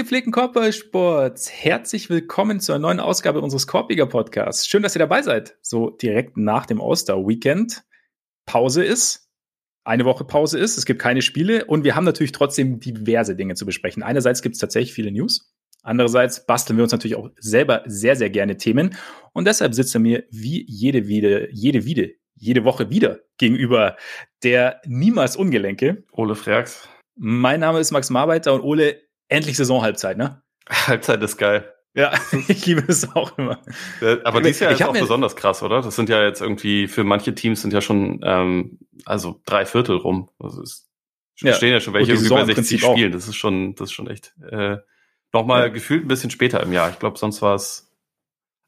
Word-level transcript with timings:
Gepflegten 0.00 0.32
Korbballsports, 0.32 1.52
herzlich 1.52 2.08
willkommen 2.08 2.58
zur 2.58 2.78
neuen 2.78 3.00
Ausgabe 3.00 3.42
unseres 3.42 3.66
Korbiger 3.66 4.06
Podcasts. 4.06 4.66
Schön, 4.66 4.82
dass 4.82 4.96
ihr 4.96 5.00
dabei 5.00 5.20
seid. 5.20 5.58
So 5.60 5.90
direkt 5.90 6.38
nach 6.38 6.64
dem 6.64 6.80
Oster-Weekend. 6.80 7.84
Pause 8.46 8.82
ist, 8.82 9.28
eine 9.84 10.06
Woche 10.06 10.24
Pause 10.24 10.58
ist, 10.58 10.78
es 10.78 10.86
gibt 10.86 11.02
keine 11.02 11.20
Spiele 11.20 11.66
und 11.66 11.84
wir 11.84 11.96
haben 11.96 12.04
natürlich 12.04 12.32
trotzdem 12.32 12.80
diverse 12.80 13.36
Dinge 13.36 13.56
zu 13.56 13.66
besprechen. 13.66 14.02
Einerseits 14.02 14.40
gibt 14.40 14.54
es 14.54 14.58
tatsächlich 14.58 14.94
viele 14.94 15.12
News, 15.12 15.52
andererseits 15.82 16.46
basteln 16.46 16.78
wir 16.78 16.84
uns 16.84 16.92
natürlich 16.92 17.16
auch 17.16 17.28
selber 17.38 17.82
sehr, 17.84 18.16
sehr 18.16 18.30
gerne 18.30 18.56
Themen 18.56 18.96
und 19.34 19.46
deshalb 19.46 19.74
sitzt 19.74 19.94
er 19.94 20.00
mir 20.00 20.24
wie 20.30 20.64
jede, 20.66 21.00
jede, 21.00 21.50
jede, 21.52 21.80
jede, 21.80 22.14
jede 22.36 22.64
Woche 22.64 22.88
wieder 22.88 23.18
gegenüber 23.36 23.98
der 24.44 24.80
niemals 24.86 25.36
Ungelenke. 25.36 26.04
Ole 26.12 26.36
Freaks. 26.36 26.88
Mein 27.16 27.60
Name 27.60 27.80
ist 27.80 27.90
Max 27.90 28.08
Marbeiter 28.08 28.54
und 28.54 28.62
Ole, 28.62 29.09
endlich 29.30 29.56
Saisonhalbzeit, 29.56 30.18
ne? 30.18 30.42
Halbzeit 30.68 31.22
ist 31.22 31.38
geil. 31.38 31.72
Ja, 31.94 32.12
ich 32.48 32.66
liebe 32.66 32.84
es 32.86 33.16
auch 33.16 33.36
immer. 33.38 33.60
Aber 34.24 34.40
dieses 34.40 34.60
Jahr 34.60 34.72
ist 34.72 34.82
auch 34.82 34.92
besonders 34.92 35.34
krass, 35.34 35.62
oder? 35.62 35.82
Das 35.82 35.96
sind 35.96 36.08
ja 36.08 36.22
jetzt 36.22 36.40
irgendwie, 36.40 36.86
für 36.86 37.04
manche 37.04 37.34
Teams 37.34 37.62
sind 37.62 37.72
ja 37.72 37.80
schon, 37.80 38.20
ähm, 38.22 38.78
also 39.04 39.40
drei 39.44 39.64
Viertel 39.64 39.96
rum. 39.96 40.30
Also 40.38 40.62
es 40.62 40.88
ja. 41.40 41.52
stehen 41.54 41.72
ja 41.72 41.80
schon 41.80 41.94
welche 41.94 42.12
irgendwie 42.12 42.28
bei 42.30 42.44
60 42.44 42.80
Spielen. 42.80 43.12
Das 43.12 43.26
ist 43.26 43.36
schon, 43.36 43.74
das 43.74 43.88
ist 43.88 43.92
schon 43.92 44.08
echt, 44.08 44.34
äh, 44.50 44.76
nochmal 45.32 45.62
ja. 45.62 45.68
gefühlt 45.68 46.04
ein 46.04 46.08
bisschen 46.08 46.30
später 46.30 46.62
im 46.62 46.72
Jahr. 46.72 46.90
Ich 46.90 46.98
glaube, 46.98 47.18
sonst 47.18 47.42
war 47.42 47.54
es, 47.54 47.92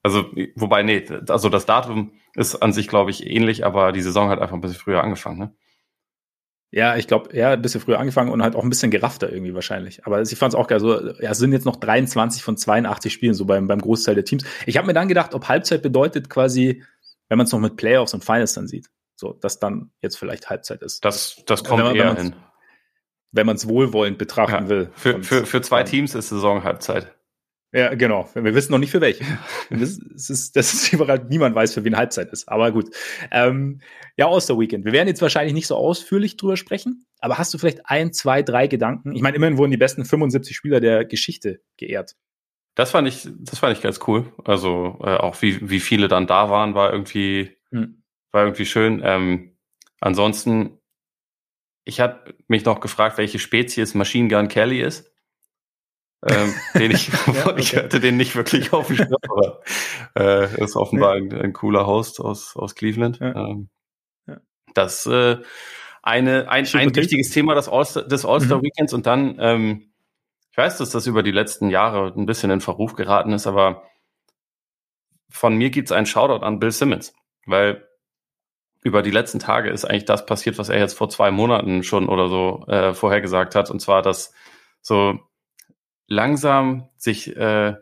also, 0.02 0.24
wobei, 0.56 0.82
nee, 0.82 1.06
also 1.28 1.48
das 1.48 1.66
Datum 1.66 2.12
ist 2.34 2.56
an 2.56 2.72
sich, 2.72 2.88
glaube 2.88 3.10
ich, 3.10 3.24
ähnlich, 3.24 3.64
aber 3.64 3.92
die 3.92 4.00
Saison 4.00 4.30
hat 4.30 4.40
einfach 4.40 4.54
ein 4.54 4.60
bisschen 4.60 4.80
früher 4.80 5.04
angefangen, 5.04 5.38
ne? 5.38 5.54
Ja, 6.74 6.96
ich 6.96 7.06
glaube, 7.06 7.36
ja, 7.36 7.50
ein 7.50 7.60
bisschen 7.60 7.82
früher 7.82 8.00
angefangen 8.00 8.32
und 8.32 8.42
halt 8.42 8.56
auch 8.56 8.62
ein 8.62 8.70
bisschen 8.70 8.90
geraffter 8.90 9.30
irgendwie 9.30 9.54
wahrscheinlich. 9.54 10.06
Aber 10.06 10.22
ich 10.22 10.38
fand 10.38 10.54
es 10.54 10.58
auch 10.58 10.66
geil. 10.66 10.80
So, 10.80 11.12
ja, 11.20 11.30
es 11.30 11.38
sind 11.38 11.52
jetzt 11.52 11.66
noch 11.66 11.76
23 11.76 12.42
von 12.42 12.56
82 12.56 13.12
Spielen, 13.12 13.34
so 13.34 13.44
beim, 13.44 13.66
beim 13.66 13.78
Großteil 13.78 14.14
der 14.14 14.24
Teams. 14.24 14.44
Ich 14.64 14.78
habe 14.78 14.86
mir 14.86 14.94
dann 14.94 15.06
gedacht, 15.06 15.34
ob 15.34 15.48
Halbzeit 15.48 15.82
bedeutet 15.82 16.30
quasi, 16.30 16.82
wenn 17.28 17.36
man 17.36 17.46
es 17.46 17.52
noch 17.52 17.58
mit 17.58 17.76
Playoffs 17.76 18.14
und 18.14 18.24
Finals 18.24 18.54
dann 18.54 18.68
sieht, 18.68 18.88
so, 19.16 19.34
dass 19.34 19.58
dann 19.58 19.90
jetzt 20.00 20.16
vielleicht 20.16 20.48
Halbzeit 20.48 20.80
ist. 20.80 21.04
Das, 21.04 21.42
das 21.46 21.62
kommt 21.62 21.84
man, 21.84 21.94
eher 21.94 22.14
hin. 22.14 22.34
Wenn 23.32 23.46
man 23.46 23.56
es 23.56 23.68
wohlwollend 23.68 24.16
betrachten 24.16 24.64
ja, 24.64 24.68
will. 24.70 24.90
Für, 24.94 25.22
für, 25.22 25.44
für 25.44 25.60
zwei 25.60 25.82
Teams 25.82 26.14
ist 26.14 26.30
Saison 26.30 26.64
Halbzeit. 26.64 27.14
Ja, 27.74 27.94
genau. 27.94 28.28
Wir 28.34 28.54
wissen 28.54 28.70
noch 28.70 28.78
nicht 28.78 28.90
für 28.90 29.00
welche. 29.00 29.24
es 29.70 29.98
ist, 30.28 30.56
das 30.56 30.74
ist 30.74 30.92
überall, 30.92 31.24
niemand 31.28 31.54
weiß, 31.54 31.72
für 31.72 31.84
wen 31.84 31.96
Halbzeit 31.96 32.30
ist. 32.30 32.48
Aber 32.48 32.70
gut. 32.70 32.94
Ähm, 33.30 33.80
ja, 34.18 34.28
Osterweekend. 34.28 34.84
Wir 34.84 34.92
werden 34.92 35.08
jetzt 35.08 35.22
wahrscheinlich 35.22 35.54
nicht 35.54 35.66
so 35.66 35.76
ausführlich 35.76 36.36
drüber 36.36 36.58
sprechen, 36.58 37.06
aber 37.20 37.38
hast 37.38 37.54
du 37.54 37.58
vielleicht 37.58 37.86
ein, 37.86 38.12
zwei, 38.12 38.42
drei 38.42 38.66
Gedanken? 38.66 39.14
Ich 39.14 39.22
meine, 39.22 39.36
immerhin 39.36 39.56
wurden 39.56 39.70
die 39.70 39.78
besten 39.78 40.04
75 40.04 40.54
Spieler 40.54 40.80
der 40.80 41.06
Geschichte 41.06 41.62
geehrt. 41.78 42.14
Das 42.74 42.90
fand 42.90 43.08
ich, 43.08 43.26
das 43.38 43.58
fand 43.58 43.74
ich 43.74 43.82
ganz 43.82 44.00
cool. 44.06 44.30
Also 44.44 44.98
äh, 45.02 45.16
auch 45.16 45.40
wie, 45.40 45.70
wie 45.70 45.80
viele 45.80 46.08
dann 46.08 46.26
da 46.26 46.50
waren, 46.50 46.74
war 46.74 46.92
irgendwie, 46.92 47.56
hm. 47.70 48.02
war 48.32 48.44
irgendwie 48.44 48.66
schön. 48.66 49.00
Ähm, 49.02 49.56
ansonsten, 49.98 50.78
ich 51.84 52.00
hatte 52.00 52.34
mich 52.48 52.66
noch 52.66 52.80
gefragt, 52.80 53.16
welche 53.16 53.38
Spezies 53.38 53.94
Machine 53.94 54.28
Gun 54.28 54.48
Kelly 54.48 54.82
ist 54.82 55.11
ähm, 56.26 56.54
den 56.74 56.90
ich, 56.92 57.08
ja, 57.08 57.46
okay. 57.46 57.54
ich 57.60 57.76
hatte 57.76 58.00
den 58.00 58.16
nicht 58.16 58.36
wirklich 58.36 58.72
auf 58.72 58.86
dem 58.86 58.96
Schirm, 58.96 59.16
aber 59.28 59.60
äh, 60.16 60.62
ist 60.62 60.76
offenbar 60.76 61.16
ja. 61.16 61.22
ein, 61.22 61.32
ein, 61.32 61.52
cooler 61.52 61.86
Host 61.86 62.20
aus, 62.20 62.56
aus 62.56 62.74
Cleveland. 62.74 63.18
Ja. 63.20 63.34
Ähm, 63.34 63.68
das 64.74 65.06
äh, 65.06 65.38
eine, 66.02 66.48
ein, 66.48 66.66
ein 66.74 66.94
wichtiges 66.94 67.30
Thema 67.30 67.54
des 67.54 67.68
All-Star, 67.68 68.04
des 68.04 68.24
mhm. 68.24 68.62
Weekends 68.62 68.92
und 68.92 69.06
dann, 69.06 69.36
ähm, 69.38 69.92
ich 70.50 70.58
weiß, 70.58 70.78
dass 70.78 70.90
das 70.90 71.06
über 71.06 71.22
die 71.22 71.30
letzten 71.30 71.70
Jahre 71.70 72.12
ein 72.16 72.26
bisschen 72.26 72.50
in 72.50 72.60
Verruf 72.60 72.94
geraten 72.94 73.32
ist, 73.32 73.46
aber 73.46 73.84
von 75.30 75.56
mir 75.56 75.70
gibt's 75.70 75.92
einen 75.92 76.06
Shoutout 76.06 76.44
an 76.44 76.58
Bill 76.58 76.72
Simmons, 76.72 77.14
weil 77.46 77.86
über 78.82 79.02
die 79.02 79.12
letzten 79.12 79.38
Tage 79.38 79.70
ist 79.70 79.84
eigentlich 79.84 80.04
das 80.04 80.26
passiert, 80.26 80.58
was 80.58 80.68
er 80.68 80.78
jetzt 80.78 80.98
vor 80.98 81.08
zwei 81.08 81.30
Monaten 81.30 81.84
schon 81.84 82.08
oder 82.08 82.28
so 82.28 82.64
äh, 82.66 82.94
vorhergesagt 82.94 83.54
hat, 83.54 83.70
und 83.70 83.80
zwar, 83.80 84.02
dass 84.02 84.34
so 84.80 85.20
langsam 86.12 86.88
sich 86.96 87.36
äh, 87.36 87.74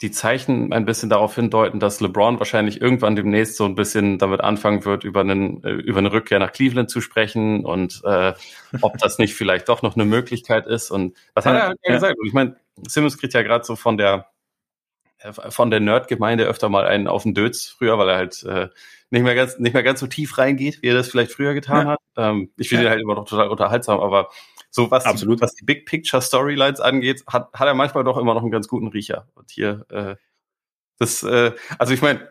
die 0.00 0.10
Zeichen 0.12 0.72
ein 0.72 0.84
bisschen 0.84 1.10
darauf 1.10 1.34
hindeuten, 1.34 1.80
dass 1.80 2.00
LeBron 2.00 2.38
wahrscheinlich 2.38 2.80
irgendwann 2.80 3.16
demnächst 3.16 3.56
so 3.56 3.64
ein 3.64 3.74
bisschen 3.74 4.18
damit 4.18 4.40
anfangen 4.40 4.84
wird, 4.84 5.02
über, 5.02 5.20
einen, 5.20 5.64
äh, 5.64 5.72
über 5.72 5.98
eine 5.98 6.12
Rückkehr 6.12 6.38
nach 6.38 6.52
Cleveland 6.52 6.88
zu 6.88 7.00
sprechen 7.00 7.64
und 7.64 8.02
äh, 8.04 8.34
ob 8.80 8.96
das 8.98 9.18
nicht 9.18 9.34
vielleicht 9.34 9.68
doch 9.68 9.82
noch 9.82 9.96
eine 9.96 10.04
Möglichkeit 10.04 10.66
ist. 10.66 10.90
Und 10.92 11.16
das 11.34 11.46
hat 11.46 11.54
er 11.54 11.74
ja 11.84 11.94
gesagt. 11.94 12.16
Und 12.18 12.26
ich 12.26 12.32
meine, 12.32 12.56
Simmons 12.86 13.18
kriegt 13.18 13.34
ja 13.34 13.42
gerade 13.42 13.64
so 13.64 13.74
von 13.74 13.96
der 13.96 14.26
äh, 15.18 15.32
von 15.32 15.70
der 15.70 15.80
Nerd-Gemeinde 15.80 16.44
öfter 16.44 16.68
mal 16.68 16.86
einen 16.86 17.08
auf 17.08 17.24
den 17.24 17.34
Dötz 17.34 17.66
früher, 17.66 17.98
weil 17.98 18.08
er 18.08 18.16
halt 18.16 18.44
äh, 18.44 18.68
nicht 19.10 19.22
mehr 19.22 19.34
ganz 19.34 19.58
nicht 19.58 19.74
mehr 19.74 19.82
ganz 19.82 19.98
so 19.98 20.06
tief 20.06 20.38
reingeht, 20.38 20.80
wie 20.82 20.88
er 20.88 20.94
das 20.94 21.08
vielleicht 21.08 21.32
früher 21.32 21.54
getan 21.54 21.86
ja. 21.86 21.92
hat. 21.92 22.00
Ähm, 22.16 22.52
ich 22.56 22.68
finde 22.68 22.84
ja. 22.84 22.90
ihn 22.90 22.92
halt 22.92 23.02
immer 23.02 23.16
noch 23.16 23.24
total 23.24 23.48
unterhaltsam, 23.48 23.98
aber 23.98 24.28
so 24.78 24.90
was, 24.92 25.04
Absolut. 25.04 25.38
Die, 25.38 25.42
was 25.42 25.54
die 25.56 25.64
Big 25.64 25.86
Picture 25.86 26.22
Storylines 26.22 26.80
angeht, 26.80 27.24
hat, 27.26 27.52
hat 27.52 27.66
er 27.66 27.74
manchmal 27.74 28.04
doch 28.04 28.16
immer 28.16 28.34
noch 28.34 28.42
einen 28.42 28.52
ganz 28.52 28.68
guten 28.68 28.86
Riecher. 28.86 29.26
Und 29.34 29.50
hier, 29.50 29.84
äh, 29.90 30.14
das, 30.98 31.24
äh, 31.24 31.52
also 31.78 31.92
ich 31.92 32.00
meine, 32.00 32.28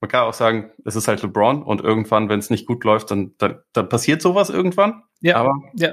man 0.00 0.08
kann 0.08 0.22
auch 0.22 0.32
sagen, 0.32 0.70
es 0.84 0.94
ist 0.94 1.08
halt 1.08 1.22
LeBron 1.22 1.60
und 1.64 1.80
irgendwann, 1.80 2.28
wenn 2.28 2.38
es 2.38 2.50
nicht 2.50 2.66
gut 2.66 2.84
läuft, 2.84 3.10
dann, 3.10 3.34
dann, 3.38 3.62
dann 3.72 3.88
passiert 3.88 4.22
sowas 4.22 4.48
irgendwann. 4.48 5.02
Ja. 5.20 5.38
Aber 5.38 5.52
ja. 5.74 5.90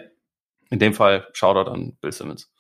in 0.70 0.78
dem 0.78 0.94
Fall 0.94 1.28
Shoutout 1.34 1.72
an 1.72 1.98
Bill 2.00 2.12
Simmons. 2.12 2.52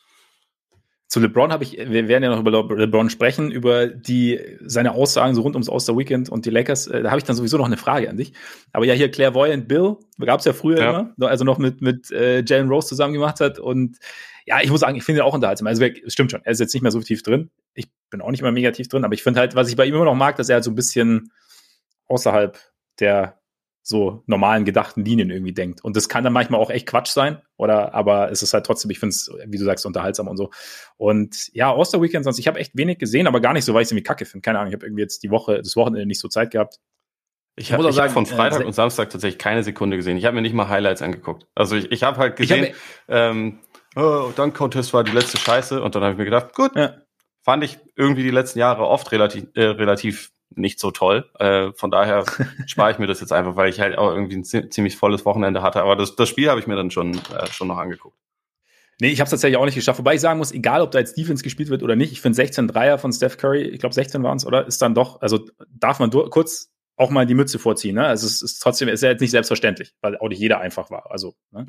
Zu 1.07 1.19
LeBron 1.19 1.51
habe 1.51 1.63
ich, 1.63 1.77
wir 1.77 2.07
werden 2.07 2.23
ja 2.23 2.29
noch 2.29 2.39
über 2.39 2.51
LeBron 2.51 3.11
sprechen, 3.11 3.51
über 3.51 3.87
die, 3.87 4.39
seine 4.65 4.93
Aussagen 4.93 5.35
so 5.35 5.41
rund 5.41 5.55
ums 5.55 5.69
Oster 5.69 5.95
Weekend 5.95 6.29
und 6.29 6.45
die 6.45 6.49
Lakers, 6.49 6.87
äh, 6.87 7.03
da 7.03 7.11
habe 7.11 7.19
ich 7.19 7.25
dann 7.25 7.35
sowieso 7.35 7.57
noch 7.57 7.67
eine 7.67 7.77
Frage 7.77 8.09
an 8.09 8.17
dich. 8.17 8.33
Aber 8.73 8.85
ja, 8.85 8.93
hier 8.95 9.11
Clairvoyant 9.11 9.67
Bill, 9.67 9.97
gab 10.19 10.39
es 10.39 10.45
ja 10.45 10.53
früher 10.53 10.79
ja. 10.79 11.13
immer, 11.17 11.29
also 11.29 11.45
noch 11.45 11.59
mit, 11.59 11.81
mit 11.81 12.11
äh, 12.11 12.43
Jalen 12.43 12.69
Rose 12.69 12.87
zusammen 12.87 13.13
gemacht 13.13 13.39
hat 13.39 13.59
und 13.59 13.97
ja, 14.47 14.61
ich 14.61 14.69
muss 14.69 14.81
sagen, 14.81 14.95
ich 14.95 15.03
finde 15.03 15.21
ihn 15.21 15.25
auch 15.25 15.33
unterhaltsam. 15.33 15.67
Also, 15.67 15.83
es 15.83 16.13
stimmt 16.13 16.31
schon, 16.31 16.41
er 16.43 16.51
ist 16.51 16.59
jetzt 16.59 16.73
nicht 16.73 16.83
mehr 16.83 16.91
so 16.91 17.01
tief 17.01 17.23
drin. 17.23 17.49
Ich 17.73 17.87
bin 18.11 18.21
auch 18.21 18.29
nicht 18.29 18.43
mehr 18.43 18.51
mega 18.51 18.71
tief 18.71 18.87
drin, 18.87 19.03
aber 19.03 19.13
ich 19.13 19.23
finde 19.23 19.39
halt, 19.39 19.55
was 19.55 19.69
ich 19.69 19.75
bei 19.75 19.85
ihm 19.85 19.95
immer 19.95 20.05
noch 20.05 20.15
mag, 20.15 20.35
dass 20.35 20.49
er 20.49 20.55
halt 20.55 20.63
so 20.63 20.71
ein 20.71 20.75
bisschen 20.75 21.31
außerhalb 22.07 22.57
der 22.99 23.39
so 23.87 24.23
normalen 24.25 24.65
gedachten 24.65 25.05
Linien 25.05 25.29
irgendwie 25.29 25.53
denkt. 25.53 25.83
Und 25.83 25.95
das 25.95 26.09
kann 26.09 26.23
dann 26.23 26.33
manchmal 26.33 26.59
auch 26.59 26.71
echt 26.71 26.87
Quatsch 26.87 27.09
sein, 27.09 27.39
oder 27.55 27.93
aber 27.93 28.31
es 28.31 28.41
ist 28.41 28.51
halt 28.53 28.65
trotzdem, 28.65 28.89
ich 28.89 28.97
finde 28.97 29.11
es, 29.11 29.29
wie 29.45 29.59
du 29.59 29.63
sagst, 29.63 29.85
unterhaltsam 29.85 30.27
und 30.27 30.37
so. 30.37 30.49
Und 30.97 31.51
ja, 31.53 31.71
Oster 31.71 32.01
Weekend 32.01 32.25
sonst, 32.25 32.39
ich 32.39 32.47
habe 32.47 32.59
echt 32.59 32.75
wenig 32.75 32.97
gesehen, 32.97 33.27
aber 33.27 33.41
gar 33.41 33.53
nicht 33.53 33.63
so, 33.63 33.75
weil 33.75 33.83
ich 33.83 33.87
es 33.87 33.91
irgendwie 33.91 34.03
kacke 34.03 34.25
finde. 34.25 34.41
Keine 34.41 34.57
Ahnung, 34.57 34.69
ich 34.69 34.75
habe 34.75 34.87
irgendwie 34.87 35.03
jetzt 35.03 35.21
die 35.21 35.29
Woche, 35.29 35.57
das 35.59 35.75
Wochenende 35.75 36.07
nicht 36.07 36.19
so 36.19 36.27
Zeit 36.27 36.49
gehabt. 36.49 36.79
Ich 37.55 37.71
habe 37.71 37.87
hab 37.87 38.11
von 38.11 38.25
Freitag 38.25 38.61
äh, 38.61 38.65
und 38.65 38.73
Samstag 38.73 39.11
tatsächlich 39.11 39.37
keine 39.37 39.61
Sekunde 39.61 39.97
gesehen. 39.97 40.17
Ich 40.17 40.25
habe 40.25 40.35
mir 40.35 40.41
nicht 40.41 40.55
mal 40.55 40.67
Highlights 40.67 41.03
angeguckt. 41.03 41.45
Also 41.53 41.75
ich, 41.75 41.91
ich 41.91 42.01
habe 42.01 42.17
halt 42.17 42.37
gesehen, 42.37 42.73
hab, 43.07 43.15
ähm, 43.15 43.59
oh, 43.95 44.31
Dunk 44.35 44.55
Contest 44.55 44.95
war 44.95 45.03
die 45.03 45.11
letzte 45.11 45.37
Scheiße 45.37 45.81
und 45.81 45.93
dann 45.93 46.01
habe 46.01 46.13
ich 46.13 46.17
mir 46.17 46.25
gedacht, 46.25 46.55
gut, 46.55 46.75
ja. 46.75 46.95
fand 47.43 47.63
ich 47.63 47.77
irgendwie 47.95 48.23
die 48.23 48.31
letzten 48.31 48.57
Jahre 48.57 48.87
oft 48.87 49.11
relativ, 49.11 49.45
äh, 49.53 49.65
relativ 49.65 50.31
nicht 50.57 50.79
so 50.79 50.91
toll. 50.91 51.29
Äh, 51.39 51.71
von 51.73 51.91
daher 51.91 52.25
spare 52.67 52.91
ich 52.91 52.99
mir 52.99 53.07
das 53.07 53.21
jetzt 53.21 53.33
einfach, 53.33 53.55
weil 53.55 53.69
ich 53.69 53.79
halt 53.79 53.97
auch 53.97 54.11
irgendwie 54.11 54.37
ein 54.37 54.43
ziemlich 54.43 54.97
volles 54.97 55.25
Wochenende 55.25 55.61
hatte. 55.61 55.81
Aber 55.81 55.95
das, 55.95 56.15
das 56.15 56.29
Spiel 56.29 56.49
habe 56.49 56.59
ich 56.59 56.67
mir 56.67 56.75
dann 56.75 56.91
schon, 56.91 57.15
äh, 57.15 57.47
schon 57.51 57.67
noch 57.67 57.77
angeguckt. 57.77 58.17
Nee, 59.01 59.09
ich 59.09 59.19
habe 59.19 59.25
es 59.25 59.31
tatsächlich 59.31 59.57
auch 59.57 59.65
nicht 59.65 59.75
geschafft. 59.75 59.99
Wobei 59.99 60.15
ich 60.15 60.21
sagen 60.21 60.39
muss, 60.39 60.53
egal 60.53 60.81
ob 60.81 60.91
da 60.91 60.99
jetzt 60.99 61.17
Defense 61.17 61.43
gespielt 61.43 61.69
wird 61.69 61.83
oder 61.83 61.95
nicht, 61.97 62.13
ich 62.13 62.21
finde 62.21 62.37
16 62.37 62.67
Dreier 62.69 62.97
von 62.97 63.11
Steph 63.11 63.37
Curry, 63.37 63.63
ich 63.63 63.79
glaube 63.79 63.93
16 63.93 64.23
waren 64.23 64.37
es, 64.37 64.45
oder? 64.45 64.65
Ist 64.65 64.81
dann 64.81 64.95
doch, 64.95 65.21
also 65.21 65.45
darf 65.69 65.99
man 65.99 66.09
kurz 66.11 66.71
auch 66.95 67.09
mal 67.09 67.25
die 67.25 67.33
Mütze 67.33 67.59
vorziehen. 67.59 67.95
Ne? 67.95 68.05
Also 68.05 68.25
es 68.25 68.41
ist 68.41 68.59
trotzdem, 68.59 68.87
ist 68.87 69.03
ja 69.03 69.09
jetzt 69.09 69.19
nicht 69.19 69.31
selbstverständlich, 69.31 69.93
weil 70.01 70.17
auch 70.17 70.29
nicht 70.29 70.39
jeder 70.39 70.61
einfach 70.61 70.89
war. 70.89 71.11
Also 71.11 71.35
ne? 71.51 71.67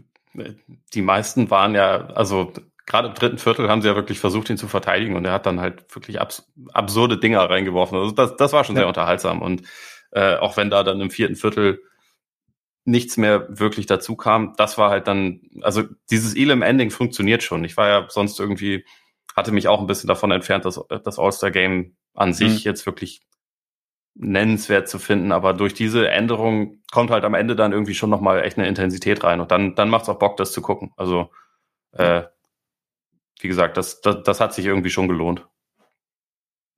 die 0.95 1.03
meisten 1.03 1.51
waren 1.51 1.75
ja, 1.75 2.07
also 2.07 2.53
gerade 2.87 3.09
im 3.09 3.15
dritten 3.15 3.39
Viertel 3.39 3.69
haben 3.69 3.83
sie 3.83 3.89
ja 3.89 3.97
wirklich 3.97 4.19
versucht, 4.19 4.49
ihn 4.49 4.57
zu 4.57 4.69
verteidigen 4.69 5.17
und 5.17 5.25
er 5.25 5.33
hat 5.33 5.47
dann 5.47 5.61
halt 5.61 5.95
wirklich 5.95 6.21
abs 6.21 6.51
absurde 6.73 7.19
Dinger 7.19 7.51
reingeworfen. 7.51 7.99
Also 7.99 8.13
das, 8.13 8.37
das 8.37 8.53
war 8.53 8.65
schon 8.65 8.77
ja. 8.77 8.83
sehr 8.83 8.89
unterhaltsam 8.89 9.43
und 9.43 9.63
äh, 10.13 10.37
auch 10.37 10.57
wenn 10.57 10.71
da 10.71 10.83
dann 10.83 11.01
im 11.01 11.11
vierten 11.11 11.37
Viertel 11.37 11.83
nichts 12.85 13.17
mehr 13.17 13.47
wirklich 13.49 13.87
dazu 13.87 14.17
kam, 14.17 14.55
das 14.57 14.79
war 14.79 14.91
halt 14.91 15.09
dann, 15.09 15.41
also 15.61 15.83
dieses 16.09 16.37
Elam 16.37 16.63
Ending 16.63 16.91
funktioniert 16.91 17.43
schon. 17.43 17.65
Ich 17.65 17.77
war 17.77 17.89
ja 17.89 18.07
sonst 18.09 18.39
irgendwie, 18.39 18.87
hatte 19.35 19.51
mich 19.51 19.67
auch 19.67 19.81
ein 19.81 19.89
bisschen 19.89 20.07
davon 20.07 20.31
entfernt, 20.31 20.65
dass 20.65 20.81
das 21.05 21.19
All-Star-Game 21.19 21.97
an 22.15 22.33
sich 22.33 22.65
mhm. 22.65 22.71
jetzt 22.71 22.87
wirklich 22.87 23.23
nennenswert 24.15 24.89
zu 24.89 24.99
finden, 24.99 25.33
aber 25.33 25.53
durch 25.53 25.75
diese 25.75 26.09
Änderung 26.09 26.81
kommt 26.91 27.11
halt 27.11 27.25
am 27.25 27.35
Ende 27.35 27.55
dann 27.55 27.73
irgendwie 27.73 27.95
schon 27.95 28.09
nochmal 28.09 28.43
echt 28.45 28.57
eine 28.57 28.69
Intensität 28.69 29.23
rein 29.25 29.41
und 29.41 29.51
dann, 29.51 29.75
dann 29.75 29.91
macht 29.91 30.05
es 30.05 30.09
auch 30.09 30.19
Bock, 30.19 30.39
das 30.39 30.53
zu 30.53 30.63
gucken. 30.63 30.93
Also 30.97 31.31
äh, 31.93 32.23
wie 33.41 33.49
gesagt, 33.49 33.77
das, 33.77 34.01
das, 34.01 34.23
das 34.25 34.41
hat 34.41 34.55
sich 34.55 34.65
irgendwie 34.65 34.91
schon 34.91 35.09
gelohnt. 35.09 35.47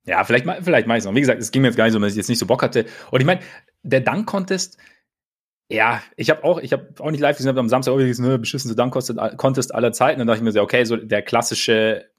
Ja, 0.05 0.23
vielleicht, 0.23 0.45
vielleicht 0.63 0.87
mache 0.87 0.97
ich 0.97 1.03
es 1.03 1.05
noch. 1.05 1.15
Wie 1.15 1.21
gesagt, 1.21 1.41
es 1.41 1.51
ging 1.51 1.61
mir 1.61 1.67
jetzt 1.67 1.77
gar 1.77 1.85
nicht 1.85 1.93
so, 1.93 1.99
dass 1.99 2.11
ich 2.11 2.17
jetzt 2.17 2.29
nicht 2.29 2.39
so 2.39 2.45
Bock 2.45 2.63
hatte. 2.63 2.85
Und 3.11 3.19
ich 3.19 3.25
meine, 3.25 3.41
der 3.83 4.01
Dunk-Contest, 4.01 4.77
ja, 5.69 6.01
ich 6.15 6.29
habe 6.29 6.43
auch, 6.43 6.59
ich 6.59 6.73
habe 6.73 6.93
auch 6.99 7.11
nicht 7.11 7.19
live 7.19 7.37
gesehen, 7.37 7.49
habe 7.49 7.59
am 7.59 7.69
Samstag 7.69 7.95
gesehen, 7.97 8.25
ne, 8.25 8.39
beschissenste 8.39 8.75
Dunk-Contest 8.75 9.75
aller 9.75 9.91
Zeiten. 9.91 10.19
Dann 10.19 10.27
dachte 10.27 10.39
ich 10.39 10.43
mir 10.43 10.51
so, 10.51 10.61
okay, 10.61 10.83
so 10.83 10.95
der 10.95 11.21
klassische 11.21 12.09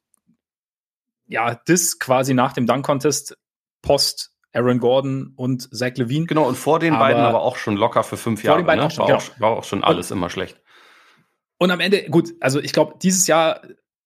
ja, 1.31 1.55
das 1.65 1.99
quasi 1.99 2.35
nach 2.35 2.53
dem 2.53 2.67
Dunk 2.67 2.85
Contest 2.85 3.39
Post 3.83 4.33
Aaron 4.53 4.81
Gordon 4.81 5.33
und 5.37 5.75
Zach 5.75 5.93
Levine. 5.95 6.27
Genau, 6.27 6.47
und 6.49 6.57
vor 6.57 6.81
den 6.81 6.95
aber 6.95 7.05
beiden 7.05 7.23
aber 7.23 7.41
auch 7.41 7.57
schon 7.57 7.77
locker 7.77 8.03
für 8.03 8.17
fünf 8.17 8.43
Jahre. 8.43 8.59
Vor 8.59 8.63
den 8.63 8.67
beiden 8.67 8.81
ne? 8.81 8.87
auch 8.87 8.91
schon, 8.91 9.03
war, 9.03 9.07
genau. 9.07 9.19
auch, 9.19 9.41
war 9.41 9.51
auch 9.51 9.65
schon 9.65 9.85
alles 9.85 10.11
und, 10.11 10.19
immer 10.19 10.29
schlecht. 10.29 10.61
Und 11.59 11.71
am 11.71 11.79
Ende, 11.79 12.05
gut, 12.11 12.31
also 12.41 12.59
ich 12.61 12.73
glaube, 12.73 12.95
dieses 13.01 13.29
Jahr, 13.29 13.63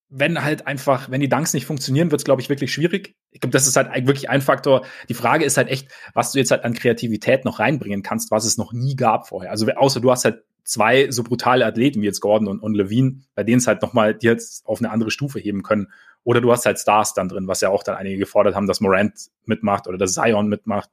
wenn 0.09 0.45
halt 0.45 0.67
einfach, 0.67 1.11
wenn 1.11 1.21
die 1.21 1.29
Dunks 1.29 1.55
nicht 1.55 1.67
funktionieren, 1.67 2.11
wird 2.11 2.21
es, 2.21 2.25
glaube 2.25 2.41
ich, 2.41 2.49
wirklich 2.49 2.73
schwierig. 2.73 3.17
Ich 3.31 3.41
glaube, 3.41 3.53
das 3.53 3.67
ist 3.67 3.77
halt 3.77 3.89
wirklich 4.06 4.31
ein 4.31 4.43
Faktor. 4.43 4.87
Die 5.09 5.15
Frage 5.15 5.45
ist 5.45 5.56
halt 5.56 5.69
echt, 5.69 5.89
was 6.12 6.33
du 6.33 6.39
jetzt 6.39 6.51
halt 6.51 6.65
an 6.65 6.75
Kreativität 6.75 7.45
noch 7.45 7.59
reinbringen 7.59 8.03
kannst, 8.03 8.31
was 8.31 8.45
es 8.45 8.56
noch 8.56 8.73
nie 8.73 8.97
gab 8.97 9.29
vorher. 9.29 9.51
Also 9.51 9.67
außer 9.69 10.01
du 10.01 10.11
hast 10.11 10.25
halt 10.25 10.45
zwei 10.62 11.11
so 11.11 11.23
brutale 11.23 11.67
Athleten 11.67 12.01
wie 12.01 12.06
jetzt 12.06 12.21
Gordon 12.21 12.49
und, 12.49 12.61
und 12.61 12.75
Levine, 12.75 13.21
bei 13.35 13.43
denen 13.43 13.59
es 13.59 13.67
halt 13.67 13.83
nochmal 13.83 14.15
die 14.15 14.27
jetzt 14.27 14.67
auf 14.67 14.79
eine 14.79 14.91
andere 14.91 15.11
Stufe 15.11 15.39
heben 15.39 15.62
können. 15.62 15.89
Oder 16.23 16.41
du 16.41 16.51
hast 16.53 16.65
halt 16.65 16.79
Stars 16.79 17.12
dann 17.15 17.29
drin, 17.29 17.49
was 17.49 17.61
ja 17.61 17.69
auch 17.69 17.83
dann 17.83 17.97
einige 17.97 18.17
gefordert 18.17 18.55
haben, 18.55 18.67
dass 18.67 18.81
Morant 18.81 19.31
mitmacht 19.45 19.87
oder 19.87 19.99
dass 19.99 20.15
Zion 20.15 20.49
mitmacht. 20.49 20.91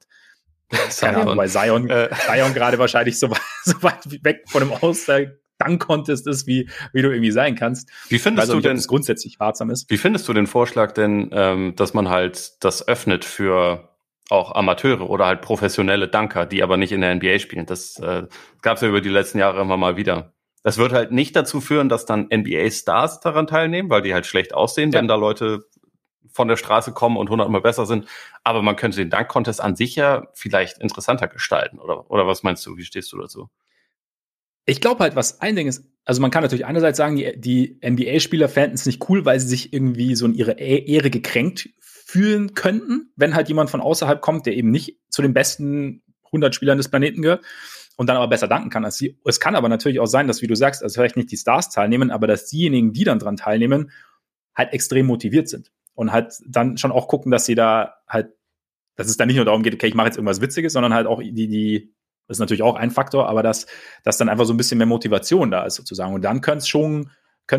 Keine 1.00 1.18
Ahnung, 1.18 1.36
weil 1.36 1.48
Zion, 1.48 1.88
äh. 1.88 2.10
Zion 2.26 2.54
gerade 2.54 2.78
wahrscheinlich 2.78 3.18
so, 3.18 3.28
so 3.64 3.82
weit 3.82 4.24
weg 4.24 4.44
von 4.48 4.60
dem 4.60 4.72
All-Star 4.72 5.26
Dunk 5.62 5.86
Contest 5.86 6.26
ist, 6.26 6.46
wie, 6.46 6.68
wie 6.92 7.02
du 7.02 7.10
irgendwie 7.10 7.30
sein 7.30 7.54
kannst. 7.54 7.90
Wie 8.08 8.18
findest 8.18 8.50
also, 8.50 8.60
du 8.60 8.68
denn, 8.68 8.78
grundsätzlich 8.78 9.40
ratsam 9.40 9.70
ist? 9.70 9.90
Wie 9.90 9.98
findest 9.98 10.28
du 10.28 10.32
den 10.32 10.46
Vorschlag 10.46 10.92
denn, 10.92 11.30
ähm, 11.32 11.74
dass 11.76 11.94
man 11.94 12.08
halt 12.08 12.64
das 12.64 12.86
öffnet 12.86 13.24
für 13.24 13.88
auch 14.30 14.54
Amateure 14.54 15.10
oder 15.10 15.26
halt 15.26 15.42
professionelle 15.42 16.08
Dunker, 16.08 16.46
die 16.46 16.62
aber 16.62 16.76
nicht 16.76 16.92
in 16.92 17.00
der 17.00 17.14
NBA 17.14 17.38
spielen? 17.38 17.66
Das 17.66 17.98
äh, 17.98 18.26
gab 18.62 18.76
es 18.76 18.82
ja 18.82 18.88
über 18.88 19.00
die 19.00 19.08
letzten 19.08 19.38
Jahre 19.38 19.60
immer 19.60 19.76
mal 19.76 19.96
wieder. 19.96 20.32
Das 20.62 20.78
wird 20.78 20.92
halt 20.92 21.10
nicht 21.10 21.34
dazu 21.34 21.60
führen, 21.60 21.88
dass 21.88 22.06
dann 22.06 22.28
NBA-Stars 22.32 23.20
daran 23.20 23.46
teilnehmen, 23.46 23.90
weil 23.90 24.02
die 24.02 24.14
halt 24.14 24.26
schlecht 24.26 24.54
aussehen, 24.54 24.92
ja. 24.92 24.98
wenn 24.98 25.08
da 25.08 25.16
Leute 25.16 25.64
von 26.32 26.48
der 26.48 26.56
Straße 26.56 26.92
kommen 26.92 27.16
und 27.16 27.30
hundertmal 27.30 27.60
besser 27.60 27.84
sind. 27.84 28.06
Aber 28.44 28.62
man 28.62 28.76
könnte 28.76 28.96
den 28.96 29.10
Dunk-Contest 29.10 29.60
an 29.60 29.76
sich 29.76 29.96
ja 29.96 30.28
vielleicht 30.34 30.78
interessanter 30.78 31.28
gestalten. 31.28 31.78
Oder, 31.78 32.10
oder 32.10 32.26
was 32.26 32.42
meinst 32.42 32.64
du? 32.64 32.76
Wie 32.76 32.84
stehst 32.84 33.12
du 33.12 33.18
dazu? 33.18 33.50
Ich 34.64 34.80
glaube 34.80 35.00
halt, 35.00 35.16
was 35.16 35.40
ein 35.40 35.56
Ding 35.56 35.66
ist, 35.66 35.84
also 36.04 36.20
man 36.20 36.30
kann 36.30 36.42
natürlich 36.42 36.66
einerseits 36.66 36.98
sagen, 36.98 37.16
die, 37.16 37.32
die 37.38 37.78
NBA-Spieler 37.84 38.48
fänden 38.48 38.74
es 38.74 38.86
nicht 38.86 39.08
cool, 39.08 39.24
weil 39.24 39.38
sie 39.40 39.48
sich 39.48 39.72
irgendwie 39.72 40.14
so 40.14 40.26
in 40.26 40.34
ihre 40.34 40.52
e-, 40.52 40.84
Ehre 40.84 41.10
gekränkt 41.10 41.70
fühlen 41.80 42.54
könnten, 42.54 43.12
wenn 43.16 43.34
halt 43.34 43.48
jemand 43.48 43.70
von 43.70 43.80
außerhalb 43.80 44.20
kommt, 44.20 44.46
der 44.46 44.54
eben 44.54 44.70
nicht 44.70 44.98
zu 45.08 45.22
den 45.22 45.32
besten 45.32 46.02
100 46.26 46.54
Spielern 46.54 46.78
des 46.78 46.88
Planeten 46.88 47.22
gehört 47.22 47.44
und 47.96 48.08
dann 48.08 48.16
aber 48.16 48.28
besser 48.28 48.48
danken 48.48 48.70
kann 48.70 48.84
als 48.84 48.96
sie. 48.96 49.18
Es 49.24 49.40
kann 49.40 49.54
aber 49.54 49.68
natürlich 49.68 50.00
auch 50.00 50.06
sein, 50.06 50.26
dass, 50.26 50.42
wie 50.42 50.46
du 50.46 50.56
sagst, 50.56 50.82
also 50.82 50.94
vielleicht 50.94 51.16
nicht 51.16 51.30
die 51.30 51.36
Stars 51.36 51.70
teilnehmen, 51.70 52.10
aber 52.10 52.26
dass 52.26 52.46
diejenigen, 52.46 52.92
die 52.92 53.04
dann 53.04 53.18
dran 53.18 53.36
teilnehmen, 53.36 53.90
halt 54.54 54.72
extrem 54.72 55.06
motiviert 55.06 55.48
sind 55.48 55.72
und 55.94 56.12
halt 56.12 56.34
dann 56.46 56.76
schon 56.78 56.92
auch 56.92 57.08
gucken, 57.08 57.30
dass 57.30 57.46
sie 57.46 57.54
da 57.54 57.94
halt, 58.08 58.34
dass 58.96 59.08
es 59.08 59.16
dann 59.16 59.28
nicht 59.28 59.36
nur 59.36 59.44
darum 59.44 59.62
geht, 59.62 59.74
okay, 59.74 59.86
ich 59.86 59.94
mache 59.94 60.08
jetzt 60.08 60.16
irgendwas 60.16 60.40
Witziges, 60.40 60.72
sondern 60.72 60.94
halt 60.94 61.06
auch 61.06 61.20
die, 61.20 61.32
die, 61.32 61.94
ist 62.28 62.38
natürlich 62.38 62.62
auch 62.62 62.76
ein 62.76 62.90
Faktor, 62.90 63.28
aber 63.28 63.42
dass, 63.42 63.66
dass 64.04 64.18
dann 64.18 64.28
einfach 64.28 64.44
so 64.44 64.54
ein 64.54 64.56
bisschen 64.56 64.78
mehr 64.78 64.86
Motivation 64.86 65.50
da 65.50 65.64
ist 65.64 65.74
sozusagen. 65.74 66.14
Und 66.14 66.22
dann 66.22 66.40
könnte 66.40 66.58
es 66.58 66.68
schon, 66.68 67.10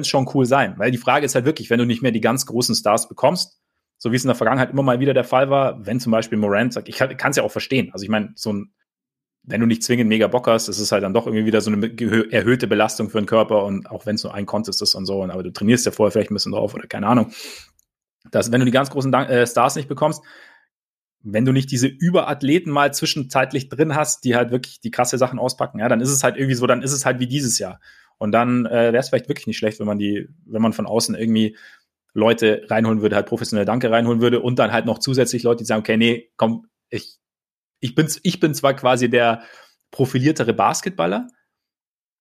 schon 0.03 0.29
cool 0.33 0.45
sein. 0.45 0.75
Weil 0.77 0.91
die 0.91 0.97
Frage 0.97 1.25
ist 1.25 1.35
halt 1.35 1.45
wirklich, 1.45 1.69
wenn 1.69 1.79
du 1.79 1.85
nicht 1.85 2.01
mehr 2.01 2.11
die 2.11 2.21
ganz 2.21 2.45
großen 2.45 2.75
Stars 2.75 3.07
bekommst, 3.07 3.59
so 3.97 4.11
wie 4.11 4.15
es 4.15 4.23
in 4.23 4.29
der 4.29 4.35
Vergangenheit 4.35 4.71
immer 4.71 4.83
mal 4.83 4.99
wieder 4.99 5.13
der 5.13 5.23
Fall 5.23 5.49
war, 5.49 5.85
wenn 5.85 5.99
zum 5.99 6.11
Beispiel 6.11 6.37
Morant 6.37 6.73
sagt, 6.73 6.89
ich 6.89 6.95
kann 6.95 7.31
es 7.31 7.37
ja 7.37 7.43
auch 7.43 7.51
verstehen. 7.51 7.91
Also 7.93 8.03
ich 8.03 8.09
meine, 8.09 8.31
so 8.35 8.51
ein 8.51 8.73
wenn 9.43 9.59
du 9.59 9.67
nicht 9.67 9.83
zwingend 9.83 10.07
mega 10.07 10.27
Bock 10.27 10.47
hast, 10.47 10.69
ist 10.69 10.79
es 10.79 10.91
halt 10.91 11.03
dann 11.03 11.13
doch 11.13 11.27
irgendwie 11.27 11.45
wieder 11.45 11.59
so 11.59 11.69
eine 11.69 12.31
erhöhte 12.31 12.67
Belastung 12.67 13.09
für 13.09 13.19
den 13.19 13.25
Körper 13.25 13.65
und 13.65 13.91
auch 13.91 14.05
wenn 14.05 14.15
es 14.15 14.23
nur 14.23 14.33
ein 14.33 14.45
Contest 14.45 14.81
ist 14.81 14.95
und 14.95 15.05
so, 15.05 15.21
und, 15.21 15.31
aber 15.31 15.43
du 15.43 15.51
trainierst 15.51 15.85
ja 15.85 15.91
vorher 15.91 16.11
vielleicht 16.11 16.31
ein 16.31 16.33
bisschen 16.33 16.53
drauf 16.53 16.73
oder 16.73 16.87
keine 16.87 17.07
Ahnung. 17.07 17.31
Dass, 18.31 18.53
wenn 18.53 18.59
du 18.59 18.65
die 18.65 18.71
ganz 18.71 18.89
großen 18.89 19.13
äh, 19.13 19.45
Stars 19.45 19.75
nicht 19.75 19.89
bekommst, 19.89 20.23
wenn 21.23 21.45
du 21.45 21.51
nicht 21.51 21.71
diese 21.71 21.87
Überathleten 21.87 22.71
mal 22.71 22.93
zwischenzeitlich 22.93 23.69
drin 23.69 23.95
hast, 23.95 24.23
die 24.25 24.35
halt 24.35 24.51
wirklich 24.51 24.81
die 24.81 24.91
krasse 24.91 25.17
Sachen 25.17 25.39
auspacken, 25.39 25.79
ja, 25.79 25.87
dann 25.87 26.01
ist 26.01 26.09
es 26.09 26.23
halt 26.23 26.35
irgendwie 26.35 26.55
so, 26.55 26.67
dann 26.67 26.81
ist 26.81 26.91
es 26.91 27.05
halt 27.05 27.19
wie 27.19 27.27
dieses 27.27 27.57
Jahr. 27.59 27.79
Und 28.17 28.31
dann 28.31 28.65
äh, 28.65 28.91
wäre 28.93 28.97
es 28.97 29.09
vielleicht 29.09 29.29
wirklich 29.29 29.47
nicht 29.47 29.57
schlecht, 29.57 29.79
wenn 29.79 29.87
man 29.87 29.99
die, 29.99 30.27
wenn 30.45 30.61
man 30.61 30.73
von 30.73 30.85
außen 30.85 31.15
irgendwie 31.15 31.57
Leute 32.13 32.65
reinholen 32.69 33.01
würde, 33.01 33.15
halt 33.15 33.25
professionelle 33.25 33.65
Danke 33.65 33.89
reinholen 33.89 34.21
würde 34.21 34.41
und 34.41 34.59
dann 34.59 34.71
halt 34.71 34.85
noch 34.85 34.99
zusätzlich 34.99 35.43
Leute, 35.43 35.59
die 35.59 35.65
sagen, 35.65 35.81
okay, 35.81 35.97
nee, 35.97 36.31
komm, 36.37 36.67
ich 36.89 37.17
ich 37.79 37.95
bin, 37.95 38.07
ich 38.23 38.39
bin 38.39 38.53
zwar 38.53 38.75
quasi 38.75 39.09
der 39.09 39.43
profiliertere 39.91 40.53
Basketballer, 40.53 41.27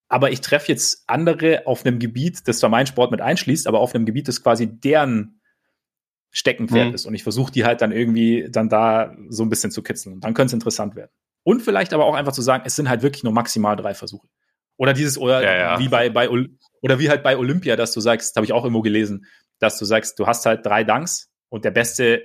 aber 0.08 0.30
ich 0.30 0.40
treffe 0.40 0.72
jetzt 0.72 1.04
andere 1.06 1.66
auf 1.66 1.86
einem 1.86 1.98
Gebiet, 2.00 2.46
das 2.48 2.58
zwar 2.58 2.68
mein 2.68 2.86
Sport 2.86 3.12
mit 3.12 3.20
einschließt, 3.20 3.66
aber 3.66 3.78
auf 3.78 3.94
einem 3.94 4.04
Gebiet, 4.04 4.28
das 4.28 4.42
quasi 4.42 4.66
deren 4.66 5.40
Steckenpferd 6.32 6.88
mhm. 6.88 6.94
ist. 6.94 7.06
Und 7.06 7.14
ich 7.14 7.22
versuche 7.22 7.52
die 7.52 7.64
halt 7.64 7.80
dann 7.82 7.92
irgendwie 7.92 8.48
dann 8.50 8.68
da 8.68 9.14
so 9.28 9.44
ein 9.44 9.50
bisschen 9.50 9.70
zu 9.70 9.82
kitzeln. 9.82 10.14
Und 10.14 10.24
dann 10.24 10.34
könnte 10.34 10.48
es 10.48 10.54
interessant 10.54 10.96
werden. 10.96 11.10
Und 11.44 11.60
vielleicht 11.62 11.92
aber 11.92 12.06
auch 12.06 12.14
einfach 12.14 12.32
zu 12.32 12.42
sagen, 12.42 12.64
es 12.66 12.74
sind 12.74 12.88
halt 12.88 13.02
wirklich 13.02 13.22
nur 13.22 13.32
maximal 13.32 13.76
drei 13.76 13.94
Versuche. 13.94 14.26
Oder 14.76 14.94
dieses, 14.94 15.18
oder 15.18 15.42
ja, 15.42 15.54
ja. 15.54 15.78
wie 15.78 15.88
bei, 15.88 16.08
bei 16.08 16.28
oder 16.28 16.98
wie 16.98 17.08
halt 17.10 17.22
bei 17.22 17.36
Olympia, 17.36 17.76
dass 17.76 17.92
du 17.92 18.00
sagst, 18.00 18.34
habe 18.36 18.46
ich 18.46 18.52
auch 18.52 18.64
irgendwo 18.64 18.80
gelesen, 18.80 19.26
dass 19.58 19.78
du 19.78 19.84
sagst, 19.84 20.18
du 20.18 20.26
hast 20.26 20.46
halt 20.46 20.64
drei 20.64 20.82
Dunks 20.82 21.30
und 21.48 21.64
der 21.64 21.70
beste 21.70 22.24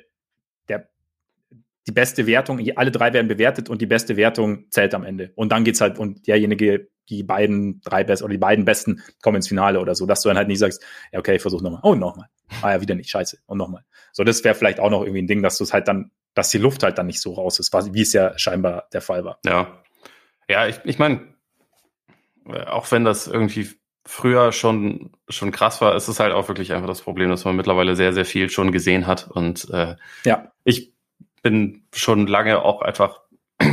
die 1.88 1.94
beste 1.94 2.28
Wertung, 2.28 2.60
alle 2.76 2.92
drei 2.92 3.14
werden 3.14 3.28
bewertet 3.28 3.70
und 3.70 3.82
die 3.82 3.86
beste 3.86 4.18
Wertung 4.18 4.70
zählt 4.72 4.94
am 4.94 5.04
Ende. 5.04 5.32
Und 5.36 5.52
dann 5.52 5.64
geht's 5.64 5.80
halt, 5.80 5.98
und 5.98 6.28
derjenige, 6.28 6.90
die 7.10 7.24
beiden 7.24 7.80
drei 7.82 8.04
besten 8.04 8.26
oder 8.26 8.34
die 8.34 8.40
beiden 8.40 8.66
besten 8.66 9.02
kommen 9.22 9.38
ins 9.38 9.48
Finale 9.48 9.80
oder 9.80 9.96
so, 9.96 10.06
dass 10.06 10.22
du 10.22 10.28
dann 10.28 10.38
halt 10.38 10.50
nicht 10.50 10.60
sagst, 10.60 10.84
ja, 11.14 11.20
okay, 11.20 11.36
ich 11.36 11.42
versuch 11.42 11.62
nochmal. 11.62 11.80
Oh, 11.84 11.96
nochmal. 11.96 12.28
Ah 12.62 12.74
ja, 12.74 12.82
wieder 12.82 12.96
nicht, 12.96 13.10
scheiße. 13.10 13.40
Und 13.46 13.58
nochmal. 13.58 13.84
So, 14.12 14.26
das 14.26 14.44
wäre 14.44 14.54
vielleicht 14.54 14.82
auch 14.82 14.90
noch 14.90 15.02
irgendwie 15.02 15.22
ein 15.22 15.28
Ding, 15.28 15.42
dass 15.42 15.58
du 15.58 15.64
es 15.64 15.72
halt 15.72 15.88
dann, 15.88 16.12
dass 16.34 16.50
die 16.50 16.58
Luft 16.58 16.84
halt 16.84 16.98
dann 16.98 17.08
nicht 17.08 17.22
so 17.22 17.34
raus 17.34 17.60
ist, 17.60 17.74
wie 17.74 18.02
es 18.02 18.12
ja 18.12 18.38
scheinbar 18.38 18.88
der 18.92 19.02
Fall 19.02 19.24
war. 19.24 19.40
Ja. 19.46 19.82
Ja, 20.50 20.68
ich, 20.68 20.80
ich 20.84 21.00
meine, 21.00 21.22
auch 22.68 22.92
wenn 22.92 23.06
das 23.06 23.28
irgendwie 23.28 23.70
früher 24.06 24.52
schon, 24.52 25.12
schon 25.28 25.52
krass 25.52 25.82
war, 25.82 25.96
ist 25.96 26.08
es 26.08 26.20
halt 26.20 26.34
auch 26.34 26.48
wirklich 26.48 26.74
einfach 26.74 26.88
das 26.88 27.02
Problem, 27.02 27.30
dass 27.30 27.46
man 27.46 27.56
mittlerweile 27.56 27.96
sehr, 27.96 28.14
sehr 28.14 28.26
viel 28.26 28.50
schon 28.50 28.72
gesehen 28.72 29.08
hat. 29.08 29.30
Und 29.30 29.70
äh, 29.70 29.96
ja. 30.26 30.52
ich 30.64 30.97
bin 31.48 31.88
schon 31.94 32.28
lange 32.28 32.62
auch 32.62 32.82
einfach 32.82 33.22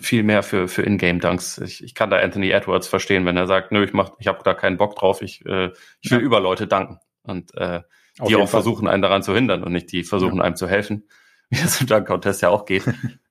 viel 0.00 0.22
mehr 0.22 0.42
für, 0.42 0.68
für 0.68 0.82
Ingame-Dunks. 0.82 1.58
Ich, 1.58 1.82
ich 1.82 1.94
kann 1.94 2.10
da 2.10 2.18
Anthony 2.18 2.50
Edwards 2.50 2.88
verstehen, 2.88 3.24
wenn 3.24 3.38
er 3.38 3.46
sagt, 3.46 3.72
nö, 3.72 3.82
ich 3.82 3.94
mach, 3.94 4.10
ich 4.18 4.26
habe 4.26 4.40
da 4.44 4.52
keinen 4.52 4.76
Bock 4.76 4.96
drauf, 4.96 5.22
ich, 5.22 5.46
äh, 5.46 5.70
ich 6.02 6.10
will 6.10 6.18
ja. 6.18 6.24
über 6.24 6.40
Leute 6.40 6.66
danken. 6.66 6.98
Und 7.22 7.54
äh, 7.54 7.80
die 8.18 8.36
auch 8.36 8.40
Fall. 8.40 8.48
versuchen, 8.48 8.86
einen 8.86 9.00
daran 9.00 9.22
zu 9.22 9.34
hindern 9.34 9.64
und 9.64 9.72
nicht 9.72 9.90
die 9.92 10.04
versuchen, 10.04 10.38
ja. 10.38 10.44
einem 10.44 10.56
zu 10.56 10.68
helfen. 10.68 11.08
Wie 11.48 11.56
das 11.56 11.80
im 11.80 11.86
Dunk-Contest 11.86 12.42
ja 12.42 12.50
auch 12.50 12.66
geht. 12.66 12.84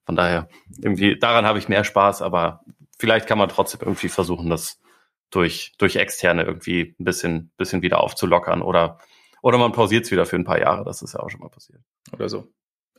Von 0.05 0.15
daher, 0.15 0.49
irgendwie, 0.81 1.19
daran 1.19 1.45
habe 1.45 1.59
ich 1.59 1.69
mehr 1.69 1.83
Spaß, 1.83 2.23
aber 2.23 2.61
vielleicht 2.97 3.27
kann 3.27 3.37
man 3.37 3.49
trotzdem 3.49 3.81
irgendwie 3.81 4.09
versuchen, 4.09 4.49
das 4.49 4.81
durch, 5.29 5.73
durch 5.77 5.95
externe 5.95 6.43
irgendwie 6.43 6.95
ein 6.99 7.03
bisschen, 7.03 7.51
bisschen 7.55 7.83
wieder 7.83 8.01
aufzulockern 8.01 8.63
oder, 8.63 8.97
oder 9.43 9.59
man 9.59 9.73
pausiert 9.73 10.05
es 10.05 10.11
wieder 10.11 10.25
für 10.25 10.37
ein 10.37 10.43
paar 10.43 10.59
Jahre. 10.59 10.83
Das 10.85 11.03
ist 11.03 11.13
ja 11.13 11.19
auch 11.19 11.29
schon 11.29 11.41
mal 11.41 11.49
passiert. 11.49 11.81
Oder 12.11 12.29
so. 12.29 12.51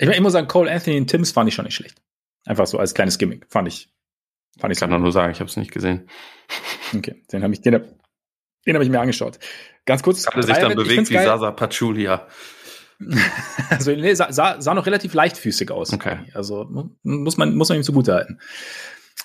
Ich, 0.03 0.09
ich 0.09 0.21
muss 0.21 0.33
sagen, 0.33 0.49
Cole 0.49 0.71
Anthony 0.71 0.99
und 0.99 1.07
Tims 1.07 1.31
fand 1.31 1.49
ich 1.49 1.55
schon 1.55 1.65
nicht 1.65 1.77
schlecht. 1.77 2.03
Einfach 2.45 2.67
so 2.67 2.77
als 2.77 2.93
kleines 2.93 3.19
Gimmick. 3.19 3.47
Fand 3.49 3.69
ich. 3.69 3.89
Fand 4.59 4.73
ich 4.73 4.81
kann 4.81 4.91
so 4.91 4.99
nur 4.99 5.13
sagen, 5.13 5.31
ich 5.31 5.39
habe 5.39 5.49
es 5.49 5.57
nicht 5.57 5.73
gesehen. 5.73 6.09
Okay, 6.95 7.23
den 7.33 7.43
habe 7.43 7.55
ich, 7.55 7.63
den, 7.63 7.73
den 8.67 8.75
hab 8.75 8.83
ich 8.83 8.91
mir 8.91 9.01
angeschaut. 9.01 9.39
Ganz 9.87 10.03
kurz. 10.03 10.27
Hat 10.27 10.37
er 10.37 10.43
sich 10.43 10.59
dann 10.59 10.75
bewegt 10.75 11.09
wie 11.09 11.15
geil. 11.15 11.25
Sasa 11.25 11.51
Pachulia. 11.53 12.29
also 13.71 13.93
nee, 13.93 14.13
sah, 14.13 14.31
sah, 14.61 14.75
noch 14.75 14.85
relativ 14.85 15.15
leichtfüßig 15.15 15.71
aus. 15.71 15.95
Okay. 15.95 16.19
Also 16.35 16.69
muss 17.03 17.39
man, 17.39 17.55
muss 17.55 17.71
man 17.71 17.79
ihm 17.79 17.83
zugute 17.83 18.13
halten. 18.13 18.41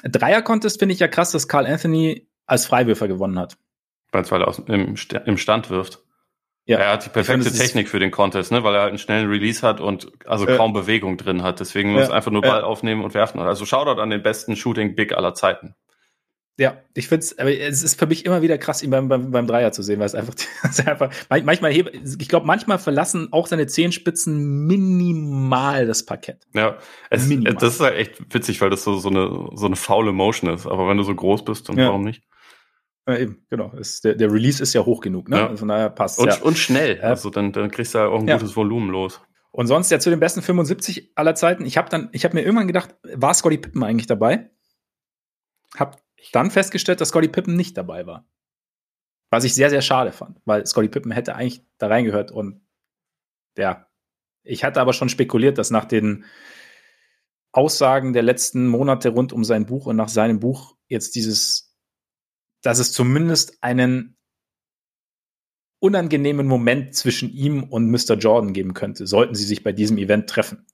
Dreier-Contest 0.03 0.79
finde 0.79 0.93
ich 0.93 1.01
ja 1.01 1.09
krass, 1.09 1.31
dass 1.31 1.49
Carl 1.49 1.65
Anthony 1.65 2.29
als 2.45 2.65
Freiwürfer 2.65 3.09
gewonnen 3.09 3.37
hat. 3.37 3.57
Weil 4.13 4.23
er 4.23 4.47
aus, 4.47 4.59
im, 4.59 4.95
im 5.25 5.37
Stand 5.37 5.69
wirft. 5.69 6.01
Ja, 6.67 6.79
er 6.79 6.91
hat 6.91 7.05
die 7.05 7.09
perfekte 7.09 7.49
Technik 7.51 7.87
für 7.87 7.97
den 7.97 8.11
Contest, 8.11 8.51
ne, 8.51 8.61
weil 8.61 8.75
er 8.75 8.81
halt 8.81 8.89
einen 8.89 8.97
schnellen 8.97 9.29
Release 9.29 9.65
hat 9.65 9.79
und 9.79 10.11
also 10.25 10.45
äh, 10.45 10.57
kaum 10.57 10.73
Bewegung 10.73 11.15
drin 11.15 11.41
hat. 11.41 11.61
Deswegen 11.61 11.93
muss 11.93 12.09
ja, 12.09 12.13
einfach 12.13 12.29
nur 12.29 12.41
Ball 12.41 12.59
äh, 12.59 12.63
aufnehmen 12.63 13.05
und 13.05 13.13
werfen. 13.13 13.39
Also 13.39 13.65
Shoutout 13.65 14.01
an 14.01 14.09
den 14.09 14.21
besten 14.21 14.57
Shooting 14.57 14.93
Big 14.93 15.13
aller 15.13 15.33
Zeiten. 15.33 15.75
Ja, 16.59 16.81
ich 16.93 17.07
finde 17.07 17.23
es, 17.23 17.37
aber 17.37 17.55
es 17.55 17.83
ist 17.83 17.99
für 17.99 18.07
mich 18.07 18.25
immer 18.25 18.41
wieder 18.41 18.57
krass, 18.57 18.81
ihn 18.81 18.89
beim, 18.89 19.07
beim, 19.07 19.31
beim 19.31 19.45
Dreier 19.47 19.71
zu 19.71 19.83
sehen, 19.83 19.99
weil 19.99 20.07
es 20.07 20.15
einfach, 20.15 20.33
es 20.63 20.85
einfach 20.85 21.09
manchmal, 21.29 21.71
ich 21.71 22.27
glaube, 22.27 22.47
manchmal 22.47 22.79
verlassen 22.79 23.29
auch 23.31 23.47
seine 23.47 23.67
Zehenspitzen 23.67 24.65
minimal 24.65 25.85
das 25.85 26.03
Parkett. 26.03 26.47
Ja, 26.53 26.77
es, 27.09 27.29
das 27.59 27.75
ist 27.75 27.79
halt 27.79 27.95
echt 27.95 28.33
witzig, 28.33 28.59
weil 28.59 28.71
das 28.71 28.83
so, 28.83 28.97
so 28.97 29.09
eine, 29.09 29.49
so 29.53 29.67
eine 29.67 29.75
faule 29.77 30.11
Motion 30.11 30.51
ist. 30.53 30.65
Aber 30.65 30.89
wenn 30.89 30.97
du 30.97 31.03
so 31.03 31.15
groß 31.15 31.45
bist, 31.45 31.69
dann 31.69 31.77
ja. 31.77 31.87
warum 31.87 32.03
nicht? 32.03 32.23
Ja, 33.07 33.17
eben, 33.17 33.45
genau. 33.49 33.71
Es, 33.79 34.01
der, 34.01 34.15
der 34.15 34.31
Release 34.31 34.61
ist 34.61 34.73
ja 34.73 34.85
hoch 34.85 34.99
genug, 34.99 35.29
ne? 35.29 35.37
Ja. 35.37 35.47
Also 35.47 35.57
von 35.57 35.69
daher 35.69 35.89
passt 35.89 36.19
und, 36.19 36.27
ja. 36.27 36.41
und 36.41 36.57
schnell. 36.57 36.99
Also 37.01 37.29
dann, 37.29 37.53
dann 37.53 37.71
kriegst 37.71 37.93
du 37.93 37.99
ja 37.99 38.07
auch 38.07 38.19
ein 38.19 38.27
gutes 38.27 38.55
Volumen 38.55 38.89
los. 38.89 39.21
Und 39.51 39.67
sonst 39.67 39.89
ja 39.89 39.99
zu 39.99 40.09
den 40.09 40.19
besten 40.19 40.41
75 40.41 41.13
aller 41.15 41.33
Zeiten. 41.33 41.65
Ich 41.65 41.77
habe 41.77 41.89
dann, 41.89 42.09
ich 42.11 42.25
habe 42.25 42.35
mir 42.35 42.43
irgendwann 42.43 42.67
gedacht, 42.67 42.95
war 43.15 43.33
Scotty 43.33 43.57
Pippen 43.57 43.83
eigentlich 43.83 44.07
dabei? 44.07 44.51
Hab 45.75 46.01
dann 46.33 46.51
festgestellt, 46.51 47.01
dass 47.01 47.09
Scotty 47.09 47.29
Pippen 47.29 47.55
nicht 47.55 47.77
dabei 47.77 48.05
war. 48.05 48.27
Was 49.29 49.45
ich 49.45 49.55
sehr, 49.55 49.69
sehr 49.69 49.81
schade 49.81 50.11
fand, 50.11 50.39
weil 50.45 50.65
Scotty 50.65 50.89
Pippen 50.89 51.11
hätte 51.11 51.35
eigentlich 51.35 51.65
da 51.77 51.87
reingehört 51.87 52.31
und 52.31 52.61
ja, 53.57 53.87
Ich 54.43 54.63
hatte 54.63 54.79
aber 54.79 54.93
schon 54.93 55.09
spekuliert, 55.09 55.57
dass 55.57 55.71
nach 55.71 55.85
den 55.85 56.25
Aussagen 57.51 58.13
der 58.13 58.21
letzten 58.21 58.67
Monate 58.67 59.09
rund 59.09 59.33
um 59.33 59.43
sein 59.43 59.65
Buch 59.65 59.87
und 59.87 59.95
nach 59.95 60.09
seinem 60.09 60.39
Buch 60.39 60.75
jetzt 60.87 61.15
dieses, 61.15 61.66
dass 62.61 62.79
es 62.79 62.91
zumindest 62.91 63.61
einen 63.61 64.17
unangenehmen 65.79 66.47
Moment 66.47 66.95
zwischen 66.95 67.29
ihm 67.29 67.63
und 67.63 67.89
Mr. 67.91 68.15
Jordan 68.15 68.53
geben 68.53 68.73
könnte, 68.73 69.05
sollten 69.05 69.35
sie 69.35 69.45
sich 69.45 69.63
bei 69.63 69.71
diesem 69.71 69.97
Event 69.97 70.29
treffen. 70.29 70.65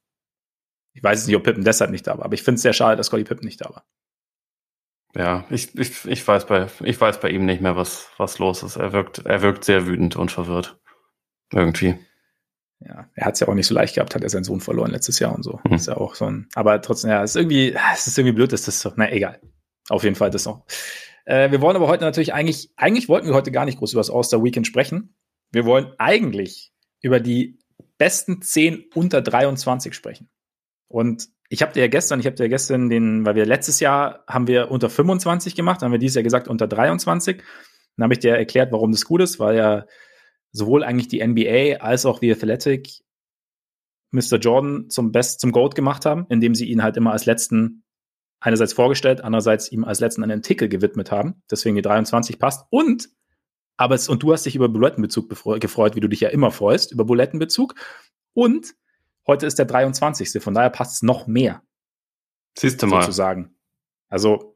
Ich 0.93 1.03
weiß 1.03 1.27
nicht, 1.27 1.35
ob 1.35 1.43
Pippen 1.43 1.63
deshalb 1.63 1.91
nicht 1.91 2.07
da 2.07 2.17
war, 2.17 2.25
aber 2.25 2.35
ich 2.35 2.43
finde 2.43 2.55
es 2.55 2.61
sehr 2.61 2.73
schade, 2.73 2.95
dass 2.95 3.07
Scotty 3.07 3.23
Pippen 3.23 3.45
nicht 3.45 3.61
da 3.61 3.69
war. 3.69 3.85
Ja, 5.15 5.45
ich, 5.49 5.77
ich, 5.77 6.05
ich, 6.05 6.27
weiß 6.27 6.47
bei, 6.47 6.67
ich 6.83 6.99
weiß 6.99 7.19
bei 7.19 7.29
ihm 7.29 7.45
nicht 7.45 7.61
mehr, 7.61 7.75
was, 7.75 8.07
was 8.17 8.39
los 8.39 8.63
ist. 8.63 8.77
Er 8.77 8.93
wirkt, 8.93 9.19
er 9.19 9.41
wirkt 9.41 9.63
sehr 9.63 9.85
wütend 9.85 10.15
und 10.15 10.31
verwirrt. 10.31 10.79
Irgendwie. 11.51 11.99
Ja, 12.79 13.09
er 13.13 13.25
hat 13.25 13.35
es 13.35 13.39
ja 13.39 13.47
auch 13.47 13.53
nicht 13.53 13.67
so 13.67 13.75
leicht 13.75 13.95
gehabt, 13.95 14.15
hat 14.15 14.23
er 14.23 14.29
seinen 14.29 14.43
Sohn 14.43 14.59
verloren 14.59 14.91
letztes 14.91 15.19
Jahr 15.19 15.33
und 15.35 15.43
so. 15.43 15.59
Mhm. 15.63 15.73
Ist 15.73 15.87
ja 15.87 15.97
auch 15.97 16.15
so 16.15 16.25
ein, 16.25 16.47
aber 16.55 16.81
trotzdem, 16.81 17.11
ja, 17.11 17.23
es 17.23 17.31
ist 17.31 17.35
irgendwie, 17.35 17.75
es 17.93 18.07
ist 18.07 18.17
irgendwie 18.17 18.35
blöd, 18.35 18.51
dass 18.51 18.63
das 18.63 18.79
so, 18.79 18.91
na 18.95 19.11
egal. 19.11 19.39
Auf 19.89 20.03
jeden 20.03 20.15
Fall 20.15 20.31
das 20.31 20.45
noch. 20.45 20.65
Äh, 21.25 21.51
wir 21.51 21.61
wollen 21.61 21.75
aber 21.75 21.87
heute 21.87 22.03
natürlich 22.03 22.33
eigentlich, 22.33 22.71
eigentlich 22.75 23.09
wollten 23.09 23.27
wir 23.27 23.33
heute 23.33 23.51
gar 23.51 23.65
nicht 23.65 23.79
groß 23.79 23.93
über 23.93 24.01
das 24.01 24.09
All-Star 24.09 24.43
Weekend 24.43 24.67
sprechen. 24.67 25.15
Wir 25.51 25.65
wollen 25.65 25.93
eigentlich 25.97 26.71
über 27.01 27.19
die 27.19 27.59
besten 27.97 28.41
10 28.41 28.85
unter 28.95 29.21
23 29.21 29.93
sprechen. 29.93 30.29
Und 30.87 31.29
ich 31.49 31.61
habe 31.61 31.73
dir 31.73 31.81
ja 31.81 31.87
gestern, 31.87 32.19
ich 32.19 32.25
habe 32.25 32.35
dir 32.35 32.43
ja 32.43 32.49
gestern 32.49 32.89
den, 32.89 33.25
weil 33.25 33.35
wir 33.35 33.45
letztes 33.45 33.79
Jahr 33.79 34.23
haben 34.27 34.47
wir 34.47 34.71
unter 34.71 34.89
25 34.89 35.55
gemacht, 35.55 35.81
haben 35.81 35.91
wir 35.91 35.99
dieses 35.99 36.15
Jahr 36.15 36.23
gesagt 36.23 36.47
unter 36.47 36.67
23. 36.67 37.43
Dann 37.95 38.03
habe 38.03 38.13
ich 38.13 38.19
dir 38.19 38.35
erklärt, 38.35 38.71
warum 38.71 38.91
das 38.91 39.05
gut 39.05 39.21
ist, 39.21 39.39
weil 39.39 39.55
ja 39.55 39.85
sowohl 40.51 40.83
eigentlich 40.83 41.07
die 41.07 41.25
NBA 41.25 41.83
als 41.83 42.05
auch 42.05 42.19
die 42.19 42.31
Athletic 42.31 43.03
Mr. 44.11 44.37
Jordan 44.37 44.89
zum 44.89 45.11
Best, 45.11 45.39
zum 45.39 45.51
Gold 45.51 45.75
gemacht 45.75 46.05
haben, 46.05 46.25
indem 46.29 46.55
sie 46.55 46.65
ihn 46.65 46.83
halt 46.83 46.97
immer 46.97 47.11
als 47.11 47.25
letzten 47.25 47.82
einerseits 48.43 48.73
vorgestellt, 48.73 49.23
andererseits 49.23 49.71
ihm 49.71 49.85
als 49.85 50.01
letzten 50.01 50.21
einen 50.21 50.39
Artikel 50.39 50.67
gewidmet 50.67 51.11
haben. 51.11 51.41
Deswegen 51.49 51.77
die 51.77 51.81
23 51.81 52.39
passt. 52.39 52.67
Und, 52.69 53.09
aber 53.77 53.95
es, 53.95 54.09
und 54.09 54.21
du 54.21 54.33
hast 54.33 54.45
dich 54.45 54.55
über 54.55 54.67
Bulettenbezug 54.67 55.29
gefreut, 55.29 55.95
wie 55.95 56.01
du 56.01 56.09
dich 56.09 56.19
ja 56.19 56.29
immer 56.29 56.51
freust, 56.51 56.91
über 56.91 57.05
Bulettenbezug. 57.05 57.75
Und 58.33 58.75
heute 59.25 59.45
ist 59.45 59.59
der 59.59 59.65
23. 59.65 60.43
Von 60.43 60.53
daher 60.53 60.69
passt 60.69 60.95
es 60.95 61.01
noch 61.03 61.25
mehr. 61.25 61.63
Siehst 62.57 62.83
du 62.83 62.87
mal. 62.87 63.01
Sozusagen. 63.01 63.55
Also, 64.09 64.53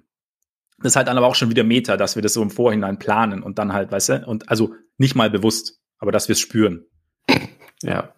das 0.80 0.92
ist 0.92 0.96
halt 0.98 1.08
dann 1.08 1.18
aber 1.18 1.28
auch 1.28 1.36
schon 1.36 1.50
wieder 1.50 1.64
Meta, 1.64 1.96
dass 1.96 2.16
wir 2.16 2.22
das 2.22 2.34
so 2.34 2.42
im 2.42 2.52
Vorhinein 2.52 3.00
planen 3.00 3.42
und 3.42 3.58
dann 3.58 3.72
halt, 3.72 3.92
weißt 3.92 4.10
du, 4.10 4.28
und 4.28 4.50
also 4.50 4.76
nicht 4.98 5.16
mal 5.16 5.30
bewusst, 5.30 5.80
aber 5.98 6.12
dass 6.12 6.28
wir 6.28 6.34
es 6.34 6.42
spüren. 6.42 6.86
Ja. 7.82 8.14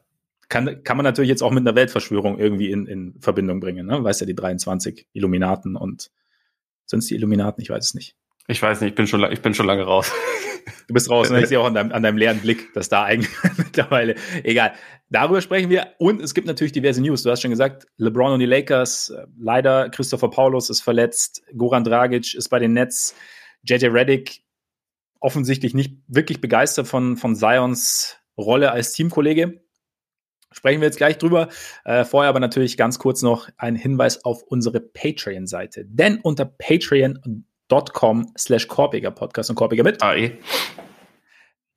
Kann, 0.50 0.84
kann 0.84 0.98
man 0.98 1.04
natürlich 1.04 1.30
jetzt 1.30 1.44
auch 1.44 1.52
mit 1.52 1.62
einer 1.62 1.76
Weltverschwörung 1.76 2.40
irgendwie 2.40 2.72
in, 2.72 2.88
in 2.88 3.16
Verbindung 3.20 3.60
bringen, 3.60 3.86
ne? 3.86 4.04
Weißt 4.04 4.22
ja, 4.22 4.28
die 4.28 4.36
23 4.36 5.08
Illuminaten 5.14 5.76
und 5.76 6.12
sind 6.86 7.00
es 7.00 7.06
die 7.06 7.16
Illuminaten? 7.16 7.62
Ich 7.62 7.70
weiß 7.70 7.86
es 7.86 7.94
nicht. 7.94 8.16
Ich 8.48 8.62
weiß 8.62 8.82
nicht, 8.82 8.90
ich 8.90 8.96
bin 8.96 9.06
schon, 9.06 9.32
ich 9.32 9.42
bin 9.42 9.54
schon 9.54 9.68
lange 9.68 9.84
raus. 9.84 10.12
Du 10.88 10.94
bist 10.96 11.08
raus, 11.10 11.30
ne? 11.30 11.42
ich 11.42 11.48
sehe 11.50 11.60
auch 11.60 11.68
an 11.68 11.76
deinem, 11.76 11.92
an 11.92 12.02
deinem 12.02 12.18
leeren 12.18 12.40
Blick, 12.40 12.74
dass 12.74 12.90
da 12.90 13.04
eigentlich 13.04 13.32
mittlerweile, 13.58 14.16
egal. 14.44 14.74
Darüber 15.10 15.40
sprechen 15.42 15.70
wir 15.70 15.94
und 16.00 16.20
es 16.20 16.34
gibt 16.34 16.48
natürlich 16.48 16.72
diverse 16.72 17.00
News. 17.00 17.22
Du 17.22 17.30
hast 17.30 17.42
schon 17.42 17.52
gesagt, 17.52 17.86
LeBron 17.98 18.34
und 18.34 18.40
die 18.40 18.48
Lakers, 18.48 19.10
äh, 19.10 19.28
leider 19.40 19.90
Christopher 19.90 20.32
Paulus 20.32 20.72
ist 20.72 20.82
verletzt, 20.82 21.44
Goran 21.56 21.84
Dragic 21.84 22.34
ist 22.34 22.50
bei 22.50 22.58
den 22.58 22.74
Nets, 22.74 23.16
JJ 23.64 23.88
Reddick 23.88 24.42
offensichtlich 25.20 25.76
nicht 25.76 25.98
wirklich 26.08 26.42
begeistert 26.42 26.88
von, 26.88 27.18
von 27.18 27.36
Zions 27.36 28.18
Rolle 28.38 28.72
als 28.72 28.94
Teamkollege. 28.94 29.62
Sprechen 30.52 30.82
wir 30.82 30.88
jetzt 30.88 30.98
gleich 30.98 31.18
drüber. 31.18 31.50
Äh, 31.86 32.06
vorher 32.06 32.30
aber 32.30 32.40
natürlich 32.40 32.78
ganz 32.78 33.00
kurz 33.00 33.22
noch 33.22 33.50
ein 33.58 33.76
Hinweis 33.76 34.26
auf 34.26 34.44
unsere 34.44 34.80
Patreon-Seite. 34.80 35.86
Denn 35.86 36.20
unter 36.22 36.46
patreon.com 36.46 38.34
slash 38.38 38.68
Korpiger 38.68 39.12
Podcast 39.12 39.50
und 39.50 39.56
Korpiger 39.56 39.84
mit 39.84 40.02
AE. 40.02 40.32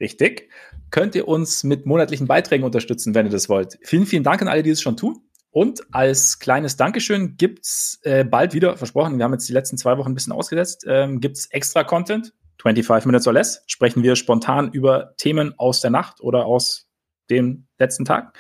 Richtig. 0.01 0.51
Könnt 0.91 1.15
ihr 1.15 1.29
uns 1.29 1.65
mit 1.65 1.87
monatlichen 1.87 2.27
Beiträgen 2.27 2.65
unterstützen, 2.65 3.15
wenn 3.15 3.27
ihr 3.27 3.33
das 3.33 3.49
wollt. 3.49 3.79
Vielen, 3.83 4.07
vielen 4.07 4.25
Dank 4.25 4.43
an 4.43 4.49
alle, 4.49 4.63
die 4.63 4.71
es 4.71 4.83
schon 4.83 4.97
tun. 4.97 5.19
Und 5.51 5.83
als 5.93 6.39
kleines 6.39 6.77
Dankeschön 6.77 7.37
gibt's 7.37 8.01
äh, 8.05 8.25
bald 8.25 8.55
wieder, 8.55 8.77
versprochen, 8.79 9.19
wir 9.19 9.25
haben 9.25 9.33
jetzt 9.33 9.49
die 9.49 9.53
letzten 9.53 9.77
zwei 9.77 9.99
Wochen 9.99 10.11
ein 10.11 10.15
bisschen 10.15 10.33
ausgesetzt, 10.33 10.87
ähm, 10.89 11.21
gibt's 11.21 11.47
extra 11.51 11.85
Content 11.85 12.33
25 12.63 13.07
Minutes 13.07 13.27
or 13.27 13.33
Less 13.33 13.63
sprechen 13.67 14.03
wir 14.03 14.17
spontan 14.17 14.71
über 14.73 15.15
Themen 15.17 15.55
aus 15.59 15.81
der 15.81 15.91
Nacht 15.91 16.21
oder 16.21 16.47
aus 16.47 16.89
dem 17.31 17.67
letzten 17.79 18.05
Tag. 18.05 18.37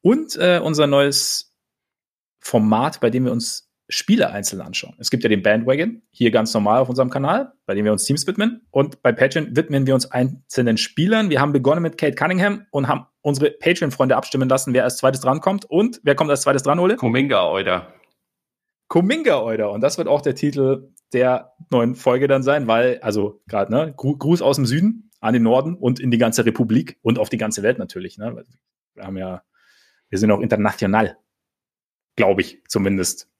Und 0.00 0.36
äh, 0.36 0.60
unser 0.62 0.86
neues 0.86 1.54
Format, 2.40 3.00
bei 3.00 3.10
dem 3.10 3.24
wir 3.24 3.32
uns 3.32 3.70
Spiele 3.88 4.30
einzeln 4.30 4.62
anschauen. 4.62 4.94
Es 4.98 5.10
gibt 5.10 5.24
ja 5.24 5.28
den 5.28 5.42
Bandwagon, 5.42 6.02
hier 6.10 6.30
ganz 6.30 6.54
normal 6.54 6.80
auf 6.80 6.88
unserem 6.88 7.10
Kanal, 7.10 7.52
bei 7.66 7.74
dem 7.74 7.84
wir 7.84 7.92
uns 7.92 8.04
Teams 8.04 8.26
widmen. 8.26 8.66
Und 8.70 9.02
bei 9.02 9.12
Patreon 9.12 9.54
widmen 9.56 9.86
wir 9.86 9.94
uns 9.94 10.10
einzelnen 10.10 10.78
Spielern. 10.78 11.28
Wir 11.28 11.40
haben 11.40 11.52
begonnen 11.52 11.82
mit 11.82 11.98
Kate 11.98 12.14
Cunningham 12.14 12.66
und 12.70 12.88
haben 12.88 13.06
unsere 13.20 13.50
Patreon-Freunde 13.50 14.16
abstimmen 14.16 14.48
lassen, 14.48 14.72
wer 14.72 14.84
als 14.84 14.96
zweites 14.96 15.20
drankommt. 15.20 15.66
Und 15.66 16.00
wer 16.02 16.14
kommt 16.14 16.30
als 16.30 16.42
zweites 16.42 16.62
dran, 16.62 16.78
Ole? 16.78 16.96
Kuminga, 16.96 17.46
Euder. 17.46 17.92
Kuminga, 18.88 19.42
Euder. 19.42 19.70
Und 19.70 19.82
das 19.82 19.98
wird 19.98 20.08
auch 20.08 20.22
der 20.22 20.34
Titel 20.34 20.90
der 21.14 21.54
neuen 21.70 21.94
Folge 21.94 22.28
dann 22.28 22.42
sein, 22.42 22.66
weil, 22.66 22.98
also 23.00 23.42
gerade, 23.46 23.72
ne, 23.72 23.94
Gruß 23.96 24.42
aus 24.42 24.56
dem 24.56 24.66
Süden 24.66 25.10
an 25.20 25.32
den 25.32 25.42
Norden 25.42 25.74
und 25.74 26.00
in 26.00 26.10
die 26.10 26.18
ganze 26.18 26.44
Republik 26.44 26.98
und 27.00 27.18
auf 27.18 27.30
die 27.30 27.38
ganze 27.38 27.62
Welt 27.62 27.78
natürlich. 27.78 28.18
Ne? 28.18 28.44
Wir 28.94 29.04
haben 29.04 29.16
ja, 29.16 29.42
wir 30.10 30.18
sind 30.18 30.30
auch 30.30 30.40
international, 30.40 31.16
glaube 32.16 32.42
ich 32.42 32.62
zumindest. 32.68 33.30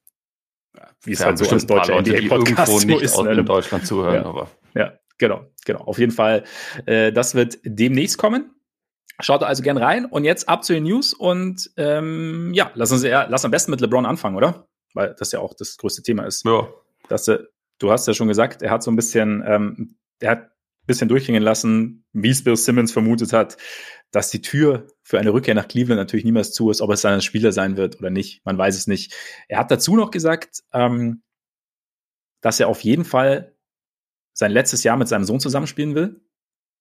Wie 1.02 1.12
es 1.12 1.20
ja, 1.20 1.26
halt 1.26 1.38
so 1.38 1.48
als 1.48 1.66
deutscher 1.66 2.00
NBA-Podcast 2.00 2.80
so 2.80 2.98
ist, 2.98 3.22
ne? 3.22 3.32
in 3.32 3.46
Deutschland 3.46 3.86
zuhören, 3.86 4.14
ja. 4.14 4.24
aber. 4.24 4.50
Ja, 4.74 4.94
genau, 5.18 5.46
genau. 5.64 5.80
Auf 5.80 5.98
jeden 5.98 6.10
Fall, 6.10 6.44
äh, 6.86 7.12
das 7.12 7.34
wird 7.34 7.58
demnächst 7.64 8.16
kommen. 8.18 8.54
Schaut 9.20 9.44
also 9.44 9.62
gern 9.62 9.76
rein 9.76 10.06
und 10.06 10.24
jetzt 10.24 10.48
ab 10.48 10.64
zu 10.64 10.72
den 10.72 10.84
News 10.84 11.12
und 11.12 11.70
ähm, 11.76 12.52
ja, 12.54 12.72
lass 12.74 12.90
uns 12.90 13.04
eher, 13.04 13.28
lass 13.28 13.44
am 13.44 13.52
besten 13.52 13.70
mit 13.70 13.80
LeBron 13.80 14.06
anfangen, 14.06 14.36
oder? 14.36 14.66
Weil 14.94 15.14
das 15.18 15.30
ja 15.30 15.38
auch 15.38 15.54
das 15.54 15.76
größte 15.76 16.02
Thema 16.02 16.24
ist. 16.24 16.44
Ja. 16.44 16.66
Dass 17.08 17.28
er, 17.28 17.46
du 17.78 17.90
hast 17.90 18.06
ja 18.06 18.14
schon 18.14 18.28
gesagt, 18.28 18.62
er 18.62 18.70
hat 18.70 18.82
so 18.82 18.90
ein 18.90 18.96
bisschen, 18.96 19.42
ähm, 19.46 19.96
er 20.20 20.30
hat 20.30 20.42
ein 20.42 20.86
bisschen 20.86 21.08
durchgehen 21.08 21.42
lassen, 21.42 22.04
wie 22.12 22.30
es 22.30 22.44
Bill 22.44 22.56
Simmons 22.56 22.92
vermutet 22.92 23.32
hat, 23.32 23.56
dass 24.10 24.30
die 24.30 24.40
Tür 24.40 24.86
für 25.02 25.18
eine 25.18 25.32
Rückkehr 25.32 25.54
nach 25.54 25.68
Cleveland 25.68 25.98
natürlich 25.98 26.24
niemals 26.24 26.52
zu 26.52 26.70
ist, 26.70 26.80
ob 26.80 26.90
es 26.90 27.02
dann 27.02 27.14
ein 27.14 27.22
Spieler 27.22 27.52
sein 27.52 27.76
wird 27.76 27.98
oder 27.98 28.10
nicht. 28.10 28.44
Man 28.44 28.56
weiß 28.56 28.76
es 28.76 28.86
nicht. 28.86 29.14
Er 29.48 29.58
hat 29.58 29.70
dazu 29.70 29.96
noch 29.96 30.10
gesagt, 30.10 30.62
ähm, 30.72 31.22
dass 32.40 32.60
er 32.60 32.68
auf 32.68 32.80
jeden 32.82 33.04
Fall 33.04 33.56
sein 34.32 34.52
letztes 34.52 34.84
Jahr 34.84 34.96
mit 34.96 35.08
seinem 35.08 35.24
Sohn 35.24 35.40
zusammenspielen 35.40 35.94
will 35.94 36.20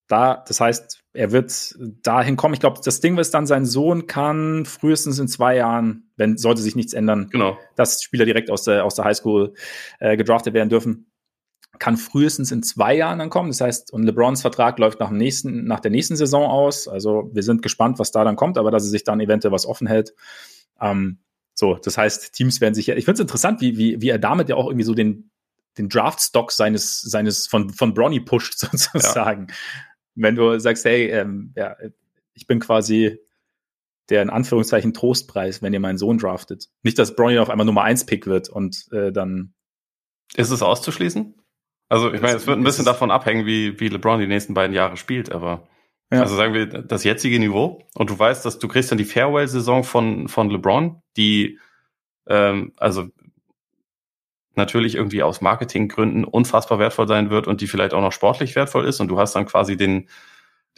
da, 0.07 0.43
das 0.47 0.59
heißt, 0.59 1.01
er 1.13 1.31
wird 1.31 1.75
dahin 2.03 2.35
kommen. 2.35 2.53
Ich 2.53 2.59
glaube, 2.59 2.81
das 2.83 2.99
Ding 2.99 3.17
ist 3.17 3.33
dann, 3.33 3.45
sein 3.45 3.65
Sohn 3.65 4.07
kann 4.07 4.65
frühestens 4.65 5.19
in 5.19 5.27
zwei 5.27 5.55
Jahren, 5.55 6.11
wenn 6.17 6.37
sollte 6.37 6.61
sich 6.61 6.75
nichts 6.75 6.93
ändern, 6.93 7.29
genau. 7.31 7.57
dass 7.75 8.03
Spieler 8.03 8.25
direkt 8.25 8.51
aus 8.51 8.63
der, 8.63 8.83
aus 8.83 8.95
der 8.95 9.05
Highschool 9.05 9.53
äh, 9.99 10.17
gedraftet 10.17 10.53
werden 10.53 10.69
dürfen, 10.69 11.11
kann 11.79 11.97
frühestens 11.97 12.51
in 12.51 12.63
zwei 12.63 12.95
Jahren 12.95 13.19
dann 13.19 13.29
kommen. 13.29 13.49
Das 13.49 13.61
heißt, 13.61 13.93
und 13.93 14.03
LeBrons 14.03 14.41
Vertrag 14.41 14.77
läuft 14.79 14.99
nach, 14.99 15.09
dem 15.09 15.17
nächsten, 15.17 15.65
nach 15.65 15.79
der 15.79 15.91
nächsten 15.91 16.15
Saison 16.15 16.45
aus. 16.45 16.87
Also 16.87 17.29
wir 17.33 17.43
sind 17.43 17.61
gespannt, 17.61 17.99
was 17.99 18.11
da 18.11 18.23
dann 18.23 18.35
kommt, 18.35 18.57
aber 18.57 18.71
dass 18.71 18.83
er 18.83 18.89
sich 18.89 19.03
dann 19.03 19.19
eventuell 19.19 19.51
was 19.51 19.65
offen 19.65 19.87
hält. 19.87 20.13
Ähm, 20.81 21.19
so, 21.55 21.75
das 21.75 21.97
heißt, 21.97 22.33
Teams 22.33 22.61
werden 22.61 22.73
sich 22.73 22.87
ja, 22.87 22.95
ich 22.95 23.05
finde 23.05 23.15
es 23.15 23.21
interessant, 23.21 23.61
wie, 23.61 23.77
wie, 23.77 24.01
wie 24.01 24.09
er 24.09 24.19
damit 24.19 24.49
ja 24.49 24.55
auch 24.55 24.67
irgendwie 24.67 24.85
so 24.85 24.93
den, 24.93 25.31
den 25.77 25.89
Draft-Stock 25.89 26.51
seines, 26.51 27.01
seines 27.01 27.47
von, 27.47 27.69
von 27.69 27.93
Bronny 27.93 28.19
pusht, 28.19 28.57
sozusagen. 28.59 29.47
Ja 29.49 29.55
wenn 30.15 30.35
du 30.35 30.59
sagst, 30.59 30.85
hey, 30.85 31.07
ähm, 31.07 31.53
ja, 31.55 31.75
ich 32.33 32.47
bin 32.47 32.59
quasi 32.59 33.19
der 34.09 34.21
in 34.21 34.29
Anführungszeichen 34.29 34.93
Trostpreis, 34.93 35.61
wenn 35.61 35.73
ihr 35.73 35.79
meinen 35.79 35.97
Sohn 35.97 36.17
draftet. 36.17 36.69
Nicht, 36.83 36.99
dass 36.99 37.15
Bronny 37.15 37.39
auf 37.39 37.49
einmal 37.49 37.65
Nummer 37.65 37.83
1 37.83 38.05
Pick 38.05 38.27
wird 38.27 38.49
und 38.49 38.87
äh, 38.91 39.11
dann. 39.11 39.53
Ist 40.35 40.51
es 40.51 40.61
auszuschließen? 40.61 41.35
Also, 41.89 42.11
ich 42.11 42.21
meine, 42.21 42.35
es 42.35 42.47
wird 42.47 42.57
ein 42.57 42.63
bisschen 42.63 42.85
davon 42.85 43.11
abhängen, 43.11 43.45
wie, 43.45 43.79
wie 43.79 43.87
LeBron 43.87 44.19
die 44.19 44.27
nächsten 44.27 44.53
beiden 44.53 44.75
Jahre 44.75 44.97
spielt, 44.97 45.31
aber 45.31 45.67
ja. 46.11 46.21
also 46.21 46.35
sagen 46.35 46.53
wir, 46.53 46.65
das 46.65 47.03
jetzige 47.03 47.39
Niveau 47.39 47.83
und 47.93 48.09
du 48.09 48.17
weißt, 48.17 48.45
dass 48.45 48.59
du 48.59 48.67
kriegst 48.67 48.91
dann 48.91 48.97
die 48.97 49.05
Farewell-Saison 49.05 49.83
von, 49.83 50.27
von 50.27 50.49
LeBron, 50.49 51.01
die 51.17 51.59
ähm, 52.27 52.73
also 52.77 53.09
natürlich 54.57 54.95
irgendwie 54.95 55.23
aus 55.23 55.41
Marketinggründen 55.41 56.25
unfassbar 56.25 56.79
wertvoll 56.79 57.07
sein 57.07 57.29
wird 57.29 57.47
und 57.47 57.61
die 57.61 57.67
vielleicht 57.67 57.93
auch 57.93 58.01
noch 58.01 58.11
sportlich 58.11 58.55
wertvoll 58.55 58.85
ist 58.85 58.99
und 58.99 59.07
du 59.07 59.19
hast 59.19 59.35
dann 59.35 59.45
quasi 59.45 59.77
den, 59.77 60.09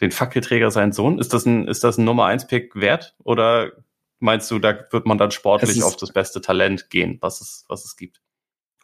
den 0.00 0.10
Fackelträger 0.10 0.70
seinen 0.70 0.92
Sohn. 0.92 1.18
Ist 1.18 1.32
das 1.32 1.46
ein, 1.46 1.68
ist 1.68 1.84
das 1.84 1.98
ein 1.98 2.04
Nummer 2.04 2.26
eins 2.26 2.46
Pick 2.46 2.74
wert 2.76 3.14
oder 3.22 3.72
meinst 4.18 4.50
du, 4.50 4.58
da 4.58 4.78
wird 4.90 5.06
man 5.06 5.18
dann 5.18 5.30
sportlich 5.30 5.82
auf 5.82 5.96
das 5.96 6.12
beste 6.12 6.40
Talent 6.40 6.90
gehen, 6.90 7.18
was 7.20 7.40
es, 7.40 7.64
was 7.68 7.84
es 7.84 7.96
gibt? 7.96 8.20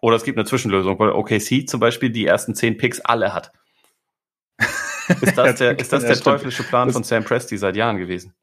Oder 0.00 0.16
es 0.16 0.24
gibt 0.24 0.36
eine 0.36 0.44
Zwischenlösung, 0.44 0.98
weil 0.98 1.12
OKC 1.12 1.68
zum 1.68 1.80
Beispiel 1.80 2.10
die 2.10 2.26
ersten 2.26 2.54
zehn 2.54 2.76
Picks 2.76 3.00
alle 3.00 3.32
hat. 3.32 3.52
Ist 5.20 5.22
das 5.38 5.58
der, 5.58 5.78
ist 5.78 5.92
das 5.92 6.04
der 6.04 6.16
teuflische 6.16 6.64
Plan 6.64 6.90
von 6.90 7.04
Sam 7.04 7.24
Presti 7.24 7.56
seit 7.56 7.76
Jahren 7.76 7.98
gewesen? 7.98 8.34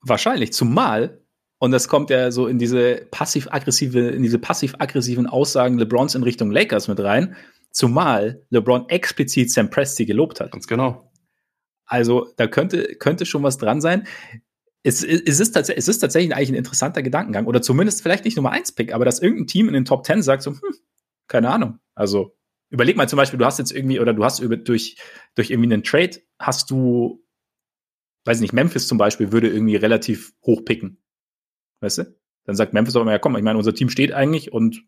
Wahrscheinlich, 0.00 0.52
zumal, 0.52 1.23
und 1.64 1.70
das 1.70 1.88
kommt 1.88 2.10
ja 2.10 2.30
so 2.30 2.46
in 2.46 2.58
diese 2.58 3.06
passiv-aggressive, 3.10 3.98
in 4.10 4.22
diese 4.22 4.38
passiv-aggressiven 4.38 5.26
Aussagen 5.26 5.78
LeBrons 5.78 6.14
in 6.14 6.22
Richtung 6.22 6.50
Lakers 6.50 6.88
mit 6.88 7.00
rein, 7.00 7.36
zumal 7.70 8.44
LeBron 8.50 8.86
explizit 8.90 9.50
Sam 9.50 9.70
Presti 9.70 10.04
gelobt 10.04 10.40
hat. 10.40 10.52
Ganz 10.52 10.66
genau. 10.66 11.10
Also 11.86 12.28
da 12.36 12.48
könnte, 12.48 12.96
könnte 12.96 13.24
schon 13.24 13.42
was 13.42 13.56
dran 13.56 13.80
sein. 13.80 14.06
Es, 14.82 15.02
es, 15.02 15.40
ist 15.40 15.56
es 15.56 15.88
ist 15.88 15.98
tatsächlich 16.00 16.36
eigentlich 16.36 16.50
ein 16.50 16.54
interessanter 16.54 17.02
Gedankengang. 17.02 17.46
Oder 17.46 17.62
zumindest 17.62 18.02
vielleicht 18.02 18.26
nicht 18.26 18.36
Nummer 18.36 18.50
1 18.50 18.72
Pick, 18.72 18.92
aber 18.92 19.06
dass 19.06 19.20
irgendein 19.20 19.46
Team 19.46 19.68
in 19.68 19.72
den 19.72 19.86
Top 19.86 20.04
10 20.04 20.20
sagt 20.20 20.42
so, 20.42 20.50
hm, 20.50 20.60
keine 21.28 21.48
Ahnung. 21.48 21.78
Also 21.94 22.36
überleg 22.68 22.98
mal 22.98 23.08
zum 23.08 23.16
Beispiel, 23.16 23.38
du 23.38 23.46
hast 23.46 23.58
jetzt 23.58 23.72
irgendwie, 23.72 24.00
oder 24.00 24.12
du 24.12 24.22
hast 24.22 24.40
über, 24.40 24.58
durch, 24.58 24.98
durch 25.34 25.48
irgendwie 25.48 25.72
einen 25.72 25.82
Trade, 25.82 26.20
hast 26.38 26.70
du, 26.70 27.24
weiß 28.26 28.40
nicht, 28.40 28.52
Memphis 28.52 28.86
zum 28.86 28.98
Beispiel 28.98 29.32
würde 29.32 29.48
irgendwie 29.48 29.76
relativ 29.76 30.34
hoch 30.44 30.62
picken. 30.66 30.98
Weißt 31.80 31.98
du? 31.98 32.16
Dann 32.44 32.56
sagt 32.56 32.74
Memphis 32.74 32.96
aber, 32.96 33.10
ja 33.10 33.18
komm, 33.18 33.36
ich 33.36 33.42
meine, 33.42 33.58
unser 33.58 33.74
Team 33.74 33.88
steht 33.88 34.12
eigentlich 34.12 34.52
und 34.52 34.84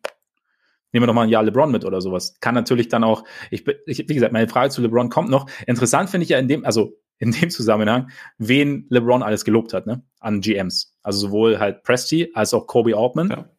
nehmen 0.93 1.02
wir 1.02 1.07
doch 1.07 1.14
mal 1.14 1.23
ein 1.23 1.28
Jahr 1.28 1.43
LeBron 1.43 1.71
mit 1.71 1.85
oder 1.85 2.00
sowas. 2.00 2.38
Kann 2.40 2.55
natürlich 2.55 2.88
dann 2.88 3.05
auch, 3.05 3.25
ich, 3.50 3.66
ich 3.87 4.09
wie 4.09 4.14
gesagt, 4.14 4.33
meine 4.33 4.49
Frage 4.49 4.71
zu 4.71 4.83
LeBron 4.83 5.09
kommt 5.09 5.31
noch. 5.31 5.49
Interessant 5.66 6.11
finde 6.11 6.25
ich 6.25 6.31
ja 6.31 6.38
in 6.38 6.49
dem, 6.49 6.64
also 6.64 6.99
in 7.19 7.33
dem 7.33 7.50
Zusammenhang, 7.50 8.11
wen 8.38 8.87
LeBron 8.90 9.23
alles 9.23 9.45
gelobt 9.45 9.73
hat, 9.73 9.87
ne? 9.87 10.02
An 10.21 10.40
GMs. 10.40 10.97
Also 11.02 11.28
sowohl 11.28 11.59
halt 11.59 11.83
Presti 11.83 12.31
als 12.35 12.52
auch 12.52 12.66
Kobe 12.66 12.97
Altman. 12.97 13.31
Ja. 13.31 13.50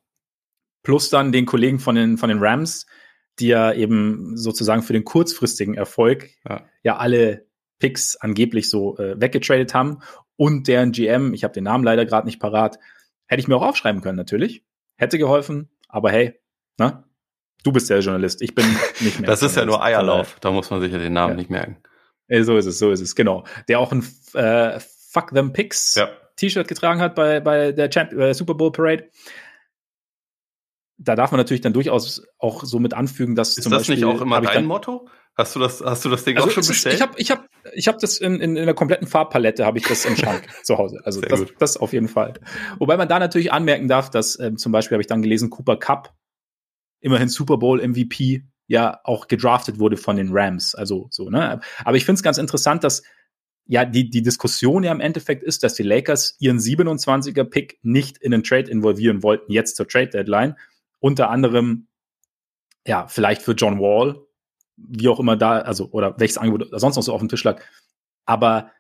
Plus 0.84 1.10
dann 1.10 1.32
den 1.32 1.46
Kollegen 1.46 1.80
von 1.80 1.96
den, 1.96 2.18
von 2.18 2.30
den 2.30 2.40
Rams, 2.40 2.86
die 3.40 3.48
ja 3.48 3.74
eben 3.74 4.38
sozusagen 4.38 4.84
für 4.84 4.94
den 4.94 5.04
kurzfristigen 5.04 5.74
Erfolg 5.76 6.30
ja, 6.48 6.66
ja 6.84 6.98
alle 6.98 7.48
Picks 7.80 8.16
angeblich 8.16 8.70
so 8.70 8.98
äh, 8.98 9.20
weggetradet 9.20 9.74
haben 9.74 10.00
und 10.36 10.68
deren 10.68 10.92
GM, 10.92 11.34
ich 11.34 11.44
habe 11.44 11.54
den 11.54 11.64
Namen 11.64 11.84
leider 11.84 12.06
gerade 12.06 12.26
nicht 12.26 12.40
parat, 12.40 12.80
hätte 13.28 13.40
ich 13.40 13.48
mir 13.48 13.56
auch 13.56 13.64
aufschreiben 13.64 14.02
können 14.02 14.18
natürlich, 14.18 14.64
hätte 14.96 15.18
geholfen, 15.18 15.70
aber 15.88 16.12
hey, 16.12 16.40
ne? 16.78 17.04
Du 17.64 17.72
bist 17.72 17.90
der 17.90 18.00
Journalist, 18.00 18.42
ich 18.42 18.56
bin 18.56 18.66
nicht 19.00 19.20
mehr. 19.20 19.28
das 19.28 19.42
ist 19.42 19.56
ja 19.56 19.66
nur 19.66 19.84
Eierlauf, 19.84 20.40
da 20.40 20.52
muss 20.52 20.70
man 20.70 20.80
sich 20.80 20.92
ja 20.92 21.00
den 21.00 21.14
Namen 21.14 21.34
ja. 21.34 21.38
nicht 21.38 21.50
merken. 21.50 21.78
Äh, 22.28 22.44
so 22.44 22.58
ist 22.58 22.66
es, 22.66 22.80
so 22.80 22.92
ist 22.92 23.02
es, 23.02 23.16
genau. 23.16 23.46
Der 23.68 23.80
auch 23.80 23.92
ein 23.92 24.06
äh, 24.34 24.80
Fuck 25.10 25.32
Them 25.32 25.54
Picks 25.54 25.96
ja. 25.96 26.10
T-Shirt 26.36 26.68
getragen 26.68 27.02
hat 27.02 27.16
bei, 27.16 27.40
bei 27.40 27.72
der 27.72 27.90
Champ 27.90 28.14
äh, 28.14 28.34
Super 28.34 28.54
Bowl 28.54 28.72
Parade 28.72 29.10
da 30.98 31.16
darf 31.16 31.32
man 31.32 31.38
natürlich 31.38 31.62
dann 31.62 31.74
durchaus 31.74 32.24
auch 32.40 32.64
so 32.64 32.80
mit 32.80 32.94
anfügen, 32.94 33.36
dass 33.36 33.58
ist 33.58 33.64
zum 33.64 33.72
das 33.72 33.82
Beispiel. 33.82 33.96
Ist 33.96 34.02
das 34.02 34.10
nicht 34.10 34.20
auch 34.20 34.22
immer 34.22 34.42
dein 34.42 34.66
Motto? 34.66 35.08
Hast 35.38 35.56
du 35.56 35.60
das, 35.60 35.82
hast 35.82 36.04
du 36.04 36.10
das 36.10 36.24
Ding 36.24 36.36
also 36.36 36.50
auch 36.50 36.52
schon 36.52 36.66
bestellt? 36.66 36.96
ich 36.96 37.02
habe, 37.02 37.14
ich 37.18 37.30
habe, 37.30 37.44
ich 37.74 37.88
habe 37.88 38.00
das 38.02 38.18
in, 38.18 38.42
in, 38.42 38.58
in 38.58 38.66
der 38.66 38.74
kompletten 38.74 39.08
Farbpalette 39.08 39.66
habe 39.66 39.78
ich 39.78 39.88
das 39.88 40.04
im 40.06 40.16
Schrank 40.16 40.48
zu 40.64 40.80
Hause. 40.80 41.00
Also 41.04 41.22
das, 41.22 41.46
das 41.60 41.78
auf 41.78 41.94
jeden 41.94 42.08
Fall. 42.08 42.34
Wobei 42.80 42.98
man 42.98 43.08
da 43.08 43.20
natürlich 43.20 43.54
anmerken 43.54 43.88
darf, 43.88 44.10
dass 44.10 44.40
ähm, 44.40 44.58
zum 44.58 44.72
Beispiel 44.72 44.96
habe 44.96 45.02
ich 45.02 45.08
dann 45.08 45.22
gelesen, 45.22 45.52
Cooper 45.52 45.78
Cup, 45.78 46.16
immerhin 47.02 47.30
Super 47.30 47.58
Bowl 47.58 47.88
MVP, 47.88 48.46
ja 48.66 49.00
auch 49.04 49.28
gedraftet 49.28 49.78
wurde 49.78 49.96
von 49.96 50.16
den 50.16 50.30
Rams. 50.32 50.74
Also 50.74 51.08
so, 51.12 51.30
ne? 51.30 51.62
Aber 51.86 51.98
ich 51.98 52.06
finde 52.06 52.18
es 52.18 52.24
ganz 52.24 52.40
interessant, 52.40 52.84
dass 52.84 53.04
ja, 53.68 53.86
die, 53.86 54.10
die 54.10 54.22
Diskussion 54.24 54.84
ja 54.84 54.92
im 54.92 55.02
Endeffekt 55.02 55.44
ist, 55.44 55.64
dass 55.64 55.76
die 55.76 55.84
Lakers 55.84 56.36
ihren 56.40 56.58
27er 56.58 57.44
Pick 57.44 57.80
nicht 57.84 58.18
in 58.18 58.32
den 58.32 58.44
Trade 58.44 58.72
involvieren 58.72 59.24
wollten, 59.24 59.52
jetzt 59.52 59.76
zur 59.76 59.88
Trade 59.88 60.08
Deadline, 60.08 60.56
unter 61.00 61.30
anderem, 61.30 61.88
ja, 62.88 63.08
vielleicht 63.08 63.42
für 63.42 63.52
John 63.52 63.80
Wall, 63.80 64.27
wie 64.78 65.10
auch 65.10 65.20
immer 65.20 65.36
da, 65.36 65.60
also, 65.60 65.90
oder 65.92 66.20
welches 66.20 66.38
Angebot 66.38 66.70
sonst 66.72 66.96
noch 66.96 67.04
so 67.04 67.14
auf 67.14 67.20
dem 67.20 67.30
Tisch 67.30 67.44
lag. 67.44 67.62
Aber 68.26 68.72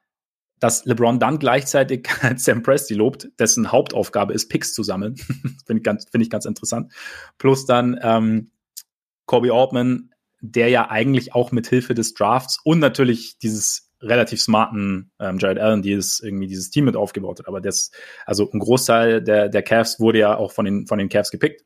dass 0.59 0.85
LeBron 0.85 1.19
dann 1.19 1.39
gleichzeitig 1.39 2.07
Sam 2.37 2.63
Presti 2.63 2.93
lobt, 2.93 3.29
dessen 3.39 3.71
Hauptaufgabe 3.71 4.33
ist, 4.33 4.49
Picks 4.49 4.73
zu 4.73 4.83
sammeln, 4.83 5.15
finde 5.65 5.79
ich, 5.79 5.83
ganz, 5.83 6.09
find 6.09 6.23
ich 6.23 6.29
ganz 6.29 6.45
interessant. 6.45 6.93
Plus 7.37 7.65
dann 7.65 7.99
ähm, 8.01 8.51
Kobe 9.25 9.53
Altman, 9.53 10.11
der 10.39 10.69
ja 10.69 10.89
eigentlich 10.89 11.35
auch 11.35 11.51
mit 11.51 11.67
Hilfe 11.67 11.93
des 11.93 12.13
Drafts 12.13 12.59
und 12.63 12.79
natürlich 12.79 13.37
dieses 13.39 13.91
relativ 14.01 14.41
smarten 14.41 15.11
ähm, 15.19 15.39
Jared 15.39 15.57
Allen, 15.57 15.81
dieses 15.81 16.19
irgendwie 16.19 16.47
dieses 16.47 16.69
Team 16.69 16.85
mit 16.85 16.95
aufgebaut 16.95 17.39
hat. 17.39 17.47
Aber 17.47 17.61
das, 17.61 17.91
also 18.25 18.49
ein 18.51 18.59
Großteil 18.59 19.23
der, 19.23 19.49
der 19.49 19.63
Cavs 19.63 19.99
wurde 19.99 20.19
ja 20.19 20.37
auch 20.37 20.51
von 20.51 20.65
den, 20.65 20.85
von 20.85 20.99
den 20.99 21.09
Cavs 21.09 21.31
gepickt. 21.31 21.63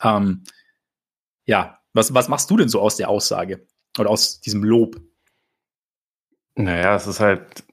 Ähm, 0.00 0.44
ja, 1.44 1.78
was, 1.92 2.14
was 2.14 2.28
machst 2.28 2.50
du 2.50 2.56
denn 2.56 2.68
so 2.68 2.80
aus 2.80 2.96
der 2.96 3.08
Aussage 3.08 3.66
oder 3.98 4.10
aus 4.10 4.40
diesem 4.40 4.62
Lob? 4.64 5.00
Naja, 6.54 6.94
es 6.94 7.06
ist 7.06 7.20
halt 7.20 7.64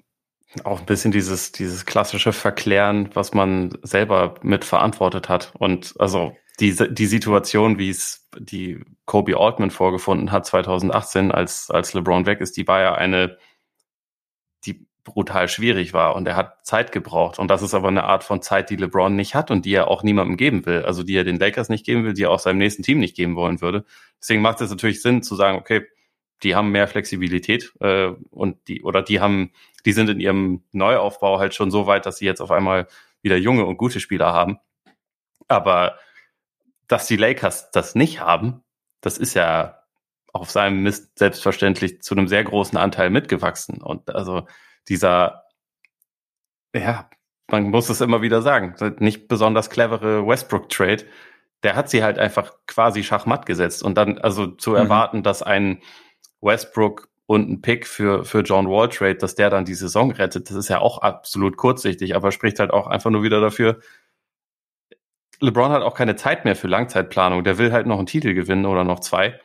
auch 0.64 0.80
ein 0.80 0.86
bisschen 0.86 1.12
dieses, 1.12 1.52
dieses 1.52 1.86
klassische 1.86 2.32
Verklären, 2.32 3.10
was 3.14 3.34
man 3.34 3.78
selber 3.82 4.36
mit 4.42 4.64
verantwortet 4.64 5.28
hat. 5.28 5.52
Und 5.58 5.96
also 6.00 6.36
die, 6.60 6.74
die 6.94 7.06
Situation, 7.08 7.78
wie 7.78 7.90
es 7.90 8.30
die 8.38 8.80
Kobe 9.06 9.38
Altman 9.38 9.72
vorgefunden 9.72 10.32
hat 10.32 10.46
2018, 10.46 11.32
als, 11.32 11.70
als 11.70 11.94
LeBron 11.94 12.26
weg 12.26 12.40
ist, 12.40 12.56
die 12.58 12.68
war 12.68 12.82
ja 12.82 12.96
eine, 12.96 13.38
brutal 15.06 15.48
schwierig 15.48 15.94
war 15.94 16.16
und 16.16 16.28
er 16.28 16.36
hat 16.36 16.66
Zeit 16.66 16.92
gebraucht. 16.92 17.40
Und 17.40 17.50
das 17.50 17.62
ist 17.62 17.74
aber 17.74 17.88
eine 17.88 18.04
Art 18.04 18.24
von 18.24 18.42
Zeit, 18.42 18.70
die 18.70 18.76
LeBron 18.76 19.16
nicht 19.16 19.36
hat 19.36 19.52
und 19.52 19.64
die 19.64 19.74
er 19.74 19.88
auch 19.88 20.04
niemandem 20.04 20.36
geben 20.36 20.66
will. 20.66 20.84
Also 20.84 21.04
die 21.04 21.16
er 21.16 21.24
den 21.24 21.40
Lakers 21.40 21.70
nicht 21.70 21.86
geben 21.86 22.04
will, 22.04 22.14
die 22.14 22.24
er 22.24 22.32
auch 22.32 22.40
seinem 22.40 22.58
nächsten 22.58 22.84
Team 22.84 23.00
nicht 23.00 23.16
geben 23.16 23.36
wollen 23.36 23.62
würde. 23.62 23.86
Deswegen 24.20 24.42
macht 24.42 24.60
es 24.60 24.70
natürlich 24.70 25.02
Sinn 25.02 25.24
zu 25.24 25.36
sagen, 25.36 25.58
okay, 25.58 25.86
die 26.44 26.56
haben 26.56 26.72
mehr 26.72 26.88
Flexibilität 26.88 27.72
äh, 27.80 28.10
und 28.32 28.58
die 28.68 28.84
oder 28.84 29.02
die 29.02 29.22
haben, 29.22 29.52
die 29.86 29.94
sind 29.94 30.10
in 30.10 30.20
ihrem 30.20 30.64
Neuaufbau 30.74 31.40
halt 31.40 31.54
schon 31.54 31.72
so 31.72 31.88
weit, 31.88 32.06
dass 32.06 32.18
sie 32.18 32.26
jetzt 32.26 32.42
auf 32.42 32.52
einmal 32.52 32.88
wieder 33.22 33.38
junge 33.38 33.66
und 33.66 33.78
gute 33.78 34.00
Spieler 34.00 34.34
haben. 34.34 34.58
Aber 35.48 35.98
dass 36.88 37.08
die 37.08 37.16
Lakers 37.16 37.72
das 37.72 37.96
nicht 37.96 38.20
haben, 38.20 38.64
das 39.02 39.18
ist 39.18 39.36
ja 39.36 39.80
auf 40.34 40.50
seinem 40.52 40.84
Mist 40.84 41.18
selbstverständlich 41.18 42.02
zu 42.02 42.16
einem 42.16 42.28
sehr 42.28 42.44
großen 42.44 42.78
Anteil 42.78 43.10
mitgewachsen. 43.10 43.82
Und 43.82 44.14
also 44.14 44.48
dieser, 44.90 45.46
ja, 46.76 47.10
man 47.50 47.70
muss 47.70 47.90
es 47.90 48.02
immer 48.02 48.22
wieder 48.22 48.42
sagen, 48.42 48.76
nicht 49.00 49.28
besonders 49.28 49.70
clevere 49.70 50.26
Westbrook-Trade, 50.26 51.06
der 51.64 51.76
hat 51.76 51.90
sie 51.90 52.04
halt 52.04 52.20
einfach 52.20 52.54
quasi 52.68 53.04
schachmatt 53.04 53.46
gesetzt. 53.46 53.84
Und 53.84 53.98
dann, 53.98 54.18
also 54.18 54.48
zu 54.48 54.72
mhm. 54.72 54.78
erwarten, 54.78 55.24
dass 55.24 55.42
ein 55.42 55.82
Westbrook 56.42 57.10
und 57.28 57.50
ein 57.50 57.62
Pick 57.62 57.88
für, 57.88 58.24
für 58.24 58.42
John 58.42 58.70
Wall 58.70 58.90
Trade, 58.90 59.16
dass 59.16 59.36
der 59.36 59.50
dann 59.50 59.66
die 59.66 59.74
Saison 59.74 60.12
rettet, 60.12 60.50
das 60.50 60.58
ist 60.58 60.70
ja 60.70 60.80
auch 60.80 61.00
absolut 61.00 61.58
kurzsichtig, 61.58 62.16
aber 62.16 62.32
spricht 62.32 62.60
halt 62.60 62.72
auch 62.72 62.88
einfach 62.88 63.10
nur 63.10 63.24
wieder 63.24 63.42
dafür, 63.42 63.80
LeBron 65.42 65.72
hat 65.72 65.82
auch 65.82 65.96
keine 65.96 66.16
Zeit 66.16 66.46
mehr 66.46 66.56
für 66.56 66.68
Langzeitplanung. 66.68 67.44
Der 67.44 67.58
will 67.58 67.72
halt 67.72 67.88
noch 67.88 67.98
einen 67.98 68.08
Titel 68.08 68.34
gewinnen 68.34 68.66
oder 68.66 68.84
noch 68.84 69.00
zwei. 69.00 69.40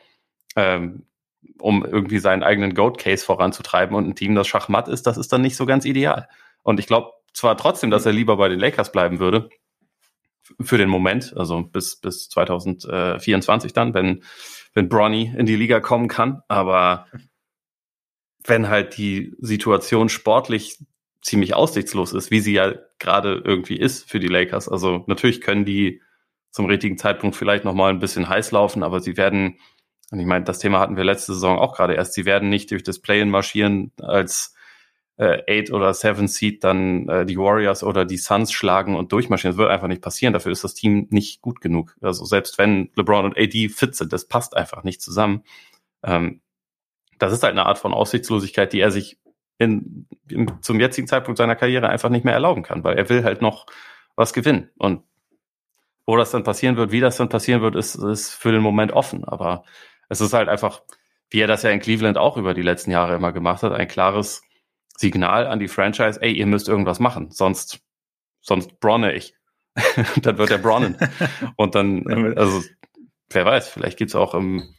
Ähm, 0.55 1.05
um 1.59 1.85
irgendwie 1.85 2.19
seinen 2.19 2.43
eigenen 2.43 2.73
Goat-Case 2.73 3.25
voranzutreiben 3.25 3.95
und 3.95 4.07
ein 4.07 4.15
Team, 4.15 4.35
das 4.35 4.47
Schachmatt 4.47 4.87
ist, 4.87 5.07
das 5.07 5.17
ist 5.17 5.31
dann 5.33 5.41
nicht 5.41 5.55
so 5.55 5.65
ganz 5.65 5.85
ideal. 5.85 6.27
Und 6.63 6.79
ich 6.79 6.87
glaube 6.87 7.11
zwar 7.33 7.57
trotzdem, 7.57 7.91
dass 7.91 8.05
er 8.05 8.11
lieber 8.11 8.37
bei 8.37 8.49
den 8.49 8.59
Lakers 8.59 8.91
bleiben 8.91 9.19
würde, 9.19 9.49
für 10.59 10.77
den 10.77 10.89
Moment, 10.89 11.35
also 11.37 11.61
bis, 11.61 11.95
bis 11.95 12.29
2024 12.29 13.73
dann, 13.73 13.93
wenn, 13.93 14.23
wenn 14.73 14.89
Bronny 14.89 15.33
in 15.37 15.45
die 15.45 15.55
Liga 15.55 15.79
kommen 15.79 16.07
kann, 16.07 16.41
aber 16.47 17.07
wenn 18.45 18.69
halt 18.69 18.97
die 18.97 19.35
Situation 19.39 20.09
sportlich 20.09 20.79
ziemlich 21.21 21.53
aussichtslos 21.53 22.13
ist, 22.13 22.31
wie 22.31 22.39
sie 22.39 22.53
ja 22.53 22.73
gerade 22.97 23.41
irgendwie 23.45 23.77
ist 23.77 24.09
für 24.09 24.19
die 24.19 24.27
Lakers. 24.27 24.67
Also 24.67 25.03
natürlich 25.07 25.41
können 25.41 25.65
die 25.65 26.01
zum 26.49 26.65
richtigen 26.65 26.97
Zeitpunkt 26.97 27.35
vielleicht 27.35 27.63
noch 27.63 27.75
mal 27.75 27.91
ein 27.91 27.99
bisschen 27.99 28.27
heiß 28.27 28.51
laufen, 28.51 28.83
aber 28.83 28.99
sie 28.99 29.17
werden 29.17 29.59
und 30.11 30.19
ich 30.19 30.25
meine, 30.25 30.43
das 30.43 30.59
Thema 30.59 30.79
hatten 30.79 30.97
wir 30.97 31.05
letzte 31.05 31.33
Saison 31.33 31.57
auch 31.57 31.73
gerade 31.73 31.93
erst. 31.93 32.13
Sie 32.13 32.25
werden 32.25 32.49
nicht 32.49 32.69
durch 32.71 32.83
das 32.83 32.99
Play-in 32.99 33.29
marschieren 33.29 33.93
als 34.01 34.53
äh, 35.17 35.41
Eight 35.47 35.71
oder 35.71 35.93
Seven 35.93 36.27
Seed 36.27 36.65
dann 36.65 37.07
äh, 37.07 37.25
die 37.25 37.37
Warriors 37.37 37.81
oder 37.81 38.03
die 38.03 38.17
Suns 38.17 38.51
schlagen 38.51 38.97
und 38.97 39.13
durchmarschieren. 39.13 39.55
Das 39.55 39.57
wird 39.57 39.71
einfach 39.71 39.87
nicht 39.87 40.01
passieren. 40.01 40.33
Dafür 40.33 40.51
ist 40.51 40.65
das 40.65 40.73
Team 40.73 41.07
nicht 41.11 41.41
gut 41.41 41.61
genug. 41.61 41.95
Also 42.01 42.25
selbst 42.25 42.57
wenn 42.57 42.91
LeBron 42.95 43.23
und 43.23 43.37
AD 43.37 43.69
fit 43.69 43.95
sind, 43.95 44.11
das 44.11 44.27
passt 44.27 44.57
einfach 44.57 44.83
nicht 44.83 45.01
zusammen. 45.01 45.43
Ähm, 46.03 46.41
das 47.17 47.31
ist 47.31 47.43
halt 47.43 47.51
eine 47.51 47.65
Art 47.65 47.77
von 47.77 47.93
Aussichtslosigkeit, 47.93 48.73
die 48.73 48.81
er 48.81 48.91
sich 48.91 49.17
in, 49.59 50.07
in, 50.27 50.51
zum 50.61 50.79
jetzigen 50.79 51.07
Zeitpunkt 51.07 51.37
seiner 51.37 51.55
Karriere 51.55 51.87
einfach 51.87 52.09
nicht 52.09 52.25
mehr 52.25 52.33
erlauben 52.33 52.63
kann, 52.63 52.83
weil 52.83 52.97
er 52.97 53.07
will 53.07 53.23
halt 53.23 53.41
noch 53.41 53.65
was 54.15 54.33
gewinnen. 54.33 54.71
Und 54.77 55.03
wo 56.05 56.17
das 56.17 56.31
dann 56.31 56.43
passieren 56.43 56.75
wird, 56.75 56.91
wie 56.91 56.99
das 56.99 57.15
dann 57.15 57.29
passieren 57.29 57.61
wird, 57.61 57.75
ist, 57.75 57.95
ist 57.95 58.31
für 58.31 58.51
den 58.51 58.61
Moment 58.61 58.91
offen. 58.91 59.23
Aber 59.23 59.63
es 60.11 60.19
ist 60.19 60.33
halt 60.33 60.49
einfach, 60.49 60.81
wie 61.29 61.39
er 61.39 61.47
das 61.47 61.63
ja 61.63 61.69
in 61.69 61.79
Cleveland 61.79 62.17
auch 62.17 62.35
über 62.35 62.53
die 62.53 62.61
letzten 62.61 62.91
Jahre 62.91 63.15
immer 63.15 63.31
gemacht 63.31 63.63
hat, 63.63 63.71
ein 63.71 63.87
klares 63.87 64.43
Signal 64.97 65.47
an 65.47 65.59
die 65.59 65.69
Franchise, 65.69 66.21
ey, 66.21 66.33
ihr 66.33 66.45
müsst 66.45 66.67
irgendwas 66.67 66.99
machen, 66.99 67.31
sonst, 67.31 67.79
sonst 68.41 68.79
bronne 68.81 69.13
ich. 69.13 69.35
dann 70.21 70.37
wird 70.37 70.51
er 70.51 70.57
bronnen. 70.57 70.97
Und 71.55 71.75
dann, 71.75 72.37
also, 72.37 72.61
wer 73.29 73.45
weiß, 73.45 73.69
vielleicht 73.69 73.97
gibt's 73.97 74.15
auch 74.15 74.35
im, 74.35 74.75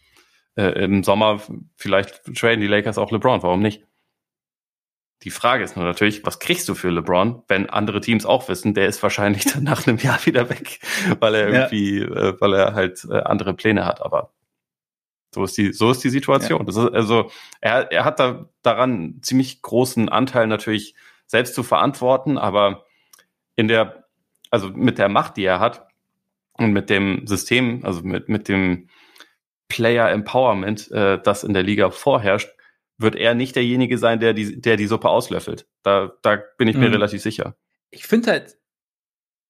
äh, 0.55 0.85
im 0.85 1.03
Sommer, 1.03 1.41
vielleicht 1.77 2.25
traden 2.37 2.61
die 2.61 2.67
Lakers 2.67 2.99
auch 2.99 3.11
LeBron, 3.11 3.43
warum 3.43 3.61
nicht? 3.61 3.87
Die 5.23 5.31
Frage 5.31 5.65
ist 5.65 5.77
nur 5.77 5.87
natürlich, 5.87 6.27
was 6.27 6.41
kriegst 6.41 6.69
du 6.69 6.75
für 6.75 6.91
LeBron, 6.91 7.43
wenn 7.49 7.71
andere 7.71 8.03
Teams 8.03 8.27
auch 8.27 8.51
wissen, 8.51 8.75
der 8.75 8.87
ist 8.87 9.03
wahrscheinlich 9.03 9.45
dann 9.55 9.63
nach 9.63 9.87
einem 9.87 9.97
Jahr 9.97 10.25
wieder 10.27 10.51
weg, 10.51 10.81
weil 11.21 11.35
er 11.35 11.49
irgendwie, 11.49 12.01
ja. 12.01 12.29
äh, 12.29 12.41
weil 12.41 12.53
er 12.53 12.75
halt 12.75 13.07
äh, 13.11 13.23
andere 13.23 13.55
Pläne 13.55 13.87
hat. 13.87 14.03
Aber 14.03 14.35
so 15.35 15.45
ist 15.45 15.57
die, 15.57 15.73
so 15.73 15.91
ist 15.91 16.05
die 16.05 16.11
Situation. 16.11 16.61
Ja. 16.61 16.65
Das 16.67 16.77
ist, 16.77 16.93
also 16.93 17.31
er, 17.61 17.91
er 17.91 18.05
hat 18.05 18.21
da 18.21 18.49
daran 18.63 19.19
ziemlich 19.23 19.63
großen 19.63 20.09
Anteil 20.09 20.47
natürlich 20.47 20.95
selbst 21.27 21.55
zu 21.55 21.63
verantworten, 21.63 22.37
aber 22.39 22.85
in 23.57 23.69
der, 23.69 24.05
also 24.51 24.69
mit 24.71 24.99
der 24.99 25.09
Macht, 25.09 25.37
die 25.37 25.45
er 25.45 25.61
hat 25.61 25.89
und 26.55 26.73
mit 26.73 26.91
dem 26.91 27.27
System, 27.27 27.85
also 27.85 28.03
mit, 28.03 28.29
mit 28.29 28.49
dem 28.49 28.89
Player 29.69 30.11
Empowerment, 30.11 30.91
äh, 30.91 31.19
das 31.23 31.45
in 31.45 31.55
der 31.55 31.63
Liga 31.63 31.91
vorherrscht, 31.91 32.51
wird 32.99 33.17
er 33.17 33.35
nicht 33.35 33.57
derjenige 33.57 33.97
sein, 33.97 34.21
der 34.21 34.35
die, 34.35 34.61
der 34.61 34.77
die 34.77 34.87
Suppe 34.87 35.09
auslöffelt. 35.09 35.67
Da, 35.83 36.13
da 36.21 36.39
bin 36.59 36.69
ich 36.69 36.77
mir 36.77 36.89
mhm. 36.89 36.95
relativ 36.95 37.23
sicher. 37.23 37.57
Ich 37.91 38.07
finde 38.07 38.31
halt, 38.31 38.59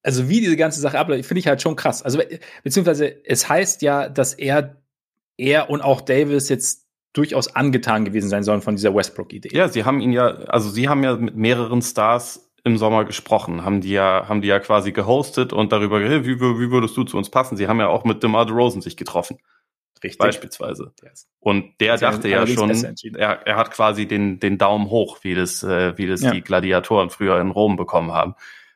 also 0.05 0.29
wie 0.29 0.41
diese 0.41 0.57
ganze 0.57 0.81
Sache 0.81 0.99
abläuft, 0.99 1.27
finde 1.27 1.41
ich 1.41 1.49
halt 1.49 1.61
schon 1.61 1.77
krass. 1.77 2.03
Also, 2.03 2.21
beziehungsweise 2.63 3.25
es 3.25 3.49
heißt 3.49 3.83
ja, 3.83 4.09
dass 4.09 4.35
er 4.35 4.82
er 5.37 5.71
und 5.71 5.81
auch 5.81 6.01
Davis 6.01 6.49
jetzt 6.49 6.87
durchaus 7.13 7.55
angetan 7.55 8.05
gewesen 8.05 8.29
sein 8.29 8.43
sollen 8.43 8.63
von 8.63 8.77
dieser 8.77 8.95
Westbrook-Idee. 8.95 9.51
Ja, 9.53 9.69
sie 9.69 9.85
haben 9.85 10.01
ihn 10.01 10.13
ja, 10.13 10.27
also 10.27 10.71
sie 10.71 10.89
haben 10.89 11.03
ja 11.05 11.17
mit 11.17 11.37
mehreren 11.37 11.83
Stars 11.83 12.51
im 12.65 12.79
Sommer 12.79 13.05
gesprochen, 13.05 13.65
haben 13.65 13.81
die 13.81 13.91
ja, 13.91 14.27
haben 14.29 14.41
die 14.41 14.49
ja 14.49 14.61
quasi 14.61 14.93
gehostet 14.93 15.53
und 15.53 15.73
darüber 15.73 15.99
geredet, 15.99 16.27
wie, 16.27 16.41
wie 16.41 16.71
würdest 16.71 16.97
du 16.97 17.05
zu 17.05 17.19
uns 17.19 17.29
passen? 17.29 17.57
Sie 17.57 17.69
haben 17.69 17.81
ja 17.81 17.89
auch 17.89 18.05
mit 18.05 18.23
DeMar 18.23 18.47
DeRozan 18.47 18.81
sich 18.81 18.97
getroffen. 18.97 19.39
Richtig. 20.03 20.19
Beispielsweise. 20.19 20.93
Yes. 21.03 21.29
Und 21.39 21.81
der 21.81 21.97
dachte 21.97 22.29
ja 22.29 22.47
schon, 22.47 22.71
er, 22.71 23.47
er 23.47 23.57
hat 23.57 23.71
quasi 23.71 24.07
den, 24.07 24.41
den 24.41 24.59
Daumen 24.59 24.91
hoch, 24.91 25.19
wie 25.23 25.35
das, 25.35 25.63
äh, 25.63 25.97
wie 25.97 26.09
das 26.09 26.23
ja. 26.23 26.33
die 26.33 26.41
Gladiatoren 26.41 27.11
früher 27.11 27.41
in 27.41 27.51
Rom 27.51 27.77
bekommen 27.77 28.13
haben. 28.13 28.35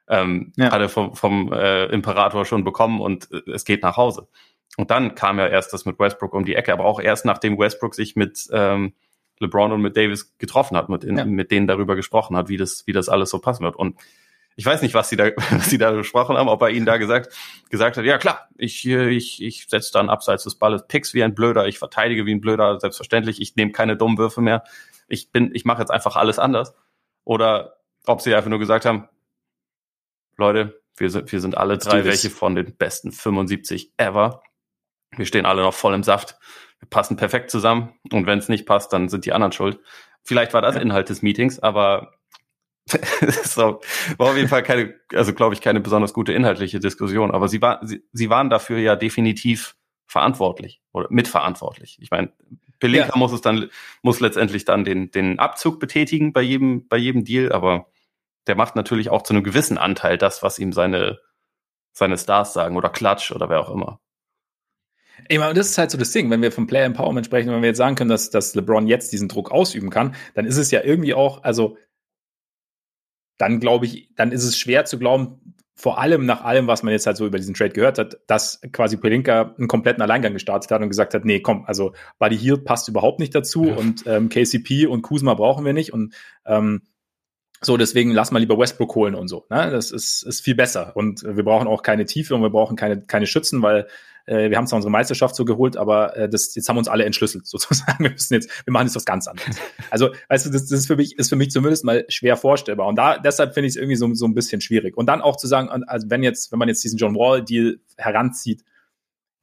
Ähm, 0.08 0.52
ja. 0.56 0.70
Hat 0.70 0.80
er 0.80 0.88
vom, 0.88 1.16
vom 1.16 1.52
äh, 1.52 1.86
Imperator 1.86 2.44
schon 2.44 2.62
bekommen 2.62 3.00
und 3.00 3.28
äh, 3.32 3.50
es 3.50 3.64
geht 3.64 3.82
nach 3.82 3.96
Hause. 3.96 4.28
Und 4.76 4.90
dann 4.90 5.14
kam 5.14 5.38
ja 5.38 5.46
erst 5.46 5.72
das 5.72 5.84
mit 5.84 5.98
Westbrook 5.98 6.34
um 6.34 6.44
die 6.44 6.54
Ecke, 6.54 6.72
aber 6.72 6.84
auch 6.84 7.00
erst 7.00 7.24
nachdem 7.24 7.58
Westbrook 7.58 7.94
sich 7.94 8.16
mit 8.16 8.48
ähm, 8.52 8.92
LeBron 9.38 9.72
und 9.72 9.80
mit 9.80 9.96
Davis 9.96 10.36
getroffen 10.38 10.76
hat, 10.76 10.88
mit, 10.88 11.04
in, 11.04 11.18
ja. 11.18 11.24
mit 11.24 11.50
denen 11.50 11.66
darüber 11.66 11.96
gesprochen 11.96 12.36
hat, 12.36 12.48
wie 12.48 12.56
das, 12.56 12.86
wie 12.86 12.92
das 12.92 13.08
alles 13.08 13.30
so 13.30 13.38
passen 13.38 13.64
wird. 13.64 13.76
Und 13.76 13.98
ich 14.54 14.64
weiß 14.64 14.82
nicht, 14.82 14.94
was 14.94 15.08
sie 15.08 15.16
da, 15.16 15.30
was 15.50 15.70
sie 15.70 15.78
da 15.78 15.92
besprochen 15.92 16.36
haben, 16.36 16.48
ob 16.48 16.60
er 16.62 16.70
ihnen 16.70 16.86
da 16.86 16.96
gesagt, 16.96 17.34
gesagt 17.70 17.96
hat, 17.96 18.04
ja 18.04 18.18
klar, 18.18 18.48
ich, 18.56 18.86
ich, 18.86 19.42
ich 19.42 19.66
setze 19.68 19.92
dann 19.92 20.08
abseits 20.08 20.44
des 20.44 20.56
Balles 20.56 20.86
Picks 20.88 21.14
wie 21.14 21.22
ein 21.22 21.34
Blöder, 21.34 21.66
ich 21.66 21.78
verteidige 21.78 22.26
wie 22.26 22.34
ein 22.34 22.40
Blöder, 22.40 22.80
selbstverständlich, 22.80 23.40
ich 23.40 23.56
nehme 23.56 23.72
keine 23.72 23.96
dummen 23.96 24.18
Würfe 24.18 24.40
mehr, 24.40 24.64
ich 25.08 25.30
bin, 25.30 25.54
ich 25.54 25.64
mache 25.64 25.80
jetzt 25.80 25.90
einfach 25.90 26.16
alles 26.16 26.38
anders. 26.38 26.74
Oder 27.24 27.76
ob 28.06 28.20
sie 28.20 28.34
einfach 28.34 28.50
nur 28.50 28.58
gesagt 28.58 28.84
haben, 28.84 29.08
Leute, 30.36 30.80
wir 30.96 31.10
sind, 31.10 31.30
wir 31.30 31.40
sind 31.40 31.56
alle 31.56 31.78
drei 31.78 32.04
welche 32.04 32.30
von 32.30 32.54
den 32.54 32.76
besten 32.76 33.12
75 33.12 33.92
ever. 33.96 34.42
Wir 35.16 35.26
stehen 35.26 35.46
alle 35.46 35.62
noch 35.62 35.74
voll 35.74 35.94
im 35.94 36.02
Saft. 36.02 36.38
Wir 36.80 36.88
passen 36.88 37.16
perfekt 37.16 37.50
zusammen. 37.50 37.94
Und 38.12 38.26
wenn 38.26 38.38
es 38.38 38.48
nicht 38.48 38.66
passt, 38.66 38.92
dann 38.92 39.08
sind 39.08 39.24
die 39.24 39.32
anderen 39.32 39.52
schuld. 39.52 39.80
Vielleicht 40.22 40.54
war 40.54 40.62
das 40.62 40.74
ja. 40.74 40.80
Inhalt 40.80 41.08
des 41.08 41.22
Meetings, 41.22 41.58
aber 41.60 42.12
so, 43.44 43.80
war 44.16 44.30
auf 44.30 44.36
jeden 44.36 44.48
Fall 44.48 44.62
keine, 44.62 44.94
also 45.12 45.32
glaube 45.32 45.54
ich, 45.54 45.60
keine 45.60 45.80
besonders 45.80 46.12
gute 46.12 46.32
inhaltliche 46.32 46.80
Diskussion. 46.80 47.30
Aber 47.30 47.48
sie, 47.48 47.60
war, 47.60 47.80
sie, 47.82 48.02
sie 48.12 48.30
waren 48.30 48.50
dafür 48.50 48.78
ja 48.78 48.96
definitiv 48.96 49.76
verantwortlich 50.06 50.80
oder 50.92 51.08
mitverantwortlich. 51.10 51.98
Ich 52.00 52.10
meine, 52.10 52.32
Pelinka 52.78 53.08
ja. 53.08 53.16
muss 53.16 53.32
es 53.32 53.40
dann, 53.40 53.70
muss 54.02 54.20
letztendlich 54.20 54.64
dann 54.64 54.84
den, 54.84 55.10
den 55.10 55.38
Abzug 55.38 55.80
betätigen 55.80 56.32
bei 56.32 56.42
jedem, 56.42 56.86
bei 56.88 56.96
jedem 56.96 57.24
Deal, 57.24 57.52
aber 57.52 57.86
der 58.46 58.54
macht 58.54 58.76
natürlich 58.76 59.10
auch 59.10 59.22
zu 59.22 59.34
einem 59.34 59.42
gewissen 59.42 59.78
Anteil 59.78 60.18
das, 60.18 60.42
was 60.42 60.58
ihm 60.58 60.72
seine, 60.72 61.18
seine 61.92 62.18
Stars 62.18 62.52
sagen 62.52 62.76
oder 62.76 62.88
Klatsch 62.88 63.32
oder 63.32 63.48
wer 63.48 63.60
auch 63.60 63.70
immer. 63.70 64.00
Ich 65.28 65.38
meine, 65.38 65.54
das 65.54 65.70
ist 65.70 65.78
halt 65.78 65.90
so 65.90 65.98
das 65.98 66.12
Ding, 66.12 66.30
wenn 66.30 66.42
wir 66.42 66.52
vom 66.52 66.66
Player 66.66 66.84
Empowerment 66.84 67.26
sprechen, 67.26 67.50
wenn 67.50 67.62
wir 67.62 67.68
jetzt 67.68 67.78
sagen 67.78 67.96
können, 67.96 68.10
dass, 68.10 68.30
dass 68.30 68.54
LeBron 68.54 68.86
jetzt 68.86 69.12
diesen 69.12 69.28
Druck 69.28 69.50
ausüben 69.50 69.90
kann, 69.90 70.14
dann 70.34 70.44
ist 70.44 70.56
es 70.56 70.70
ja 70.70 70.82
irgendwie 70.82 71.14
auch, 71.14 71.42
also 71.42 71.76
dann 73.38 73.60
glaube 73.60 73.86
ich, 73.86 74.10
dann 74.14 74.32
ist 74.32 74.44
es 74.44 74.58
schwer 74.58 74.84
zu 74.84 74.98
glauben, 74.98 75.54
vor 75.74 75.98
allem 75.98 76.24
nach 76.24 76.42
allem, 76.42 76.66
was 76.66 76.82
man 76.82 76.92
jetzt 76.92 77.06
halt 77.06 77.18
so 77.18 77.26
über 77.26 77.36
diesen 77.36 77.54
Trade 77.54 77.70
gehört 77.70 77.98
hat, 77.98 78.18
dass 78.26 78.60
quasi 78.72 78.96
Pelinka 78.96 79.54
einen 79.58 79.68
kompletten 79.68 80.02
Alleingang 80.02 80.32
gestartet 80.32 80.70
hat 80.70 80.80
und 80.80 80.88
gesagt 80.88 81.12
hat, 81.12 81.26
nee, 81.26 81.40
komm, 81.40 81.64
also 81.66 81.92
Buddy 82.18 82.38
Hield 82.38 82.64
passt 82.64 82.88
überhaupt 82.88 83.20
nicht 83.20 83.34
dazu 83.34 83.66
ja. 83.66 83.76
und 83.76 84.04
ähm, 84.06 84.30
KCP 84.30 84.86
und 84.86 85.02
Kuzma 85.02 85.34
brauchen 85.34 85.66
wir 85.66 85.74
nicht 85.74 85.92
und 85.92 86.14
ähm, 86.46 86.82
so, 87.60 87.76
deswegen 87.76 88.10
lass 88.12 88.30
mal 88.30 88.38
lieber 88.38 88.58
Westbrook 88.58 88.94
holen 88.94 89.14
und 89.14 89.28
so. 89.28 89.46
Ne? 89.50 89.70
Das 89.70 89.90
ist, 89.90 90.22
ist 90.22 90.42
viel 90.42 90.54
besser. 90.54 90.94
Und 90.94 91.22
wir 91.22 91.42
brauchen 91.42 91.68
auch 91.68 91.82
keine 91.82 92.04
Tiefe 92.04 92.34
und 92.34 92.42
wir 92.42 92.50
brauchen 92.50 92.76
keine, 92.76 93.00
keine 93.00 93.26
Schützen, 93.26 93.62
weil 93.62 93.86
äh, 94.26 94.50
wir 94.50 94.56
haben 94.56 94.66
zwar 94.66 94.76
unsere 94.76 94.90
Meisterschaft 94.90 95.34
so 95.34 95.44
geholt, 95.44 95.76
aber 95.76 96.16
äh, 96.16 96.28
das, 96.28 96.54
jetzt 96.54 96.68
haben 96.68 96.78
uns 96.78 96.88
alle 96.88 97.04
entschlüsselt, 97.04 97.46
sozusagen. 97.46 98.04
Wir 98.04 98.10
müssen 98.10 98.34
jetzt, 98.34 98.50
wir 98.66 98.72
machen 98.72 98.86
jetzt 98.86 98.96
was 98.96 99.04
ganz 99.04 99.26
anderes. 99.28 99.56
Also, 99.90 100.10
weißt 100.28 100.46
du, 100.46 100.50
das, 100.50 100.66
das 100.66 100.80
ist 100.80 100.86
für 100.86 100.96
mich, 100.96 101.18
ist 101.18 101.28
für 101.28 101.36
mich 101.36 101.50
zumindest 101.50 101.84
mal 101.84 102.04
schwer 102.08 102.36
vorstellbar. 102.36 102.86
Und 102.86 102.96
da, 102.96 103.18
deshalb 103.18 103.54
finde 103.54 103.68
ich 103.68 103.72
es 103.72 103.76
irgendwie 103.76 103.96
so, 103.96 104.12
so 104.14 104.26
ein 104.26 104.34
bisschen 104.34 104.60
schwierig. 104.60 104.96
Und 104.96 105.06
dann 105.06 105.22
auch 105.22 105.36
zu 105.36 105.46
sagen, 105.46 105.68
also 105.86 106.10
wenn 106.10 106.22
jetzt, 106.22 106.52
wenn 106.52 106.58
man 106.58 106.68
jetzt 106.68 106.82
diesen 106.82 106.98
John 106.98 107.14
Wall-Deal 107.14 107.78
heranzieht, 107.96 108.64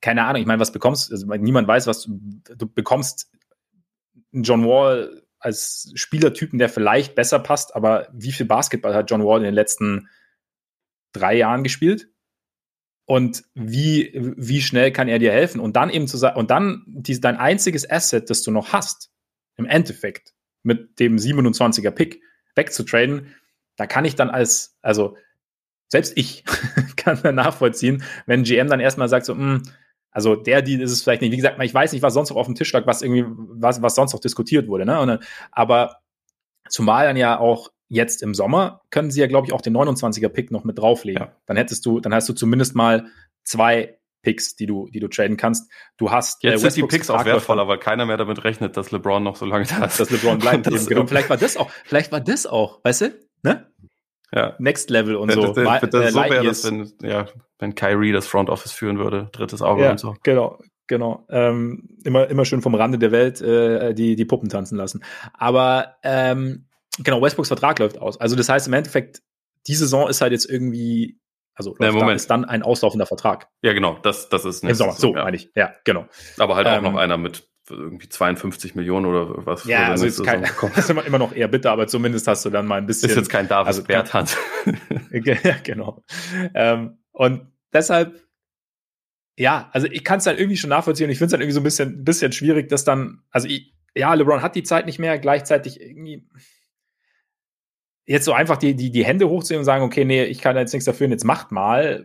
keine 0.02 0.26
Ahnung, 0.26 0.42
ich 0.42 0.48
meine, 0.48 0.60
was 0.60 0.74
bekommst, 0.74 1.12
also 1.12 1.28
niemand 1.28 1.68
weiß, 1.68 1.88
was 1.88 2.04
du, 2.04 2.20
du 2.58 2.68
bekommst 2.68 3.32
John 4.34 4.66
Wall 4.66 5.24
als 5.40 5.92
Spielertypen, 5.96 6.60
der 6.60 6.70
vielleicht 6.70 7.16
besser 7.16 7.40
passt, 7.40 7.76
aber 7.76 8.08
wie 8.14 8.32
viel 8.32 8.46
Basketball 8.46 8.94
hat 8.96 9.10
John 9.10 9.24
Wall 9.24 9.40
in 9.40 9.46
den 9.46 9.54
letzten 9.54 10.10
drei 11.14 11.36
Jahren 11.36 11.64
gespielt? 11.64 12.10
Und 13.14 13.44
wie, 13.54 14.12
wie 14.16 14.60
schnell 14.60 14.92
kann 14.92 15.08
er 15.08 15.20
dir 15.20 15.32
helfen? 15.32 15.62
Und 15.62 15.76
dann 15.76 15.92
eben 15.92 16.08
zu 16.08 16.18
sagen, 16.18 16.36
und 16.36 16.50
dann 16.50 16.82
die, 16.88 17.22
dein 17.22 17.38
einziges 17.38 17.88
Asset, 17.88 18.28
das 18.32 18.42
du 18.42 18.50
noch 18.50 18.74
hast, 18.74 19.12
im 19.56 19.68
Endeffekt, 19.68 20.34
mit 20.64 21.00
dem 21.00 21.18
27er 21.18 21.92
Pick 21.92 22.24
wegzutraden, 22.56 23.36
da 23.76 23.86
kann 23.86 24.04
ich 24.06 24.16
dann 24.16 24.32
als, 24.32 24.80
also 24.82 25.16
selbst 25.90 26.18
ich 26.18 26.44
kann 26.96 27.20
dann 27.22 27.36
nachvollziehen, 27.36 28.04
wenn 28.26 28.42
GM 28.42 28.68
dann 28.68 28.80
erstmal 28.80 29.10
sagt, 29.10 29.28
so, 29.28 29.36
mh, 29.36 29.42
hm, 29.42 29.64
also 30.10 30.36
der 30.36 30.64
Deal 30.64 30.82
ist 30.82 30.92
es 30.92 31.04
vielleicht 31.04 31.22
nicht. 31.22 31.34
Wie 31.34 31.38
gesagt, 31.38 31.62
ich 31.62 31.74
weiß 31.74 31.92
nicht, 31.94 32.02
was 32.02 32.16
sonst 32.16 32.32
noch 32.32 32.38
auf 32.38 32.48
dem 32.48 32.56
Tisch 32.56 32.74
lag, 32.74 32.88
was 32.88 33.04
irgendwie, 33.04 33.26
was, 33.28 33.84
was 33.84 33.94
sonst 33.94 34.14
noch 34.14 34.22
diskutiert 34.22 34.68
wurde. 34.68 34.88
Ne? 34.88 35.00
Und, 35.00 35.20
aber 35.52 35.98
zumal 36.68 37.06
dann 37.06 37.18
ja 37.18 37.38
auch 37.38 37.70
jetzt 37.94 38.24
im 38.24 38.34
Sommer 38.34 38.82
können 38.90 39.12
sie 39.12 39.22
ja, 39.22 39.28
glaube 39.28 39.48
ich, 39.48 39.54
auch 39.54 39.62
den 39.62 39.76
29er 39.76 40.30
Pick 40.30 40.52
noch 40.52 40.64
mit 40.64 40.80
drauflegen. 40.80 41.24
Ja. 41.24 41.36
Dann 41.46 41.58
hättest 41.58 41.86
du, 41.86 42.00
dann 42.00 42.14
hast 42.14 42.28
du 42.28 42.34
zumindest 42.34 42.76
mal 42.76 43.06
zwei 43.44 43.98
Picks, 44.24 44.56
die 44.56 44.66
du, 44.66 44.90
die 44.90 45.00
du 45.00 45.08
traden 45.10 45.38
kannst. 45.38 45.70
Du 45.98 46.10
hast 46.10 46.44
äh, 46.44 46.50
jetzt 46.50 46.64
äh, 46.64 46.72
sind 46.72 46.78
die 46.78 46.88
Picks 46.88 47.10
auch 47.10 47.24
wertvoller, 47.26 47.68
weil 47.68 47.78
keiner 47.78 48.06
mehr 48.06 48.18
damit 48.18 48.44
rechnet, 48.44 48.76
dass 48.78 48.92
LeBron 48.92 49.22
noch 49.22 49.36
so 49.36 49.46
lange 49.46 49.66
da 49.66 49.86
ist. 49.86 50.00
Dass 50.00 50.10
LeBron 50.10 50.40
bleibt. 50.40 50.66
das, 50.72 50.88
genau. 50.88 51.06
Vielleicht 51.06 51.30
war 51.30 51.38
das 51.38 51.58
auch, 51.58 51.70
vielleicht 51.86 52.12
war 52.12 52.22
das 52.22 52.46
auch, 52.46 52.80
weißt 52.84 53.02
du? 53.02 53.20
Ne? 53.44 53.68
Ja. 54.34 54.56
Next 54.58 54.90
Level 54.90 55.16
und 55.16 55.32
so. 55.32 55.54
Das, 55.54 55.82
das, 55.82 55.90
das, 55.90 56.14
so 56.14 56.22
wäre 56.22 56.44
das, 56.44 56.64
wenn, 56.66 56.92
ja, 57.04 57.28
wenn 57.60 57.76
Kyrie 57.76 58.12
das 58.12 58.26
Front 58.26 58.50
Office 58.50 58.72
führen 58.72 58.98
würde, 58.98 59.30
drittes 59.32 59.62
Auge 59.62 59.84
ja, 59.84 59.92
und 59.92 60.00
so. 60.00 60.16
Genau, 60.24 60.60
genau. 60.88 61.28
Ähm, 61.30 61.90
immer, 62.04 62.28
immer 62.30 62.46
schön 62.46 62.62
vom 62.62 62.74
Rande 62.74 62.98
der 62.98 63.12
Welt 63.12 63.42
äh, 63.42 63.94
die, 63.94 64.16
die 64.16 64.26
Puppen 64.26 64.50
tanzen 64.50 64.78
lassen. 64.78 65.04
Aber 65.34 65.98
ähm, 66.02 66.66
genau, 67.00 67.22
Westbrooks 67.22 67.48
Vertrag 67.48 67.80
läuft 67.80 67.98
aus. 67.98 68.20
Also 68.20 68.36
das 68.36 68.50
heißt 68.50 68.68
im 68.68 68.74
Endeffekt, 68.74 69.22
die 69.68 69.76
Saison 69.76 70.10
ist 70.10 70.22
halt 70.22 70.32
jetzt 70.32 70.50
irgendwie, 70.50 71.20
also 71.56 71.76
ja, 71.80 71.92
Moment. 71.92 72.16
ist 72.16 72.30
dann 72.30 72.46
ein 72.46 72.64
auslaufender 72.64 73.06
Vertrag. 73.06 73.48
Ja, 73.62 73.74
genau, 73.74 73.98
das, 74.02 74.30
das 74.30 74.46
ist 74.46 74.64
Im 74.64 74.74
Sommer, 74.74 74.94
so 74.94 75.16
ja. 75.16 75.24
meine 75.24 75.38
ich. 75.38 75.52
Ja, 75.56 75.74
genau. 75.84 76.08
Aber 76.38 76.56
halt 76.56 76.68
auch 76.68 76.78
ähm, 76.78 76.84
noch 76.84 76.96
einer 76.96 77.18
mit 77.18 77.48
irgendwie 77.70 78.10
52 78.10 78.76
Millionen 78.76 79.06
oder 79.06 79.46
was. 79.46 79.64
Ja, 79.66 79.90
also 79.90 80.06
ist, 80.06 80.24
kein, 80.24 80.44
ist 80.76 80.90
immer, 80.90 81.06
immer 81.06 81.20
noch 81.20 81.34
eher 81.34 81.48
bitter, 81.48 81.72
aber 81.72 81.88
zumindest 81.88 82.28
hast 82.28 82.44
du 82.46 82.50
dann 82.50 82.66
mal 82.66 82.78
ein 82.78 82.86
bisschen. 82.86 83.10
Ist 83.10 83.16
jetzt 83.16 83.30
kein 83.30 83.48
David 83.48 83.68
also, 83.68 83.84
Berthand. 83.84 84.38
ja, 85.12 85.36
genau. 85.64 86.04
Ähm, 86.54 86.98
und 87.12 87.48
deshalb, 87.72 88.22
ja, 89.38 89.70
also 89.72 89.88
ich 89.88 90.04
kann 90.04 90.18
es 90.18 90.26
dann 90.26 90.38
irgendwie 90.38 90.58
schon 90.58 90.70
nachvollziehen. 90.70 91.10
Ich 91.10 91.18
finde 91.18 91.28
es 91.28 91.32
dann 91.32 91.42
irgendwie 91.42 91.54
so 91.54 91.62
ein 91.62 91.64
bisschen, 91.64 92.04
bisschen 92.04 92.32
schwierig, 92.34 92.70
dass 92.70 92.84
dann, 92.84 93.22
also 93.32 93.48
ich, 93.48 93.74
ja, 93.96 94.14
LeBron 94.14 94.42
hat 94.42 94.56
die 94.56 94.64
Zeit 94.64 94.86
nicht 94.86 95.00
mehr, 95.00 95.18
gleichzeitig 95.20 95.80
irgendwie 95.80 96.28
jetzt 98.06 98.26
so 98.26 98.34
einfach 98.34 98.58
die, 98.58 98.76
die, 98.76 98.92
die 98.92 99.06
Hände 99.06 99.30
hochziehen 99.30 99.60
und 99.60 99.66
sagen, 99.66 99.84
okay, 99.84 100.06
nee, 100.06 100.24
ich 100.26 100.40
kann 100.40 100.58
jetzt 100.58 100.74
nichts 100.74 100.86
dafür 100.86 101.06
und 101.06 101.12
jetzt 101.12 101.26
macht 101.26 101.52
mal 101.52 102.04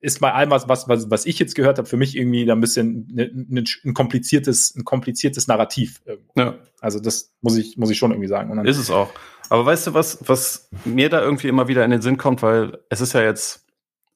ist 0.00 0.20
bei 0.20 0.32
allem, 0.32 0.50
was, 0.50 0.68
was, 0.68 0.88
was, 0.88 1.10
was 1.10 1.26
ich 1.26 1.38
jetzt 1.38 1.54
gehört 1.54 1.78
habe, 1.78 1.88
für 1.88 1.96
mich 1.96 2.16
irgendwie 2.16 2.44
da 2.46 2.52
ein 2.52 2.60
bisschen 2.60 3.08
ne, 3.12 3.30
ne, 3.32 3.64
ein 3.84 3.94
kompliziertes, 3.94 4.74
ein 4.76 4.84
kompliziertes 4.84 5.48
Narrativ. 5.48 6.00
Ja. 6.36 6.56
Also 6.80 7.00
das 7.00 7.34
muss 7.40 7.56
ich, 7.56 7.76
muss 7.76 7.90
ich 7.90 7.98
schon 7.98 8.12
irgendwie 8.12 8.28
sagen. 8.28 8.56
ist 8.64 8.78
es 8.78 8.90
auch. 8.90 9.10
Aber 9.48 9.66
weißt 9.66 9.88
du, 9.88 9.94
was, 9.94 10.18
was 10.28 10.70
mir 10.84 11.08
da 11.08 11.20
irgendwie 11.20 11.48
immer 11.48 11.68
wieder 11.68 11.84
in 11.84 11.90
den 11.90 12.02
Sinn 12.02 12.16
kommt, 12.16 12.42
weil 12.42 12.78
es 12.90 13.00
ist 13.00 13.14
ja 13.14 13.22
jetzt, 13.22 13.66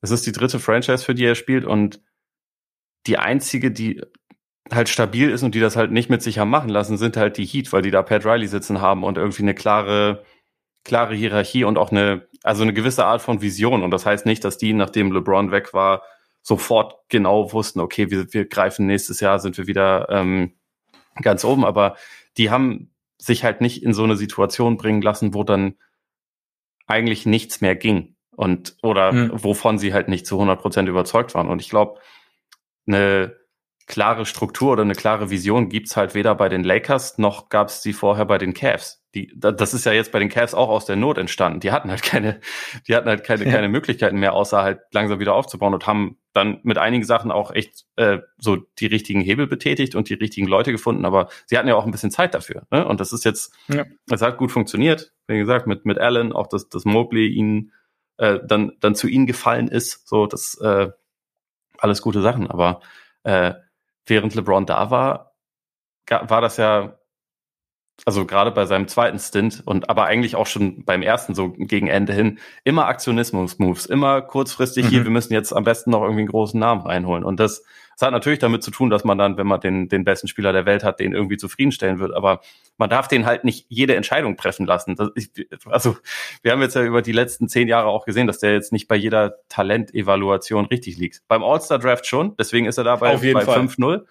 es 0.02 0.10
ist 0.10 0.26
die 0.26 0.32
dritte 0.32 0.60
Franchise, 0.60 1.04
für 1.04 1.14
die 1.14 1.24
er 1.24 1.34
spielt 1.34 1.64
und 1.64 2.00
die 3.06 3.18
einzige, 3.18 3.72
die 3.72 4.02
halt 4.70 4.88
stabil 4.88 5.30
ist 5.30 5.42
und 5.42 5.54
die 5.54 5.60
das 5.60 5.74
halt 5.74 5.90
nicht 5.90 6.10
mit 6.10 6.22
sich 6.22 6.38
haben 6.38 6.50
machen 6.50 6.68
lassen, 6.68 6.96
sind 6.96 7.16
halt 7.16 7.36
die 7.36 7.44
Heat, 7.44 7.72
weil 7.72 7.82
die 7.82 7.90
da 7.90 8.02
Pat 8.02 8.24
Riley 8.24 8.46
sitzen 8.46 8.80
haben 8.80 9.02
und 9.02 9.18
irgendwie 9.18 9.42
eine 9.42 9.54
klare, 9.54 10.24
klare 10.84 11.14
Hierarchie 11.14 11.64
und 11.64 11.78
auch 11.78 11.90
eine, 11.90 12.26
also 12.42 12.62
eine 12.62 12.72
gewisse 12.72 13.04
Art 13.04 13.22
von 13.22 13.40
Vision. 13.40 13.82
Und 13.82 13.90
das 13.90 14.06
heißt 14.06 14.26
nicht, 14.26 14.44
dass 14.44 14.58
die, 14.58 14.72
nachdem 14.72 15.12
LeBron 15.12 15.50
weg 15.50 15.72
war, 15.74 16.02
sofort 16.42 16.96
genau 17.08 17.52
wussten, 17.52 17.80
okay, 17.80 18.10
wir, 18.10 18.32
wir 18.32 18.46
greifen 18.46 18.86
nächstes 18.86 19.20
Jahr, 19.20 19.38
sind 19.38 19.56
wir 19.58 19.66
wieder 19.66 20.08
ähm, 20.10 20.54
ganz 21.20 21.44
oben. 21.44 21.64
Aber 21.64 21.96
die 22.36 22.50
haben 22.50 22.90
sich 23.18 23.44
halt 23.44 23.60
nicht 23.60 23.82
in 23.82 23.94
so 23.94 24.02
eine 24.02 24.16
Situation 24.16 24.76
bringen 24.76 25.02
lassen, 25.02 25.34
wo 25.34 25.44
dann 25.44 25.76
eigentlich 26.86 27.26
nichts 27.26 27.60
mehr 27.60 27.76
ging 27.76 28.16
und 28.34 28.76
oder 28.82 29.12
mhm. 29.12 29.30
wovon 29.44 29.78
sie 29.78 29.94
halt 29.94 30.08
nicht 30.08 30.26
zu 30.26 30.34
100 30.34 30.60
Prozent 30.60 30.88
überzeugt 30.88 31.34
waren. 31.34 31.48
Und 31.48 31.62
ich 31.62 31.70
glaube, 31.70 32.00
eine 32.86 33.36
klare 33.86 34.26
Struktur 34.26 34.72
oder 34.72 34.82
eine 34.82 34.94
klare 34.94 35.30
Vision 35.30 35.68
gibt's 35.68 35.96
halt 35.96 36.14
weder 36.14 36.34
bei 36.34 36.48
den 36.48 36.64
Lakers 36.64 37.18
noch 37.18 37.48
gab's 37.48 37.82
sie 37.82 37.92
vorher 37.92 38.24
bei 38.24 38.38
den 38.38 38.54
Cavs. 38.54 39.02
Die, 39.14 39.30
das 39.36 39.74
ist 39.74 39.84
ja 39.84 39.92
jetzt 39.92 40.10
bei 40.10 40.18
den 40.18 40.30
Cavs 40.30 40.54
auch 40.54 40.70
aus 40.70 40.86
der 40.86 40.96
Not 40.96 41.18
entstanden. 41.18 41.60
Die 41.60 41.70
hatten 41.70 41.90
halt 41.90 42.02
keine, 42.02 42.40
die 42.88 42.96
hatten 42.96 43.08
halt 43.08 43.24
keine, 43.24 43.44
keine 43.44 43.68
Möglichkeiten 43.68 44.18
mehr, 44.18 44.32
außer 44.32 44.62
halt 44.62 44.80
langsam 44.92 45.20
wieder 45.20 45.34
aufzubauen 45.34 45.74
und 45.74 45.86
haben 45.86 46.16
dann 46.32 46.60
mit 46.62 46.78
einigen 46.78 47.04
Sachen 47.04 47.30
auch 47.30 47.50
echt 47.50 47.84
äh, 47.96 48.20
so 48.38 48.56
die 48.78 48.86
richtigen 48.86 49.20
Hebel 49.20 49.46
betätigt 49.46 49.94
und 49.94 50.08
die 50.08 50.14
richtigen 50.14 50.46
Leute 50.46 50.72
gefunden. 50.72 51.04
Aber 51.04 51.28
sie 51.46 51.58
hatten 51.58 51.68
ja 51.68 51.74
auch 51.74 51.84
ein 51.84 51.90
bisschen 51.90 52.10
Zeit 52.10 52.32
dafür. 52.32 52.66
Ne? 52.70 52.86
Und 52.86 53.00
das 53.00 53.12
ist 53.12 53.24
jetzt, 53.24 53.52
ja. 53.68 53.84
das 54.06 54.22
hat 54.22 54.38
gut 54.38 54.50
funktioniert. 54.50 55.12
Wie 55.26 55.38
gesagt, 55.38 55.66
mit 55.66 55.84
mit 55.84 55.98
Allen 55.98 56.32
auch, 56.32 56.46
dass, 56.46 56.70
dass 56.70 56.86
Mobley 56.86 57.26
ihnen 57.28 57.72
äh, 58.16 58.38
dann 58.46 58.72
dann 58.80 58.94
zu 58.94 59.08
ihnen 59.08 59.26
gefallen 59.26 59.68
ist. 59.68 60.08
So, 60.08 60.26
das 60.26 60.58
äh, 60.62 60.88
alles 61.76 62.00
gute 62.00 62.22
Sachen. 62.22 62.46
Aber 62.46 62.80
äh, 63.24 63.54
während 64.06 64.34
LeBron 64.34 64.66
da 64.66 64.90
war, 64.90 65.34
war 66.08 66.40
das 66.40 66.56
ja, 66.56 66.98
also 68.04 68.26
gerade 68.26 68.50
bei 68.50 68.66
seinem 68.66 68.88
zweiten 68.88 69.18
Stint 69.18 69.62
und 69.64 69.88
aber 69.88 70.06
eigentlich 70.06 70.34
auch 70.34 70.46
schon 70.46 70.84
beim 70.84 71.02
ersten 71.02 71.34
so 71.34 71.50
gegen 71.52 71.86
Ende 71.86 72.12
hin, 72.12 72.38
immer 72.64 72.86
Aktionismus-Moves, 72.86 73.86
immer 73.86 74.22
kurzfristig 74.22 74.86
mhm. 74.86 74.88
hier, 74.88 75.04
wir 75.04 75.10
müssen 75.10 75.32
jetzt 75.32 75.52
am 75.52 75.64
besten 75.64 75.90
noch 75.90 76.02
irgendwie 76.02 76.22
einen 76.22 76.30
großen 76.30 76.58
Namen 76.58 76.82
reinholen. 76.82 77.24
Und 77.24 77.38
das, 77.38 77.64
das 77.96 78.06
hat 78.06 78.12
natürlich 78.12 78.38
damit 78.38 78.62
zu 78.62 78.70
tun, 78.70 78.90
dass 78.90 79.04
man 79.04 79.18
dann, 79.18 79.36
wenn 79.36 79.46
man 79.46 79.60
den, 79.60 79.88
den 79.88 80.04
besten 80.04 80.28
Spieler 80.28 80.52
der 80.52 80.66
Welt 80.66 80.84
hat, 80.84 81.00
den 81.00 81.12
irgendwie 81.12 81.36
zufriedenstellen 81.36 81.98
wird. 81.98 82.14
Aber 82.14 82.40
man 82.78 82.90
darf 82.90 83.08
den 83.08 83.26
halt 83.26 83.44
nicht 83.44 83.66
jede 83.68 83.96
Entscheidung 83.96 84.36
treffen 84.36 84.66
lassen. 84.66 84.96
Ich, 85.14 85.30
also 85.66 85.96
wir 86.42 86.52
haben 86.52 86.62
jetzt 86.62 86.74
ja 86.74 86.82
über 86.82 87.02
die 87.02 87.12
letzten 87.12 87.48
zehn 87.48 87.68
Jahre 87.68 87.88
auch 87.88 88.04
gesehen, 88.04 88.26
dass 88.26 88.38
der 88.38 88.52
jetzt 88.52 88.72
nicht 88.72 88.88
bei 88.88 88.96
jeder 88.96 89.36
Talentevaluation 89.48 90.66
richtig 90.66 90.96
liegt. 90.96 91.22
Beim 91.28 91.42
All-Star-Draft 91.42 92.06
schon, 92.06 92.36
deswegen 92.36 92.66
ist 92.66 92.78
er 92.78 92.84
da 92.84 92.96
bei, 92.96 93.16
bei 93.16 93.44
5-0, 93.44 94.04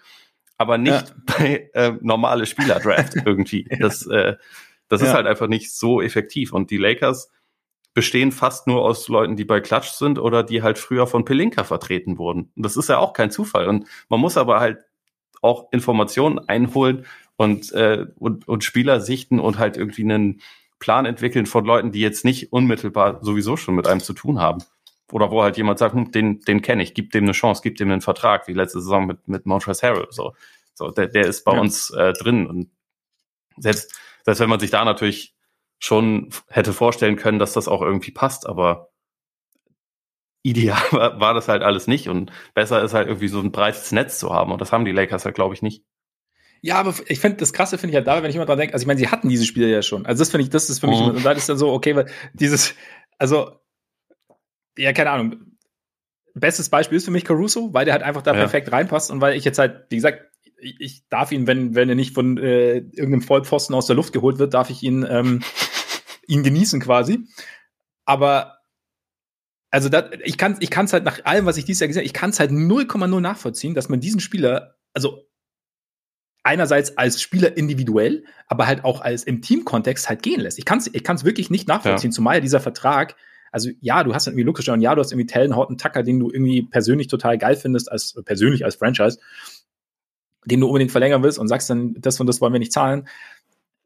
aber 0.58 0.78
nicht 0.78 1.08
ja. 1.08 1.14
bei 1.38 1.70
äh, 1.74 1.92
normale 2.00 2.46
Spieler-Draft 2.46 3.16
irgendwie. 3.24 3.68
Das, 3.80 4.06
äh, 4.06 4.36
das 4.88 5.00
ja. 5.00 5.08
ist 5.08 5.14
halt 5.14 5.26
einfach 5.26 5.48
nicht 5.48 5.74
so 5.74 6.00
effektiv. 6.00 6.52
Und 6.52 6.70
die 6.70 6.76
Lakers 6.78 7.30
bestehen 7.94 8.32
fast 8.32 8.66
nur 8.66 8.82
aus 8.82 9.08
Leuten, 9.08 9.36
die 9.36 9.44
bei 9.44 9.60
Klatsch 9.60 9.90
sind 9.90 10.18
oder 10.18 10.42
die 10.42 10.62
halt 10.62 10.78
früher 10.78 11.06
von 11.06 11.24
Pelinka 11.24 11.64
vertreten 11.64 12.18
wurden. 12.18 12.50
Und 12.56 12.64
das 12.64 12.76
ist 12.76 12.88
ja 12.88 12.98
auch 12.98 13.12
kein 13.12 13.30
Zufall. 13.30 13.68
Und 13.68 13.86
man 14.08 14.20
muss 14.20 14.36
aber 14.36 14.60
halt 14.60 14.78
auch 15.42 15.68
Informationen 15.72 16.38
einholen 16.48 17.04
und, 17.36 17.72
äh, 17.72 18.06
und, 18.16 18.48
und 18.48 18.64
Spieler 18.64 19.00
sichten 19.00 19.40
und 19.40 19.58
halt 19.58 19.76
irgendwie 19.76 20.04
einen 20.04 20.40
Plan 20.78 21.04
entwickeln 21.06 21.46
von 21.46 21.64
Leuten, 21.64 21.92
die 21.92 22.00
jetzt 22.00 22.24
nicht 22.24 22.52
unmittelbar 22.52 23.22
sowieso 23.22 23.56
schon 23.56 23.74
mit 23.74 23.86
einem 23.86 24.00
zu 24.00 24.14
tun 24.14 24.40
haben. 24.40 24.62
Oder 25.10 25.30
wo 25.30 25.42
halt 25.42 25.56
jemand 25.58 25.78
sagt, 25.78 25.94
hm, 25.94 26.10
den, 26.10 26.40
den 26.40 26.62
kenne 26.62 26.82
ich, 26.82 26.94
gib 26.94 27.10
dem 27.12 27.24
eine 27.24 27.32
Chance, 27.32 27.60
gib 27.62 27.76
dem 27.76 27.90
einen 27.90 28.00
Vertrag, 28.00 28.48
wie 28.48 28.54
letzte 28.54 28.80
Saison 28.80 29.06
mit, 29.06 29.28
mit 29.28 29.44
Montrezl 29.44 29.86
Harrell. 29.86 30.06
So, 30.10 30.34
so 30.74 30.90
der, 30.90 31.08
der 31.08 31.26
ist 31.26 31.44
bei 31.44 31.52
ja. 31.52 31.60
uns 31.60 31.90
äh, 31.90 32.12
drin. 32.14 32.46
Und 32.46 32.70
selbst, 33.58 33.94
selbst 34.24 34.40
wenn 34.40 34.48
man 34.48 34.60
sich 34.60 34.70
da 34.70 34.84
natürlich 34.84 35.34
schon 35.82 36.30
hätte 36.48 36.72
vorstellen 36.72 37.16
können, 37.16 37.40
dass 37.40 37.54
das 37.54 37.66
auch 37.66 37.82
irgendwie 37.82 38.12
passt, 38.12 38.46
aber 38.46 38.90
ideal 40.44 40.80
war, 40.92 41.18
war 41.18 41.34
das 41.34 41.48
halt 41.48 41.62
alles 41.62 41.88
nicht 41.88 42.08
und 42.08 42.30
besser 42.54 42.82
ist 42.82 42.94
halt 42.94 43.08
irgendwie 43.08 43.28
so 43.28 43.40
ein 43.40 43.50
breites 43.50 43.90
Netz 43.90 44.18
zu 44.18 44.32
haben 44.32 44.52
und 44.52 44.60
das 44.60 44.70
haben 44.70 44.84
die 44.84 44.92
Lakers 44.92 45.24
halt, 45.24 45.34
glaube 45.34 45.54
ich, 45.54 45.62
nicht. 45.62 45.84
Ja, 46.60 46.76
aber 46.76 46.94
ich 47.08 47.18
finde, 47.18 47.38
das 47.38 47.52
Krasse 47.52 47.78
finde 47.78 47.90
ich 47.90 47.96
halt 47.96 48.06
da, 48.06 48.22
wenn 48.22 48.30
ich 48.30 48.36
immer 48.36 48.46
dran 48.46 48.58
denke, 48.58 48.74
also 48.74 48.84
ich 48.84 48.86
meine, 48.86 49.00
sie 49.00 49.08
hatten 49.08 49.28
diese 49.28 49.44
Spiele 49.44 49.68
ja 49.68 49.82
schon. 49.82 50.06
Also 50.06 50.20
das 50.20 50.30
finde 50.30 50.44
ich, 50.44 50.50
das 50.50 50.70
ist 50.70 50.78
für 50.78 50.86
mich, 50.86 51.00
mhm. 51.00 51.06
und 51.08 51.24
da 51.24 51.32
ist 51.32 51.48
dann 51.48 51.58
so, 51.58 51.72
okay, 51.72 51.96
weil 51.96 52.06
dieses, 52.32 52.76
also, 53.18 53.50
ja, 54.78 54.92
keine 54.92 55.10
Ahnung. 55.10 55.36
Bestes 56.34 56.70
Beispiel 56.70 56.98
ist 56.98 57.04
für 57.04 57.10
mich 57.10 57.24
Caruso, 57.24 57.74
weil 57.74 57.84
der 57.84 57.94
halt 57.94 58.04
einfach 58.04 58.22
da 58.22 58.32
ja. 58.32 58.38
perfekt 58.38 58.70
reinpasst 58.70 59.10
und 59.10 59.20
weil 59.20 59.36
ich 59.36 59.44
jetzt 59.44 59.58
halt, 59.58 59.86
wie 59.90 59.96
gesagt, 59.96 60.22
ich, 60.62 60.76
ich 60.78 61.08
darf 61.08 61.32
ihn, 61.32 61.48
wenn, 61.48 61.74
wenn 61.74 61.88
er 61.88 61.94
nicht 61.94 62.14
von 62.14 62.38
äh, 62.38 62.76
irgendeinem 62.76 63.22
Vollpfosten 63.22 63.74
aus 63.74 63.86
der 63.86 63.96
Luft 63.96 64.12
geholt 64.12 64.38
wird, 64.38 64.54
darf 64.54 64.70
ich 64.70 64.82
ihn 64.84 65.04
ähm, 65.08 65.42
ihn 66.26 66.42
genießen 66.42 66.80
quasi. 66.80 67.26
Aber 68.04 68.58
also 69.70 69.88
da, 69.88 70.10
ich 70.24 70.36
kann 70.36 70.56
ich 70.60 70.70
kann 70.70 70.84
es 70.84 70.92
halt 70.92 71.04
nach 71.04 71.24
allem, 71.24 71.46
was 71.46 71.56
ich 71.56 71.64
dieses 71.64 71.80
Jahr 71.80 71.88
gesehen 71.88 72.00
habe, 72.00 72.06
ich 72.06 72.12
kann 72.12 72.30
es 72.30 72.40
halt 72.40 72.50
0,0 72.50 73.20
nachvollziehen, 73.20 73.74
dass 73.74 73.88
man 73.88 74.00
diesen 74.00 74.20
Spieler, 74.20 74.76
also 74.92 75.26
einerseits 76.42 76.98
als 76.98 77.22
Spieler 77.22 77.56
individuell, 77.56 78.24
aber 78.48 78.66
halt 78.66 78.84
auch 78.84 79.00
als 79.00 79.24
im 79.24 79.40
Teamkontext 79.40 80.08
halt 80.08 80.22
gehen 80.22 80.40
lässt. 80.40 80.58
Ich 80.58 80.64
kann 80.64 80.78
es 80.78 80.90
ich 80.92 81.04
kann's 81.04 81.24
wirklich 81.24 81.50
nicht 81.50 81.68
nachvollziehen, 81.68 82.10
ja. 82.10 82.14
zumal 82.14 82.40
dieser 82.40 82.60
Vertrag, 82.60 83.16
also 83.50 83.70
ja, 83.80 84.04
du 84.04 84.14
hast 84.14 84.26
irgendwie 84.26 84.44
Lucas 84.44 84.68
und 84.68 84.80
ja, 84.80 84.94
du 84.94 85.00
hast 85.00 85.12
irgendwie 85.12 85.26
Tellen, 85.26 85.56
Horton, 85.56 85.78
Tucker, 85.78 86.02
den 86.02 86.20
du 86.20 86.30
irgendwie 86.30 86.62
persönlich 86.62 87.08
total 87.08 87.38
geil 87.38 87.56
findest, 87.56 87.90
als 87.90 88.20
persönlich 88.24 88.64
als 88.64 88.76
Franchise, 88.76 89.20
den 90.44 90.60
du 90.60 90.66
unbedingt 90.66 90.90
verlängern 90.90 91.22
willst 91.22 91.38
und 91.38 91.48
sagst 91.48 91.70
dann, 91.70 91.94
das 91.98 92.20
und 92.20 92.26
das 92.26 92.40
wollen 92.40 92.52
wir 92.52 92.60
nicht 92.60 92.72
zahlen 92.72 93.08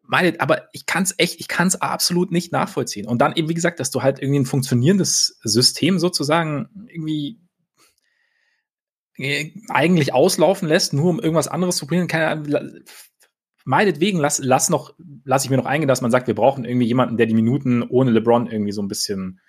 meine, 0.09 0.41
aber 0.41 0.69
ich 0.73 0.87
kann 0.87 1.03
es 1.03 1.15
echt, 1.19 1.41
ich 1.41 1.49
kann 1.49 1.69
es 1.69 1.81
absolut 1.81 2.33
nicht 2.33 2.53
nachvollziehen. 2.53 3.07
Und 3.07 3.21
dann 3.21 3.35
eben, 3.35 3.49
wie 3.49 3.55
gesagt, 3.55 3.81
dass 3.81 3.91
du 3.91 4.03
halt 4.03 4.21
irgendwie 4.21 4.41
ein 4.41 4.47
funktionierendes 4.47 5.39
System 5.43 5.99
sozusagen 5.99 6.69
irgendwie 6.89 7.41
äh, 9.19 9.51
eigentlich 9.69 10.13
auslaufen 10.13 10.69
lässt, 10.69 10.93
nur 10.93 11.11
um 11.11 11.21
irgendwas 11.21 11.49
anderes 11.49 11.77
zu 11.77 11.87
probieren. 11.87 12.09
Keine, 12.09 12.85
meinetwegen 13.65 14.19
lass, 14.19 14.39
lass 14.39 14.71
noch, 14.71 14.95
lass 15.25 15.45
ich 15.45 15.51
mir 15.51 15.57
noch 15.57 15.67
eingehen, 15.67 15.89
dass 15.89 16.03
man 16.03 16.11
sagt, 16.11 16.27
wir 16.27 16.35
brauchen 16.35 16.65
irgendwie 16.65 16.87
jemanden, 16.87 17.17
der 17.17 17.27
die 17.27 17.35
Minuten 17.35 17.83
ohne 17.83 18.11
LeBron 18.11 18.47
irgendwie 18.47 18.73
so 18.73 18.83
ein 18.83 18.89
bisschen, 18.89 19.41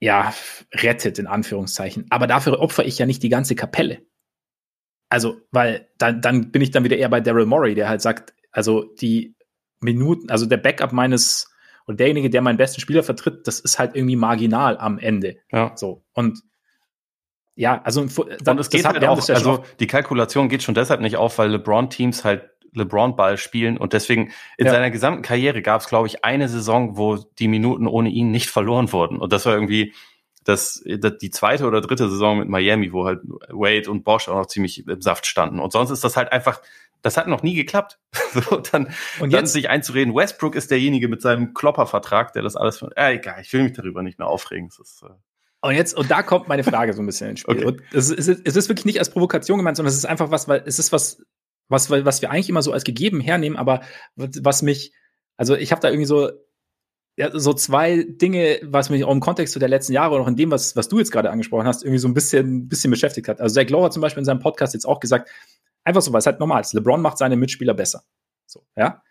ja, 0.00 0.34
rettet, 0.74 1.18
in 1.18 1.26
Anführungszeichen. 1.26 2.06
Aber 2.10 2.26
dafür 2.26 2.60
opfer 2.60 2.84
ich 2.84 2.98
ja 2.98 3.06
nicht 3.06 3.22
die 3.22 3.28
ganze 3.28 3.54
Kapelle. 3.54 4.02
Also, 5.08 5.40
weil 5.52 5.88
dann, 5.98 6.20
dann 6.20 6.50
bin 6.50 6.62
ich 6.62 6.72
dann 6.72 6.84
wieder 6.84 6.96
eher 6.96 7.08
bei 7.08 7.20
Daryl 7.20 7.46
Morey, 7.46 7.74
der 7.74 7.88
halt 7.88 8.02
sagt, 8.02 8.34
also 8.50 8.82
die 9.00 9.35
Minuten, 9.80 10.30
also 10.30 10.46
der 10.46 10.56
Backup 10.56 10.92
meines 10.92 11.52
und 11.86 12.00
derjenige, 12.00 12.30
der 12.30 12.42
meinen 12.42 12.56
besten 12.56 12.80
Spieler 12.80 13.02
vertritt, 13.02 13.46
das 13.46 13.60
ist 13.60 13.78
halt 13.78 13.94
irgendwie 13.94 14.16
marginal 14.16 14.76
am 14.78 14.98
Ende. 14.98 15.36
Ja. 15.52 15.72
So. 15.76 16.02
Und 16.12 16.42
ja, 17.54 17.80
also 17.82 18.04
dann, 18.42 18.56
und 18.56 18.60
es 18.60 18.68
geht 18.68 18.84
halt 18.84 19.02
auch, 19.04 19.26
ja 19.28 19.34
also 19.34 19.64
die 19.80 19.86
Kalkulation 19.86 20.48
geht 20.48 20.62
schon 20.62 20.74
deshalb 20.74 21.00
nicht 21.00 21.16
auf, 21.16 21.38
weil 21.38 21.50
LeBron-Teams 21.52 22.24
halt 22.24 22.50
LeBron-Ball 22.74 23.38
spielen 23.38 23.78
und 23.78 23.94
deswegen 23.94 24.32
in 24.58 24.66
ja. 24.66 24.72
seiner 24.72 24.90
gesamten 24.90 25.22
Karriere 25.22 25.62
gab 25.62 25.80
es, 25.80 25.88
glaube 25.88 26.08
ich, 26.08 26.24
eine 26.24 26.48
Saison, 26.48 26.98
wo 26.98 27.16
die 27.16 27.48
Minuten 27.48 27.86
ohne 27.86 28.10
ihn 28.10 28.30
nicht 28.30 28.50
verloren 28.50 28.92
wurden. 28.92 29.18
Und 29.18 29.32
das 29.32 29.46
war 29.46 29.54
irgendwie 29.54 29.94
das, 30.44 30.84
das, 30.98 31.18
die 31.18 31.30
zweite 31.30 31.66
oder 31.66 31.80
dritte 31.80 32.08
Saison 32.08 32.38
mit 32.38 32.48
Miami, 32.48 32.92
wo 32.92 33.06
halt 33.06 33.20
Wade 33.48 33.90
und 33.90 34.04
Bosch 34.04 34.28
auch 34.28 34.36
noch 34.36 34.46
ziemlich 34.46 34.86
im 34.86 35.00
Saft 35.00 35.26
standen. 35.26 35.58
Und 35.58 35.72
sonst 35.72 35.90
ist 35.90 36.04
das 36.04 36.16
halt 36.16 36.30
einfach 36.32 36.60
das 37.02 37.16
hat 37.16 37.28
noch 37.28 37.42
nie 37.42 37.54
geklappt. 37.54 37.98
so, 38.32 38.56
dann, 38.56 38.92
und 39.20 39.30
jetzt, 39.30 39.40
dann 39.40 39.46
sich 39.46 39.68
einzureden, 39.68 40.14
Westbrook 40.14 40.54
ist 40.54 40.70
derjenige 40.70 41.08
mit 41.08 41.22
seinem 41.22 41.54
Kloppervertrag, 41.54 42.32
der 42.32 42.42
das 42.42 42.56
alles 42.56 42.78
von. 42.78 42.90
Äh, 42.96 43.14
egal, 43.14 43.40
ich 43.40 43.52
will 43.52 43.62
mich 43.62 43.72
darüber 43.72 44.02
nicht 44.02 44.18
mehr 44.18 44.28
aufregen. 44.28 44.68
Ist, 44.68 45.02
äh 45.02 45.10
und 45.62 45.74
jetzt, 45.74 45.96
und 45.96 46.10
da 46.10 46.22
kommt 46.22 46.48
meine 46.48 46.64
Frage 46.64 46.92
so 46.92 47.02
ein 47.02 47.06
bisschen 47.06 47.30
ins 47.30 47.40
Spiel. 47.40 47.66
Okay. 47.66 47.82
Es, 47.92 48.10
ist, 48.10 48.28
es 48.28 48.56
ist 48.56 48.68
wirklich 48.68 48.86
nicht 48.86 48.98
als 48.98 49.10
Provokation 49.10 49.58
gemeint, 49.58 49.76
sondern 49.76 49.90
es 49.90 49.96
ist 49.96 50.06
einfach 50.06 50.30
was, 50.30 50.48
weil 50.48 50.62
es 50.66 50.78
ist 50.78 50.92
was, 50.92 51.22
was, 51.68 51.90
was 51.90 52.22
wir 52.22 52.30
eigentlich 52.30 52.48
immer 52.48 52.62
so 52.62 52.72
als 52.72 52.84
gegeben 52.84 53.20
hernehmen, 53.20 53.58
aber 53.58 53.80
was 54.14 54.62
mich, 54.62 54.92
also 55.36 55.56
ich 55.56 55.72
habe 55.72 55.80
da 55.80 55.88
irgendwie 55.88 56.06
so, 56.06 56.30
ja, 57.16 57.30
so 57.32 57.54
zwei 57.54 58.04
Dinge, 58.08 58.60
was 58.62 58.90
mich 58.90 59.04
auch 59.04 59.12
im 59.12 59.20
Kontext 59.20 59.54
zu 59.54 59.58
der 59.58 59.70
letzten 59.70 59.94
Jahre 59.94 60.14
und 60.14 60.20
auch 60.20 60.28
in 60.28 60.36
dem, 60.36 60.50
was, 60.50 60.76
was 60.76 60.88
du 60.88 60.98
jetzt 60.98 61.10
gerade 61.10 61.30
angesprochen 61.30 61.66
hast, 61.66 61.82
irgendwie 61.82 61.98
so 61.98 62.08
ein 62.08 62.14
bisschen, 62.14 62.68
bisschen 62.68 62.90
beschäftigt 62.90 63.26
hat. 63.26 63.40
Also 63.40 63.54
Zach 63.54 63.70
Lowe 63.70 63.84
hat 63.84 63.94
zum 63.94 64.02
Beispiel 64.02 64.20
in 64.20 64.26
seinem 64.26 64.40
Podcast 64.40 64.74
jetzt 64.74 64.86
auch 64.86 65.00
gesagt, 65.00 65.30
Einfach 65.86 66.02
so, 66.02 66.12
weil 66.12 66.18
es 66.18 66.26
halt 66.26 66.40
normal 66.40 66.62
ist. 66.62 66.74
LeBron 66.74 67.00
macht 67.00 67.16
seine 67.16 67.36
Mitspieler 67.36 67.72
besser. 67.72 68.02
So, 68.44 68.66
ja. 68.74 69.04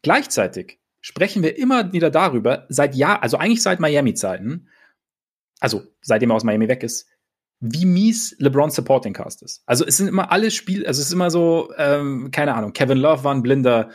Gleichzeitig 0.00 0.80
sprechen 1.02 1.42
wir 1.42 1.58
immer 1.58 1.92
wieder 1.92 2.10
darüber, 2.10 2.64
seit 2.70 2.94
Jahr, 2.94 3.22
also 3.22 3.36
eigentlich 3.36 3.62
seit 3.62 3.78
Miami-Zeiten, 3.78 4.68
also 5.60 5.82
seitdem 6.00 6.30
er 6.30 6.36
aus 6.36 6.44
Miami 6.44 6.68
weg 6.68 6.82
ist, 6.82 7.10
wie 7.60 7.84
mies 7.84 8.34
LeBron's 8.38 8.74
Supporting 8.74 9.12
Cast 9.12 9.42
ist. 9.42 9.62
Also 9.66 9.84
es 9.84 9.98
sind 9.98 10.08
immer 10.08 10.32
alle 10.32 10.50
Spiele, 10.50 10.86
also 10.88 10.98
es 10.98 11.08
ist 11.08 11.12
immer 11.12 11.30
so, 11.30 11.70
ähm, 11.76 12.30
keine 12.30 12.54
Ahnung, 12.54 12.72
Kevin 12.72 12.96
Love 12.96 13.24
war 13.24 13.34
ein 13.34 13.42
Blinder, 13.42 13.90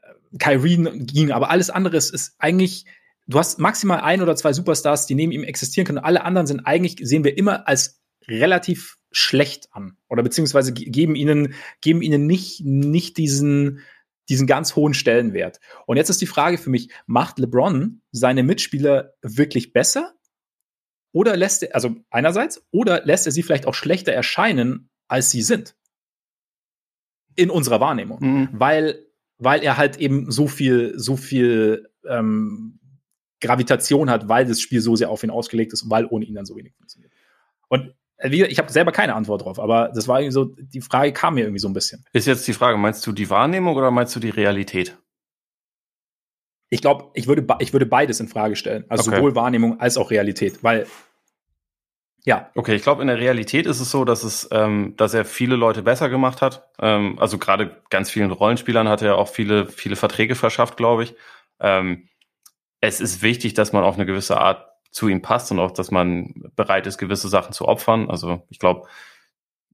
äh, 0.00 0.38
Kyrie 0.38 0.78
ging, 1.04 1.32
aber 1.32 1.50
alles 1.50 1.68
andere 1.68 1.98
ist, 1.98 2.14
ist 2.14 2.34
eigentlich, 2.38 2.86
du 3.26 3.38
hast 3.38 3.58
maximal 3.58 4.00
ein 4.00 4.22
oder 4.22 4.36
zwei 4.36 4.54
Superstars, 4.54 5.06
die 5.06 5.16
neben 5.16 5.32
ihm 5.32 5.44
existieren 5.44 5.86
können. 5.86 5.98
Alle 5.98 6.24
anderen 6.24 6.46
sind 6.46 6.60
eigentlich, 6.60 6.96
sehen 7.02 7.24
wir 7.24 7.36
immer 7.36 7.68
als 7.68 8.01
relativ 8.28 8.98
schlecht 9.10 9.68
an 9.72 9.96
oder 10.08 10.22
beziehungsweise 10.22 10.72
geben 10.72 11.14
ihnen 11.14 11.54
geben 11.80 12.02
ihnen 12.02 12.26
nicht 12.26 12.64
nicht 12.64 13.18
diesen 13.18 13.80
diesen 14.28 14.46
ganz 14.46 14.76
hohen 14.76 14.94
Stellenwert. 14.94 15.60
Und 15.86 15.96
jetzt 15.96 16.08
ist 16.08 16.20
die 16.20 16.26
Frage 16.26 16.58
für 16.58 16.70
mich, 16.70 16.90
macht 17.06 17.38
LeBron 17.38 18.00
seine 18.12 18.42
Mitspieler 18.42 19.14
wirklich 19.20 19.72
besser? 19.72 20.14
Oder 21.12 21.36
lässt 21.36 21.62
er, 21.62 21.74
also 21.74 21.96
einerseits, 22.10 22.64
oder 22.70 23.04
lässt 23.04 23.26
er 23.26 23.32
sie 23.32 23.42
vielleicht 23.42 23.66
auch 23.66 23.74
schlechter 23.74 24.12
erscheinen, 24.12 24.88
als 25.08 25.30
sie 25.30 25.42
sind? 25.42 25.76
In 27.34 27.50
unserer 27.50 27.80
Wahrnehmung. 27.80 28.20
Mhm. 28.20 28.48
Weil, 28.52 29.06
weil 29.38 29.62
er 29.62 29.76
halt 29.76 29.98
eben 29.98 30.30
so 30.30 30.46
viel, 30.46 30.94
so 30.96 31.16
viel 31.16 31.90
ähm, 32.06 32.78
Gravitation 33.40 34.08
hat, 34.08 34.28
weil 34.28 34.46
das 34.46 34.60
Spiel 34.60 34.80
so 34.80 34.96
sehr 34.96 35.10
auf 35.10 35.22
ihn 35.22 35.30
ausgelegt 35.30 35.72
ist 35.72 35.82
und 35.82 35.90
weil 35.90 36.06
ohne 36.06 36.24
ihn 36.24 36.34
dann 36.34 36.46
so 36.46 36.56
wenig 36.56 36.74
funktioniert. 36.74 37.12
Und 37.68 37.94
ich 38.22 38.58
habe 38.58 38.72
selber 38.72 38.92
keine 38.92 39.14
Antwort 39.14 39.44
drauf, 39.44 39.58
aber 39.58 39.90
das 39.94 40.08
war 40.08 40.20
irgendwie 40.20 40.32
so, 40.32 40.44
die 40.44 40.80
Frage 40.80 41.12
kam 41.12 41.34
mir 41.34 41.42
irgendwie 41.42 41.58
so 41.58 41.68
ein 41.68 41.74
bisschen. 41.74 42.04
Ist 42.12 42.26
jetzt 42.26 42.46
die 42.46 42.52
Frage, 42.52 42.78
meinst 42.78 43.06
du 43.06 43.12
die 43.12 43.30
Wahrnehmung 43.30 43.76
oder 43.76 43.90
meinst 43.90 44.14
du 44.14 44.20
die 44.20 44.30
Realität? 44.30 44.96
Ich 46.68 46.80
glaube, 46.80 47.10
ich 47.14 47.26
würde, 47.26 47.46
ich 47.58 47.72
würde 47.72 47.86
beides 47.86 48.20
in 48.20 48.28
Frage 48.28 48.56
stellen. 48.56 48.84
Also 48.88 49.08
okay. 49.08 49.16
sowohl 49.16 49.34
Wahrnehmung 49.34 49.80
als 49.80 49.96
auch 49.98 50.10
Realität, 50.10 50.62
weil 50.62 50.86
ja. 52.24 52.50
Okay, 52.54 52.76
ich 52.76 52.82
glaube, 52.82 53.02
in 53.02 53.08
der 53.08 53.18
Realität 53.18 53.66
ist 53.66 53.80
es 53.80 53.90
so, 53.90 54.04
dass 54.04 54.22
es, 54.22 54.48
ähm, 54.52 54.94
dass 54.96 55.12
er 55.12 55.24
viele 55.24 55.56
Leute 55.56 55.82
besser 55.82 56.08
gemacht 56.08 56.40
hat. 56.40 56.68
Ähm, 56.80 57.18
also 57.18 57.36
gerade 57.36 57.82
ganz 57.90 58.10
vielen 58.10 58.30
Rollenspielern 58.30 58.88
hat 58.88 59.02
er 59.02 59.18
auch 59.18 59.28
viele, 59.28 59.66
viele 59.66 59.96
Verträge 59.96 60.34
verschafft, 60.34 60.76
glaube 60.76 61.02
ich. 61.02 61.14
Ähm, 61.60 62.08
es 62.80 63.00
ist 63.00 63.22
wichtig, 63.22 63.54
dass 63.54 63.72
man 63.72 63.84
auf 63.84 63.96
eine 63.96 64.06
gewisse 64.06 64.40
Art 64.40 64.71
zu 64.92 65.08
ihm 65.08 65.22
passt 65.22 65.50
und 65.50 65.58
auch, 65.58 65.72
dass 65.72 65.90
man 65.90 66.34
bereit 66.54 66.86
ist, 66.86 66.98
gewisse 66.98 67.28
Sachen 67.28 67.52
zu 67.52 67.66
opfern. 67.66 68.08
Also 68.08 68.46
ich 68.50 68.58
glaube, 68.58 68.88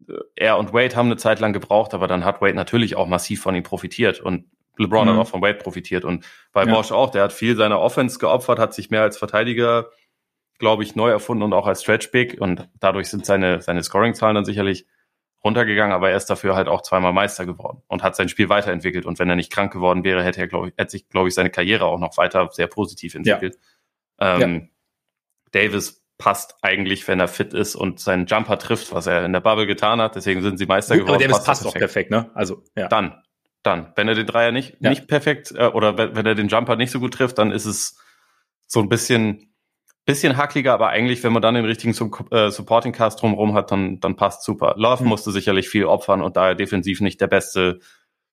äh, 0.08 0.14
er 0.36 0.58
und 0.58 0.72
Wade 0.72 0.96
haben 0.96 1.06
eine 1.06 1.16
Zeit 1.16 1.40
lang 1.40 1.52
gebraucht, 1.52 1.92
aber 1.92 2.06
dann 2.06 2.24
hat 2.24 2.40
Wade 2.40 2.54
natürlich 2.54 2.96
auch 2.96 3.06
massiv 3.06 3.42
von 3.42 3.54
ihm 3.54 3.64
profitiert 3.64 4.20
und 4.20 4.46
LeBron 4.78 5.06
mhm. 5.06 5.12
hat 5.12 5.18
auch 5.18 5.28
von 5.28 5.42
Wade 5.42 5.58
profitiert 5.58 6.04
und 6.04 6.24
bei 6.52 6.64
ja. 6.64 6.72
Bosch 6.72 6.92
auch, 6.92 7.10
der 7.10 7.24
hat 7.24 7.32
viel 7.32 7.56
seiner 7.56 7.80
Offense 7.80 8.18
geopfert, 8.18 8.60
hat 8.60 8.72
sich 8.72 8.90
mehr 8.90 9.02
als 9.02 9.18
Verteidiger, 9.18 9.90
glaube 10.58 10.84
ich, 10.84 10.94
neu 10.94 11.10
erfunden 11.10 11.42
und 11.42 11.52
auch 11.52 11.66
als 11.66 11.82
Stretch 11.82 12.12
Big 12.12 12.40
und 12.40 12.68
dadurch 12.78 13.08
sind 13.08 13.26
seine, 13.26 13.60
seine 13.60 13.82
Scoring-Zahlen 13.82 14.36
dann 14.36 14.44
sicherlich 14.44 14.86
runtergegangen, 15.44 15.92
aber 15.92 16.10
er 16.10 16.16
ist 16.16 16.26
dafür 16.26 16.54
halt 16.54 16.68
auch 16.68 16.82
zweimal 16.82 17.12
Meister 17.12 17.46
geworden 17.46 17.82
und 17.88 18.02
hat 18.02 18.16
sein 18.16 18.28
Spiel 18.28 18.48
weiterentwickelt. 18.48 19.06
Und 19.06 19.18
wenn 19.18 19.30
er 19.30 19.36
nicht 19.36 19.52
krank 19.52 19.72
geworden 19.72 20.04
wäre, 20.04 20.22
hätte 20.24 20.40
er, 20.40 20.48
glaube 20.48 20.68
ich, 20.68 20.74
hätte 20.76 20.90
sich, 20.90 21.08
glaube 21.08 21.28
ich, 21.28 21.34
seine 21.34 21.50
Karriere 21.50 21.84
auch 21.84 21.98
noch 21.98 22.16
weiter 22.16 22.48
sehr 22.50 22.66
positiv 22.66 23.14
entwickelt. 23.14 23.56
Ja. 24.20 24.40
Ähm, 24.40 24.54
ja. 24.54 24.68
Davis 25.52 26.04
passt 26.18 26.56
eigentlich, 26.62 27.06
wenn 27.06 27.20
er 27.20 27.28
fit 27.28 27.54
ist 27.54 27.76
und 27.76 28.00
seinen 28.00 28.26
Jumper 28.26 28.58
trifft, 28.58 28.92
was 28.92 29.06
er 29.06 29.24
in 29.24 29.32
der 29.32 29.40
Bubble 29.40 29.66
getan 29.66 30.00
hat. 30.00 30.16
Deswegen 30.16 30.42
sind 30.42 30.58
sie 30.58 30.66
Meister 30.66 30.96
Gut, 30.96 31.06
geworden. 31.06 31.22
Aber 31.22 31.28
Davis 31.28 31.44
passt, 31.44 31.62
passt 31.62 31.66
auch 31.66 31.78
perfekt, 31.78 32.10
ne? 32.10 32.30
Also, 32.34 32.64
ja. 32.76 32.88
Dann, 32.88 33.22
dann. 33.62 33.92
Wenn 33.94 34.08
er 34.08 34.14
den 34.14 34.26
Dreier 34.26 34.50
nicht, 34.50 34.76
ja. 34.80 34.90
nicht 34.90 35.06
perfekt, 35.06 35.52
äh, 35.56 35.68
oder 35.68 35.96
wenn 35.96 36.26
er 36.26 36.34
den 36.34 36.48
Jumper 36.48 36.76
nicht 36.76 36.90
so 36.90 36.98
gut 36.98 37.14
trifft, 37.14 37.38
dann 37.38 37.52
ist 37.52 37.66
es 37.66 37.98
so 38.66 38.80
ein 38.80 38.88
bisschen, 38.88 39.54
bisschen 40.04 40.36
hackliger, 40.36 40.74
aber 40.74 40.88
eigentlich, 40.88 41.22
wenn 41.22 41.32
man 41.32 41.42
dann 41.42 41.54
den 41.54 41.64
richtigen 41.64 41.92
äh, 42.30 42.50
Supporting 42.50 42.92
Cast 42.92 43.22
drumherum 43.22 43.54
hat, 43.54 43.70
dann, 43.70 44.00
dann 44.00 44.16
passt 44.16 44.42
super. 44.42 44.74
Love 44.76 45.04
mhm. 45.04 45.10
musste 45.10 45.30
sicherlich 45.30 45.68
viel 45.68 45.84
opfern 45.84 46.20
und 46.20 46.36
da 46.36 46.48
er 46.48 46.54
defensiv 46.56 47.00
nicht 47.00 47.20
der 47.20 47.28
beste, 47.28 47.78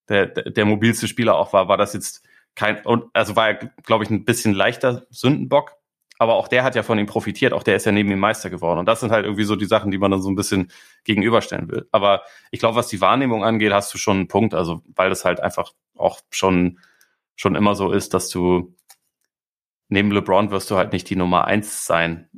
der, 0.09 0.27
der 0.27 0.65
mobilste 0.65 1.07
Spieler 1.07 1.35
auch 1.35 1.53
war, 1.53 1.67
war 1.67 1.77
das 1.77 1.93
jetzt 1.93 2.23
kein, 2.55 2.83
und 2.85 3.05
also 3.13 3.35
war 3.35 3.49
er, 3.49 3.55
glaube 3.83 4.03
ich, 4.03 4.09
ein 4.09 4.25
bisschen 4.25 4.53
leichter 4.53 5.05
Sündenbock, 5.09 5.73
aber 6.17 6.35
auch 6.35 6.47
der 6.47 6.63
hat 6.63 6.75
ja 6.75 6.83
von 6.83 6.97
ihm 6.97 7.07
profitiert, 7.07 7.53
auch 7.53 7.63
der 7.63 7.75
ist 7.75 7.85
ja 7.85 7.91
neben 7.91 8.09
ihm 8.11 8.19
Meister 8.19 8.49
geworden. 8.49 8.79
Und 8.79 8.85
das 8.85 9.01
sind 9.01 9.11
halt 9.11 9.25
irgendwie 9.25 9.43
so 9.43 9.55
die 9.55 9.65
Sachen, 9.65 9.91
die 9.91 9.97
man 9.97 10.11
dann 10.11 10.21
so 10.21 10.29
ein 10.29 10.35
bisschen 10.35 10.71
gegenüberstellen 11.03 11.69
will. 11.69 11.87
Aber 11.91 12.23
ich 12.51 12.59
glaube, 12.59 12.75
was 12.75 12.87
die 12.87 13.01
Wahrnehmung 13.01 13.43
angeht, 13.43 13.73
hast 13.73 13.93
du 13.93 13.97
schon 13.97 14.17
einen 14.17 14.27
Punkt, 14.27 14.53
also 14.53 14.81
weil 14.95 15.09
das 15.09 15.25
halt 15.25 15.41
einfach 15.41 15.73
auch 15.95 16.21
schon, 16.29 16.79
schon 17.35 17.55
immer 17.55 17.75
so 17.75 17.91
ist, 17.91 18.13
dass 18.13 18.29
du 18.29 18.75
neben 19.89 20.11
LeBron 20.11 20.51
wirst 20.51 20.71
du 20.71 20.77
halt 20.77 20.93
nicht 20.93 21.09
die 21.09 21.15
Nummer 21.15 21.45
eins 21.45 21.85
sein. 21.85 22.29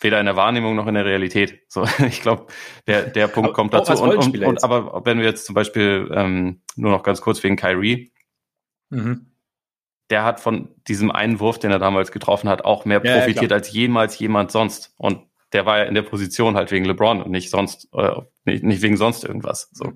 Weder 0.00 0.18
in 0.18 0.26
der 0.26 0.36
Wahrnehmung 0.36 0.74
noch 0.74 0.88
in 0.88 0.94
der 0.94 1.04
Realität. 1.04 1.62
So, 1.68 1.86
ich 2.06 2.20
glaube, 2.20 2.46
der, 2.88 3.04
der 3.04 3.28
Punkt 3.28 3.54
kommt 3.54 3.72
dazu. 3.72 3.92
Und, 3.92 4.16
und, 4.16 4.38
und, 4.44 4.64
aber 4.64 5.02
wenn 5.04 5.18
wir 5.18 5.24
jetzt 5.24 5.46
zum 5.46 5.54
Beispiel 5.54 6.10
ähm, 6.12 6.62
nur 6.74 6.90
noch 6.90 7.04
ganz 7.04 7.20
kurz 7.20 7.42
wegen 7.44 7.56
Kyrie, 7.56 8.12
mhm 8.90 9.33
der 10.10 10.24
hat 10.24 10.40
von 10.40 10.68
diesem 10.86 11.10
einen 11.10 11.40
Wurf, 11.40 11.58
den 11.58 11.70
er 11.70 11.78
damals 11.78 12.12
getroffen 12.12 12.48
hat, 12.48 12.64
auch 12.64 12.84
mehr 12.84 13.00
ja, 13.04 13.18
profitiert 13.18 13.50
ja, 13.50 13.56
als 13.56 13.72
jemals 13.72 14.18
jemand 14.18 14.50
sonst. 14.50 14.92
Und 14.96 15.20
der 15.52 15.66
war 15.66 15.78
ja 15.78 15.84
in 15.84 15.94
der 15.94 16.02
Position 16.02 16.56
halt 16.56 16.70
wegen 16.70 16.84
LeBron 16.84 17.22
und 17.22 17.30
nicht 17.30 17.50
sonst, 17.50 17.88
äh, 17.94 18.20
nicht, 18.44 18.64
nicht 18.64 18.82
wegen 18.82 18.96
sonst 18.96 19.24
irgendwas. 19.24 19.70
So. 19.72 19.92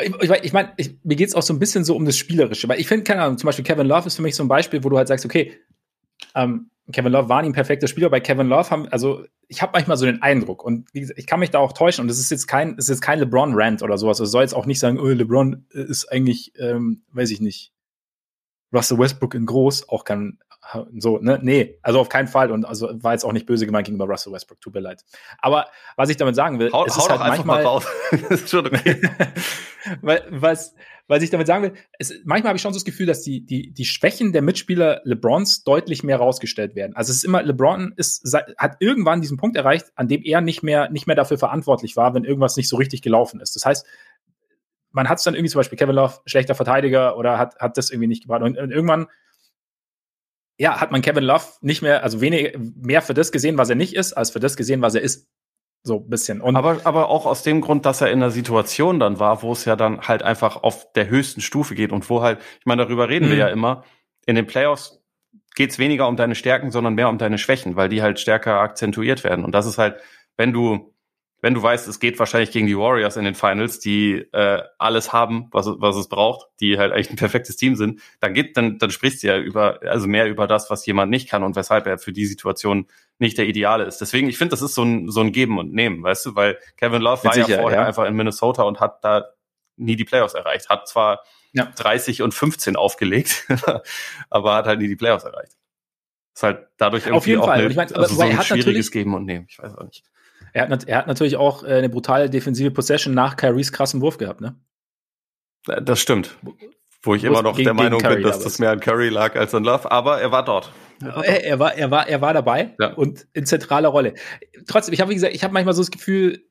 Ich, 0.00 0.30
ich, 0.30 0.52
meine, 0.52 0.72
mir 1.02 1.16
geht 1.16 1.28
es 1.28 1.34
auch 1.34 1.42
so 1.42 1.52
ein 1.52 1.58
bisschen 1.58 1.84
so 1.84 1.96
um 1.96 2.04
das 2.04 2.16
Spielerische, 2.16 2.68
weil 2.68 2.80
ich 2.80 2.88
finde, 2.88 3.04
keine 3.04 3.22
Ahnung, 3.22 3.38
zum 3.38 3.46
Beispiel 3.46 3.64
Kevin 3.64 3.86
Love 3.86 4.06
ist 4.06 4.16
für 4.16 4.22
mich 4.22 4.36
so 4.36 4.42
ein 4.42 4.48
Beispiel, 4.48 4.84
wo 4.84 4.88
du 4.88 4.96
halt 4.96 5.08
sagst, 5.08 5.24
okay, 5.24 5.58
ähm, 6.34 6.70
Kevin 6.92 7.12
Love 7.12 7.28
war 7.28 7.42
nie 7.42 7.48
ein 7.48 7.52
perfekter 7.52 7.86
Spieler. 7.86 8.10
Bei 8.10 8.20
Kevin 8.20 8.48
Love 8.48 8.70
haben, 8.70 8.88
also 8.88 9.24
ich 9.48 9.62
habe 9.62 9.72
manchmal 9.74 9.96
so 9.96 10.06
den 10.06 10.22
Eindruck 10.22 10.64
und 10.64 10.92
gesagt, 10.92 11.18
ich 11.18 11.26
kann 11.26 11.40
mich 11.40 11.50
da 11.50 11.58
auch 11.58 11.72
täuschen 11.72 12.02
und 12.02 12.10
es 12.10 12.18
ist 12.18 12.30
jetzt 12.30 12.46
kein, 12.46 12.70
es 12.78 12.84
ist 12.84 12.88
jetzt 12.88 13.00
kein 13.00 13.18
LeBron-Rant 13.20 13.82
oder 13.82 13.98
sowas. 13.98 14.20
Es 14.20 14.30
soll 14.30 14.42
jetzt 14.42 14.54
auch 14.54 14.66
nicht 14.66 14.80
sagen, 14.80 14.98
oh, 14.98 15.06
LeBron 15.06 15.66
ist 15.70 16.10
eigentlich, 16.10 16.52
ähm, 16.58 17.02
weiß 17.12 17.30
ich 17.30 17.40
nicht, 17.40 17.72
Russell 18.72 18.98
Westbrook 18.98 19.34
in 19.34 19.46
groß 19.46 19.88
auch 19.88 20.04
kann 20.04 20.38
so, 20.98 21.18
ne? 21.18 21.38
Nee, 21.42 21.78
also 21.82 22.00
auf 22.00 22.08
keinen 22.08 22.28
Fall. 22.28 22.50
Und 22.50 22.64
also 22.64 22.90
war 23.02 23.12
jetzt 23.12 23.24
auch 23.24 23.32
nicht 23.32 23.46
böse 23.46 23.66
gemeint 23.66 23.86
gegenüber 23.86 24.06
Russell 24.06 24.32
Westbrook, 24.32 24.60
tut 24.60 24.74
mir 24.74 24.80
leid. 24.80 25.04
Aber 25.38 25.66
was 25.96 26.10
ich 26.10 26.16
damit 26.16 26.36
sagen 26.36 26.58
will, 26.58 26.70
hau, 26.72 26.84
es 26.84 26.96
hau 26.96 27.00
ist 27.02 27.10
halt 27.10 27.20
manchmal. 27.20 27.64
Mal 27.64 27.82
okay. 28.66 29.02
weil, 30.02 30.22
was, 30.30 30.74
was 31.08 31.22
ich 31.22 31.30
damit 31.30 31.46
sagen 31.46 31.64
will, 31.64 31.72
es, 31.98 32.14
manchmal 32.24 32.50
habe 32.50 32.56
ich 32.56 32.62
schon 32.62 32.72
so 32.72 32.78
das 32.78 32.84
Gefühl, 32.84 33.06
dass 33.06 33.22
die, 33.22 33.44
die, 33.44 33.72
die 33.72 33.84
Schwächen 33.84 34.32
der 34.32 34.42
Mitspieler 34.42 35.00
LeBrons 35.04 35.64
deutlich 35.64 36.04
mehr 36.04 36.18
rausgestellt 36.18 36.76
werden. 36.76 36.94
Also 36.94 37.10
es 37.10 37.18
ist 37.18 37.24
immer, 37.24 37.42
LeBron 37.42 37.92
ist, 37.96 38.22
hat 38.56 38.76
irgendwann 38.78 39.20
diesen 39.20 39.38
Punkt 39.38 39.56
erreicht, 39.56 39.86
an 39.96 40.08
dem 40.08 40.22
er 40.22 40.40
nicht 40.40 40.62
mehr, 40.62 40.90
nicht 40.90 41.06
mehr 41.06 41.16
dafür 41.16 41.38
verantwortlich 41.38 41.96
war, 41.96 42.14
wenn 42.14 42.24
irgendwas 42.24 42.56
nicht 42.56 42.68
so 42.68 42.76
richtig 42.76 43.02
gelaufen 43.02 43.40
ist. 43.40 43.56
Das 43.56 43.64
heißt, 43.64 43.86
man 44.92 45.08
hat 45.08 45.18
es 45.18 45.24
dann 45.24 45.34
irgendwie 45.34 45.50
zum 45.50 45.60
Beispiel 45.60 45.78
Kevin 45.78 45.94
Love, 45.94 46.20
schlechter 46.26 46.54
Verteidiger 46.54 47.16
oder 47.16 47.38
hat, 47.38 47.58
hat 47.58 47.76
das 47.76 47.90
irgendwie 47.90 48.08
nicht 48.08 48.22
gebracht. 48.22 48.42
Und, 48.42 48.58
und, 48.58 48.70
irgendwann, 48.70 49.06
ja, 50.58 50.80
hat 50.80 50.90
man 50.90 51.02
Kevin 51.02 51.24
Love 51.24 51.44
nicht 51.60 51.82
mehr, 51.82 52.02
also 52.02 52.20
weniger, 52.20 52.58
mehr 52.58 53.02
für 53.02 53.14
das 53.14 53.32
gesehen, 53.32 53.58
was 53.58 53.70
er 53.70 53.76
nicht 53.76 53.94
ist, 53.94 54.12
als 54.12 54.30
für 54.30 54.40
das 54.40 54.56
gesehen, 54.56 54.82
was 54.82 54.94
er 54.94 55.02
ist. 55.02 55.28
So 55.82 55.96
ein 55.96 56.10
bisschen. 56.10 56.42
Und 56.42 56.56
aber, 56.56 56.80
aber 56.84 57.08
auch 57.08 57.24
aus 57.24 57.42
dem 57.42 57.62
Grund, 57.62 57.86
dass 57.86 58.02
er 58.02 58.10
in 58.10 58.18
einer 58.18 58.30
Situation 58.30 59.00
dann 59.00 59.18
war, 59.18 59.42
wo 59.42 59.52
es 59.52 59.64
ja 59.64 59.76
dann 59.76 60.02
halt 60.02 60.22
einfach 60.22 60.62
auf 60.62 60.92
der 60.92 61.08
höchsten 61.08 61.40
Stufe 61.40 61.74
geht 61.74 61.90
und 61.90 62.10
wo 62.10 62.20
halt, 62.20 62.38
ich 62.58 62.66
meine, 62.66 62.84
darüber 62.84 63.08
reden 63.08 63.28
mhm. 63.28 63.30
wir 63.30 63.38
ja 63.38 63.48
immer, 63.48 63.84
in 64.26 64.34
den 64.34 64.46
Playoffs 64.46 65.02
geht 65.54 65.70
es 65.70 65.78
weniger 65.78 66.06
um 66.06 66.16
deine 66.16 66.34
Stärken, 66.34 66.70
sondern 66.70 66.94
mehr 66.94 67.08
um 67.08 67.16
deine 67.16 67.38
Schwächen, 67.38 67.76
weil 67.76 67.88
die 67.88 68.02
halt 68.02 68.20
stärker 68.20 68.60
akzentuiert 68.60 69.24
werden. 69.24 69.42
Und 69.42 69.52
das 69.52 69.64
ist 69.64 69.78
halt, 69.78 70.00
wenn 70.36 70.52
du 70.52 70.89
wenn 71.42 71.54
du 71.54 71.62
weißt, 71.62 71.88
es 71.88 72.00
geht 72.00 72.18
wahrscheinlich 72.18 72.50
gegen 72.50 72.66
die 72.66 72.76
Warriors 72.76 73.16
in 73.16 73.24
den 73.24 73.34
Finals, 73.34 73.78
die 73.78 74.26
äh, 74.32 74.62
alles 74.78 75.12
haben, 75.12 75.48
was, 75.52 75.66
was 75.66 75.96
es 75.96 76.08
braucht, 76.08 76.48
die 76.60 76.78
halt 76.78 76.92
eigentlich 76.92 77.10
ein 77.10 77.16
perfektes 77.16 77.56
Team 77.56 77.76
sind, 77.76 78.00
dann 78.20 78.34
geht, 78.34 78.56
dann, 78.56 78.78
dann 78.78 78.90
sprichst 78.90 79.22
du 79.22 79.28
ja 79.28 79.38
über, 79.38 79.80
also 79.82 80.06
mehr 80.06 80.28
über 80.28 80.46
das, 80.46 80.70
was 80.70 80.84
jemand 80.84 81.10
nicht 81.10 81.28
kann 81.28 81.42
und 81.42 81.56
weshalb 81.56 81.86
er 81.86 81.98
für 81.98 82.12
die 82.12 82.26
Situation 82.26 82.86
nicht 83.18 83.38
der 83.38 83.46
Ideale 83.46 83.84
ist. 83.84 84.00
Deswegen, 84.00 84.28
ich 84.28 84.38
finde, 84.38 84.50
das 84.50 84.62
ist 84.62 84.74
so 84.74 84.82
ein, 84.82 85.10
so 85.10 85.20
ein 85.20 85.32
Geben 85.32 85.58
und 85.58 85.72
Nehmen, 85.72 86.02
weißt 86.02 86.26
du, 86.26 86.34
weil 86.34 86.58
Kevin 86.76 87.02
Love 87.02 87.24
war 87.24 87.32
sicher, 87.32 87.48
ja 87.48 87.60
vorher 87.60 87.80
ja. 87.80 87.86
einfach 87.86 88.04
in 88.04 88.14
Minnesota 88.14 88.62
und 88.62 88.80
hat 88.80 89.02
da 89.04 89.30
nie 89.76 89.96
die 89.96 90.04
Playoffs 90.04 90.34
erreicht. 90.34 90.68
Hat 90.68 90.88
zwar 90.88 91.22
ja. 91.52 91.66
30 91.66 92.22
und 92.22 92.34
15 92.34 92.76
aufgelegt, 92.76 93.46
aber 94.30 94.54
hat 94.54 94.66
halt 94.66 94.80
nie 94.80 94.88
die 94.88 94.96
Playoffs 94.96 95.24
erreicht. 95.24 95.56
Ist 96.34 96.42
halt 96.42 96.68
dadurch 96.76 97.04
irgendwie 97.04 97.16
Auf 97.16 97.26
jeden 97.26 97.40
auch 97.40 97.46
Fall. 97.46 97.60
Eine, 97.60 97.70
ich 97.70 97.76
mein, 97.76 97.92
also 97.92 98.14
so 98.14 98.20
ein 98.20 98.42
schwieriges 98.42 98.90
Geben 98.90 99.14
und 99.14 99.24
Nehmen. 99.24 99.46
Ich 99.48 99.58
weiß 99.58 99.74
auch 99.76 99.84
nicht. 99.84 100.04
Er 100.52 100.68
hat, 100.68 100.88
er 100.88 100.98
hat 100.98 101.06
natürlich 101.06 101.36
auch 101.36 101.62
äh, 101.62 101.74
eine 101.74 101.88
brutale 101.88 102.30
defensive 102.30 102.70
Possession 102.70 103.14
nach 103.14 103.36
Kyries 103.36 103.72
krassen 103.72 104.00
Wurf 104.00 104.18
gehabt, 104.18 104.40
ne? 104.40 104.56
Äh, 105.68 105.82
das 105.82 106.00
stimmt. 106.00 106.36
Wo 107.02 107.14
ich 107.14 107.24
immer 107.24 107.42
noch 107.42 107.56
gegen, 107.56 107.64
der 107.64 107.74
Meinung 107.74 108.02
bin, 108.02 108.22
dass 108.22 108.40
das 108.40 108.58
mehr 108.58 108.70
an 108.70 108.80
Curry 108.80 109.08
lag 109.08 109.34
als 109.34 109.54
an 109.54 109.64
Love, 109.64 109.90
aber 109.90 110.20
er 110.20 110.32
war 110.32 110.44
dort. 110.44 110.70
Er, 111.00 111.44
er, 111.44 111.58
war, 111.58 111.74
er 111.74 111.90
war, 111.90 112.06
er 112.06 112.20
war 112.20 112.34
dabei 112.34 112.74
ja. 112.78 112.92
und 112.92 113.26
in 113.32 113.46
zentraler 113.46 113.88
Rolle. 113.88 114.14
Trotzdem, 114.66 114.92
ich 114.92 115.00
habe 115.00 115.10
wie 115.10 115.14
gesagt, 115.14 115.34
ich 115.34 115.42
habe 115.42 115.54
manchmal 115.54 115.72
so 115.72 115.80
das 115.80 115.90
Gefühl, 115.90 116.44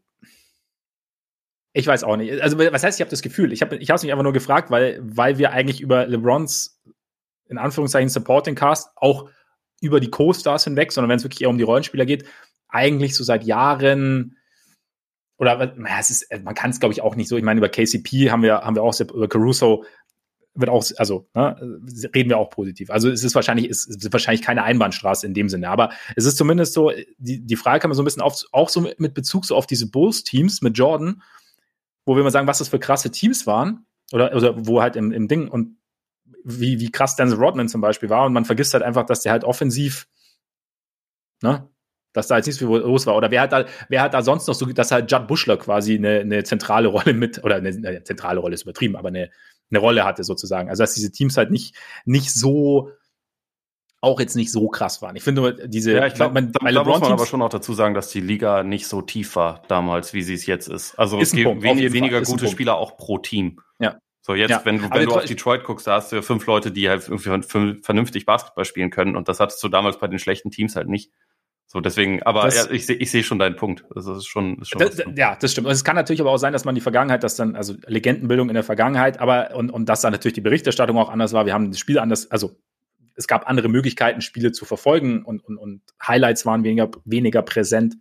ich 1.73 1.85
weiß 1.85 2.03
auch 2.03 2.17
nicht. 2.17 2.41
Also 2.41 2.57
was 2.57 2.83
heißt, 2.83 2.99
ich 2.99 3.01
habe 3.01 3.11
das 3.11 3.21
Gefühl? 3.21 3.53
Ich 3.53 3.61
habe, 3.61 3.75
ich 3.75 3.91
habe 3.91 4.01
mich 4.01 4.11
einfach 4.11 4.23
nur 4.23 4.33
gefragt, 4.33 4.71
weil, 4.71 4.99
weil 5.03 5.37
wir 5.37 5.51
eigentlich 5.51 5.81
über 5.81 6.07
LeBrons 6.07 6.81
in 7.45 7.59
Anführungszeichen 7.59 8.09
Supporting 8.09 8.55
Cast 8.55 8.89
auch 8.95 9.29
über 9.81 9.99
die 9.99 10.09
Co-Stars 10.09 10.63
hinweg, 10.63 10.91
sondern 10.91 11.09
wenn 11.09 11.17
es 11.17 11.23
wirklich 11.23 11.41
eher 11.41 11.49
um 11.49 11.57
die 11.59 11.63
Rollenspieler 11.63 12.05
geht, 12.05 12.25
eigentlich 12.69 13.15
so 13.15 13.23
seit 13.23 13.43
Jahren 13.43 14.37
oder 15.37 15.73
es 15.99 16.09
ist, 16.09 16.27
man 16.43 16.55
kann 16.55 16.71
es 16.71 16.79
glaube 16.79 16.93
ich 16.93 17.01
auch 17.01 17.15
nicht 17.15 17.29
so. 17.29 17.37
Ich 17.37 17.43
meine 17.43 17.59
über 17.59 17.69
KCP 17.69 18.31
haben 18.31 18.43
wir 18.43 18.61
haben 18.61 18.75
wir 18.75 18.83
auch 18.83 18.99
über 18.99 19.27
Caruso 19.27 19.85
wird 20.55 20.69
auch 20.69 20.83
also 20.97 21.29
ne, 21.33 21.55
reden 22.13 22.29
wir 22.29 22.37
auch 22.37 22.49
positiv. 22.49 22.89
Also 22.89 23.09
es 23.09 23.23
ist 23.23 23.35
wahrscheinlich 23.35 23.69
es 23.69 23.85
ist 23.85 24.11
wahrscheinlich 24.11 24.41
keine 24.41 24.63
Einbahnstraße 24.63 25.25
in 25.25 25.33
dem 25.33 25.47
Sinne, 25.49 25.69
aber 25.69 25.91
es 26.15 26.25
ist 26.25 26.37
zumindest 26.37 26.73
so 26.73 26.91
die 27.17 27.39
die 27.45 27.55
Frage 27.55 27.79
kann 27.79 27.89
man 27.89 27.95
so 27.95 28.01
ein 28.01 28.05
bisschen 28.05 28.21
auf, 28.21 28.43
auch 28.51 28.69
so 28.69 28.81
mit 28.97 29.13
Bezug 29.13 29.45
so 29.45 29.55
auf 29.55 29.67
diese 29.67 29.89
Bulls 29.89 30.23
Teams 30.23 30.61
mit 30.61 30.77
Jordan, 30.77 31.21
wo 32.05 32.15
wir 32.15 32.23
mal 32.23 32.31
sagen, 32.31 32.47
was 32.47 32.59
das 32.59 32.69
für 32.69 32.79
krasse 32.79 33.11
Teams 33.11 33.47
waren. 33.47 33.85
Oder, 34.11 34.35
oder 34.35 34.65
wo 34.65 34.81
halt 34.81 34.95
im, 34.95 35.11
im 35.11 35.27
Ding 35.27 35.47
und 35.47 35.77
wie, 36.43 36.79
wie 36.79 36.91
krass 36.91 37.15
Denzel 37.15 37.37
Rodman 37.37 37.69
zum 37.69 37.81
Beispiel 37.81 38.09
war 38.09 38.25
und 38.25 38.33
man 38.33 38.45
vergisst 38.45 38.73
halt 38.73 38.83
einfach, 38.83 39.05
dass 39.05 39.21
der 39.21 39.31
halt 39.31 39.43
offensiv, 39.43 40.07
ne, 41.41 41.69
dass 42.13 42.27
da 42.27 42.37
jetzt 42.37 42.47
nichts 42.47 42.59
viel 42.59 42.67
los 42.67 43.05
war. 43.05 43.15
Oder 43.15 43.31
wer 43.31 43.41
hat 43.41 43.51
da, 43.51 43.65
wer 43.87 44.01
hat 44.01 44.13
da 44.13 44.21
sonst 44.21 44.47
noch 44.47 44.55
so, 44.55 44.65
dass 44.65 44.91
halt 44.91 45.11
Judd 45.11 45.27
Bushler 45.27 45.57
quasi 45.57 45.95
eine, 45.95 46.19
eine 46.19 46.43
zentrale 46.43 46.87
Rolle 46.87 47.13
mit, 47.13 47.43
oder 47.43 47.55
eine, 47.55 47.69
eine 47.69 48.03
zentrale 48.03 48.39
Rolle 48.39 48.55
ist 48.55 48.63
übertrieben, 48.63 48.95
aber 48.95 49.09
eine, 49.09 49.29
eine 49.69 49.79
Rolle 49.79 50.03
hatte 50.03 50.23
sozusagen. 50.23 50.69
Also 50.69 50.83
dass 50.83 50.93
diese 50.93 51.11
Teams 51.11 51.37
halt 51.37 51.51
nicht, 51.51 51.75
nicht 52.05 52.33
so 52.33 52.91
auch 54.01 54.19
jetzt 54.19 54.35
nicht 54.35 54.51
so 54.51 54.69
krass 54.69 55.01
waren. 55.01 55.15
Ich 55.15 55.23
finde 55.23 55.67
diese, 55.67 55.93
ja, 55.93 56.07
ich 56.07 56.13
glaube, 56.13 56.41
da, 56.41 56.71
da 56.71 56.83
muss 56.83 57.01
man 57.01 57.11
aber 57.11 57.25
schon 57.25 57.41
auch 57.41 57.49
dazu 57.49 57.73
sagen, 57.73 57.93
dass 57.93 58.09
die 58.09 58.21
Liga 58.21 58.63
nicht 58.63 58.87
so 58.87 59.01
tief 59.01 59.35
war 59.35 59.61
damals, 59.67 60.13
wie 60.13 60.21
sie 60.21 60.35
es 60.35 60.45
jetzt 60.45 60.69
ist. 60.69 60.97
Also 60.97 61.19
ist 61.19 61.29
es 61.29 61.35
gibt 61.35 61.61
wenig, 61.61 61.91
weniger 61.91 62.21
gute 62.21 62.47
Spieler 62.47 62.77
auch 62.77 62.95
pro 62.95 63.17
Team. 63.17 63.59
Ja. 63.79 63.99
So 64.21 64.35
jetzt, 64.35 64.51
ja. 64.51 64.61
wenn, 64.63 64.81
wenn 64.93 65.05
du 65.05 65.15
auf 65.15 65.25
Detroit 65.25 65.63
guckst, 65.63 65.87
da 65.87 65.95
hast 65.95 66.11
du 66.11 66.21
fünf 66.21 66.45
Leute, 66.45 66.71
die 66.71 66.87
halt 66.89 67.09
irgendwie 67.09 67.81
vernünftig 67.81 68.25
Basketball 68.25 68.63
spielen 68.63 68.89
können 68.89 69.15
und 69.15 69.27
das 69.27 69.39
hattest 69.39 69.61
du 69.63 69.67
damals 69.67 69.99
bei 69.99 70.07
den 70.07 70.19
schlechten 70.19 70.51
Teams 70.51 70.75
halt 70.75 70.87
nicht. 70.87 71.11
So, 71.71 71.81
deswegen, 71.81 72.23
aber 72.23 72.45
das, 72.45 72.65
ja, 72.65 72.71
ich 72.71 72.87
sehe 72.87 72.95
ich 72.95 73.11
seh 73.11 73.21
schon 73.21 73.37
deinen 73.37 73.55
Punkt. 73.55 73.85
Das 73.93 74.07
ist 74.07 74.25
schon, 74.25 74.57
ist 74.59 74.69
schon 74.69 74.79
das, 74.79 75.03
ja, 75.15 75.35
das 75.35 75.51
stimmt. 75.51 75.67
Und 75.67 75.73
es 75.73 75.83
kann 75.83 75.95
natürlich 75.95 76.19
aber 76.19 76.31
auch 76.31 76.37
sein, 76.37 76.51
dass 76.51 76.65
man 76.65 76.73
die 76.73 76.81
Vergangenheit, 76.81 77.21
dass 77.21 77.35
dann, 77.35 77.55
also 77.55 77.75
Legendenbildung 77.85 78.49
in 78.49 78.55
der 78.55 78.63
Vergangenheit, 78.63 79.19
aber 79.19 79.55
und, 79.55 79.69
und 79.69 79.87
dass 79.87 80.01
dann 80.01 80.11
natürlich 80.11 80.33
die 80.33 80.41
Berichterstattung 80.41 80.97
auch 80.97 81.09
anders 81.09 81.31
war. 81.31 81.45
Wir 81.45 81.53
haben 81.53 81.69
das 81.69 81.77
Spiel 81.77 81.99
anders, 81.99 82.31
also 82.31 82.57
es 83.13 83.27
gab 83.27 83.47
andere 83.47 83.69
Möglichkeiten, 83.69 84.21
Spiele 84.21 84.51
zu 84.51 84.65
verfolgen 84.65 85.23
und, 85.23 85.45
und, 85.45 85.57
und 85.59 85.81
Highlights 86.01 86.43
waren 86.47 86.63
weniger, 86.63 86.89
weniger 87.05 87.43
präsent. 87.43 87.97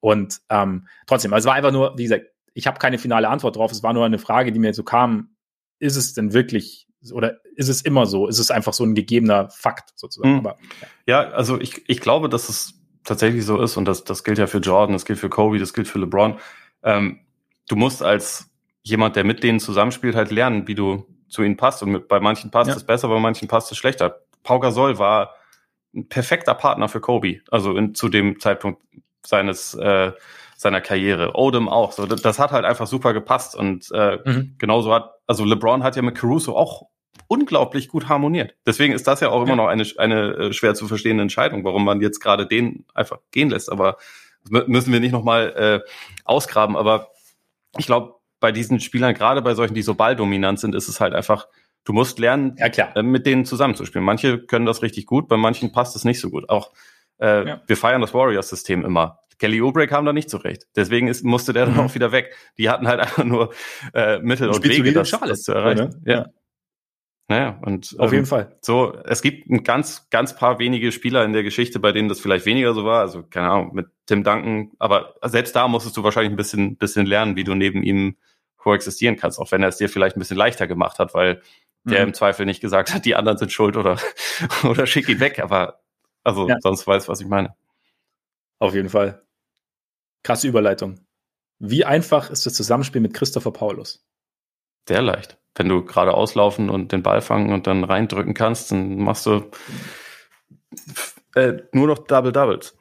Und 0.00 0.40
ähm, 0.48 0.88
trotzdem, 1.06 1.34
also 1.34 1.44
es 1.44 1.48
war 1.50 1.54
einfach 1.54 1.72
nur, 1.72 1.98
wie 1.98 2.04
gesagt, 2.04 2.28
ich 2.54 2.66
habe 2.66 2.78
keine 2.78 2.96
finale 2.96 3.28
Antwort 3.28 3.56
drauf. 3.56 3.72
Es 3.72 3.82
war 3.82 3.92
nur 3.92 4.06
eine 4.06 4.18
Frage, 4.18 4.52
die 4.52 4.58
mir 4.58 4.72
so 4.72 4.84
kam, 4.84 5.36
ist 5.80 5.96
es 5.96 6.14
denn 6.14 6.32
wirklich 6.32 6.86
oder 7.12 7.40
ist 7.54 7.68
es 7.68 7.82
immer 7.82 8.06
so? 8.06 8.26
Ist 8.26 8.38
es 8.38 8.50
einfach 8.50 8.72
so 8.72 8.84
ein 8.84 8.94
gegebener 8.94 9.50
Fakt 9.50 9.92
sozusagen? 9.96 10.38
Hm. 10.38 10.46
Aber, 10.46 10.58
ja. 11.06 11.22
ja, 11.22 11.30
also 11.30 11.60
ich, 11.60 11.88
ich 11.88 12.00
glaube, 12.00 12.28
dass 12.28 12.48
es 12.48 12.75
tatsächlich 13.06 13.46
so 13.46 13.60
ist 13.60 13.76
und 13.76 13.86
das, 13.86 14.04
das 14.04 14.24
gilt 14.24 14.38
ja 14.38 14.46
für 14.46 14.58
Jordan, 14.58 14.92
das 14.92 15.06
gilt 15.06 15.18
für 15.18 15.30
Kobe, 15.30 15.58
das 15.58 15.72
gilt 15.72 15.88
für 15.88 15.98
LeBron. 15.98 16.38
Ähm, 16.82 17.20
du 17.68 17.76
musst 17.76 18.02
als 18.02 18.50
jemand, 18.82 19.16
der 19.16 19.24
mit 19.24 19.42
denen 19.42 19.60
zusammenspielt, 19.60 20.14
halt 20.14 20.30
lernen, 20.30 20.68
wie 20.68 20.74
du 20.74 21.06
zu 21.28 21.42
ihnen 21.42 21.56
passt. 21.56 21.82
Und 21.82 21.90
mit, 21.90 22.08
bei 22.08 22.20
manchen 22.20 22.50
passt 22.50 22.68
ja. 22.68 22.76
es 22.76 22.84
besser, 22.84 23.08
bei 23.08 23.18
manchen 23.18 23.48
passt 23.48 23.72
es 23.72 23.78
schlechter. 23.78 24.20
Pau 24.42 24.60
Gasol 24.60 24.98
war 24.98 25.34
ein 25.94 26.08
perfekter 26.08 26.54
Partner 26.54 26.88
für 26.88 27.00
Kobe, 27.00 27.40
also 27.50 27.76
in, 27.76 27.94
zu 27.94 28.08
dem 28.08 28.38
Zeitpunkt 28.38 28.82
seines 29.24 29.74
äh, 29.74 30.12
seiner 30.56 30.80
Karriere. 30.80 31.34
Odom 31.34 31.68
auch. 31.68 31.92
So, 31.92 32.06
das, 32.06 32.22
das 32.22 32.38
hat 32.38 32.50
halt 32.50 32.64
einfach 32.64 32.86
super 32.86 33.12
gepasst 33.12 33.54
und 33.54 33.90
äh, 33.92 34.18
mhm. 34.24 34.54
genauso 34.58 34.92
hat 34.92 35.12
also 35.26 35.44
LeBron 35.44 35.82
hat 35.82 35.96
ja 35.96 36.02
mit 36.02 36.16
Caruso 36.16 36.56
auch 36.56 36.88
unglaublich 37.28 37.88
gut 37.88 38.08
harmoniert. 38.08 38.54
Deswegen 38.66 38.92
ist 38.92 39.06
das 39.06 39.20
ja 39.20 39.30
auch 39.30 39.42
immer 39.42 39.56
noch 39.56 39.66
eine 39.66 39.84
eine 39.98 40.32
äh, 40.34 40.52
schwer 40.52 40.74
zu 40.74 40.86
verstehende 40.88 41.22
Entscheidung, 41.22 41.64
warum 41.64 41.84
man 41.84 42.00
jetzt 42.00 42.20
gerade 42.20 42.46
den 42.46 42.84
einfach 42.94 43.18
gehen 43.30 43.50
lässt. 43.50 43.70
Aber 43.70 43.96
müssen 44.48 44.92
wir 44.92 45.00
nicht 45.00 45.12
noch 45.12 45.24
mal 45.24 45.82
äh, 45.84 45.90
ausgraben. 46.24 46.76
Aber 46.76 47.10
ich 47.78 47.86
glaube, 47.86 48.14
bei 48.38 48.52
diesen 48.52 48.80
Spielern, 48.80 49.14
gerade 49.14 49.42
bei 49.42 49.54
solchen, 49.54 49.74
die 49.74 49.82
so 49.82 49.94
balldominant 49.94 50.60
sind, 50.60 50.74
ist 50.74 50.88
es 50.88 51.00
halt 51.00 51.14
einfach 51.14 51.46
Du 51.86 51.92
musst 51.92 52.18
lernen, 52.18 52.56
ja. 52.58 52.66
Äh, 52.96 53.02
mit 53.04 53.26
denen 53.26 53.44
zusammenzuspielen. 53.44 54.04
Manche 54.04 54.40
können 54.40 54.66
das 54.66 54.82
richtig 54.82 55.06
gut, 55.06 55.28
bei 55.28 55.36
manchen 55.36 55.70
passt 55.70 55.94
es 55.94 56.04
nicht 56.04 56.20
so 56.20 56.30
gut. 56.30 56.48
Auch 56.48 56.72
äh, 57.18 57.48
ja. 57.48 57.62
wir 57.64 57.76
feiern 57.76 58.00
das 58.00 58.12
Warriors-System 58.12 58.84
immer. 58.84 59.20
Kelly 59.38 59.62
Oubre 59.62 59.86
kam 59.86 60.04
da 60.04 60.12
nicht 60.12 60.28
zurecht. 60.28 60.66
Deswegen 60.74 61.06
ist, 61.06 61.24
musste 61.24 61.52
der 61.52 61.66
dann 61.66 61.74
mhm. 61.74 61.80
auch 61.80 61.94
wieder 61.94 62.10
weg. 62.10 62.34
Die 62.58 62.68
hatten 62.68 62.88
halt 62.88 63.00
einfach 63.00 63.24
nur 63.24 63.52
äh, 63.94 64.18
Mittel 64.18 64.48
und, 64.48 64.56
und 64.56 64.64
Wege, 64.64 64.92
das, 64.92 65.10
das 65.10 65.42
zu 65.42 65.52
erreichen. 65.52 66.00
Oder? 66.02 66.12
Ja. 66.12 66.26
Naja, 67.28 67.58
und 67.62 67.96
auf 67.98 68.12
ähm, 68.12 68.18
jeden 68.18 68.26
Fall. 68.26 68.56
So, 68.60 68.96
es 69.04 69.20
gibt 69.20 69.50
ein 69.50 69.64
ganz, 69.64 70.08
ganz 70.10 70.36
paar 70.36 70.60
wenige 70.60 70.92
Spieler 70.92 71.24
in 71.24 71.32
der 71.32 71.42
Geschichte, 71.42 71.80
bei 71.80 71.90
denen 71.90 72.08
das 72.08 72.20
vielleicht 72.20 72.46
weniger 72.46 72.72
so 72.72 72.84
war. 72.84 73.00
Also 73.00 73.24
keine 73.24 73.50
Ahnung 73.50 73.74
mit 73.74 73.86
Tim 74.06 74.22
Duncan, 74.22 74.70
aber 74.78 75.14
selbst 75.24 75.56
da 75.56 75.66
musstest 75.66 75.96
du 75.96 76.04
wahrscheinlich 76.04 76.32
ein 76.32 76.36
bisschen, 76.36 76.76
bisschen 76.76 77.04
lernen, 77.04 77.34
wie 77.34 77.42
du 77.42 77.54
neben 77.54 77.82
ihm 77.82 78.16
koexistieren 78.56 79.16
kannst, 79.16 79.40
auch 79.40 79.50
wenn 79.50 79.62
er 79.62 79.70
es 79.70 79.76
dir 79.76 79.88
vielleicht 79.88 80.16
ein 80.16 80.20
bisschen 80.20 80.36
leichter 80.36 80.68
gemacht 80.68 80.98
hat, 81.00 81.14
weil 81.14 81.42
der 81.84 82.02
mhm. 82.02 82.08
im 82.08 82.14
Zweifel 82.14 82.46
nicht 82.46 82.60
gesagt 82.60 82.94
hat, 82.94 83.04
die 83.04 83.16
anderen 83.16 83.38
sind 83.38 83.52
schuld 83.52 83.76
oder, 83.76 83.98
oder 84.68 84.86
schick 84.86 85.08
ihn 85.08 85.20
weg, 85.20 85.40
aber 85.40 85.80
also 86.22 86.48
ja. 86.48 86.56
sonst 86.60 86.86
weiß, 86.86 87.08
was 87.08 87.20
ich 87.20 87.26
meine. 87.26 87.54
Auf 88.58 88.74
jeden 88.74 88.88
Fall. 88.88 89.22
Krasse 90.22 90.48
Überleitung. 90.48 91.00
Wie 91.58 91.84
einfach 91.84 92.30
ist 92.30 92.46
das 92.46 92.54
Zusammenspiel 92.54 93.00
mit 93.00 93.14
Christopher 93.14 93.52
Paulus? 93.52 94.04
Sehr 94.88 95.02
leicht. 95.02 95.38
Wenn 95.56 95.68
du 95.68 95.84
gerade 95.84 96.14
auslaufen 96.14 96.70
und 96.70 96.92
den 96.92 97.02
Ball 97.02 97.22
fangen 97.22 97.52
und 97.52 97.66
dann 97.66 97.82
reindrücken 97.82 98.34
kannst, 98.34 98.70
dann 98.70 98.98
machst 98.98 99.26
du 99.26 99.50
äh, 101.34 101.62
nur 101.72 101.86
noch 101.86 101.98
Double 101.98 102.32
Doubles. 102.32 102.76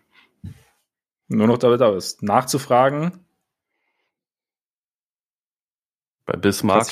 Nur 1.27 1.47
noch 1.47 1.57
Double 1.57 1.77
Doubles. 1.77 2.21
Nachzufragen. 2.21 3.25
Bei 6.25 6.37
Bismarck. 6.37 6.87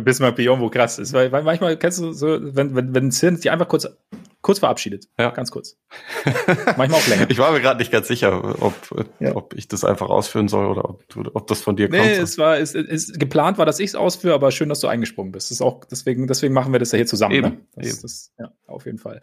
Bismarck 0.00 0.36
Biombo, 0.36 0.70
krass 0.70 0.98
ist. 0.98 1.12
Weil, 1.12 1.30
weil 1.32 1.42
manchmal 1.42 1.76
kennst 1.76 2.00
du 2.00 2.12
so, 2.12 2.38
wenn, 2.54 2.74
wenn, 2.74 2.94
wenn 2.94 3.10
Zirn 3.10 3.36
sich 3.36 3.50
einfach 3.50 3.68
kurz, 3.68 3.86
kurz 4.42 4.58
verabschiedet. 4.58 5.08
Ja. 5.18 5.30
Ganz 5.30 5.50
kurz. 5.50 5.78
manchmal 6.76 7.00
auch 7.00 7.06
länger. 7.06 7.30
Ich 7.30 7.38
war 7.38 7.52
mir 7.52 7.60
gerade 7.60 7.78
nicht 7.78 7.92
ganz 7.92 8.08
sicher, 8.08 8.60
ob, 8.60 8.74
ja. 9.20 9.34
ob 9.34 9.54
ich 9.54 9.68
das 9.68 9.84
einfach 9.84 10.10
ausführen 10.10 10.48
soll 10.48 10.66
oder 10.66 10.90
ob, 10.90 11.08
du, 11.08 11.22
ob 11.32 11.46
das 11.46 11.62
von 11.62 11.76
dir 11.76 11.88
kommt. 11.88 12.02
Nee, 12.02 12.14
es 12.14 12.38
war, 12.38 12.58
es, 12.58 12.74
es, 12.74 13.12
geplant 13.12 13.58
war, 13.58 13.66
dass 13.66 13.78
ich 13.78 13.90
es 13.90 13.94
ausführe, 13.94 14.34
aber 14.34 14.50
schön, 14.50 14.68
dass 14.68 14.80
du 14.80 14.88
eingesprungen 14.88 15.32
bist. 15.32 15.50
Das 15.50 15.58
ist 15.58 15.62
auch, 15.62 15.84
deswegen, 15.84 16.26
deswegen 16.26 16.52
machen 16.52 16.72
wir 16.72 16.80
das 16.80 16.92
ja 16.92 16.96
hier 16.96 17.06
zusammen. 17.06 17.34
Eben. 17.34 17.48
Ne? 17.48 17.60
Das, 17.76 17.86
Eben. 17.86 18.02
Das, 18.02 18.32
ja, 18.38 18.52
auf 18.66 18.84
jeden 18.84 18.98
Fall. 18.98 19.20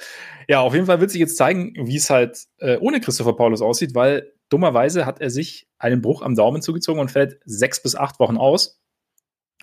Ja, 0.47 0.61
auf 0.61 0.73
jeden 0.73 0.85
Fall 0.85 1.01
wird 1.01 1.11
sich 1.11 1.19
jetzt 1.19 1.37
zeigen, 1.37 1.73
wie 1.75 1.97
es 1.97 2.09
halt 2.09 2.45
äh, 2.57 2.77
ohne 2.77 3.01
Christopher 3.01 3.33
Paulus 3.33 3.61
aussieht, 3.61 3.93
weil 3.93 4.31
dummerweise 4.47 5.05
hat 5.05 5.21
er 5.21 5.29
sich 5.29 5.67
einen 5.77 6.01
Bruch 6.01 6.21
am 6.21 6.35
Daumen 6.35 6.61
zugezogen 6.61 6.99
und 6.99 7.11
fällt 7.11 7.39
sechs 7.45 7.83
bis 7.83 7.95
acht 7.95 8.19
Wochen 8.19 8.37
aus 8.37 8.79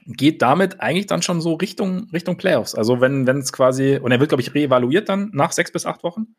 geht 0.07 0.41
damit 0.43 0.81
eigentlich 0.81 1.07
dann 1.07 1.23
schon 1.23 1.41
so 1.41 1.55
Richtung, 1.55 2.09
Richtung 2.13 2.37
Playoffs. 2.37 2.75
Also 2.75 3.01
wenn 3.01 3.27
es 3.27 3.53
quasi, 3.53 3.99
und 3.99 4.13
er 4.13 4.21
wird, 4.21 4.31
glaube 4.31 4.43
ich, 4.43 4.55
reevaluiert 4.55 5.09
dann 5.09 5.31
nach 5.33 5.53
sechs 5.53 5.73
bis 5.73 5.87
acht 5.87 6.05
Wochen, 6.05 6.37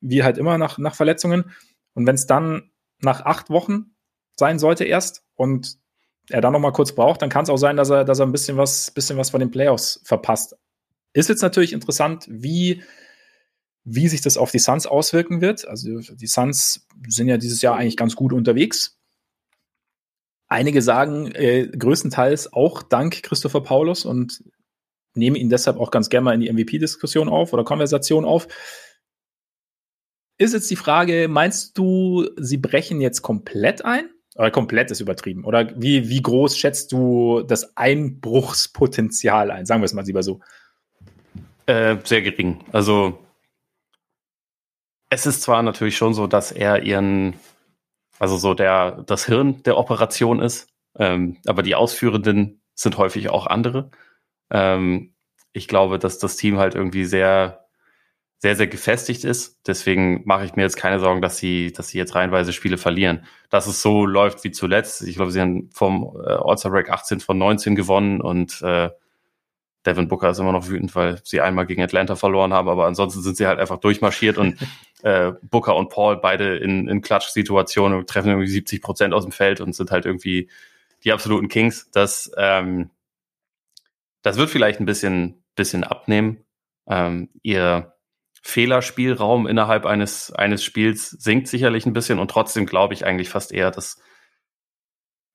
wie 0.00 0.22
halt 0.22 0.36
immer 0.36 0.58
nach, 0.58 0.78
nach 0.78 0.94
Verletzungen. 0.94 1.52
Und 1.94 2.06
wenn 2.06 2.14
es 2.14 2.26
dann 2.26 2.70
nach 3.00 3.22
acht 3.24 3.50
Wochen 3.50 3.94
sein 4.36 4.58
sollte 4.58 4.84
erst 4.84 5.24
und 5.34 5.78
er 6.28 6.40
dann 6.40 6.52
noch 6.52 6.60
mal 6.60 6.72
kurz 6.72 6.94
braucht, 6.94 7.22
dann 7.22 7.30
kann 7.30 7.44
es 7.44 7.50
auch 7.50 7.56
sein, 7.56 7.76
dass 7.76 7.90
er, 7.90 8.04
dass 8.04 8.18
er 8.18 8.26
ein 8.26 8.32
bisschen 8.32 8.56
was, 8.56 8.90
bisschen 8.90 9.16
was 9.16 9.30
von 9.30 9.40
den 9.40 9.50
Playoffs 9.50 10.00
verpasst. 10.04 10.56
Ist 11.14 11.28
jetzt 11.28 11.42
natürlich 11.42 11.72
interessant, 11.72 12.26
wie, 12.28 12.82
wie 13.84 14.08
sich 14.08 14.20
das 14.20 14.36
auf 14.36 14.50
die 14.50 14.58
Suns 14.58 14.86
auswirken 14.86 15.40
wird. 15.40 15.66
Also 15.66 16.00
die 16.00 16.26
Suns 16.26 16.86
sind 17.08 17.28
ja 17.28 17.38
dieses 17.38 17.62
Jahr 17.62 17.76
eigentlich 17.76 17.96
ganz 17.96 18.16
gut 18.16 18.32
unterwegs. 18.32 18.98
Einige 20.52 20.82
sagen 20.82 21.32
äh, 21.32 21.66
größtenteils 21.66 22.52
auch 22.52 22.82
dank 22.82 23.22
Christopher 23.22 23.62
Paulus 23.62 24.04
und 24.04 24.44
nehmen 25.14 25.34
ihn 25.36 25.48
deshalb 25.48 25.78
auch 25.78 25.90
ganz 25.90 26.10
gerne 26.10 26.24
mal 26.26 26.34
in 26.34 26.40
die 26.40 26.52
MVP-Diskussion 26.52 27.30
auf 27.30 27.54
oder 27.54 27.64
Konversation 27.64 28.26
auf. 28.26 28.48
Ist 30.36 30.52
jetzt 30.52 30.70
die 30.70 30.76
Frage, 30.76 31.28
meinst 31.28 31.78
du, 31.78 32.28
sie 32.36 32.58
brechen 32.58 33.00
jetzt 33.00 33.22
komplett 33.22 33.82
ein? 33.82 34.10
Oder 34.34 34.50
komplett 34.50 34.90
ist 34.90 35.00
übertrieben? 35.00 35.44
Oder 35.44 35.72
wie, 35.80 36.10
wie 36.10 36.20
groß 36.20 36.58
schätzt 36.58 36.92
du 36.92 37.42
das 37.42 37.74
Einbruchspotenzial 37.78 39.50
ein? 39.50 39.64
Sagen 39.64 39.80
wir 39.80 39.86
es 39.86 39.94
mal 39.94 40.04
lieber 40.04 40.22
so. 40.22 40.40
Äh, 41.64 41.96
sehr 42.04 42.20
gering. 42.20 42.62
Also 42.72 43.18
es 45.08 45.24
ist 45.24 45.40
zwar 45.40 45.62
natürlich 45.62 45.96
schon 45.96 46.12
so, 46.12 46.26
dass 46.26 46.52
er 46.52 46.82
ihren 46.82 47.34
also 48.22 48.36
so 48.36 48.54
der, 48.54 49.02
das 49.04 49.26
Hirn 49.26 49.64
der 49.64 49.76
Operation 49.76 50.40
ist. 50.40 50.68
Ähm, 50.96 51.38
aber 51.44 51.64
die 51.64 51.74
Ausführenden 51.74 52.62
sind 52.72 52.96
häufig 52.96 53.30
auch 53.30 53.48
andere. 53.48 53.90
Ähm, 54.48 55.16
ich 55.52 55.66
glaube, 55.66 55.98
dass 55.98 56.20
das 56.20 56.36
Team 56.36 56.56
halt 56.58 56.76
irgendwie 56.76 57.04
sehr, 57.04 57.66
sehr, 58.38 58.54
sehr 58.54 58.68
gefestigt 58.68 59.24
ist. 59.24 59.58
Deswegen 59.66 60.22
mache 60.24 60.44
ich 60.44 60.54
mir 60.54 60.62
jetzt 60.62 60.76
keine 60.76 61.00
Sorgen, 61.00 61.20
dass 61.20 61.38
sie, 61.38 61.72
dass 61.72 61.88
sie 61.88 61.98
jetzt 61.98 62.14
reihenweise 62.14 62.52
Spiele 62.52 62.78
verlieren. 62.78 63.24
Dass 63.50 63.66
es 63.66 63.82
so 63.82 64.06
läuft 64.06 64.44
wie 64.44 64.52
zuletzt. 64.52 65.02
Ich 65.02 65.16
glaube, 65.16 65.32
sie 65.32 65.40
haben 65.40 65.70
vom 65.72 66.16
äh, 66.24 66.30
All-Star 66.30 66.72
18 66.90 67.18
von 67.18 67.38
19 67.38 67.74
gewonnen 67.74 68.20
und 68.20 68.62
äh, 68.62 68.90
Devin 69.84 70.08
Booker 70.08 70.30
ist 70.30 70.38
immer 70.38 70.52
noch 70.52 70.68
wütend, 70.68 70.94
weil 70.94 71.20
sie 71.24 71.40
einmal 71.40 71.66
gegen 71.66 71.82
Atlanta 71.82 72.14
verloren 72.14 72.52
haben, 72.52 72.68
aber 72.68 72.86
ansonsten 72.86 73.22
sind 73.22 73.36
sie 73.36 73.46
halt 73.46 73.58
einfach 73.58 73.78
durchmarschiert 73.78 74.38
und 74.38 74.58
äh, 75.02 75.32
Booker 75.42 75.74
und 75.74 75.90
Paul 75.90 76.18
beide 76.18 76.56
in, 76.56 76.88
in 76.88 77.02
Klatsch-Situationen 77.02 78.06
treffen 78.06 78.28
irgendwie 78.28 78.48
70 78.48 78.80
Prozent 78.80 79.14
aus 79.14 79.24
dem 79.24 79.32
Feld 79.32 79.60
und 79.60 79.74
sind 79.74 79.90
halt 79.90 80.06
irgendwie 80.06 80.48
die 81.04 81.12
absoluten 81.12 81.48
Kings. 81.48 81.90
Das, 81.90 82.30
ähm, 82.36 82.90
das 84.22 84.36
wird 84.36 84.50
vielleicht 84.50 84.78
ein 84.80 84.86
bisschen, 84.86 85.42
bisschen 85.56 85.82
abnehmen. 85.82 86.44
Ähm, 86.86 87.30
ihr 87.42 87.94
Fehlerspielraum 88.42 89.46
innerhalb 89.46 89.86
eines, 89.86 90.32
eines 90.32 90.64
Spiels 90.64 91.10
sinkt 91.10 91.48
sicherlich 91.48 91.86
ein 91.86 91.92
bisschen 91.92 92.18
und 92.18 92.30
trotzdem 92.30 92.66
glaube 92.66 92.94
ich 92.94 93.04
eigentlich 93.04 93.28
fast 93.28 93.52
eher, 93.52 93.70
dass, 93.70 94.00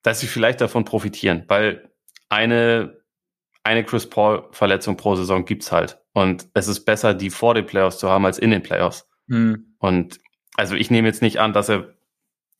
dass 0.03 0.19
sie 0.19 0.27
vielleicht 0.27 0.59
davon 0.61 0.85
profitieren, 0.85 1.45
weil 1.47 1.89
eine 2.29 2.96
eine 3.67 3.83
Chris 3.83 4.09
Paul-Verletzung 4.09 4.97
pro 4.97 5.15
Saison 5.15 5.45
gibt's 5.45 5.71
halt. 5.71 5.99
Und 6.13 6.47
es 6.53 6.67
ist 6.67 6.85
besser, 6.85 7.13
die 7.13 7.29
vor 7.29 7.53
den 7.53 7.65
Playoffs 7.65 7.99
zu 7.99 8.09
haben, 8.09 8.25
als 8.25 8.39
in 8.39 8.49
den 8.49 8.63
Playoffs. 8.63 9.09
Mhm. 9.27 9.75
Und 9.77 10.19
also 10.55 10.75
ich 10.75 10.89
nehme 10.89 11.07
jetzt 11.07 11.21
nicht 11.21 11.39
an, 11.39 11.53
dass 11.53 11.69
er 11.69 11.93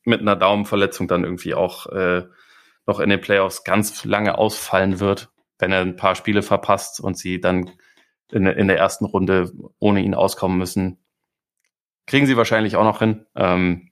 mit 0.04 0.22
einer 0.22 0.36
Daumenverletzung 0.36 1.08
dann 1.08 1.24
irgendwie 1.24 1.54
auch 1.54 1.88
äh, 1.88 2.26
noch 2.86 3.00
in 3.00 3.10
den 3.10 3.22
Playoffs 3.22 3.64
ganz 3.64 4.06
lange 4.06 4.38
ausfallen 4.38 5.00
wird, 5.00 5.30
wenn 5.60 5.72
er 5.72 5.82
ein 5.82 5.96
paar 5.96 6.16
Spiele 6.16 6.42
verpasst 6.42 7.00
und 7.00 7.18
sie 7.18 7.42
dann 7.42 7.72
in, 8.32 8.46
in 8.46 8.68
der 8.68 8.78
ersten 8.78 9.06
Runde 9.06 9.52
ohne 9.80 10.02
ihn 10.02 10.14
auskommen 10.14 10.58
müssen. 10.58 11.00
Kriegen 12.06 12.26
sie 12.26 12.38
wahrscheinlich 12.38 12.76
auch 12.76 12.84
noch 12.84 13.00
hin. 13.00 13.26
Ähm, 13.36 13.92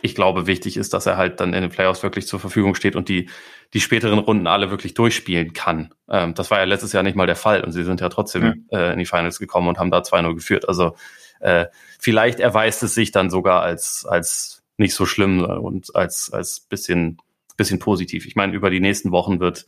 ich 0.00 0.14
glaube, 0.14 0.46
wichtig 0.46 0.76
ist, 0.76 0.94
dass 0.94 1.06
er 1.06 1.16
halt 1.16 1.40
dann 1.40 1.54
in 1.54 1.62
den 1.62 1.70
Playoffs 1.70 2.02
wirklich 2.02 2.26
zur 2.26 2.40
Verfügung 2.40 2.74
steht 2.74 2.96
und 2.96 3.08
die, 3.08 3.28
die 3.74 3.80
späteren 3.80 4.18
Runden 4.18 4.46
alle 4.46 4.70
wirklich 4.70 4.94
durchspielen 4.94 5.52
kann. 5.52 5.94
Ähm, 6.08 6.34
das 6.34 6.50
war 6.50 6.58
ja 6.58 6.64
letztes 6.64 6.92
Jahr 6.92 7.02
nicht 7.02 7.16
mal 7.16 7.26
der 7.26 7.36
Fall 7.36 7.64
und 7.64 7.72
sie 7.72 7.84
sind 7.84 8.00
ja 8.00 8.08
trotzdem 8.08 8.66
ja. 8.70 8.78
Äh, 8.78 8.92
in 8.92 8.98
die 8.98 9.06
Finals 9.06 9.38
gekommen 9.38 9.68
und 9.68 9.78
haben 9.78 9.90
da 9.90 9.98
2-0 9.98 10.34
geführt. 10.34 10.68
Also 10.68 10.94
äh, 11.40 11.66
vielleicht 11.98 12.40
erweist 12.40 12.82
es 12.82 12.94
sich 12.94 13.10
dann 13.10 13.30
sogar 13.30 13.62
als, 13.62 14.06
als 14.08 14.62
nicht 14.76 14.94
so 14.94 15.06
schlimm 15.06 15.44
und 15.44 15.94
als, 15.96 16.32
als 16.32 16.60
bisschen, 16.60 17.18
bisschen 17.56 17.80
positiv. 17.80 18.26
Ich 18.26 18.36
meine, 18.36 18.54
über 18.54 18.70
die 18.70 18.80
nächsten 18.80 19.10
Wochen 19.10 19.40
wird 19.40 19.66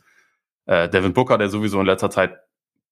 äh, 0.65 0.87
Devin 0.89 1.13
Booker, 1.13 1.37
der 1.37 1.49
sowieso 1.49 1.79
in 1.79 1.85
letzter 1.85 2.09
Zeit 2.09 2.39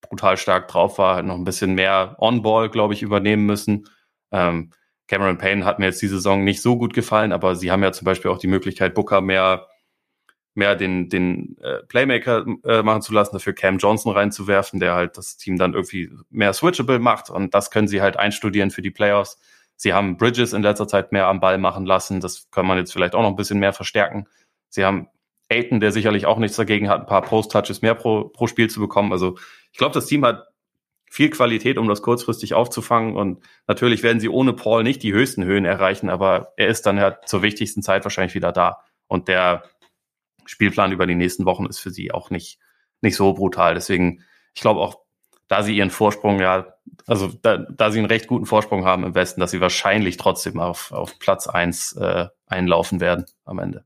brutal 0.02 0.36
stark 0.36 0.68
drauf 0.68 0.98
war, 0.98 1.22
noch 1.22 1.36
ein 1.36 1.44
bisschen 1.44 1.74
mehr 1.74 2.16
On-Ball, 2.18 2.70
glaube 2.70 2.94
ich, 2.94 3.02
übernehmen 3.02 3.46
müssen. 3.46 3.86
Ähm, 4.32 4.72
Cameron 5.10 5.38
Payne 5.38 5.64
hat 5.64 5.80
mir 5.80 5.86
jetzt 5.86 6.00
die 6.02 6.06
Saison 6.06 6.44
nicht 6.44 6.62
so 6.62 6.78
gut 6.78 6.94
gefallen, 6.94 7.32
aber 7.32 7.56
sie 7.56 7.72
haben 7.72 7.82
ja 7.82 7.90
zum 7.90 8.04
Beispiel 8.04 8.30
auch 8.30 8.38
die 8.38 8.46
Möglichkeit, 8.46 8.94
Booker 8.94 9.20
mehr, 9.20 9.66
mehr 10.54 10.76
den, 10.76 11.08
den 11.08 11.58
äh, 11.58 11.82
Playmaker 11.88 12.46
äh, 12.62 12.84
machen 12.84 13.02
zu 13.02 13.12
lassen, 13.12 13.34
dafür 13.34 13.52
Cam 13.52 13.78
Johnson 13.78 14.12
reinzuwerfen, 14.12 14.78
der 14.78 14.94
halt 14.94 15.18
das 15.18 15.36
Team 15.36 15.58
dann 15.58 15.74
irgendwie 15.74 16.12
mehr 16.30 16.52
switchable 16.52 17.00
macht 17.00 17.28
und 17.28 17.54
das 17.54 17.72
können 17.72 17.88
sie 17.88 18.00
halt 18.00 18.18
einstudieren 18.18 18.70
für 18.70 18.82
die 18.82 18.92
Playoffs. 18.92 19.40
Sie 19.74 19.92
haben 19.92 20.16
Bridges 20.16 20.52
in 20.52 20.62
letzter 20.62 20.86
Zeit 20.86 21.10
mehr 21.10 21.26
am 21.26 21.40
Ball 21.40 21.58
machen 21.58 21.86
lassen, 21.86 22.20
das 22.20 22.48
kann 22.52 22.64
man 22.64 22.78
jetzt 22.78 22.92
vielleicht 22.92 23.16
auch 23.16 23.22
noch 23.22 23.30
ein 23.30 23.36
bisschen 23.36 23.58
mehr 23.58 23.72
verstärken. 23.72 24.28
Sie 24.68 24.84
haben 24.84 25.08
Aiton, 25.48 25.80
der 25.80 25.90
sicherlich 25.90 26.26
auch 26.26 26.38
nichts 26.38 26.56
dagegen 26.56 26.88
hat, 26.88 27.00
ein 27.00 27.06
paar 27.06 27.22
Post-Touches 27.22 27.82
mehr 27.82 27.96
pro, 27.96 28.28
pro 28.28 28.46
Spiel 28.46 28.70
zu 28.70 28.78
bekommen. 28.78 29.10
Also 29.10 29.36
ich 29.72 29.78
glaube, 29.78 29.92
das 29.92 30.06
Team 30.06 30.24
hat 30.24 30.49
viel 31.10 31.28
Qualität, 31.28 31.76
um 31.76 31.88
das 31.88 32.02
kurzfristig 32.02 32.54
aufzufangen. 32.54 33.16
Und 33.16 33.42
natürlich 33.66 34.02
werden 34.02 34.20
sie 34.20 34.28
ohne 34.28 34.52
Paul 34.52 34.84
nicht 34.84 35.02
die 35.02 35.12
höchsten 35.12 35.44
Höhen 35.44 35.64
erreichen, 35.64 36.08
aber 36.08 36.54
er 36.56 36.68
ist 36.68 36.86
dann 36.86 36.96
ja 36.96 37.20
zur 37.26 37.42
wichtigsten 37.42 37.82
Zeit 37.82 38.04
wahrscheinlich 38.04 38.36
wieder 38.36 38.52
da. 38.52 38.84
Und 39.08 39.26
der 39.26 39.64
Spielplan 40.46 40.92
über 40.92 41.06
die 41.06 41.16
nächsten 41.16 41.44
Wochen 41.44 41.66
ist 41.66 41.80
für 41.80 41.90
sie 41.90 42.12
auch 42.12 42.30
nicht, 42.30 42.60
nicht 43.00 43.16
so 43.16 43.34
brutal. 43.34 43.74
Deswegen, 43.74 44.22
ich 44.54 44.60
glaube 44.60 44.80
auch, 44.80 45.00
da 45.48 45.64
sie 45.64 45.76
ihren 45.76 45.90
Vorsprung 45.90 46.38
ja, 46.38 46.74
also 47.08 47.26
da, 47.42 47.56
da 47.56 47.90
sie 47.90 47.98
einen 47.98 48.06
recht 48.06 48.28
guten 48.28 48.46
Vorsprung 48.46 48.84
haben 48.84 49.02
im 49.02 49.16
Westen, 49.16 49.40
dass 49.40 49.50
sie 49.50 49.60
wahrscheinlich 49.60 50.16
trotzdem 50.16 50.60
auf, 50.60 50.92
auf 50.92 51.18
Platz 51.18 51.48
eins 51.48 51.92
äh, 51.94 52.28
einlaufen 52.46 53.00
werden 53.00 53.26
am 53.44 53.58
Ende. 53.58 53.84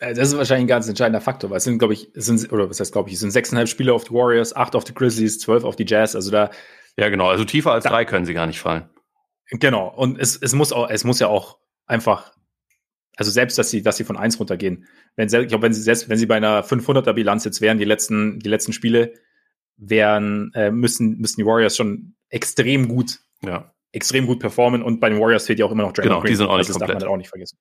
Äh, 0.00 0.14
das 0.14 0.28
ist 0.28 0.36
wahrscheinlich 0.36 0.64
ein 0.64 0.68
ganz 0.68 0.88
entscheidender 0.88 1.20
Faktor, 1.20 1.50
weil 1.50 1.58
es 1.58 1.64
sind, 1.64 1.78
glaube 1.78 1.94
ich, 1.94 2.10
es 2.14 2.26
sind, 2.26 2.52
oder 2.52 2.68
was 2.68 2.80
heißt, 2.80 2.92
glaube 2.92 3.08
ich, 3.08 3.14
es 3.14 3.20
sind 3.20 3.30
sechseinhalb 3.30 3.68
Spiele 3.68 3.92
auf 3.92 4.04
die 4.04 4.12
Warriors, 4.12 4.56
acht 4.56 4.74
auf 4.74 4.84
die 4.84 4.94
Grizzlies, 4.94 5.38
zwölf 5.38 5.62
auf 5.64 5.76
die 5.76 5.86
Jazz, 5.86 6.16
also 6.16 6.30
da. 6.30 6.50
Ja, 6.96 7.08
genau, 7.08 7.28
also 7.28 7.44
tiefer 7.44 7.72
als 7.72 7.84
da, 7.84 7.90
drei 7.90 8.04
können 8.04 8.26
sie 8.26 8.34
gar 8.34 8.46
nicht 8.46 8.60
fallen. 8.60 8.88
Genau, 9.50 9.88
und 9.88 10.18
es, 10.18 10.36
es 10.36 10.54
muss 10.54 10.72
auch, 10.72 10.90
es 10.90 11.04
muss 11.04 11.20
ja 11.20 11.28
auch 11.28 11.58
einfach, 11.86 12.32
also 13.16 13.30
selbst, 13.30 13.58
dass 13.58 13.70
sie, 13.70 13.82
dass 13.82 13.96
sie 13.96 14.04
von 14.04 14.16
eins 14.16 14.38
runtergehen. 14.38 14.86
Wenn, 15.16 15.26
ich 15.26 15.48
glaube, 15.48 15.62
wenn 15.62 15.74
sie, 15.74 15.82
selbst 15.82 16.08
wenn 16.08 16.16
sie 16.16 16.26
bei 16.26 16.36
einer 16.36 16.64
500er 16.64 17.12
Bilanz 17.12 17.44
jetzt 17.44 17.60
wären, 17.60 17.78
die 17.78 17.84
letzten, 17.84 18.38
die 18.38 18.48
letzten 18.48 18.72
Spiele, 18.72 19.12
wären, 19.76 20.52
äh, 20.54 20.70
müssen, 20.70 21.18
müssen 21.18 21.40
die 21.40 21.46
Warriors 21.46 21.76
schon 21.76 22.14
extrem 22.28 22.86
gut, 22.88 23.18
ja. 23.42 23.74
extrem 23.92 24.26
gut 24.26 24.38
performen 24.38 24.82
und 24.82 25.00
bei 25.00 25.08
den 25.08 25.18
Warriors 25.18 25.46
fehlt 25.46 25.58
ja 25.58 25.66
auch 25.66 25.72
immer 25.72 25.82
noch 25.82 25.92
Draymond 25.92 26.10
Genau, 26.10 26.20
Green. 26.20 26.30
die 26.30 26.36
sind 26.36 26.46
auch 26.46 26.58
nicht 26.58 26.68
das 26.68 26.76
komplett. 26.76 26.96
darf 26.96 27.02
man 27.02 27.08
halt 27.08 27.12
auch 27.12 27.16
nicht 27.16 27.30
vergessen. 27.30 27.58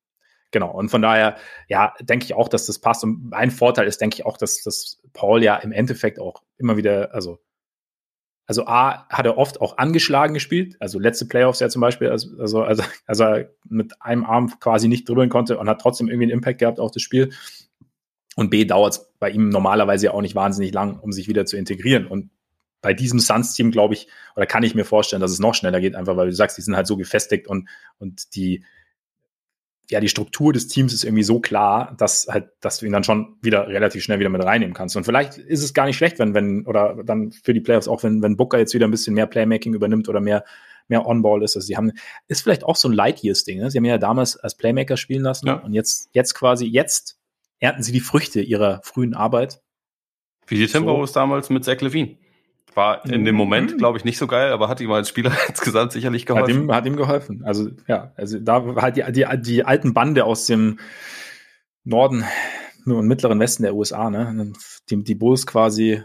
Genau. 0.51 0.71
Und 0.71 0.89
von 0.89 1.01
daher, 1.01 1.37
ja, 1.67 1.93
denke 1.99 2.25
ich 2.25 2.33
auch, 2.33 2.49
dass 2.49 2.65
das 2.65 2.79
passt. 2.79 3.03
Und 3.03 3.33
ein 3.33 3.51
Vorteil 3.51 3.87
ist, 3.87 4.01
denke 4.01 4.15
ich 4.15 4.25
auch, 4.25 4.37
dass, 4.37 4.63
dass 4.63 5.01
Paul 5.13 5.43
ja 5.43 5.55
im 5.57 5.71
Endeffekt 5.71 6.19
auch 6.19 6.43
immer 6.57 6.77
wieder, 6.77 7.13
also, 7.13 7.39
also 8.47 8.65
A, 8.65 9.07
hat 9.09 9.27
er 9.27 9.37
oft 9.37 9.61
auch 9.61 9.77
angeschlagen 9.77 10.33
gespielt. 10.33 10.75
Also 10.79 10.97
letzte 10.97 11.27
Playoffs 11.27 11.59
ja 11.59 11.69
zum 11.69 11.81
Beispiel, 11.81 12.09
also, 12.09 12.29
also, 12.39 12.63
also, 12.63 12.83
also 13.05 13.23
er 13.23 13.49
mit 13.67 14.01
einem 14.01 14.25
Arm 14.25 14.59
quasi 14.59 14.87
nicht 14.87 15.07
dribbeln 15.07 15.29
konnte 15.29 15.59
und 15.59 15.69
hat 15.69 15.81
trotzdem 15.81 16.07
irgendwie 16.07 16.25
einen 16.25 16.39
Impact 16.39 16.59
gehabt 16.59 16.79
auf 16.79 16.91
das 16.91 17.03
Spiel. 17.03 17.31
Und 18.35 18.49
B, 18.49 18.65
dauert 18.65 18.93
es 18.93 19.11
bei 19.19 19.29
ihm 19.29 19.49
normalerweise 19.49 20.07
ja 20.07 20.11
auch 20.13 20.21
nicht 20.21 20.35
wahnsinnig 20.35 20.73
lang, 20.73 20.97
um 20.99 21.11
sich 21.11 21.27
wieder 21.27 21.45
zu 21.45 21.57
integrieren. 21.57 22.07
Und 22.07 22.31
bei 22.81 22.93
diesem 22.93 23.19
Suns-Team 23.19 23.71
glaube 23.71 23.93
ich, 23.93 24.07
oder 24.35 24.45
kann 24.45 24.63
ich 24.63 24.73
mir 24.73 24.85
vorstellen, 24.85 25.21
dass 25.21 25.31
es 25.31 25.39
noch 25.39 25.53
schneller 25.53 25.81
geht, 25.81 25.95
einfach 25.95 26.15
weil 26.17 26.27
du 26.27 26.33
sagst, 26.33 26.57
die 26.57 26.61
sind 26.61 26.75
halt 26.75 26.87
so 26.87 26.97
gefestigt 26.97 27.47
und, 27.47 27.69
und 27.97 28.35
die, 28.35 28.63
ja, 29.89 29.99
die 29.99 30.09
Struktur 30.09 30.53
des 30.53 30.67
Teams 30.67 30.93
ist 30.93 31.03
irgendwie 31.03 31.23
so 31.23 31.39
klar, 31.39 31.95
dass 31.97 32.27
halt, 32.29 32.49
dass 32.61 32.77
du 32.77 32.85
ihn 32.85 32.91
dann 32.91 33.03
schon 33.03 33.37
wieder 33.41 33.67
relativ 33.67 34.03
schnell 34.03 34.19
wieder 34.19 34.29
mit 34.29 34.43
reinnehmen 34.43 34.75
kannst. 34.75 34.95
Und 34.95 35.03
vielleicht 35.03 35.37
ist 35.37 35.63
es 35.63 35.73
gar 35.73 35.85
nicht 35.85 35.97
schlecht, 35.97 36.19
wenn, 36.19 36.35
wenn, 36.35 36.65
oder 36.67 37.03
dann 37.03 37.31
für 37.31 37.53
die 37.53 37.61
Playoffs 37.61 37.87
auch, 37.87 38.03
wenn, 38.03 38.21
wenn 38.21 38.37
Booker 38.37 38.59
jetzt 38.59 38.73
wieder 38.75 38.87
ein 38.87 38.91
bisschen 38.91 39.15
mehr 39.15 39.25
Playmaking 39.25 39.73
übernimmt 39.73 40.07
oder 40.07 40.21
mehr, 40.21 40.45
mehr 40.87 41.07
On-Ball 41.07 41.41
ist. 41.41 41.55
Also 41.55 41.65
sie 41.65 41.75
haben, 41.75 41.91
ist 42.27 42.41
vielleicht 42.41 42.63
auch 42.63 42.75
so 42.75 42.87
ein 42.87 42.93
Light 42.93 43.23
Years 43.23 43.43
Ding, 43.45 43.59
ne? 43.59 43.71
Sie 43.71 43.77
haben 43.77 43.85
ja 43.85 43.97
damals 43.97 44.37
als 44.37 44.55
Playmaker 44.55 44.95
spielen 44.95 45.23
lassen 45.23 45.47
ja. 45.47 45.55
und 45.55 45.73
jetzt, 45.73 46.09
jetzt 46.13 46.35
quasi, 46.35 46.65
jetzt 46.65 47.17
ernten 47.59 47.81
sie 47.81 47.91
die 47.91 47.99
Früchte 47.99 48.41
ihrer 48.41 48.81
frühen 48.83 49.15
Arbeit. 49.15 49.61
Wie 50.45 50.57
die 50.57 50.67
Timberwolves 50.67 51.13
so. 51.13 51.19
damals 51.19 51.49
mit 51.49 51.63
Zach 51.63 51.81
Levine. 51.81 52.17
War 52.75 53.05
in 53.05 53.25
dem 53.25 53.35
Moment, 53.35 53.73
mhm. 53.73 53.77
glaube 53.77 53.97
ich, 53.97 54.05
nicht 54.05 54.17
so 54.17 54.27
geil, 54.27 54.51
aber 54.51 54.69
hat 54.69 54.79
ihm 54.81 54.91
als 54.91 55.09
Spieler 55.09 55.31
insgesamt 55.47 55.91
sicherlich 55.91 56.25
geholfen. 56.25 56.55
Hat 56.55 56.63
ihm, 56.63 56.71
hat 56.73 56.85
ihm 56.85 56.95
geholfen. 56.95 57.43
Also 57.43 57.69
ja, 57.87 58.13
also 58.15 58.39
da 58.39 58.75
hat 58.75 58.97
die, 58.97 59.03
die, 59.11 59.25
die 59.41 59.63
alten 59.65 59.93
Bande 59.93 60.25
aus 60.25 60.45
dem 60.45 60.79
Norden 61.83 62.23
und 62.85 63.07
mittleren 63.07 63.39
Westen 63.39 63.63
der 63.63 63.75
USA, 63.75 64.09
ne, 64.09 64.53
die, 64.89 65.03
die 65.03 65.15
Bulls 65.15 65.45
quasi 65.45 66.03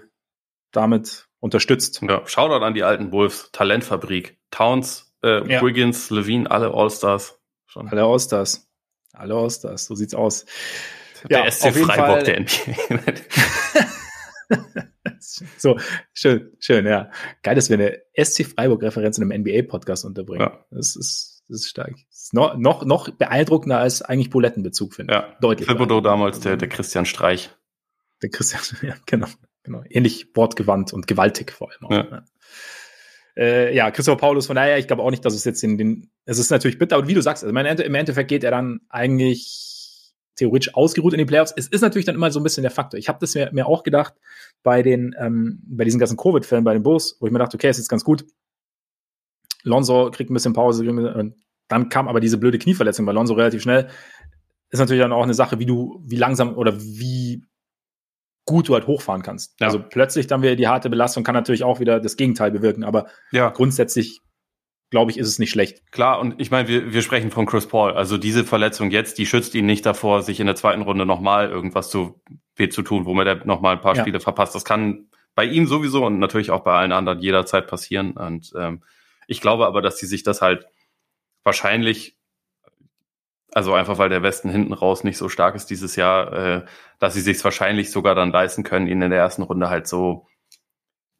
damit 0.73 1.29
unterstützt. 1.41 2.01
Ja, 2.03 2.27
Shoutout 2.27 2.65
an 2.65 2.75
die 2.75 2.83
alten 2.83 3.11
Bulls, 3.11 3.51
Talentfabrik. 3.53 4.39
Towns, 4.51 5.13
äh, 5.23 5.47
ja. 5.51 5.63
Wiggins, 5.63 6.11
Levine, 6.11 6.51
alle 6.51 6.73
Allstars. 6.73 7.39
Schon. 7.67 7.89
Alle 7.89 8.05
Allstars. 8.05 8.69
Alle 9.13 9.35
Allstars, 9.35 9.87
so 9.87 9.95
sieht's 9.95 10.15
aus. 10.15 10.47
Der 11.31 11.45
ja, 11.45 11.51
SC 11.51 11.73
Freiburg 11.73 12.25
der 12.25 12.41
NBA. 12.41 13.13
so, 15.59 15.79
schön, 16.13 16.53
schön, 16.59 16.87
ja. 16.87 17.11
Geil, 17.43 17.55
dass 17.55 17.71
wir 17.71 17.79
eine 17.79 18.03
SC 18.23 18.47
Freiburg-Referenz 18.47 19.19
in 19.19 19.31
einem 19.31 19.43
NBA-Podcast 19.43 20.05
unterbringen. 20.05 20.47
Ja. 20.47 20.65
Das 20.71 20.97
ist, 20.97 21.43
das 21.49 21.61
ist 21.61 21.69
stark. 21.69 21.95
Das 22.11 22.23
ist 22.25 22.35
noch, 22.35 22.57
noch, 22.57 22.85
noch 22.85 23.11
beeindruckender 23.11 23.79
als 23.79 24.03
eigentlich 24.03 24.31
Bulettenbezug, 24.31 24.95
finde 24.95 25.15
ich. 25.15 25.21
Ja, 25.21 25.37
deutlich. 25.41 25.69
Thibodeau 25.69 26.01
damals, 26.01 26.41
der, 26.41 26.57
der 26.57 26.69
Christian 26.69 27.07
Streich. 27.07 27.51
Der 28.23 28.31
Christian, 28.31 28.63
ja, 28.83 28.95
genau. 29.07 29.29
genau. 29.63 29.83
Ähnlich 29.89 30.29
wortgewandt 30.35 30.93
und 30.93 31.07
gewaltig 31.07 31.53
vor 31.53 31.71
allem 31.71 31.85
auch. 31.85 31.91
Ja. 31.91 32.11
ja. 32.11 32.25
Äh, 33.37 33.75
ja, 33.75 33.91
Christopher 33.91 34.19
Paulus, 34.19 34.47
von 34.47 34.57
daher, 34.57 34.79
ich 34.79 34.87
glaube 34.87 35.03
auch 35.03 35.11
nicht, 35.11 35.25
dass 35.25 35.35
es 35.35 35.45
jetzt 35.45 35.65
in 35.65 35.77
den, 35.77 36.11
es 36.25 36.39
ist 36.39 36.51
natürlich 36.51 36.79
bitter, 36.79 36.97
aber 36.97 37.09
wie 37.09 37.15
du 37.15 37.21
sagst, 37.21 37.43
also 37.43 37.57
im 37.57 37.95
Endeffekt 37.95 38.29
geht 38.29 38.45
er 38.45 38.53
dann 38.53 38.81
eigentlich 38.89 39.74
theoretisch 40.37 40.75
ausgeruht 40.75 41.13
in 41.13 41.19
die 41.19 41.25
Playoffs. 41.25 41.53
Es 41.57 41.69
ist 41.69 41.81
natürlich 41.81 42.07
dann 42.07 42.15
immer 42.15 42.31
so 42.31 42.41
ein 42.41 42.43
bisschen 42.43 42.63
der 42.63 42.71
Faktor. 42.71 42.99
Ich 42.99 43.09
habe 43.09 43.19
das 43.21 43.35
mir, 43.35 43.51
mir 43.53 43.67
auch 43.67 43.83
gedacht 43.83 44.15
bei 44.63 44.83
den, 44.83 45.15
ähm, 45.19 45.63
bei 45.67 45.85
diesen 45.85 45.99
ganzen 46.01 46.17
Covid-Fällen 46.17 46.65
bei 46.65 46.73
den 46.73 46.83
Bulls, 46.83 47.17
wo 47.21 47.27
ich 47.27 47.33
mir 47.33 47.39
dachte, 47.39 47.57
okay, 47.57 47.71
ist 47.71 47.79
jetzt 47.79 47.89
ganz 47.89 48.05
gut. 48.05 48.25
Lonzo 49.63 50.11
kriegt 50.11 50.31
ein 50.31 50.35
bisschen 50.35 50.53
Pause. 50.53 50.89
Und 50.89 51.35
dann 51.69 51.89
kam 51.89 52.09
aber 52.09 52.21
diese 52.21 52.39
blöde 52.39 52.59
Knieverletzung 52.59 53.07
bei 53.07 53.13
Lonzo 53.13 53.35
relativ 53.35 53.63
schnell. 53.63 53.89
Ist 54.71 54.81
natürlich 54.81 55.03
dann 55.03 55.13
auch 55.13 55.23
eine 55.23 55.35
Sache, 55.35 55.59
wie 55.59 55.67
du, 55.67 56.03
wie 56.05 56.17
langsam 56.17 56.57
oder 56.57 56.79
wie 56.81 57.45
gut 58.47 58.69
du 58.69 58.75
halt 58.75 58.87
hochfahren 58.87 59.23
kannst. 59.23 59.59
Ja. 59.61 59.69
Also 59.69 59.83
plötzlich 59.83 60.27
dann 60.27 60.43
wieder 60.43 60.57
die 60.57 60.69
harte 60.69 60.91
Belastung 60.91 61.25
kann 61.25 61.35
natürlich 61.35 61.65
auch 61.65 61.81
wieder 61.81 62.01
das 62.01 62.17
Gegenteil 62.17 62.51
bewirken, 62.51 62.85
aber 62.85 63.07
ja. 63.33 63.51
grundsätzlich 63.51 64.21
glaube 64.95 65.11
ich, 65.11 65.19
ist 65.19 65.27
es 65.27 65.41
nicht 65.41 65.51
schlecht. 65.51 65.91
Klar, 65.91 66.21
und 66.21 66.41
ich 66.41 66.53
meine, 66.53 66.69
wir, 66.69 66.93
wir 66.93 67.03
sprechen 67.03 67.33
von 67.33 67.47
Chris 67.47 67.67
Paul. 67.67 67.95
Also 67.95 68.17
diese 68.17 68.45
Verletzung 68.45 68.93
jetzt, 68.93 69.19
die 69.19 69.27
schützt 69.27 69.57
ihn 69.57 69.67
nicht 69.67 69.85
davor, 69.85 70.23
sich 70.23 70.39
in 70.39 70.47
der 70.47 70.55
zweiten 70.55 70.83
Runde 70.83 71.05
nochmal 71.05 71.51
irgendwas 71.51 71.91
zu 71.91 72.23
weh 72.55 72.69
zu 72.69 72.83
tun, 72.83 73.05
womit 73.05 73.27
er 73.27 73.45
nochmal 73.45 73.75
ein 73.75 73.81
paar 73.81 73.97
ja. 73.97 74.03
Spiele 74.03 74.21
verpasst. 74.21 74.55
Das 74.55 74.65
kann 74.65 75.09
bei 75.35 75.47
ihm 75.47 75.67
sowieso 75.67 76.07
und 76.07 76.21
natürlich 76.21 76.53
auch 76.53 76.63
bei 76.63 76.75
allen 76.75 76.93
anderen 76.93 77.19
jederzeit 77.19 77.67
passieren. 77.67 78.13
Und 78.13 78.53
ähm, 78.57 78.85
ich 79.27 79.41
glaube 79.41 79.67
aber, 79.67 79.83
dass 79.83 79.99
sie 79.99 80.07
sich 80.07 80.23
das 80.23 80.41
halt 80.41 80.65
wahrscheinlich, 81.43 82.17
also 83.53 83.75
einfach 83.75 83.99
weil 83.99 84.11
der 84.11 84.23
Westen 84.23 84.49
hinten 84.49 84.75
raus 84.75 85.03
nicht 85.03 85.19
so 85.19 85.29
stark 85.29 85.57
ist 85.57 85.71
dieses 85.71 85.97
Jahr, 85.97 86.33
äh, 86.33 86.65
dass 87.01 87.15
sie 87.15 87.21
sich 87.21 87.43
wahrscheinlich 87.43 87.91
sogar 87.91 88.15
dann 88.15 88.31
leisten 88.31 88.63
können, 88.63 88.87
ihn 88.87 89.03
in 89.03 89.11
der 89.11 89.19
ersten 89.19 89.43
Runde 89.43 89.69
halt 89.69 89.89
so 89.89 90.29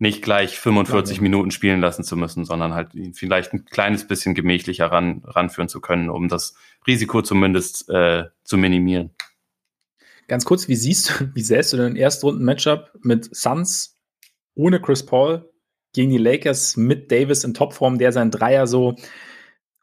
nicht 0.05 0.23
gleich 0.23 0.61
45 0.61 1.17
ja, 1.17 1.23
Minuten 1.23 1.51
spielen 1.51 1.81
lassen 1.81 2.05
zu 2.05 2.17
müssen, 2.17 2.45
sondern 2.45 2.75
halt 2.75 2.95
ihn 2.95 3.15
vielleicht 3.15 3.55
ein 3.55 3.65
kleines 3.65 4.07
bisschen 4.07 4.35
gemächlicher 4.35 4.87
ran, 4.87 5.23
ranführen 5.25 5.69
zu 5.69 5.81
können, 5.81 6.11
um 6.11 6.29
das 6.29 6.55
Risiko 6.87 7.23
zumindest 7.23 7.89
äh, 7.89 8.25
zu 8.45 8.59
minimieren. 8.59 9.11
Ganz 10.29 10.45
kurz, 10.45 10.69
wie 10.69 10.77
siehst 10.77 11.09
du, 11.09 11.31
wie 11.35 11.41
sähst 11.41 11.73
du 11.73 11.79
denn 11.79 11.97
Erstrunden-Matchup 11.97 12.91
mit 13.03 13.35
Suns 13.35 13.99
ohne 14.55 14.81
Chris 14.81 15.05
Paul 15.05 15.51
gegen 15.95 16.11
die 16.11 16.19
Lakers 16.19 16.77
mit 16.77 17.11
Davis 17.11 17.43
in 17.43 17.55
Topform, 17.55 17.99
der 17.99 18.13
sein 18.13 18.31
Dreier 18.31 18.67
so 18.67 18.97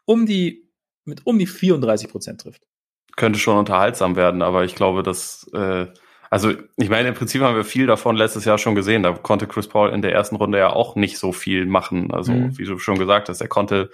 um 0.05 0.27
die, 0.27 0.69
mit 1.03 1.25
um 1.25 1.39
die 1.39 1.47
34 1.47 2.09
Prozent 2.09 2.41
trifft? 2.41 2.67
Könnte 3.15 3.39
schon 3.39 3.57
unterhaltsam 3.57 4.15
werden, 4.15 4.43
aber 4.43 4.65
ich 4.65 4.75
glaube, 4.75 5.01
dass, 5.01 5.49
äh, 5.53 5.87
also 6.31 6.53
ich 6.77 6.89
meine, 6.89 7.09
im 7.09 7.13
Prinzip 7.13 7.43
haben 7.43 7.55
wir 7.55 7.63
viel 7.63 7.85
davon 7.85 8.15
letztes 8.15 8.45
Jahr 8.45 8.57
schon 8.57 8.73
gesehen. 8.73 9.03
Da 9.03 9.11
konnte 9.11 9.45
Chris 9.45 9.67
Paul 9.67 9.89
in 9.89 10.01
der 10.01 10.13
ersten 10.13 10.37
Runde 10.37 10.57
ja 10.57 10.71
auch 10.71 10.95
nicht 10.95 11.19
so 11.19 11.31
viel 11.31 11.67
machen. 11.67 12.11
Also, 12.11 12.31
mhm. 12.31 12.57
wie 12.57 12.65
du 12.65 12.79
schon 12.79 12.97
gesagt 12.97 13.29
hast, 13.29 13.41
er 13.41 13.47
konnte 13.47 13.91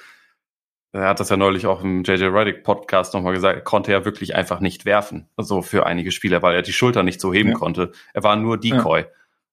er 0.93 1.09
hat 1.09 1.19
das 1.19 1.29
ja 1.29 1.38
neulich 1.38 1.67
auch 1.67 1.83
im 1.83 2.03
JJ 2.03 2.25
Redick 2.25 2.63
Podcast 2.63 3.13
nochmal 3.13 3.33
gesagt, 3.33 3.55
er 3.55 3.63
konnte 3.63 3.91
ja 3.91 4.05
wirklich 4.05 4.35
einfach 4.35 4.59
nicht 4.59 4.85
werfen, 4.85 5.27
also 5.35 5.61
für 5.61 5.85
einige 5.85 6.11
Spieler, 6.11 6.41
weil 6.41 6.55
er 6.55 6.61
die 6.61 6.73
Schulter 6.73 7.03
nicht 7.03 7.19
so 7.19 7.33
heben 7.33 7.49
ja. 7.49 7.55
konnte. 7.55 7.91
Er 8.13 8.23
war 8.23 8.35
nur 8.35 8.57
Decoy. 8.57 9.01
Ja. 9.01 9.07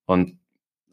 Und 0.06 0.38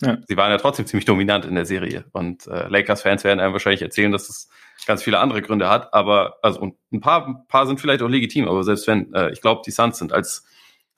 ja. 0.02 0.18
sie 0.28 0.38
waren 0.38 0.52
ja 0.52 0.58
trotzdem 0.58 0.88
ziemlich 0.88 1.06
dominant 1.06 1.46
in 1.46 1.56
der 1.56 1.66
Serie. 1.66 2.06
Und 2.12 2.48
äh, 2.48 2.68
Lakers-Fans 2.68 3.24
werden 3.24 3.40
einem 3.40 3.54
wahrscheinlich 3.54 3.84
erzählen, 3.84 4.12
dass 4.12 4.30
es 4.30 4.50
ganz 4.88 5.04
viele 5.04 5.20
andere 5.20 5.42
Gründe 5.42 5.70
hat, 5.70 5.94
aber 5.94 6.38
also 6.42 6.60
und 6.60 6.76
ein 6.92 7.02
paar, 7.02 7.28
ein 7.28 7.48
paar 7.48 7.68
sind 7.68 7.80
vielleicht 7.80 8.02
auch 8.02 8.10
legitim, 8.10 8.48
aber 8.48 8.64
selbst 8.64 8.88
wenn, 8.88 9.14
äh, 9.14 9.32
ich 9.32 9.42
glaube, 9.42 9.62
die 9.64 9.72
Suns 9.72 10.00
sind 10.00 10.12
als, 10.12 10.44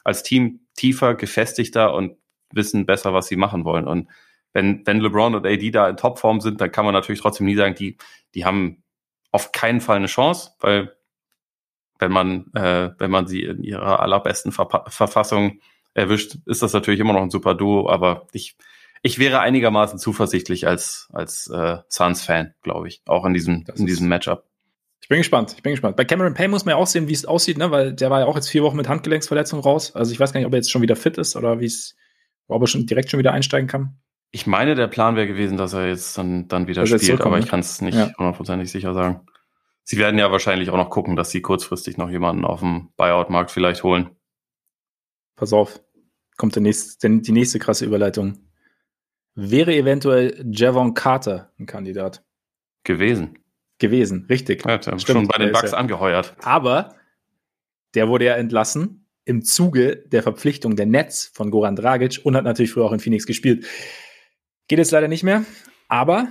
als 0.06 0.24
Team 0.24 0.62
tiefer, 0.76 1.16
gefestigter 1.16 1.94
und 1.94 2.18
wissen 2.52 2.86
besser, 2.86 3.14
was 3.14 3.28
sie 3.28 3.36
machen 3.36 3.66
wollen. 3.66 3.88
Und 3.88 4.10
wenn, 4.54 4.86
wenn 4.86 5.00
LeBron 5.00 5.36
und 5.36 5.46
AD 5.46 5.72
da 5.72 5.90
in 5.90 5.98
Topform 5.98 6.40
sind, 6.40 6.62
dann 6.62 6.72
kann 6.72 6.86
man 6.86 6.94
natürlich 6.94 7.22
trotzdem 7.22 7.48
nie 7.48 7.56
sagen, 7.56 7.76
die, 7.76 7.98
die 8.36 8.46
haben 8.46 8.84
auf 9.32 9.52
keinen 9.52 9.82
Fall 9.82 9.98
eine 9.98 10.06
Chance, 10.06 10.52
weil 10.60 10.96
wenn 12.00 12.12
man, 12.12 12.52
äh, 12.54 12.92
wenn 12.98 13.12
man 13.12 13.28
sie 13.28 13.44
in 13.44 13.64
ihrer 13.64 14.00
allerbesten 14.00 14.52
Ver 14.52 14.86
Verfassung 14.88 15.60
erwischt, 15.94 16.38
ist 16.46 16.62
das 16.62 16.74
natürlich 16.74 17.00
immer 17.00 17.14
noch 17.14 17.22
ein 17.22 17.30
super 17.30 17.56
Duo, 17.56 17.90
aber 17.90 18.28
ich, 18.32 18.56
ich 19.02 19.20
wäre 19.20 19.40
einigermaßen 19.40 20.00
zuversichtlich 20.00 20.68
als, 20.68 21.10
als 21.14 21.48
äh, 21.48 21.78
Suns-Fan, 21.88 22.54
glaube 22.62 22.88
ich, 22.88 23.02
auch 23.06 23.26
in 23.26 23.34
diesem, 23.34 23.66
in 23.76 23.86
diesem 23.86 24.08
Matchup. 24.08 24.46
Ich 25.04 25.10
bin 25.10 25.18
gespannt, 25.18 25.54
ich 25.58 25.62
bin 25.62 25.74
gespannt. 25.74 25.98
Bei 25.98 26.06
Cameron 26.06 26.34
Payne 26.34 26.48
muss 26.48 26.64
man 26.64 26.76
ja 26.76 26.78
auch 26.78 26.88
sehen, 26.88 27.10
wie 27.10 27.14
es 27.14 27.26
aussieht, 27.26 27.58
ne? 27.58 27.70
weil 27.72 27.92
der 27.92 28.10
war 28.10 28.22
ja 28.22 28.26
auch 28.26 28.36
jetzt 28.36 28.48
vier 28.48 28.64
Wochen 28.64 28.78
mit 28.78 28.88
Handgelenksverletzung 28.88 29.60
raus. 29.60 29.94
Also 29.94 30.14
ich 30.14 30.20
weiß 30.20 30.32
gar 30.32 30.40
nicht, 30.40 30.48
ob 30.48 30.54
er 30.54 30.60
jetzt 30.60 30.72
schon 30.72 30.82
wieder 30.82 30.96
fit 30.96 31.18
ist 31.18 31.36
oder 31.36 31.60
wie 31.60 31.66
es, 31.66 31.98
ob 32.48 32.62
er 32.62 32.68
schon 32.68 32.86
direkt 32.86 33.12
schon 33.12 33.20
wieder 33.20 33.34
einsteigen 33.34 33.68
kann. 33.68 33.98
Ich 34.32 34.48
meine, 34.48 34.76
der 34.76 34.88
Plan 34.88 35.18
wäre 35.18 35.28
gewesen, 35.28 35.58
dass 35.58 35.74
er 35.74 35.90
jetzt 35.90 36.18
dann, 36.18 36.48
dann 36.48 36.68
wieder 36.68 36.82
also 36.82 36.98
spielt, 36.98 37.20
aber 37.20 37.38
ich 37.38 37.48
kann 37.48 37.60
es 37.60 37.82
nicht 37.82 37.98
hundertprozentig 38.18 38.70
ja. 38.70 38.72
sicher 38.72 38.94
sagen. 38.94 39.28
Sie 39.84 39.98
werden 39.98 40.18
ja 40.18 40.32
wahrscheinlich 40.32 40.70
auch 40.70 40.78
noch 40.78 40.90
gucken, 40.90 41.18
dass 41.18 41.32
sie 41.32 41.42
kurzfristig 41.42 41.98
noch 41.98 42.10
jemanden 42.10 42.46
auf 42.46 42.62
dem 42.62 42.94
Buyout-Markt 42.96 43.52
vielleicht 43.52 43.84
holen. 43.84 44.10
Pass 45.36 45.52
auf, 45.52 45.82
kommt 46.38 46.56
der 46.56 46.62
nächste, 46.62 47.10
die 47.10 47.32
nächste 47.34 47.60
krasse 47.60 47.86
Überleitung. 47.86 48.40
Wäre 49.36 49.76
eventuell 49.76 50.46
Javon 50.50 50.94
Carter 50.94 51.52
ein 51.60 51.66
Kandidat? 51.66 52.24
Gewesen. 52.86 53.43
Gewesen, 53.80 54.26
richtig. 54.30 54.66
Ja, 54.66 54.82
Stimmt, 54.82 55.02
schon 55.02 55.28
bei 55.28 55.38
den 55.38 55.52
Bucks 55.52 55.72
ja. 55.72 55.78
angeheuert. 55.78 56.36
Aber 56.44 56.96
der 57.96 58.08
wurde 58.08 58.26
ja 58.26 58.36
entlassen 58.36 59.08
im 59.26 59.44
Zuge 59.44 60.04
der 60.08 60.24
Verpflichtung 60.24 60.76
der 60.76 60.86
Nets 60.86 61.32
von 61.34 61.52
Goran 61.52 61.76
Dragic 61.76 62.22
und 62.24 62.36
hat 62.36 62.44
natürlich 62.44 62.72
früher 62.72 62.86
auch 62.86 62.92
in 62.92 63.00
Phoenix 63.00 63.26
gespielt. 63.26 63.66
Geht 64.68 64.80
jetzt 64.80 64.92
leider 64.92 65.08
nicht 65.08 65.24
mehr, 65.24 65.46
aber 65.88 66.30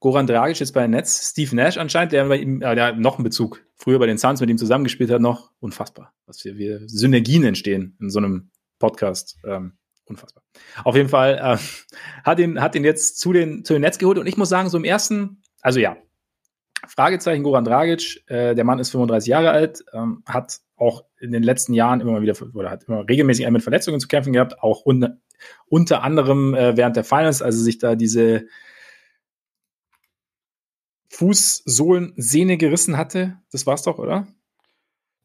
Goran 0.00 0.26
Dragic 0.26 0.60
ist 0.60 0.72
bei 0.72 0.82
den 0.82 0.92
Nets, 0.92 1.30
Steve 1.30 1.54
Nash 1.54 1.76
anscheinend, 1.76 2.12
der 2.12 2.24
bei 2.26 2.38
ihm, 2.38 2.62
äh, 2.62 2.74
der 2.74 2.86
hat 2.86 2.98
noch 2.98 3.16
einen 3.16 3.24
Bezug, 3.24 3.62
früher 3.76 3.98
bei 3.98 4.06
den 4.06 4.18
Suns 4.18 4.40
mit 4.40 4.48
ihm 4.48 4.58
zusammengespielt 4.58 5.10
hat, 5.10 5.20
noch 5.20 5.52
unfassbar, 5.60 6.14
was 6.26 6.40
für 6.40 6.56
wir 6.56 6.80
Synergien 6.88 7.44
entstehen 7.44 7.96
in 8.00 8.08
so 8.08 8.18
einem 8.18 8.50
Podcast. 8.78 9.38
Ähm, 9.44 9.74
unfassbar. 10.06 10.42
Auf 10.84 10.96
jeden 10.96 11.10
Fall 11.10 11.38
äh, 11.38 11.58
hat 12.24 12.38
ihn 12.38 12.60
hat 12.60 12.74
ihn 12.74 12.84
jetzt 12.84 13.20
zu 13.20 13.32
den 13.32 13.64
zu 13.64 13.74
den 13.74 13.82
Nets 13.82 13.98
geholt 13.98 14.18
und 14.18 14.26
ich 14.26 14.38
muss 14.38 14.48
sagen, 14.48 14.70
so 14.70 14.78
im 14.78 14.84
ersten, 14.84 15.42
also 15.60 15.80
ja, 15.80 15.96
Fragezeichen 16.86 17.42
Goran 17.42 17.64
Dragic, 17.64 18.24
äh, 18.28 18.54
der 18.54 18.64
Mann 18.64 18.78
ist 18.78 18.90
35 18.90 19.28
Jahre 19.28 19.50
alt, 19.50 19.84
ähm, 19.92 20.22
hat 20.26 20.60
auch 20.76 21.04
in 21.18 21.32
den 21.32 21.42
letzten 21.42 21.74
Jahren 21.74 22.00
immer 22.00 22.12
mal 22.12 22.22
wieder 22.22 22.34
oder 22.54 22.70
hat 22.70 22.84
immer 22.84 23.06
regelmäßig 23.06 23.48
mit 23.50 23.62
Verletzungen 23.62 24.00
zu 24.00 24.08
kämpfen 24.08 24.32
gehabt, 24.32 24.60
auch 24.62 24.86
un 24.86 25.20
unter 25.66 26.02
anderem 26.02 26.54
äh, 26.54 26.76
während 26.76 26.96
der 26.96 27.04
Finals, 27.04 27.40
also 27.42 27.62
sich 27.62 27.78
da 27.78 27.94
diese 27.96 28.46
Fußsohlensehne 31.10 32.56
gerissen 32.56 32.96
hatte. 32.96 33.38
Das 33.50 33.66
war's 33.66 33.82
doch, 33.82 33.98
oder? 33.98 34.26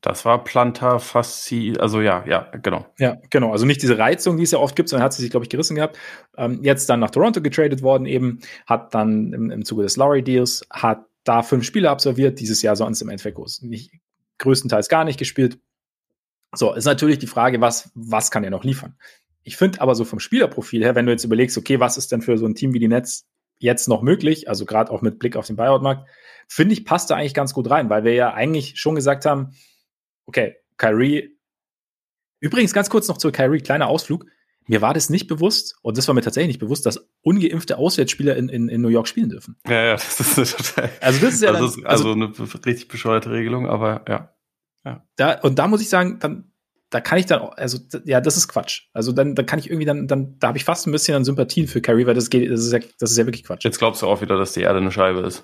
Das 0.02 0.24
war 0.24 0.43
Plantar 0.43 1.00
Fasci, 1.00 1.74
also 1.80 2.00
ja, 2.00 2.24
ja, 2.28 2.52
genau. 2.62 2.86
Ja, 3.00 3.18
genau. 3.32 3.52
Also 3.52 3.66
nicht 3.66 3.82
diese 3.82 3.98
Reizung, 3.98 4.38
die 4.38 4.43
es 4.43 4.52
ja 4.52 4.60
oft 4.60 4.76
gibt, 4.76 4.89
sondern 4.89 5.04
hat 5.04 5.14
sie 5.14 5.24
sich, 5.24 5.32
glaube 5.32 5.46
ich, 5.46 5.50
gerissen 5.50 5.76
gehabt. 5.76 5.98
Ähm, 6.38 6.60
jetzt 6.62 6.89
dann 6.89 7.00
nach 7.00 7.10
Toronto 7.10 7.41
getradet 7.41 7.82
worden 7.82 8.06
eben, 8.06 8.39
hat 8.68 8.93
dann 8.93 9.34
im, 9.34 9.50
im 9.50 9.66
Zuge 9.66 9.84
des 9.84 9.98
Lowry 9.98 10.22
Deals, 10.22 10.66
hat 10.70 11.06
da 11.24 11.41
fünf 11.41 11.66
Spiele 11.66 11.89
absolviert, 11.89 12.39
dieses 12.39 12.62
Jahr 12.62 12.76
sonst 12.76 13.02
im 13.02 13.10
Endeffekt 13.10 13.39
nicht, 13.64 13.91
größtenteils 14.38 14.89
gar 14.89 15.06
nicht 15.06 15.18
gespielt. 15.18 15.60
So, 16.54 16.74
ist 16.74 16.86
natürlich 16.86 17.20
die 17.20 17.28
Frage, 17.28 17.60
was, 17.60 17.91
was 17.96 18.32
kann 18.32 18.43
er 18.43 18.52
noch 18.52 18.64
liefern? 18.64 18.96
Ich 19.43 19.58
finde 19.58 19.82
aber 19.82 19.96
so 19.96 20.06
vom 20.06 20.20
Spielerprofil 20.20 20.84
her, 20.84 20.96
wenn 20.96 21.06
du 21.06 21.12
jetzt 21.12 21.24
überlegst, 21.24 21.58
okay, 21.58 21.80
was 21.80 21.98
ist 21.98 22.12
denn 22.12 22.22
für 22.22 22.38
so 22.38 22.46
ein 22.46 22.56
Team 22.56 22.74
wie 22.74 22.80
die 22.80 22.88
Nets 22.88 23.28
jetzt 23.58 23.88
noch 23.88 24.02
möglich, 24.02 24.50
also 24.50 24.66
gerade 24.66 24.91
auch 24.91 25.02
mit 25.02 25.20
Blick 25.20 25.36
auf 25.36 25.48
den 25.48 25.56
Buyout-Markt, 25.56 26.08
finde 26.48 26.74
ich, 26.74 26.86
passt 26.86 27.10
da 27.10 27.16
eigentlich 27.16 27.34
ganz 27.34 27.54
gut 27.54 27.70
rein, 27.70 27.89
weil 27.89 28.04
wir 28.04 28.14
ja 28.14 28.34
eigentlich 28.34 28.80
schon 28.80 28.96
gesagt 28.96 29.26
haben, 29.26 29.56
okay, 30.26 30.55
Kyrie, 30.78 31.38
übrigens 32.39 32.73
ganz 32.73 32.89
kurz 32.89 33.07
noch 33.07 33.17
zu 33.17 33.32
Kyrie, 33.32 33.59
kleiner 33.59 33.88
Ausflug, 33.88 34.26
mir 34.67 34.82
war 34.82 34.93
das 34.93 35.09
nicht 35.09 35.28
bewusst, 35.28 35.76
und 35.82 35.97
das 35.97 36.07
war 36.07 36.15
mir 36.15 36.21
tatsächlich 36.21 36.55
nicht 36.55 36.59
bewusst, 36.59 36.86
dass 36.86 37.07
ungeimpfte 37.21 37.78
Auswärtsspieler 37.78 38.36
in, 38.36 38.49
in, 38.49 38.67
in 38.67 38.82
New 38.82 38.88
York 38.88 39.07
spielen 39.07 39.30
dürfen. 39.30 39.57
Ja, 39.67 39.86
ja, 39.86 39.93
das 39.93 40.38
ist 40.38 40.57
total. 40.57 40.89
Also, 41.01 41.26
das 41.26 41.34
ist 41.36 41.43
ja. 41.43 41.51
Also, 41.51 41.82
dann, 41.82 41.86
also, 41.86 42.09
also 42.09 42.11
eine 42.13 42.65
richtig 42.65 42.88
bescheuerte 42.88 43.32
Regelung, 43.32 43.67
aber 43.67 44.03
ja. 44.07 44.34
ja. 44.84 45.05
Da, 45.17 45.39
und 45.41 45.59
da 45.59 45.67
muss 45.67 45.82
ich 45.82 45.89
sagen, 45.89 46.17
dann, 46.19 46.51
da 46.89 47.01
kann 47.01 47.17
ich 47.17 47.26
dann, 47.26 47.41
also 47.41 47.80
ja, 48.05 48.21
das 48.21 48.38
ist 48.38 48.47
Quatsch. 48.47 48.84
Also 48.93 49.11
dann, 49.11 49.36
dann 49.36 49.45
kann 49.45 49.59
ich 49.59 49.69
irgendwie 49.69 49.86
dann, 49.86 50.07
dann, 50.07 50.38
da 50.39 50.47
habe 50.49 50.57
ich 50.57 50.63
fast 50.63 50.88
ein 50.88 50.91
bisschen 50.91 51.15
an 51.15 51.26
Sympathien 51.26 51.67
für 51.67 51.82
Carrie, 51.82 52.05
weil 52.05 52.13
das 52.13 52.30
geht, 52.30 52.49
das 52.49 52.61
ist 52.61 52.71
ja, 52.71 52.80
das 52.99 53.11
ist 53.11 53.17
ja 53.17 53.26
wirklich 53.26 53.43
Quatsch. 53.43 53.65
Jetzt 53.65 53.80
glaubst 53.80 54.01
du 54.01 54.07
auch 54.07 54.21
wieder, 54.21 54.38
dass 54.38 54.53
die 54.53 54.61
Erde 54.61 54.80
eine 54.80 54.91
Scheibe 54.91 55.21
ist. 55.21 55.43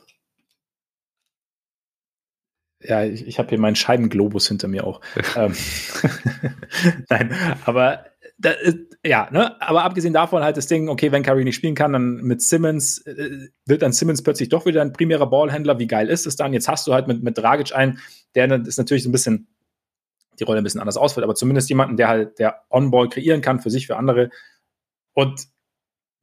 Ja, 2.83 3.03
ich, 3.03 3.27
ich 3.27 3.39
habe 3.39 3.49
hier 3.49 3.59
meinen 3.59 3.75
Scheibenglobus 3.75 4.47
hinter 4.47 4.67
mir 4.67 4.85
auch. 4.85 5.01
ähm, 5.35 5.53
Nein, 7.09 7.35
aber 7.65 8.05
da, 8.37 8.53
ja, 9.05 9.29
ne? 9.31 9.61
Aber 9.61 9.83
abgesehen 9.83 10.13
davon 10.13 10.43
halt 10.43 10.57
das 10.57 10.67
Ding, 10.67 10.89
okay, 10.89 11.11
wenn 11.11 11.23
Curry 11.23 11.43
nicht 11.43 11.55
spielen 11.55 11.75
kann, 11.75 11.93
dann 11.93 12.15
mit 12.15 12.41
Simmons 12.41 12.99
äh, 13.05 13.49
wird 13.65 13.83
dann 13.83 13.93
Simmons 13.93 14.23
plötzlich 14.23 14.49
doch 14.49 14.65
wieder 14.65 14.81
ein 14.81 14.93
primärer 14.93 15.29
Ballhändler. 15.29 15.79
Wie 15.79 15.87
geil 15.87 16.09
ist 16.09 16.25
es 16.25 16.35
dann? 16.35 16.53
Jetzt 16.53 16.67
hast 16.67 16.87
du 16.87 16.93
halt 16.93 17.07
mit, 17.07 17.21
mit 17.23 17.37
Dragic 17.37 17.75
einen, 17.75 17.99
der 18.35 18.51
ist 18.65 18.77
natürlich 18.77 19.03
so 19.03 19.09
ein 19.09 19.13
bisschen 19.13 19.47
die 20.39 20.43
Rolle 20.43 20.59
ein 20.59 20.63
bisschen 20.63 20.79
anders 20.81 20.97
ausfällt, 20.97 21.23
aber 21.23 21.35
zumindest 21.35 21.69
jemanden, 21.69 21.97
der 21.97 22.07
halt 22.07 22.39
der 22.39 22.63
On-Ball 22.69 23.09
kreieren 23.09 23.41
kann 23.41 23.59
für 23.59 23.69
sich, 23.69 23.85
für 23.87 23.97
andere 23.97 24.29
und 25.13 25.47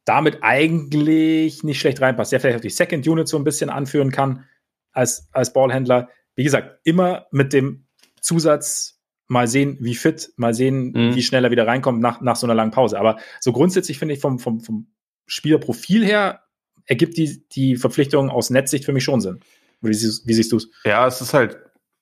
damit 0.04 0.38
eigentlich 0.40 1.62
nicht 1.62 1.78
schlecht 1.78 2.00
reinpasst. 2.00 2.32
Der 2.32 2.40
vielleicht 2.40 2.58
auch 2.58 2.62
die 2.62 2.70
Second 2.70 3.06
Unit 3.06 3.28
so 3.28 3.36
ein 3.36 3.44
bisschen 3.44 3.70
anführen 3.70 4.10
kann 4.10 4.44
als, 4.92 5.28
als 5.32 5.52
Ballhändler. 5.52 6.08
Wie 6.38 6.44
gesagt, 6.44 6.80
immer 6.84 7.26
mit 7.32 7.52
dem 7.52 7.88
Zusatz, 8.20 9.00
mal 9.26 9.46
sehen, 9.46 9.76
wie 9.80 9.94
fit, 9.94 10.32
mal 10.36 10.54
sehen, 10.54 10.92
mhm. 10.92 11.14
wie 11.14 11.22
schnell 11.22 11.44
er 11.44 11.50
wieder 11.50 11.66
reinkommt 11.66 12.00
nach, 12.00 12.20
nach 12.22 12.36
so 12.36 12.46
einer 12.46 12.54
langen 12.54 12.70
Pause. 12.70 12.98
Aber 12.98 13.18
so 13.40 13.52
grundsätzlich 13.52 13.98
finde 13.98 14.14
ich 14.14 14.20
vom, 14.20 14.38
vom, 14.38 14.60
vom 14.60 14.86
Spielerprofil 15.26 16.04
her 16.04 16.44
ergibt 16.86 17.18
die, 17.18 17.46
die 17.50 17.76
Verpflichtung 17.76 18.30
aus 18.30 18.48
Netzsicht 18.48 18.86
für 18.86 18.94
mich 18.94 19.04
schon 19.04 19.20
Sinn. 19.20 19.40
Wie, 19.82 19.90
wie 19.90 20.34
siehst 20.34 20.52
du 20.52 20.56
es? 20.56 20.70
Ja, 20.84 21.06
es 21.06 21.20
ist 21.20 21.34
halt 21.34 21.58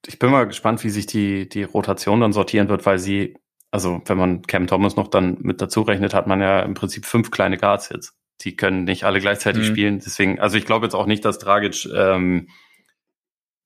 ich 0.07 0.18
bin 0.18 0.30
mal 0.30 0.47
gespannt, 0.47 0.84
wie 0.84 0.91
sich 0.91 1.07
die, 1.07 1.49
die 1.49 1.64
Rotation 1.64 2.20
dann 2.20 2.32
sortieren 2.32 2.68
wird, 2.68 2.87
weil 2.87 2.99
sie, 2.99 3.37
also 3.70 4.01
wenn 4.07 4.18
man 4.18 4.43
Cam 4.43 4.66
Thomas 4.66 4.97
noch 4.97 5.09
dann 5.09 5.39
mit 5.41 5.61
dazu 5.61 5.82
rechnet, 5.82 6.14
hat 6.14 6.26
man 6.26 6.41
ja 6.41 6.61
im 6.61 6.74
Prinzip 6.74 7.05
fünf 7.05 7.30
kleine 7.30 7.57
Guards 7.57 7.89
jetzt. 7.89 8.14
Die 8.43 8.55
können 8.55 8.84
nicht 8.84 9.05
alle 9.05 9.20
gleichzeitig 9.20 9.62
mhm. 9.62 9.72
spielen. 9.72 9.99
Deswegen, 9.99 10.39
also 10.39 10.57
ich 10.57 10.66
glaube 10.66 10.87
jetzt 10.87 10.95
auch 10.95 11.07
nicht, 11.07 11.24
dass 11.24 11.39
Dragic, 11.39 11.89
ähm, 11.95 12.49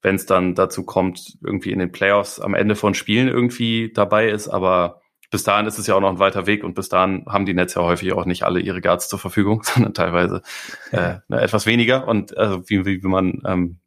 wenn 0.02 0.14
es 0.14 0.26
dann 0.26 0.54
dazu 0.54 0.84
kommt, 0.84 1.38
irgendwie 1.44 1.72
in 1.72 1.78
den 1.78 1.92
Playoffs 1.92 2.40
am 2.40 2.54
Ende 2.54 2.74
von 2.74 2.94
Spielen 2.94 3.28
irgendwie 3.28 3.92
dabei 3.92 4.28
ist, 4.28 4.48
aber 4.48 5.00
bis 5.30 5.44
dahin 5.44 5.66
ist 5.66 5.78
es 5.78 5.86
ja 5.86 5.94
auch 5.94 6.00
noch 6.00 6.10
ein 6.10 6.18
weiter 6.18 6.46
Weg 6.46 6.64
und 6.64 6.74
bis 6.74 6.88
dahin 6.88 7.24
haben 7.28 7.46
die 7.46 7.54
Netz 7.54 7.74
ja 7.74 7.82
häufig 7.82 8.12
auch 8.12 8.24
nicht 8.24 8.42
alle 8.42 8.60
ihre 8.60 8.80
Guards 8.80 9.08
zur 9.08 9.18
Verfügung, 9.18 9.62
sondern 9.64 9.94
teilweise 9.94 10.42
äh, 10.90 11.18
ne, 11.28 11.40
etwas 11.40 11.66
weniger. 11.66 12.08
Und 12.08 12.36
also 12.36 12.68
wie, 12.68 12.84
wie, 12.84 13.02
wie 13.02 13.08
man 13.08 13.40
ähm, 13.46 13.78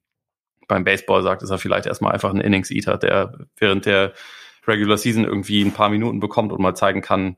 beim 0.68 0.86
Baseball 0.86 1.22
sagt, 1.22 1.44
ist 1.44 1.50
er 1.50 1.58
vielleicht 1.58 1.86
erstmal 1.86 2.14
einfach 2.14 2.34
ein 2.34 2.40
Innings-Eater, 2.40 2.98
der 2.98 3.38
während 3.58 3.86
der 3.86 4.14
Regular 4.66 4.98
Season 4.98 5.26
irgendwie 5.26 5.62
ein 5.62 5.74
paar 5.74 5.90
Minuten 5.90 6.22
bekommt 6.22 6.54
und 6.54 6.62
mal 6.62 6.76
zeigen 6.76 7.02
kann, 7.02 7.36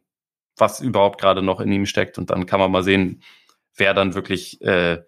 was 0.56 0.80
überhaupt 0.80 1.20
gerade 1.20 1.42
noch 1.42 1.60
in 1.60 1.72
ihm 1.72 1.88
steckt. 1.88 2.20
Und 2.20 2.30
dann 2.30 2.46
kann 2.46 2.60
man 2.60 2.72
mal 2.72 2.84
sehen, 2.84 3.24
wer 3.76 3.96
dann 3.96 4.14
wirklich 4.14 4.62
äh, 4.62 5.02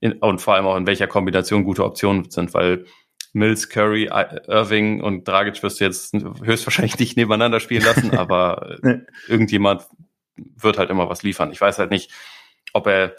in, 0.00 0.12
und 0.14 0.40
vor 0.40 0.54
allem 0.54 0.66
auch 0.66 0.76
in 0.76 0.86
welcher 0.86 1.06
Kombination 1.06 1.64
gute 1.64 1.84
Optionen 1.84 2.30
sind, 2.30 2.54
weil 2.54 2.86
Mills, 3.32 3.68
Curry, 3.68 4.10
Irving 4.46 5.02
und 5.02 5.26
Dragic 5.26 5.62
wirst 5.62 5.80
du 5.80 5.84
jetzt 5.84 6.14
höchstwahrscheinlich 6.14 6.98
nicht 6.98 7.16
nebeneinander 7.16 7.60
spielen 7.60 7.84
lassen, 7.84 8.10
aber 8.16 8.78
irgendjemand 9.26 9.86
wird 10.36 10.78
halt 10.78 10.90
immer 10.90 11.08
was 11.08 11.22
liefern. 11.22 11.52
Ich 11.52 11.60
weiß 11.60 11.78
halt 11.78 11.90
nicht, 11.90 12.12
ob 12.72 12.86
er 12.86 13.14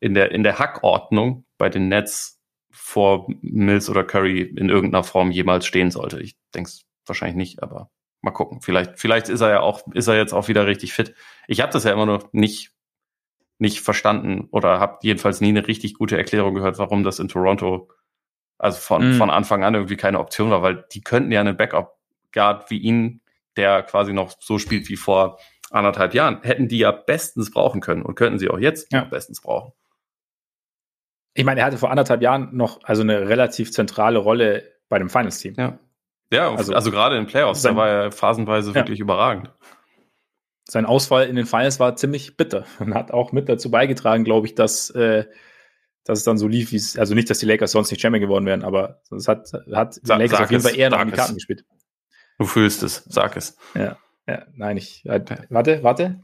in 0.00 0.14
der, 0.14 0.32
in 0.32 0.42
der 0.42 0.58
Hackordnung 0.58 1.44
bei 1.58 1.68
den 1.68 1.88
Nets 1.88 2.40
vor 2.70 3.26
Mills 3.40 3.88
oder 3.88 4.04
Curry 4.04 4.42
in 4.42 4.68
irgendeiner 4.68 5.04
Form 5.04 5.30
jemals 5.30 5.66
stehen 5.66 5.90
sollte. 5.90 6.20
Ich 6.20 6.36
denke 6.54 6.68
es 6.68 6.84
wahrscheinlich 7.06 7.36
nicht, 7.36 7.62
aber 7.62 7.90
mal 8.20 8.32
gucken. 8.32 8.60
Vielleicht, 8.60 8.98
vielleicht 8.98 9.28
ist 9.28 9.40
er 9.40 9.50
ja 9.50 9.60
auch, 9.60 9.86
ist 9.92 10.08
er 10.08 10.16
jetzt 10.16 10.32
auch 10.32 10.48
wieder 10.48 10.66
richtig 10.66 10.92
fit. 10.92 11.14
Ich 11.46 11.60
habe 11.60 11.72
das 11.72 11.84
ja 11.84 11.92
immer 11.92 12.06
noch 12.06 12.32
nicht, 12.32 12.72
nicht 13.58 13.80
verstanden 13.80 14.48
oder 14.50 14.80
habe 14.80 14.98
jedenfalls 15.02 15.40
nie 15.40 15.50
eine 15.50 15.66
richtig 15.66 15.94
gute 15.94 16.16
Erklärung 16.16 16.54
gehört, 16.54 16.78
warum 16.78 17.04
das 17.04 17.18
in 17.18 17.28
Toronto 17.28 17.90
also 18.64 18.78
von, 18.78 19.10
mhm. 19.10 19.14
von 19.16 19.28
Anfang 19.28 19.62
an 19.62 19.74
irgendwie 19.74 19.98
keine 19.98 20.18
Option 20.18 20.50
war, 20.50 20.62
weil 20.62 20.86
die 20.90 21.02
könnten 21.02 21.30
ja 21.30 21.40
einen 21.40 21.54
Backup-Guard 21.54 22.70
wie 22.70 22.78
ihn, 22.78 23.20
der 23.58 23.82
quasi 23.82 24.14
noch 24.14 24.32
so 24.40 24.58
spielt 24.58 24.88
wie 24.88 24.96
vor 24.96 25.38
anderthalb 25.70 26.14
Jahren, 26.14 26.40
hätten 26.42 26.66
die 26.66 26.78
ja 26.78 26.90
bestens 26.90 27.50
brauchen 27.50 27.82
können 27.82 28.00
und 28.00 28.14
könnten 28.14 28.38
sie 28.38 28.48
auch 28.48 28.58
jetzt 28.58 28.90
ja. 28.90 29.04
bestens 29.04 29.42
brauchen. 29.42 29.72
Ich 31.34 31.44
meine, 31.44 31.60
er 31.60 31.66
hatte 31.66 31.76
vor 31.76 31.90
anderthalb 31.90 32.22
Jahren 32.22 32.56
noch 32.56 32.82
also 32.84 33.02
eine 33.02 33.28
relativ 33.28 33.70
zentrale 33.70 34.18
Rolle 34.18 34.72
bei 34.88 34.98
dem 34.98 35.10
Finals-Team. 35.10 35.56
Ja. 35.58 35.78
Ja, 36.32 36.54
also, 36.54 36.72
also 36.72 36.90
gerade 36.90 37.18
in 37.18 37.26
Playoffs, 37.26 37.60
sein, 37.60 37.74
da 37.74 37.82
war 37.82 37.88
er 37.88 38.12
phasenweise 38.12 38.70
ja. 38.70 38.76
wirklich 38.76 38.98
überragend. 38.98 39.50
Sein 40.66 40.86
Ausfall 40.86 41.26
in 41.26 41.36
den 41.36 41.44
Finals 41.44 41.78
war 41.80 41.96
ziemlich 41.96 42.38
bitter 42.38 42.64
und 42.78 42.94
hat 42.94 43.10
auch 43.10 43.32
mit 43.32 43.46
dazu 43.50 43.70
beigetragen, 43.70 44.24
glaube 44.24 44.46
ich, 44.46 44.54
dass, 44.54 44.88
äh, 44.88 45.26
dass 46.04 46.18
es 46.18 46.24
dann 46.24 46.38
so 46.38 46.46
lief, 46.46 46.72
wie 46.72 46.76
es, 46.76 46.98
also 46.98 47.14
nicht, 47.14 47.30
dass 47.30 47.38
die 47.38 47.46
Lakers 47.46 47.72
sonst 47.72 47.90
nicht 47.90 48.00
Champion 48.00 48.20
geworden 48.20 48.46
wären, 48.46 48.62
aber 48.62 49.00
es 49.10 49.26
hat, 49.26 49.50
hat 49.72 49.96
die 49.96 50.08
Lakers 50.08 50.40
auf 50.40 50.50
jeden 50.50 50.62
Fall 50.62 50.76
eher 50.76 50.90
noch 50.90 51.00
in 51.00 51.08
die 51.08 51.14
Karten 51.14 51.32
es. 51.32 51.36
gespielt. 51.36 51.64
Du 52.38 52.46
fühlst 52.46 52.82
es, 52.82 53.04
sag 53.08 53.36
es. 53.36 53.56
Ja, 53.74 53.96
ja 54.26 54.46
nein, 54.54 54.76
ich, 54.76 55.04
äh, 55.06 55.24
warte, 55.48 55.82
warte. 55.82 56.20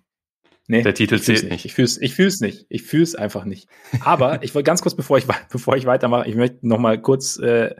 Nee, 0.66 0.83
der 0.83 0.95
Titel 0.95 1.18
zählt 1.18 1.51
nicht. 1.51 1.64
Ich 1.64 1.74
fühl's, 1.74 1.99
ich 1.99 2.14
fühl's 2.14 2.41
nicht. 2.41 2.66
Ich 2.68 2.85
fühl's 2.85 3.16
einfach 3.16 3.45
nicht. 3.45 3.68
Aber 4.05 4.41
ich 4.45 4.55
wollte 4.55 4.66
ganz 4.66 4.83
kurz, 4.83 4.95
bevor 4.95 5.18
ich, 5.18 5.26
bevor 5.51 5.76
ich 5.76 5.87
weitermache, 5.87 6.28
ich 6.28 6.37
möchte 6.37 6.66
noch 6.66 6.78
mal 6.78 7.01
kurz 7.01 7.39
äh, 7.39 7.74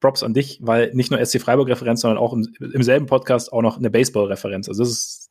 Props 0.00 0.22
an 0.22 0.34
dich, 0.34 0.58
weil 0.60 0.92
nicht 0.94 1.10
nur 1.10 1.24
SC 1.24 1.40
Freiburg-Referenz, 1.40 2.00
sondern 2.00 2.18
auch 2.18 2.32
im, 2.32 2.52
im, 2.58 2.82
selben 2.82 3.06
Podcast 3.06 3.52
auch 3.52 3.62
noch 3.62 3.78
eine 3.78 3.88
Baseball-Referenz. 3.88 4.68
Also 4.68 4.82
das 4.82 4.90
ist 4.90 5.30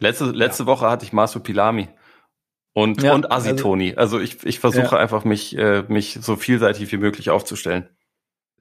letzte 0.00 0.26
letzte 0.26 0.64
ja. 0.64 0.66
Woche 0.66 0.90
hatte 0.90 1.04
ich 1.04 1.12
Masu 1.12 1.38
Pilami 1.38 1.88
und 2.74 3.02
ja, 3.02 3.14
und 3.14 3.32
Asitoni. 3.32 3.94
Also, 3.96 4.16
also 4.16 4.20
ich 4.20 4.44
ich 4.44 4.58
versuche 4.58 4.96
ja. 4.96 4.98
einfach 4.98 5.24
mich 5.24 5.56
äh, 5.56 5.84
mich 5.88 6.18
so 6.20 6.36
vielseitig 6.36 6.92
wie 6.92 6.96
möglich 6.98 7.30
aufzustellen. 7.30 7.88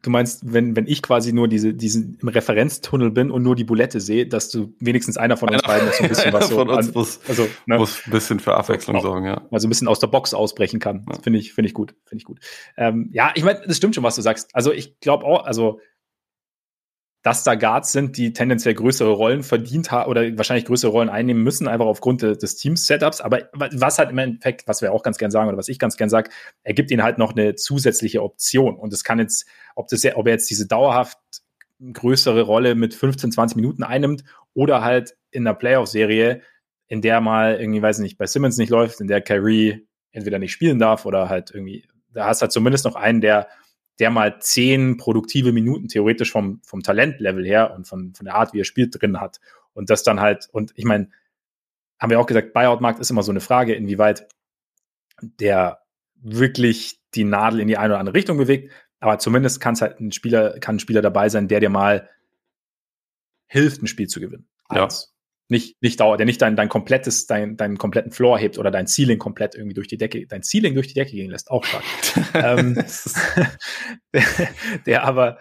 Du 0.04 0.10
meinst, 0.10 0.42
wenn, 0.52 0.76
wenn 0.76 0.86
ich 0.86 1.02
quasi 1.02 1.32
nur 1.32 1.48
diese, 1.48 1.74
diesen 1.74 2.18
im 2.22 2.28
Referenztunnel 2.28 3.10
bin 3.10 3.32
und 3.32 3.42
nur 3.42 3.56
die 3.56 3.64
Bulette 3.64 4.02
sehe, 4.02 4.28
dass 4.28 4.50
du 4.50 4.76
wenigstens 4.82 5.16
einer 5.16 5.38
von 5.38 5.50
uns 5.50 5.62
beiden 5.62 5.90
so 5.94 6.04
ein 6.04 6.10
bisschen 6.10 6.34
was 6.34 6.50
so 6.50 6.56
von 6.56 6.70
uns 6.70 6.90
an, 6.90 6.94
muss, 6.94 7.22
also, 7.26 7.48
ne, 7.66 7.78
muss 7.78 8.06
ein 8.06 8.12
bisschen 8.12 8.42
für 8.42 8.54
Abwechslung 8.56 9.00
sorgen, 9.00 9.26
ja. 9.26 9.48
Also 9.50 9.66
ein 9.66 9.70
bisschen 9.70 9.88
aus 9.88 10.00
der 10.00 10.08
Box 10.08 10.34
ausbrechen 10.34 10.82
kann. 10.82 11.06
Ja. 11.10 11.20
Finde 11.22 11.40
ich, 11.40 11.54
finde 11.54 11.68
ich 11.68 11.74
gut, 11.74 11.96
finde 12.04 12.22
ich 12.22 12.26
gut. 12.26 12.40
Ähm, 12.76 13.12
ja, 13.14 13.32
ich 13.34 13.46
meine, 13.46 13.62
das 13.66 13.78
stimmt 13.78 13.96
schon, 13.96 14.04
was 14.04 14.16
du 14.16 14.22
sagst. 14.22 14.50
Also 14.54 14.74
ich 14.74 15.00
glaube 15.00 15.24
auch, 15.26 15.46
also 15.46 15.80
dass 17.24 17.46
da 17.46 17.56
Guards 17.56 17.94
sind, 17.94 18.18
die 18.18 18.34
tendenziell 18.34 18.74
größere 18.74 19.12
Rollen 19.12 19.44
verdient 19.44 19.92
haben 19.92 20.10
oder 20.10 20.38
wahrscheinlich 20.38 20.66
größere 20.66 20.92
Rollen 20.92 21.08
einnehmen 21.08 21.42
müssen, 21.42 21.70
einfach 21.70 21.86
aufgrund 21.86 22.22
des 22.22 22.56
Teams-Setups. 22.58 23.22
Aber 23.22 23.50
was 23.54 23.98
halt 23.98 24.12
im 24.12 24.18
Endeffekt, 24.18 24.68
was 24.68 24.82
wir 24.82 24.92
auch 24.92 25.04
ganz 25.04 25.18
gern 25.18 25.32
sagen 25.32 25.48
oder 25.48 25.58
was 25.58 25.70
ich 25.70 25.80
ganz 25.80 25.96
gern 25.96 26.10
sage, 26.10 26.30
er 26.64 26.74
gibt 26.74 26.92
ihnen 26.92 27.02
halt 27.02 27.18
noch 27.18 27.32
eine 27.32 27.56
zusätzliche 27.56 28.22
Option. 28.22 28.76
Und 28.76 28.92
das 28.92 29.06
kann 29.06 29.20
jetzt, 29.20 29.48
ob 29.76 29.88
das 29.88 30.06
ob 30.16 30.28
er 30.28 30.34
jetzt 30.34 30.50
diese 30.50 30.68
dauerhaft 30.68 31.18
größere 31.94 32.42
Rolle 32.42 32.76
mit 32.76 32.94
15, 32.94 33.32
20 33.32 33.56
Minuten 33.56 33.84
einnimmt 33.84 34.26
oder 34.54 34.84
halt 34.84 35.16
in 35.32 35.46
der 35.46 35.54
Playoff-Serie, 35.54 36.42
in 36.88 37.02
der 37.02 37.22
mal 37.22 37.56
irgendwie, 37.60 37.82
weiß 37.82 38.00
ich 38.00 38.04
nicht, 38.04 38.18
bei 38.18 38.28
Simmons 38.28 38.58
nicht 38.58 38.70
läuft, 38.70 39.00
in 39.00 39.08
der 39.08 39.22
Kyrie 39.22 39.88
entweder 40.12 40.40
nicht 40.40 40.52
spielen 40.52 40.78
darf 40.78 41.06
oder 41.06 41.30
halt 41.30 41.52
irgendwie, 41.52 41.88
da 42.14 42.26
hast 42.28 42.42
du 42.42 42.44
halt 42.44 42.52
zumindest 42.52 42.84
noch 42.84 42.96
einen, 42.96 43.22
der 43.22 43.48
der 44.00 44.10
mal 44.10 44.40
zehn 44.40 44.98
produktive 44.98 45.52
Minuten 45.52 45.88
theoretisch 45.88 46.32
vom, 46.32 46.62
vom 46.64 46.82
Talentlevel 46.82 47.46
her 47.46 47.74
und 47.76 47.88
von, 47.88 48.14
von 48.16 48.26
der 48.26 48.36
Art, 48.36 48.54
wie 48.54 48.62
er 48.62 48.66
spielt, 48.66 49.00
drin 49.00 49.20
hat. 49.20 49.40
Und 49.74 49.90
das 49.90 50.04
dann 50.04 50.20
halt, 50.20 50.50
und 50.52 50.72
ich 50.76 50.86
meine, 50.86 51.10
haben 52.00 52.10
wir 52.10 52.20
auch 52.20 52.26
gesagt, 52.26 52.54
Buyout-Markt 52.54 53.00
ist 53.00 53.12
immer 53.12 53.24
so 53.24 53.32
eine 53.32 53.40
Frage, 53.40 53.74
inwieweit 53.74 54.28
der 55.22 55.84
wirklich 56.16 57.00
die 57.14 57.24
Nadel 57.24 57.60
in 57.60 57.68
die 57.68 57.78
eine 57.78 57.94
oder 57.94 58.00
andere 58.00 58.16
Richtung 58.16 58.38
bewegt. 58.38 58.72
Aber 59.00 59.20
zumindest 59.20 59.60
kann 59.60 59.74
es 59.74 59.82
halt 59.82 60.00
ein 60.00 60.12
Spieler, 60.12 60.60
kann 60.60 60.76
ein 60.76 60.80
Spieler 60.80 61.02
dabei 61.02 61.30
sein, 61.30 61.48
der 61.48 61.60
dir 61.60 61.70
mal 61.70 62.10
hilft, 63.48 63.82
ein 63.82 63.88
Spiel 63.88 64.08
zu 64.08 64.20
gewinnen. 64.20 64.48
Ja. 64.72 64.88
Nicht, 65.50 65.82
nicht 65.82 66.00
dauert, 66.00 66.20
der 66.20 66.26
nicht 66.26 66.42
dein, 66.42 66.56
dein 66.56 66.70
komplettes, 66.70 67.28
dein, 67.28 67.58
deinen 67.58 67.78
kompletten 67.78 68.12
Floor 68.12 68.40
hebt 68.40 68.58
oder 68.58 68.72
dein 68.72 68.88
Ceiling 68.88 69.20
komplett 69.20 69.56
irgendwie 69.56 69.74
durch 69.74 69.88
die 69.88 69.98
Decke, 69.98 70.26
dein 70.26 70.42
Ceiling 70.42 70.74
durch 70.74 70.88
die 70.88 70.94
Decke 70.94 71.12
gehen 71.12 71.30
lässt, 71.30 71.52
auch 71.52 71.64
stark. 71.64 71.84
ähm, 72.34 72.76
der, 74.14 74.24
der 74.86 75.04
aber, 75.04 75.38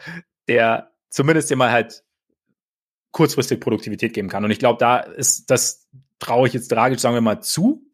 der 0.49 0.91
zumindest 1.09 1.51
dir 1.51 1.57
mal 1.57 1.71
halt 1.71 2.03
kurzfristig 3.13 3.61
Produktivität 3.61 4.13
geben 4.13 4.29
kann. 4.29 4.45
Und 4.45 4.51
ich 4.51 4.59
glaube, 4.59 4.79
da 4.79 4.99
ist, 4.99 5.51
das 5.51 5.89
traue 6.19 6.49
ich 6.49 6.55
jetzt 6.55 6.69
tragisch, 6.69 7.01
sagen 7.01 7.15
wir 7.15 7.21
mal, 7.21 7.41
zu. 7.41 7.87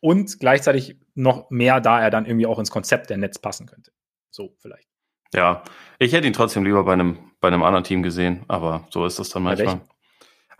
Und 0.00 0.40
gleichzeitig 0.40 0.98
noch 1.14 1.50
mehr, 1.50 1.80
da 1.80 2.00
er 2.00 2.10
dann 2.10 2.26
irgendwie 2.26 2.46
auch 2.46 2.58
ins 2.58 2.70
Konzept 2.70 3.10
der 3.10 3.18
Netz 3.18 3.38
passen 3.38 3.66
könnte. 3.66 3.92
So 4.30 4.56
vielleicht. 4.58 4.88
Ja, 5.34 5.62
ich 5.98 6.12
hätte 6.12 6.26
ihn 6.26 6.32
trotzdem 6.32 6.64
lieber 6.64 6.84
bei 6.84 6.94
einem, 6.94 7.18
bei 7.40 7.48
einem 7.48 7.62
anderen 7.62 7.84
Team 7.84 8.02
gesehen, 8.02 8.44
aber 8.48 8.86
so 8.90 9.06
ist 9.06 9.18
das 9.18 9.28
dann 9.28 9.44
manchmal. 9.44 9.80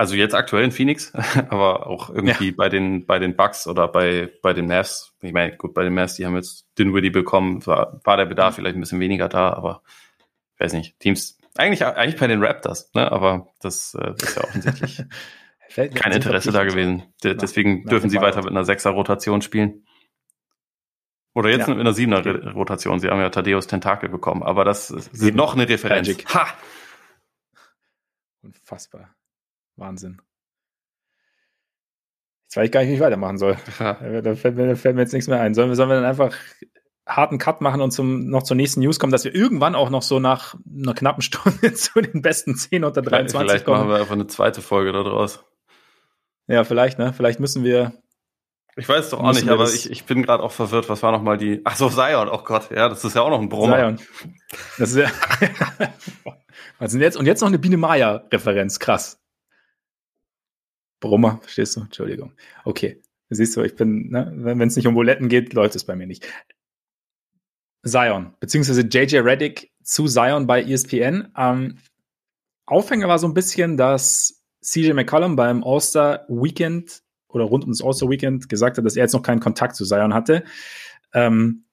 Also 0.03 0.17
jetzt 0.17 0.35
aktuell 0.35 0.65
in 0.65 0.73
Phoenix, 0.73 1.13
aber 1.49 1.87
auch 1.87 2.11
irgendwie 2.11 2.49
ja. 2.49 2.55
bei 2.57 2.69
den 2.69 3.07
bei 3.07 3.21
den 3.21 3.37
Bucks 3.37 3.69
oder 3.69 3.87
bei 3.87 4.33
bei 4.43 4.53
den 4.53 4.67
Mavs. 4.67 5.15
Ich 5.21 5.33
meine, 5.33 5.57
gut, 5.57 5.75
bei 5.75 5.85
den 5.85 5.95
Mavs, 5.95 6.17
die 6.17 6.27
haben 6.27 6.35
jetzt 6.35 6.67
Dinwiddie 6.77 7.11
bekommen, 7.11 7.65
war, 7.69 8.01
war 8.03 8.17
der 8.17 8.27
Bedarf 8.27 8.57
vielleicht 8.57 8.75
ein 8.75 8.81
bisschen 8.81 8.99
weniger 8.99 9.29
da, 9.29 9.53
aber 9.53 9.85
ich 10.57 10.61
weiß 10.61 10.73
nicht, 10.73 10.99
Teams 10.99 11.39
eigentlich 11.55 11.87
eigentlich 11.87 12.19
bei 12.19 12.27
den 12.27 12.43
Raptors, 12.43 12.93
ne? 12.95 13.13
Aber 13.13 13.47
das, 13.61 13.95
äh, 13.95 14.13
ist 14.21 14.35
ja 14.35 14.43
offensichtlich 14.43 15.05
kein 15.95 16.11
Interesse 16.11 16.51
da 16.51 16.65
gewesen. 16.65 17.05
De 17.23 17.37
deswegen 17.37 17.85
dürfen 17.85 18.11
sie 18.11 18.21
weiter 18.21 18.43
mit 18.43 18.51
einer 18.51 18.65
Sechser 18.65 18.91
Rotation 18.91 19.41
spielen. 19.41 19.87
Oder 21.33 21.51
jetzt 21.51 21.69
ja. 21.69 21.75
mit 21.75 21.79
einer 21.79 21.93
Siebener 21.93 22.27
Rotation. 22.55 22.99
Sie 22.99 23.09
haben 23.09 23.21
ja 23.21 23.31
Thaddeus 23.31 23.69
Tentakel 23.69 24.09
bekommen, 24.09 24.43
aber 24.43 24.65
das 24.65 24.91
ist 24.91 25.33
noch 25.33 25.55
eine 25.55 25.69
Referenz. 25.69 26.09
Magic. 26.09 26.35
Ha! 26.35 26.49
Unfassbar. 28.43 29.15
Wahnsinn. 29.83 30.23
Jetzt 32.45 32.57
weiß 32.57 32.67
ich 32.67 32.73
gar 32.73 32.81
nicht, 32.81 32.91
wie 32.91 32.95
ich 32.95 33.01
weitermachen 33.01 33.39
soll. 33.39 33.57
Ja. 33.79 34.21
Da, 34.21 34.35
fällt 34.35 34.57
mir, 34.57 34.69
da 34.69 34.75
fällt 34.77 34.95
mir 34.95 35.03
jetzt 35.03 35.13
nichts 35.13 35.29
mehr 35.29 35.41
ein. 35.41 35.55
Sollen 35.55 35.69
wir, 35.69 35.77
sollen 35.77 35.89
wir 35.89 35.97
dann 35.97 36.05
einfach 36.05 36.35
harten 37.07 37.39
Cut 37.39 37.61
machen 37.61 37.81
und 37.81 37.91
zum, 37.91 38.29
noch 38.29 38.43
zur 38.43 38.57
nächsten 38.57 38.81
News 38.81 38.99
kommen, 39.01 39.11
dass 39.11 39.25
wir 39.25 39.35
irgendwann 39.35 39.75
auch 39.75 39.91
noch 39.91 40.03
so 40.03 40.21
nach 40.21 40.55
einer 40.67 40.95
knappen 40.95 41.23
Stunde 41.23 41.73
zu 41.75 42.01
den 42.01 42.23
besten 42.23 42.55
10 42.55 42.85
unter 42.85 43.03
23 43.03 43.39
vielleicht 43.51 43.65
kommen. 43.65 43.77
Vielleicht 43.77 43.89
machen 43.89 43.89
wir 43.89 44.01
einfach 44.01 44.15
eine 44.15 44.27
zweite 44.27 44.63
Folge 44.63 44.93
daraus. 44.93 45.45
Ja, 46.47 46.65
vielleicht, 46.65 46.99
ne? 46.99 47.13
Vielleicht 47.13 47.41
müssen 47.41 47.65
wir. 47.65 47.95
Ich 48.77 48.89
weiß 48.89 49.11
doch 49.11 49.21
auch 49.21 49.33
nicht, 49.33 49.49
aber 49.49 49.65
ich, 49.65 49.91
ich 49.91 50.05
bin 50.05 50.23
gerade 50.23 50.43
auch 50.43 50.53
verwirrt. 50.53 50.89
Was 50.89 51.03
war 51.03 51.13
nochmal 51.13 51.37
die. 51.37 51.61
Ach 51.65 51.77
so, 51.77 51.89
Zion, 51.89 52.29
oh 52.29 52.43
Gott, 52.45 52.71
ja, 52.71 52.89
das 52.89 53.05
ist 53.05 53.15
ja 53.15 53.23
auch 53.23 53.31
noch 53.31 53.41
ein 53.41 53.49
Brummer. 53.49 53.77
Zion. 53.77 54.01
Das 54.79 54.91
ist 54.93 54.97
ja. 54.97 55.11
Was 56.79 56.93
sind 56.93 57.01
jetzt? 57.01 57.17
Und 57.17 57.27
jetzt 57.27 57.41
noch 57.41 57.49
eine 57.49 57.59
Biene 57.59 57.77
Maya-Referenz, 57.77 58.79
krass. 58.79 59.22
Brummer, 61.03 61.39
verstehst 61.43 61.77
du? 61.77 61.81
Entschuldigung. 61.81 62.33
Okay. 62.65 63.03
Siehst 63.29 63.57
du, 63.57 63.63
ich 63.63 63.77
bin, 63.77 64.11
ne, 64.11 64.31
wenn 64.37 64.69
es 64.69 64.77
nicht 64.77 64.87
um 64.87 64.95
Buletten 64.95 65.29
geht, 65.29 65.53
läuft 65.53 65.75
es 65.75 65.85
bei 65.85 65.97
mir 65.97 66.07
nicht. 66.07 66.27
Zion, 67.85 68.35
beziehungsweise 68.41 68.83
JJ 68.83 69.19
Reddick 69.19 69.73
zu 69.83 70.07
Zion 70.07 70.47
bei 70.47 70.63
ESPN. 70.63 71.33
Ähm, 71.37 71.79
Aufhänger 72.67 73.09
war 73.09 73.19
so 73.19 73.27
ein 73.27 73.35
bisschen, 73.35 73.77
dass 73.77 74.45
CJ 74.63 74.93
McCollum 74.93 75.35
beim 75.35 75.65
All-Star 75.65 76.25
Weekend 76.29 77.03
oder 77.29 77.45
rund 77.45 77.65
um 77.65 77.71
das 77.71 77.83
All-Star 77.83 78.09
Weekend 78.09 78.49
gesagt 78.49 78.79
hat, 78.79 78.85
dass 78.85 78.97
er 78.97 79.05
jetzt 79.05 79.15
noch 79.15 79.23
keinen 79.23 79.41
Kontakt 79.41 79.75
zu 79.75 79.85
Zion 79.85 80.15
hatte. 80.15 80.45
Ähm, 81.13 81.65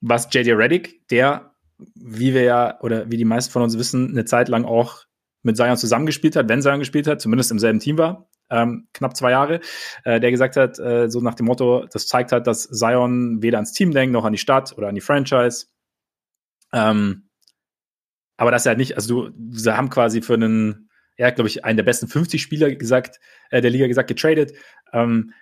was 0.00 0.28
JJ 0.30 0.52
Reddick, 0.52 1.08
der, 1.08 1.54
wie 1.94 2.34
wir 2.34 2.42
ja, 2.42 2.80
oder 2.80 3.10
wie 3.10 3.16
die 3.16 3.24
meisten 3.24 3.52
von 3.52 3.62
uns 3.62 3.78
wissen, 3.78 4.10
eine 4.10 4.26
Zeit 4.26 4.48
lang 4.48 4.64
auch 4.64 5.04
mit 5.42 5.56
Zion 5.56 5.76
zusammengespielt 5.76 6.36
hat, 6.36 6.48
wenn 6.48 6.60
Zion 6.60 6.80
gespielt 6.80 7.06
hat, 7.06 7.20
zumindest 7.20 7.50
im 7.50 7.58
selben 7.58 7.78
Team 7.78 7.96
war, 7.96 8.28
ähm, 8.54 8.88
knapp 8.92 9.16
zwei 9.16 9.32
Jahre, 9.32 9.60
äh, 10.04 10.20
der 10.20 10.30
gesagt 10.30 10.56
hat, 10.56 10.78
äh, 10.78 11.10
so 11.10 11.20
nach 11.20 11.34
dem 11.34 11.46
Motto, 11.46 11.86
das 11.92 12.06
zeigt 12.06 12.32
halt, 12.32 12.46
dass 12.46 12.68
Zion 12.68 13.42
weder 13.42 13.58
ans 13.58 13.72
Team 13.72 13.90
denkt, 13.90 14.12
noch 14.12 14.24
an 14.24 14.32
die 14.32 14.38
Stadt 14.38 14.76
oder 14.78 14.88
an 14.88 14.94
die 14.94 15.00
Franchise. 15.00 15.66
Ähm, 16.72 17.28
aber 18.36 18.50
das 18.50 18.62
ist 18.62 18.66
halt 18.66 18.78
nicht, 18.78 18.96
also 18.96 19.28
du, 19.28 19.50
sie 19.52 19.76
haben 19.76 19.90
quasi 19.90 20.22
für 20.22 20.34
einen, 20.34 20.88
hat, 21.20 21.36
glaube 21.36 21.48
ich, 21.48 21.64
einen 21.64 21.76
der 21.76 21.84
besten 21.84 22.08
50 22.08 22.40
Spieler 22.40 22.74
gesagt, 22.74 23.20
äh, 23.50 23.60
der 23.60 23.70
Liga 23.70 23.86
gesagt, 23.86 24.08
getradet, 24.08 24.52
ähm, 24.92 25.32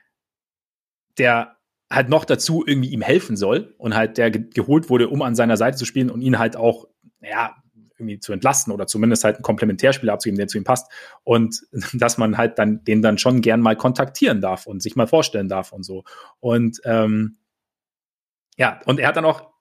der 1.18 1.56
halt 1.90 2.08
noch 2.08 2.24
dazu 2.24 2.64
irgendwie 2.66 2.90
ihm 2.90 3.02
helfen 3.02 3.36
soll 3.36 3.74
und 3.76 3.94
halt 3.94 4.16
der 4.16 4.30
ge 4.30 4.48
geholt 4.54 4.88
wurde, 4.88 5.08
um 5.08 5.20
an 5.20 5.34
seiner 5.34 5.58
Seite 5.58 5.76
zu 5.76 5.84
spielen 5.84 6.10
und 6.10 6.22
ihn 6.22 6.38
halt 6.38 6.56
auch, 6.56 6.88
ja, 7.20 7.61
irgendwie 8.02 8.20
zu 8.20 8.32
entlasten 8.32 8.72
oder 8.72 8.86
zumindest 8.86 9.24
halt 9.24 9.36
einen 9.36 9.42
Komplementärspieler 9.42 10.12
abzugeben, 10.12 10.38
der 10.38 10.48
zu 10.48 10.58
ihm 10.58 10.64
passt. 10.64 10.90
Und 11.24 11.62
dass 11.94 12.18
man 12.18 12.36
halt 12.36 12.58
dann 12.58 12.84
den 12.84 13.02
dann 13.02 13.18
schon 13.18 13.40
gern 13.40 13.60
mal 13.60 13.76
kontaktieren 13.76 14.40
darf 14.40 14.66
und 14.66 14.82
sich 14.82 14.96
mal 14.96 15.06
vorstellen 15.06 15.48
darf 15.48 15.72
und 15.72 15.84
so. 15.84 16.04
Und 16.40 16.80
ähm, 16.84 17.38
ja, 18.56 18.80
und 18.86 19.00
er 19.00 19.08
hat 19.08 19.16
dann 19.16 19.24
auch 19.24 19.52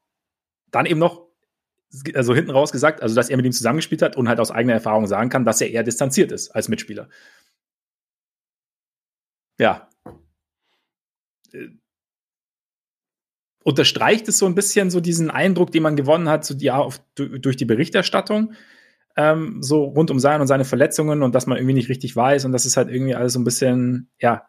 dann 0.71 0.85
eben 0.85 0.99
noch 0.99 1.27
also 2.13 2.33
hinten 2.33 2.51
raus 2.51 2.71
gesagt, 2.71 3.01
also 3.01 3.15
dass 3.15 3.29
er 3.29 3.37
mit 3.37 3.45
ihm 3.45 3.51
zusammengespielt 3.51 4.01
hat 4.01 4.15
und 4.15 4.29
halt 4.29 4.39
aus 4.39 4.51
eigener 4.51 4.73
Erfahrung 4.73 5.07
sagen 5.07 5.29
kann, 5.29 5.45
dass 5.45 5.61
er 5.61 5.69
eher 5.69 5.83
distanziert 5.83 6.31
ist 6.31 6.49
als 6.51 6.69
Mitspieler. 6.69 7.09
Ja. 9.59 9.89
Unterstreicht 13.64 14.28
es 14.28 14.38
so 14.38 14.45
ein 14.45 14.55
bisschen 14.55 14.89
so 14.89 14.99
diesen 14.99 15.30
Eindruck, 15.30 15.72
den 15.72 15.84
man 15.84 15.95
gewonnen 15.95 16.30
hat, 16.30 16.45
so 16.45 16.55
ja, 16.55 16.78
auf, 16.78 17.01
durch 17.16 17.57
die 17.57 17.66
Berichterstattung, 17.66 18.53
ähm, 19.16 19.62
so 19.62 19.84
rund 19.84 20.09
um 20.09 20.20
sein 20.20 20.41
und 20.41 20.47
seine 20.47 20.66
Verletzungen 20.66 21.22
und 21.22 21.36
dass 21.36 21.47
man 21.47 21.57
irgendwie 21.57 21.76
nicht 21.76 21.89
richtig 21.89 22.16
weiß 22.16 22.45
und 22.45 22.53
das 22.53 22.66
ist 22.66 22.78
halt 22.78 22.89
irgendwie 22.89 23.16
alles 23.16 23.34
so 23.34 23.39
ein 23.39 23.43
bisschen, 23.43 24.09
ja, 24.20 24.47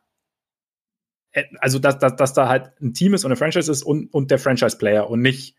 äh, 1.33 1.45
also 1.59 1.79
dass, 1.79 1.99
dass, 1.99 2.17
dass 2.17 2.33
da 2.33 2.49
halt 2.49 2.73
ein 2.81 2.95
Team 2.95 3.15
ist 3.15 3.25
und 3.25 3.31
eine 3.31 3.37
Franchise 3.37 3.71
ist 3.71 3.83
und, 3.83 4.13
und 4.13 4.31
der 4.31 4.39
Franchise-Player 4.39 5.09
und 5.09 5.21
nicht, 5.21 5.57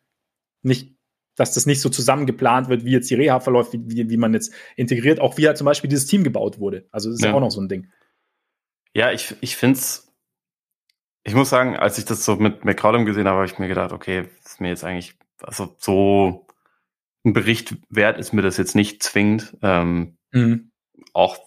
nicht, 0.62 0.96
dass 1.36 1.54
das 1.54 1.66
nicht 1.66 1.82
so 1.82 1.90
zusammen 1.90 2.26
geplant 2.26 2.70
wird, 2.70 2.86
wie 2.86 2.92
jetzt 2.92 3.10
die 3.10 3.16
Reha 3.16 3.40
verläuft, 3.40 3.74
wie, 3.74 3.82
wie, 3.86 4.10
wie 4.10 4.18
man 4.18 4.34
jetzt 4.34 4.54
integriert, 4.76 5.20
auch 5.20 5.38
wie 5.38 5.48
halt 5.48 5.58
zum 5.58 5.66
Beispiel 5.66 5.90
dieses 5.90 6.06
Team 6.06 6.24
gebaut 6.24 6.60
wurde. 6.60 6.88
Also 6.92 7.10
das 7.10 7.20
ist 7.20 7.24
ja, 7.24 7.32
ja 7.32 7.36
auch 7.36 7.42
noch 7.42 7.52
so 7.52 7.62
ein 7.62 7.70
Ding. 7.70 7.88
Ja, 8.96 9.12
ich, 9.12 9.36
ich 9.42 9.58
finde 9.58 9.80
es 9.80 10.13
ich 11.24 11.36
muss 11.36 11.50
sagen, 11.50 11.76
als 11.78 11.98
ich 11.98 12.06
das 12.06 12.26
so 12.26 12.36
mit 12.36 12.66
McCollum 12.66 13.06
gesehen 13.06 13.28
habe, 13.28 13.38
habe 13.38 13.46
ich 13.46 13.60
mir 13.60 13.68
gedacht, 13.68 13.92
okay, 13.92 14.30
ist 14.44 14.62
mir 14.62 14.70
jetzt 14.70 14.84
eigentlich, 14.84 15.16
also 15.42 15.76
so 15.80 16.48
ein 17.26 17.34
Bericht 17.34 17.76
wert 17.90 18.20
ist 18.20 18.34
mir 18.34 18.42
das 18.42 18.58
jetzt 18.58 18.76
nicht 18.76 19.02
zwingend. 19.04 19.58
Ähm, 19.62 20.18
mhm. 20.32 20.72
Auch 21.14 21.38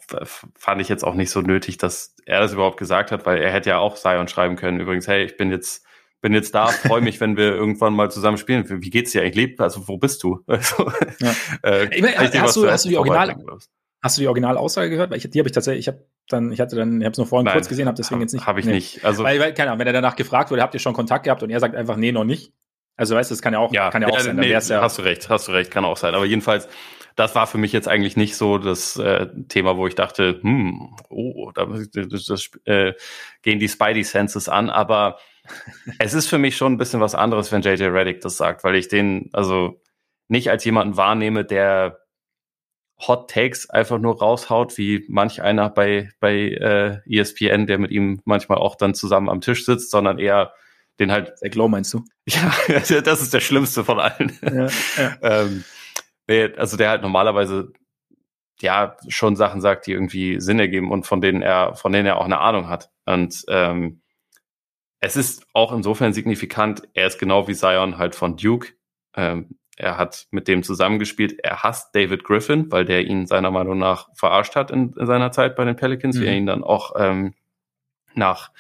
fand 0.55 0.81
ich 0.81 0.89
jetzt 0.89 1.05
auch 1.05 1.15
nicht 1.15 1.31
so 1.31 1.41
nötig, 1.41 1.77
dass 1.77 2.15
er 2.25 2.41
das 2.41 2.53
überhaupt 2.53 2.79
gesagt 2.79 3.13
hat, 3.13 3.27
weil 3.27 3.39
er 3.39 3.53
hätte 3.53 3.71
ja 3.71 3.79
auch 3.79 3.97
Sion 3.97 4.29
schreiben 4.29 4.57
können. 4.57 4.81
Übrigens, 4.81 5.07
hey, 5.07 5.25
ich 5.25 5.37
bin 5.37 5.51
jetzt 5.51 5.87
bin 6.23 6.33
jetzt 6.33 6.55
da, 6.55 6.67
freue 6.67 7.03
mich, 7.03 7.21
wenn 7.21 7.37
wir 7.37 7.55
irgendwann 7.55 7.95
mal 7.95 8.11
zusammen 8.11 8.39
spielen. 8.39 8.65
Wie 8.83 8.91
geht's 8.91 9.13
dir 9.13 9.23
eigentlich? 9.23 9.37
Leb, 9.37 9.61
also 9.61 9.87
wo 9.87 9.99
bist 9.99 10.23
du? 10.23 10.41
Also, 10.49 10.91
ja. 11.21 11.35
äh, 11.63 11.95
ich 11.95 12.03
meine, 12.03 12.17
hast, 12.17 12.57
du, 12.57 12.69
hast 12.69 12.85
du 12.85 12.89
die 12.89 12.97
Original, 12.97 13.37
Hast 14.07 14.19
du 14.19 14.21
die 14.21 14.29
Originalaussage 14.29 14.89
gehört? 14.89 15.11
Weil 15.11 15.19
ich, 15.19 15.29
die 15.29 15.39
habe 15.41 15.49
ich 15.49 15.53
tatsächlich, 15.53 15.81
ich 15.81 15.89
habe 15.89 16.07
dann, 16.29 16.53
ich 16.53 16.61
hatte 16.61 16.77
dann, 16.77 17.01
ich 17.01 17.05
habe 17.05 17.11
es 17.11 17.19
nur 17.19 17.27
vorhin 17.27 17.47
Nein, 17.47 17.55
kurz 17.55 17.69
gesehen, 17.69 17.89
habe 17.89 17.97
deswegen 17.97 18.21
hab, 18.21 18.23
jetzt 18.23 18.35
nicht. 18.35 18.47
Habe 18.47 18.61
ich 18.61 18.67
nee. 18.67 18.75
nicht. 18.75 19.05
Also 19.05 19.25
weil, 19.25 19.41
weil, 19.41 19.53
keine 19.53 19.71
Ahnung, 19.71 19.81
wenn 19.81 19.89
er 19.89 19.93
danach 19.93 20.15
gefragt 20.15 20.53
wurde, 20.53 20.63
habt 20.63 20.75
ihr 20.75 20.81
schon 20.81 20.95
Kontakt 20.95 21.25
gehabt 21.25 21.43
und 21.43 21.51
er 21.51 21.59
sagt 21.59 21.75
einfach, 21.75 21.97
nee, 21.97 22.13
noch 22.13 22.23
nicht. 22.23 22.53
Also 22.97 23.17
weißt 23.17 23.33
du, 23.33 23.35
das 23.35 23.43
kann 23.43 23.53
ja 23.53 23.59
auch, 23.59 23.73
ja, 23.73 23.91
kann 23.91 24.03
ja 24.03 24.09
auch 24.09 24.17
äh, 24.17 24.23
sein. 24.23 24.37
Nee, 24.37 24.49
ja 24.49 24.61
hast 24.61 24.99
du 24.99 25.03
recht, 25.03 25.29
hast 25.29 25.49
du 25.49 25.53
recht, 25.53 25.73
kann 25.73 25.85
auch 25.85 25.97
sein. 25.97 26.15
Aber 26.15 26.25
jedenfalls, 26.25 26.69
das 27.17 27.35
war 27.35 27.49
für 27.49 27.59
mich 27.59 27.73
jetzt 27.73 27.89
eigentlich 27.89 28.17
nicht 28.17 28.37
so 28.37 28.59
das 28.59 28.97
äh, 28.97 29.27
Thema, 29.49 29.77
wo 29.77 29.89
ich 29.89 29.97
dachte, 29.97 30.39
hm, 30.41 30.95
oh, 31.09 31.51
da 31.53 31.67
das, 31.67 32.27
das, 32.27 32.51
äh, 32.65 32.93
gehen 33.43 33.59
die 33.59 33.69
Spidey 33.69 34.05
Senses 34.05 34.49
an. 34.49 34.71
Aber 34.71 35.19
es 35.99 36.15
ist 36.15 36.29
für 36.29 36.39
mich 36.39 36.57
schon 36.57 36.75
ein 36.75 36.79
bisschen 36.79 37.01
was 37.01 37.17
anderes, 37.17 37.51
wenn 37.51 37.63
JJ 37.63 37.87
Reddick 37.87 38.21
das 38.21 38.37
sagt, 38.37 38.63
weil 38.63 38.77
ich 38.77 38.87
den 38.87 39.31
also 39.33 39.83
nicht 40.29 40.49
als 40.49 40.65
jemanden 40.65 40.97
wahrnehme, 40.97 41.45
der 41.45 42.06
Hot 42.99 43.31
Takes 43.31 43.69
einfach 43.69 43.99
nur 43.99 44.19
raushaut, 44.19 44.79
wie 44.79 45.05
manch 45.09 45.43
einer 45.43 45.69
bei, 45.69 46.09
bei 46.19 46.35
äh, 46.35 47.01
ESPN, 47.07 47.67
der 47.67 47.79
mit 47.79 47.91
ihm 47.91 48.21
manchmal 48.25 48.59
auch 48.59 48.75
dann 48.75 48.95
zusammen 48.95 49.29
am 49.29 49.41
Tisch 49.41 49.67
sitzt, 49.67 49.91
sondern 49.91 50.19
eher 50.19 50.53
den 50.99 51.13
halt. 51.13 51.39
Zach 51.39 51.55
Lowe 51.55 51.69
meinst 51.69 51.93
du? 51.95 52.05
Ja, 52.29 52.53
das 53.01 53.23
ist 53.23 53.35
der 53.35 53.41
schlimmste 53.41 53.85
von 53.85 54.01
allen. 54.01 54.39
Ja, 54.43 54.69
ja. 54.97 55.17
ähm, 55.23 55.65
nee, 56.27 56.53
also 56.57 56.77
der 56.77 56.91
halt 56.91 57.03
normalerweise 57.03 57.73
ja 58.61 58.97
schon 59.09 59.37
Sachen 59.37 59.61
sagt, 59.61 59.87
die 59.87 59.93
irgendwie 59.93 60.41
Sinn 60.41 60.59
ergeben 60.59 60.91
und 60.91 61.07
von 61.07 61.21
denen 61.21 61.43
er, 61.43 61.75
von 61.75 61.93
denen 61.93 62.07
er 62.07 62.19
auch 62.19 62.25
eine 62.25 62.41
Ahnung 62.41 62.69
hat. 62.69 62.91
Und 63.05 63.45
ähm, 63.49 64.01
es 65.01 65.17
ist 65.17 65.47
auch 65.53 65.73
insofern 65.73 66.13
signifikant, 66.13 66.83
er 66.95 67.07
ist 67.07 67.19
genau 67.19 67.47
wie 67.49 67.55
Zion 67.55 67.99
halt 67.99 68.15
von 68.15 68.37
Duke. 68.37 68.73
Ähm, 69.15 69.59
er 69.77 69.99
hat 69.99 70.27
mit 70.31 70.49
dem 70.49 70.63
zusammengespielt. 70.63 71.39
Er 71.43 71.63
hasst 71.63 71.95
David 71.95 72.25
Griffin, 72.25 72.73
weil 72.73 72.87
der 72.87 73.05
ihn 73.05 73.27
seiner 73.27 73.51
Meinung 73.51 73.79
nach 73.79 74.09
verarscht 74.15 74.57
hat 74.57 74.71
in, 74.71 74.95
in 74.95 75.07
seiner 75.07 75.33
Zeit 75.33 75.55
bei 75.55 75.65
den 75.65 75.77
Pelicans, 75.77 76.17
mhm. 76.17 76.21
wie 76.23 76.27
er 76.27 76.35
ihn 76.35 76.47
dann 76.47 76.65
auch 76.65 76.93
ähm, 76.97 77.35
nach 78.15 78.51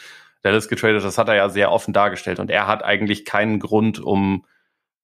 Dallas 0.43 0.69
getradet. 0.69 1.03
Das 1.03 1.17
hat 1.17 1.29
er 1.29 1.35
ja 1.35 1.49
sehr 1.49 1.73
offen 1.73 1.95
dargestellt. 1.95 2.39
Und 2.39 2.51
er 2.51 2.67
hat 2.67 2.85
eigentlich 2.85 3.25
keinen 3.25 3.59
Grund, 3.59 3.99
um 3.99 4.45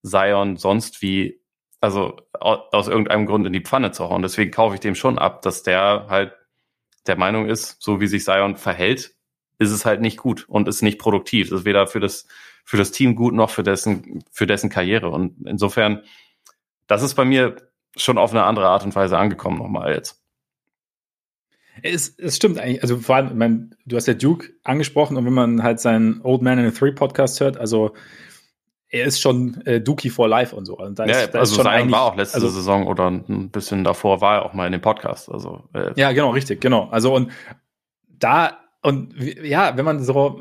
Zion 0.03 0.57
sonst 0.59 1.01
wie, 1.01 1.41
also 1.81 2.17
aus 2.33 2.89
irgendeinem 2.89 3.27
Grund 3.27 3.47
in 3.47 3.53
die 3.55 3.63
Pfanne 3.63 3.93
zu 3.93 4.11
hauen. 4.11 4.23
Deswegen 4.23 4.51
kaufe 4.51 4.75
ich 4.75 4.81
dem 4.81 4.95
schon 4.95 5.19
ab, 5.19 5.41
dass 5.43 5.63
der 5.63 6.07
halt 6.11 6.35
der 7.07 7.17
Meinung 7.17 7.49
ist, 7.49 7.83
so 7.83 8.01
wie 8.01 8.07
sich 8.07 8.25
Zion 8.25 8.57
verhält, 8.57 9.15
ist 9.59 9.71
es 9.71 9.85
halt 9.87 10.01
nicht 10.01 10.19
gut 10.19 10.49
und 10.49 10.69
ist 10.69 10.83
nicht 10.83 10.99
produktiv. 10.99 11.49
Das 11.49 11.61
ist 11.61 11.65
weder 11.65 11.87
für 11.87 12.01
das 12.01 12.27
für 12.65 12.77
das 12.77 12.93
Team 12.93 13.15
gut 13.15 13.35
noch 13.35 13.51
für 13.51 13.63
dessen, 13.63 14.25
für 14.31 14.47
dessen 14.47 14.71
Karriere. 14.71 15.11
Und 15.11 15.47
insofern, 15.47 16.03
das 16.87 17.03
ist 17.03 17.15
bei 17.15 17.25
mir 17.25 17.57
schon 17.97 18.19
auf 18.19 18.31
eine 18.31 18.45
andere 18.45 18.69
Art 18.69 18.85
und 18.85 18.95
Weise 18.95 19.19
angekommen 19.19 19.59
nochmal 19.59 19.95
jetzt. 19.95 20.23
Es, 21.83 22.17
es 22.19 22.37
stimmt 22.37 22.59
eigentlich. 22.59 22.83
Also 22.83 22.99
vor 22.99 23.17
allem, 23.17 23.39
mein, 23.39 23.75
du 23.87 23.97
hast 23.97 24.07
ja 24.07 24.15
Duke 24.15 24.51
angesprochen 24.63 25.17
und 25.17 25.25
wenn 25.25 25.33
man 25.33 25.63
halt 25.63 25.81
seinen 25.81 26.21
Old 26.23 26.43
Man 26.43 26.59
in 26.59 26.71
the 26.71 26.79
Three 26.79 26.93
Podcast 26.93 27.41
hört, 27.41 27.57
also 27.57 27.95
er 28.93 29.07
ist 29.07 29.21
schon 29.21 29.63
äh, 29.65 29.81
Dookie 29.81 30.11
for 30.11 30.29
Life 30.29 30.55
und 30.55 30.67
so. 30.67 30.77
Und 30.77 30.99
da 30.99 31.07
ja, 31.07 31.21
ist, 31.21 31.31
da 31.31 31.41
also 31.41 31.53
ist 31.53 31.67
schon 31.67 31.91
war 31.91 32.03
auch 32.03 32.17
letzte 32.17 32.37
also, 32.37 32.49
Saison 32.51 32.87
oder 32.87 33.11
ein 33.11 33.49
bisschen 33.51 33.85
davor 33.85 34.21
war 34.21 34.37
er 34.37 34.45
auch 34.45 34.53
mal 34.53 34.67
in 34.67 34.73
dem 34.73 34.83
Podcast. 34.83 35.31
Also 35.31 35.65
äh, 35.73 35.93
ja, 35.97 36.13
genau, 36.13 36.31
richtig, 36.31 36.61
genau. 36.61 36.89
Also 36.91 37.15
und 37.15 37.33
da 38.07 38.59
und 38.83 39.15
ja, 39.43 39.77
wenn 39.77 39.85
man 39.87 40.03
so 40.03 40.39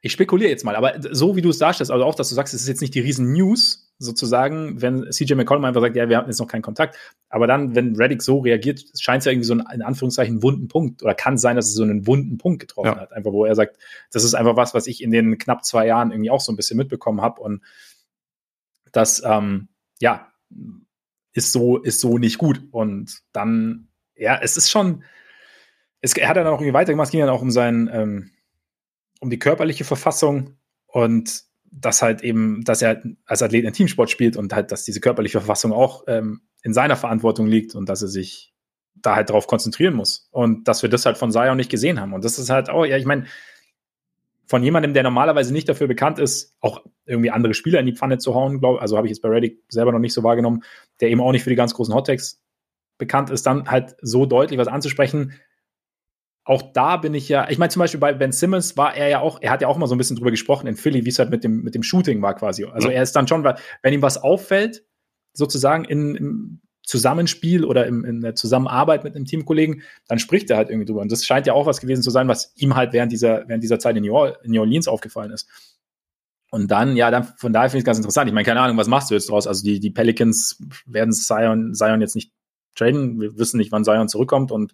ich 0.00 0.12
spekuliere 0.12 0.50
jetzt 0.50 0.64
mal, 0.64 0.76
aber 0.76 0.94
so 1.10 1.36
wie 1.36 1.42
du 1.42 1.50
es 1.50 1.58
darstellst, 1.58 1.90
also 1.90 2.04
auch, 2.04 2.14
dass 2.14 2.28
du 2.28 2.34
sagst, 2.34 2.54
es 2.54 2.62
ist 2.62 2.68
jetzt 2.68 2.80
nicht 2.80 2.94
die 2.94 3.00
riesen 3.00 3.32
News, 3.32 3.88
sozusagen, 3.98 4.80
wenn 4.80 5.10
CJ 5.10 5.34
McCollum 5.34 5.64
einfach 5.64 5.80
sagt, 5.80 5.96
ja, 5.96 6.08
wir 6.08 6.16
hatten 6.16 6.30
jetzt 6.30 6.38
noch 6.38 6.46
keinen 6.46 6.62
Kontakt. 6.62 6.96
Aber 7.28 7.46
dann, 7.46 7.74
wenn 7.74 7.96
Reddick 7.96 8.22
so 8.22 8.38
reagiert, 8.38 8.84
scheint 8.98 9.20
es 9.20 9.24
ja 9.24 9.32
irgendwie 9.32 9.46
so 9.46 9.54
einen, 9.54 9.66
in 9.74 9.82
Anführungszeichen, 9.82 10.42
wunden 10.42 10.68
Punkt 10.68 11.02
oder 11.02 11.14
kann 11.14 11.36
sein, 11.36 11.56
dass 11.56 11.66
es 11.66 11.74
so 11.74 11.82
einen 11.82 12.06
wunden 12.06 12.38
Punkt 12.38 12.60
getroffen 12.60 12.94
ja. 12.94 13.00
hat. 13.00 13.12
Einfach, 13.12 13.32
wo 13.32 13.44
er 13.44 13.56
sagt, 13.56 13.76
das 14.12 14.22
ist 14.22 14.34
einfach 14.34 14.56
was, 14.56 14.72
was 14.72 14.86
ich 14.86 15.02
in 15.02 15.10
den 15.10 15.36
knapp 15.38 15.64
zwei 15.64 15.86
Jahren 15.86 16.12
irgendwie 16.12 16.30
auch 16.30 16.40
so 16.40 16.52
ein 16.52 16.56
bisschen 16.56 16.76
mitbekommen 16.76 17.20
habe 17.20 17.40
und 17.40 17.62
das, 18.92 19.22
ähm, 19.24 19.68
ja, 20.00 20.32
ist 21.32 21.52
so, 21.52 21.78
ist 21.78 22.00
so 22.00 22.18
nicht 22.18 22.38
gut. 22.38 22.62
Und 22.70 23.20
dann, 23.32 23.88
ja, 24.14 24.38
es 24.40 24.56
ist 24.56 24.70
schon, 24.70 25.02
es, 26.00 26.16
er 26.16 26.28
hat 26.28 26.36
dann 26.36 26.46
auch 26.46 26.60
irgendwie 26.60 26.72
weitergemacht, 26.72 27.06
es 27.06 27.12
ging 27.12 27.20
dann 27.20 27.30
auch 27.30 27.42
um 27.42 27.50
seinen, 27.50 27.90
ähm, 27.92 28.30
um 29.20 29.30
die 29.30 29.38
körperliche 29.38 29.84
Verfassung 29.84 30.56
und 30.86 31.44
dass 31.70 32.02
halt 32.02 32.22
eben, 32.22 32.64
dass 32.64 32.82
er 32.82 33.02
als 33.26 33.42
Athlet 33.42 33.64
in 33.64 33.72
Teamsport 33.72 34.10
spielt 34.10 34.36
und 34.36 34.52
halt, 34.52 34.72
dass 34.72 34.84
diese 34.84 35.00
körperliche 35.00 35.38
Verfassung 35.38 35.72
auch 35.72 36.04
ähm, 36.06 36.40
in 36.62 36.72
seiner 36.72 36.96
Verantwortung 36.96 37.46
liegt 37.46 37.74
und 37.74 37.88
dass 37.88 38.02
er 38.02 38.08
sich 38.08 38.54
da 38.94 39.14
halt 39.14 39.30
drauf 39.30 39.46
konzentrieren 39.46 39.94
muss. 39.94 40.28
Und 40.32 40.66
dass 40.66 40.82
wir 40.82 40.88
das 40.88 41.06
halt 41.06 41.18
von 41.18 41.30
Zion 41.30 41.56
nicht 41.56 41.70
gesehen 41.70 42.00
haben. 42.00 42.14
Und 42.14 42.24
das 42.24 42.38
ist 42.38 42.50
halt 42.50 42.68
auch, 42.70 42.84
ja, 42.84 42.96
ich 42.96 43.04
meine, 43.04 43.26
von 44.46 44.62
jemandem, 44.62 44.94
der 44.94 45.02
normalerweise 45.02 45.52
nicht 45.52 45.68
dafür 45.68 45.86
bekannt 45.88 46.18
ist, 46.18 46.56
auch 46.60 46.82
irgendwie 47.04 47.30
andere 47.30 47.52
Spieler 47.52 47.80
in 47.80 47.86
die 47.86 47.94
Pfanne 47.94 48.18
zu 48.18 48.34
hauen, 48.34 48.60
glaube 48.60 48.80
also 48.80 48.96
habe 48.96 49.06
ich 49.06 49.10
jetzt 49.10 49.20
bei 49.20 49.28
Reddick 49.28 49.62
selber 49.68 49.92
noch 49.92 49.98
nicht 49.98 50.14
so 50.14 50.22
wahrgenommen, 50.22 50.64
der 51.00 51.10
eben 51.10 51.20
auch 51.20 51.32
nicht 51.32 51.44
für 51.44 51.50
die 51.50 51.56
ganz 51.56 51.74
großen 51.74 51.94
Hottakes 51.94 52.42
bekannt 52.96 53.30
ist, 53.30 53.46
dann 53.46 53.70
halt 53.70 53.94
so 54.00 54.24
deutlich 54.24 54.58
was 54.58 54.68
anzusprechen, 54.68 55.34
auch 56.48 56.72
da 56.72 56.96
bin 56.96 57.12
ich 57.12 57.28
ja, 57.28 57.50
ich 57.50 57.58
meine 57.58 57.68
zum 57.68 57.80
Beispiel 57.80 58.00
bei 58.00 58.14
Ben 58.14 58.32
Simmons 58.32 58.74
war 58.78 58.96
er 58.96 59.08
ja 59.08 59.20
auch, 59.20 59.42
er 59.42 59.50
hat 59.50 59.60
ja 59.60 59.68
auch 59.68 59.76
mal 59.76 59.86
so 59.86 59.94
ein 59.94 59.98
bisschen 59.98 60.16
drüber 60.16 60.30
gesprochen 60.30 60.66
in 60.66 60.76
Philly, 60.76 61.04
wie 61.04 61.10
es 61.10 61.18
halt 61.18 61.28
mit 61.28 61.44
dem, 61.44 61.62
mit 61.62 61.74
dem 61.74 61.82
Shooting 61.82 62.22
war 62.22 62.34
quasi. 62.34 62.64
Also 62.64 62.88
ja. 62.88 62.94
er 62.94 63.02
ist 63.02 63.14
dann 63.14 63.28
schon, 63.28 63.44
wenn 63.44 63.92
ihm 63.92 64.00
was 64.00 64.16
auffällt, 64.16 64.82
sozusagen 65.34 65.84
in, 65.84 66.14
im 66.14 66.60
Zusammenspiel 66.84 67.66
oder 67.66 67.86
im, 67.86 68.02
in 68.02 68.22
der 68.22 68.34
Zusammenarbeit 68.34 69.04
mit 69.04 69.14
einem 69.14 69.26
Teamkollegen, 69.26 69.82
dann 70.06 70.18
spricht 70.18 70.48
er 70.48 70.56
halt 70.56 70.70
irgendwie 70.70 70.86
drüber. 70.86 71.02
Und 71.02 71.12
das 71.12 71.26
scheint 71.26 71.46
ja 71.46 71.52
auch 71.52 71.66
was 71.66 71.82
gewesen 71.82 72.02
zu 72.02 72.08
sein, 72.08 72.28
was 72.28 72.54
ihm 72.56 72.76
halt 72.76 72.94
während 72.94 73.12
dieser, 73.12 73.46
während 73.46 73.62
dieser 73.62 73.78
Zeit 73.78 73.94
in 73.98 74.04
New, 74.04 74.14
Orleans 74.14 74.88
aufgefallen 74.88 75.32
ist. 75.32 75.50
Und 76.50 76.70
dann, 76.70 76.96
ja, 76.96 77.10
dann, 77.10 77.24
von 77.24 77.52
daher 77.52 77.68
finde 77.68 77.80
ich 77.80 77.82
es 77.82 77.86
ganz 77.86 77.98
interessant. 77.98 78.26
Ich 78.26 78.32
meine, 78.32 78.46
keine 78.46 78.62
Ahnung, 78.62 78.78
was 78.78 78.88
machst 78.88 79.10
du 79.10 79.14
jetzt 79.14 79.28
draus? 79.28 79.46
Also 79.46 79.62
die, 79.62 79.80
die 79.80 79.90
Pelicans 79.90 80.62
werden 80.86 81.12
Zion, 81.12 81.74
Zion 81.74 82.00
jetzt 82.00 82.14
nicht 82.14 82.32
traden. 82.74 83.20
Wir 83.20 83.36
wissen 83.36 83.58
nicht, 83.58 83.70
wann 83.70 83.84
Zion 83.84 84.08
zurückkommt 84.08 84.50
und 84.50 84.72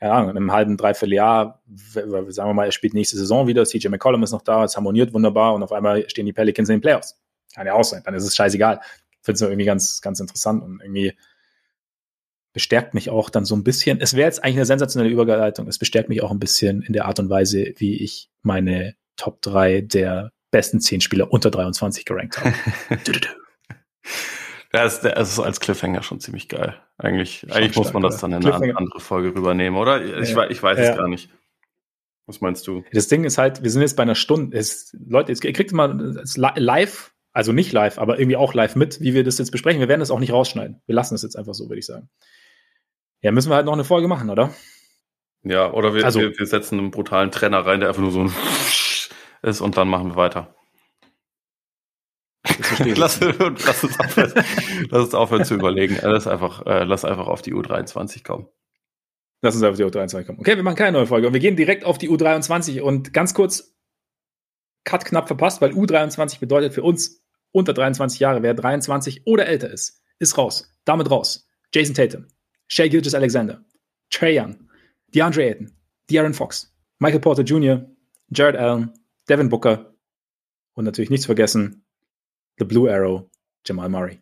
ja, 0.00 0.22
in 0.22 0.30
einem 0.30 0.52
halben, 0.52 0.76
dreiviertel 0.76 1.14
Jahr, 1.14 1.62
sagen 1.74 2.50
wir 2.50 2.54
mal, 2.54 2.66
er 2.66 2.72
spielt 2.72 2.94
nächste 2.94 3.16
Saison 3.16 3.46
wieder, 3.46 3.64
CJ 3.64 3.88
McCollum 3.88 4.22
ist 4.22 4.30
noch 4.30 4.42
da, 4.42 4.64
es 4.64 4.76
harmoniert 4.76 5.12
wunderbar 5.12 5.54
und 5.54 5.62
auf 5.62 5.72
einmal 5.72 6.08
stehen 6.08 6.26
die 6.26 6.32
Pelicans 6.32 6.68
in 6.68 6.76
den 6.76 6.80
Playoffs. 6.80 7.20
Kann 7.54 7.66
ja 7.66 7.74
auch 7.74 7.84
sein, 7.84 8.02
dann 8.04 8.14
ist 8.14 8.24
es 8.24 8.36
scheißegal. 8.36 8.80
Ich 9.10 9.18
finde 9.22 9.34
es 9.34 9.40
irgendwie 9.42 9.64
ganz, 9.64 10.00
ganz 10.00 10.20
interessant 10.20 10.62
und 10.62 10.80
irgendwie 10.80 11.14
bestärkt 12.52 12.94
mich 12.94 13.10
auch 13.10 13.30
dann 13.30 13.44
so 13.44 13.56
ein 13.56 13.64
bisschen. 13.64 14.00
Es 14.00 14.14
wäre 14.14 14.26
jetzt 14.26 14.42
eigentlich 14.42 14.56
eine 14.56 14.66
sensationelle 14.66 15.12
Überleitung. 15.12 15.68
Es 15.68 15.78
bestärkt 15.78 16.08
mich 16.08 16.22
auch 16.22 16.30
ein 16.30 16.38
bisschen 16.38 16.82
in 16.82 16.92
der 16.92 17.04
Art 17.04 17.18
und 17.18 17.28
Weise, 17.28 17.72
wie 17.76 18.02
ich 18.02 18.30
meine 18.42 18.94
Top 19.16 19.42
3 19.42 19.82
der 19.82 20.32
besten 20.50 20.80
10 20.80 21.00
Spieler 21.00 21.30
unter 21.30 21.50
23 21.50 22.04
gerankt 22.04 22.38
habe. 22.38 22.54
Ja, 24.72 24.84
es, 24.84 24.98
ist 24.98 25.40
als 25.40 25.60
Cliffhanger 25.60 26.02
schon 26.02 26.20
ziemlich 26.20 26.48
geil. 26.48 26.78
Eigentlich, 26.98 27.46
eigentlich 27.50 27.76
muss 27.76 27.92
man 27.92 28.02
das 28.02 28.18
dann 28.18 28.32
in 28.32 28.44
eine 28.44 28.76
andere 28.76 29.00
Folge 29.00 29.34
rübernehmen, 29.34 29.78
oder? 29.78 30.20
Ich, 30.20 30.30
ja. 30.30 30.50
ich 30.50 30.62
weiß 30.62 30.78
ja. 30.78 30.90
es 30.90 30.96
gar 30.96 31.08
nicht. 31.08 31.30
Was 32.26 32.42
meinst 32.42 32.66
du? 32.66 32.84
Das 32.92 33.08
Ding 33.08 33.24
ist 33.24 33.38
halt, 33.38 33.62
wir 33.62 33.70
sind 33.70 33.80
jetzt 33.80 33.96
bei 33.96 34.02
einer 34.02 34.14
Stunde. 34.14 34.56
Es, 34.58 34.94
Leute, 35.06 35.32
jetzt, 35.32 35.42
ihr 35.42 35.54
kriegt 35.54 35.72
mal 35.72 36.22
live, 36.34 37.14
also 37.32 37.52
nicht 37.52 37.72
live, 37.72 37.98
aber 37.98 38.18
irgendwie 38.18 38.36
auch 38.36 38.52
live 38.52 38.76
mit, 38.76 39.00
wie 39.00 39.14
wir 39.14 39.24
das 39.24 39.38
jetzt 39.38 39.50
besprechen. 39.50 39.80
Wir 39.80 39.88
werden 39.88 40.00
das 40.00 40.10
auch 40.10 40.18
nicht 40.18 40.32
rausschneiden. 40.32 40.82
Wir 40.84 40.94
lassen 40.94 41.14
das 41.14 41.22
jetzt 41.22 41.36
einfach 41.36 41.54
so, 41.54 41.70
würde 41.70 41.78
ich 41.78 41.86
sagen. 41.86 42.10
Ja, 43.22 43.32
müssen 43.32 43.50
wir 43.50 43.56
halt 43.56 43.64
noch 43.64 43.72
eine 43.72 43.84
Folge 43.84 44.08
machen, 44.08 44.28
oder? 44.28 44.52
Ja, 45.42 45.72
oder 45.72 45.94
wir, 45.94 46.04
also, 46.04 46.20
wir, 46.20 46.38
wir 46.38 46.46
setzen 46.46 46.78
einen 46.78 46.90
brutalen 46.90 47.30
Trenner 47.30 47.64
rein, 47.64 47.80
der 47.80 47.88
einfach 47.88 48.02
nur 48.02 48.10
so 48.10 48.20
ein 48.20 48.32
ist 49.42 49.60
und 49.62 49.78
dann 49.78 49.88
machen 49.88 50.10
wir 50.10 50.16
weiter. 50.16 50.54
Lass, 52.96 53.20
lass, 53.20 53.84
uns 53.84 54.00
aufhören, 54.00 54.32
lass 54.90 55.04
uns 55.04 55.14
aufhören 55.14 55.44
zu 55.44 55.54
überlegen. 55.54 55.98
Lass 56.02 56.26
einfach, 56.26 56.66
äh, 56.66 56.84
lass 56.84 57.04
einfach 57.04 57.26
auf 57.26 57.42
die 57.42 57.54
U23 57.54 58.24
kommen. 58.24 58.48
Lass 59.40 59.54
uns 59.54 59.64
auf 59.64 59.76
die 59.76 59.84
U23 59.84 60.24
kommen. 60.24 60.40
Okay, 60.40 60.56
wir 60.56 60.62
machen 60.62 60.76
keine 60.76 60.98
neue 60.98 61.06
Folge. 61.06 61.28
Und 61.28 61.32
wir 61.32 61.40
gehen 61.40 61.56
direkt 61.56 61.84
auf 61.84 61.98
die 61.98 62.10
U23 62.10 62.80
und 62.80 63.12
ganz 63.12 63.34
kurz, 63.34 63.74
Cut 64.84 65.04
knapp 65.04 65.26
verpasst, 65.26 65.60
weil 65.60 65.72
U23 65.72 66.40
bedeutet 66.40 66.72
für 66.72 66.82
uns 66.82 67.22
unter 67.52 67.74
23 67.74 68.20
Jahre, 68.20 68.42
wer 68.42 68.54
23 68.54 69.26
oder 69.26 69.46
älter 69.46 69.70
ist, 69.70 70.02
ist 70.18 70.38
raus. 70.38 70.72
Damit 70.84 71.10
raus. 71.10 71.48
Jason 71.74 71.94
Tatum, 71.94 72.26
Shea 72.66 72.88
Gilgis 72.88 73.14
Alexander, 73.14 73.62
Trey 74.10 74.38
Young, 74.38 74.68
DeAndre 75.14 75.42
Ayton, 75.42 75.72
De'Aaron 76.10 76.32
Fox, 76.32 76.74
Michael 76.98 77.20
Porter 77.20 77.42
Jr., 77.42 77.84
Jared 78.30 78.56
Allen, 78.56 78.92
Devin 79.28 79.50
Booker 79.50 79.94
und 80.74 80.84
natürlich 80.84 81.10
nichts 81.10 81.26
vergessen, 81.26 81.84
The 82.58 82.64
Blue 82.64 82.92
Arrow, 82.92 83.30
Jamal 83.66 83.88
Murray. 83.88 84.20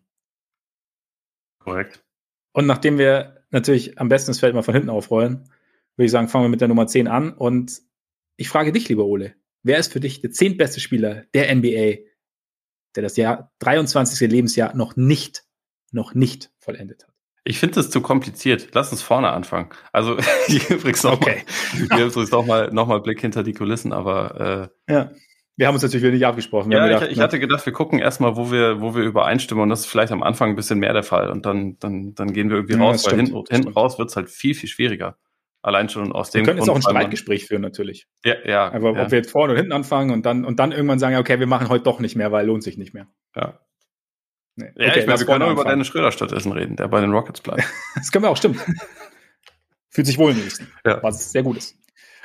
Korrekt. 1.59 2.05
Und 2.53 2.67
nachdem 2.67 2.99
wir 2.99 3.45
natürlich 3.51 3.99
am 3.99 4.09
besten 4.09 4.31
das 4.31 4.41
Feld 4.41 4.55
mal 4.55 4.63
von 4.63 4.75
hinten 4.75 4.91
aufrollen, 4.91 5.49
würde 5.97 6.07
ich 6.07 6.11
sagen, 6.11 6.29
fangen 6.29 6.45
wir 6.45 6.49
mit 6.49 6.61
der 6.61 6.69
Nummer 6.69 6.87
10 6.87 7.09
an. 7.09 7.33
Und 7.33 7.83
ich 8.37 8.49
frage 8.49 8.73
dich, 8.73 8.89
lieber 8.89 9.05
Ole, 9.05 9.35
wer 9.63 9.79
ist 9.79 9.93
für 9.93 10.01
dich 10.01 10.21
der 10.21 10.31
zehntbeste 10.31 10.81
Spieler 10.81 11.25
der 11.35 11.55
NBA, 11.55 11.99
der 12.95 13.03
das 13.03 13.17
Jahr 13.17 13.53
23. 13.61 14.31
Lebensjahr 14.31 14.75
noch 14.77 14.97
nicht, 14.97 15.45
noch 15.93 16.15
nicht 16.15 16.51
vollendet 16.59 17.05
hat? 17.05 17.13
Ich 17.45 17.61
finde 17.61 17.79
es 17.79 17.91
zu 17.91 18.01
kompliziert. 18.01 18.71
Lass 18.73 18.91
uns 18.91 19.03
vorne 19.03 19.31
anfangen. 19.31 19.71
Also 19.93 20.17
übrigens 20.69 21.03
nochmal 21.05 21.43
okay. 21.85 22.27
noch 22.31 22.47
mal, 22.47 22.71
noch 22.73 22.89
mal 22.89 23.01
Blick 23.01 23.21
hinter 23.21 23.43
die 23.45 23.53
Kulissen, 23.53 23.93
aber 23.93 24.71
äh, 24.89 24.93
ja. 24.93 25.13
Wir 25.57 25.67
haben 25.67 25.75
uns 25.75 25.83
natürlich 25.83 26.03
wieder 26.03 26.13
nicht 26.13 26.27
abgesprochen. 26.27 26.71
Ja, 26.71 26.87
gedacht, 26.87 27.05
ich, 27.05 27.13
ich, 27.13 27.21
hatte 27.21 27.41
gedacht, 27.41 27.65
wir 27.65 27.73
gucken 27.73 27.99
erstmal, 27.99 28.37
wo 28.37 28.51
wir, 28.51 28.81
wo 28.83 28.95
wir 28.95 29.03
übereinstimmen 29.03 29.63
und 29.63 29.71
das 29.71 29.81
ist 29.81 29.87
vielleicht 29.87 30.13
am 30.13 30.23
Anfang 30.23 30.51
ein 30.51 30.57
bisschen 30.57 30.79
mehr 30.79 30.93
der 30.93 31.03
Fall 31.03 31.31
und 31.31 31.47
dann, 31.47 31.79
dann, 31.79 32.15
dann 32.15 32.33
gehen 32.35 32.51
wir 32.51 32.57
irgendwie 32.57 32.75
ja, 32.75 32.81
raus, 32.81 33.07
weil 33.07 33.15
stimmt, 33.15 33.29
hinten, 33.31 33.55
hinten 33.55 33.69
raus 33.71 33.99
wird 33.99 34.11
es 34.11 34.17
halt 34.17 34.29
viel, 34.29 34.55
viel 34.55 34.69
schwieriger. 34.69 35.17
Allein 35.63 35.89
schon 35.89 36.13
aus 36.13 36.31
dem 36.31 36.41
Wir 36.41 36.45
können 36.45 36.59
Grund, 36.59 36.69
jetzt 36.77 36.87
auch 36.87 36.91
ein 36.91 36.97
Streitgespräch 36.97 37.47
führen, 37.47 37.63
natürlich. 37.63 38.07
Ja, 38.25 38.35
ja. 38.45 38.73
Aber 38.73 38.93
ja. 38.93 39.03
ob 39.03 39.11
wir 39.11 39.19
jetzt 39.19 39.31
vorne 39.31 39.55
und 39.55 39.59
hinten 39.59 39.73
anfangen 39.73 40.13
und 40.13 40.25
dann, 40.25 40.45
und 40.45 40.61
dann 40.61 40.73
irgendwann 40.73 40.99
sagen, 40.99 41.17
okay, 41.17 41.41
wir 41.41 41.47
machen 41.47 41.69
heute 41.69 41.85
doch 41.85 41.99
nicht 42.01 42.17
mehr, 42.17 42.31
weil 42.31 42.47
lohnt 42.47 42.63
sich 42.63 42.77
nicht 42.77 42.95
mehr. 42.95 43.09
Ja. 43.35 43.59
Nee. 44.57 44.71
Ja, 44.77 44.89
okay, 44.91 45.01
ich 45.01 45.07
meine, 45.07 45.19
wir 45.19 45.27
können 45.27 45.43
auch 45.43 45.51
über 45.51 45.65
deine 45.65 45.85
Schröder 45.85 46.13
stattdessen 46.13 46.53
reden, 46.53 46.77
der 46.77 46.89
bei 46.89 47.01
den 47.01 47.13
Rockets 47.13 47.41
bleibt. 47.41 47.65
das 47.95 48.13
können 48.13 48.25
wir 48.25 48.31
auch, 48.31 48.37
stimmt. 48.37 48.59
Fühlt 49.91 50.07
sich 50.07 50.19
wohl 50.19 50.33
im 50.33 50.39
nächsten. 50.39 50.69
Ja. 50.85 51.03
Was 51.03 51.33
sehr 51.33 51.43
gut 51.43 51.57
ist. 51.57 51.77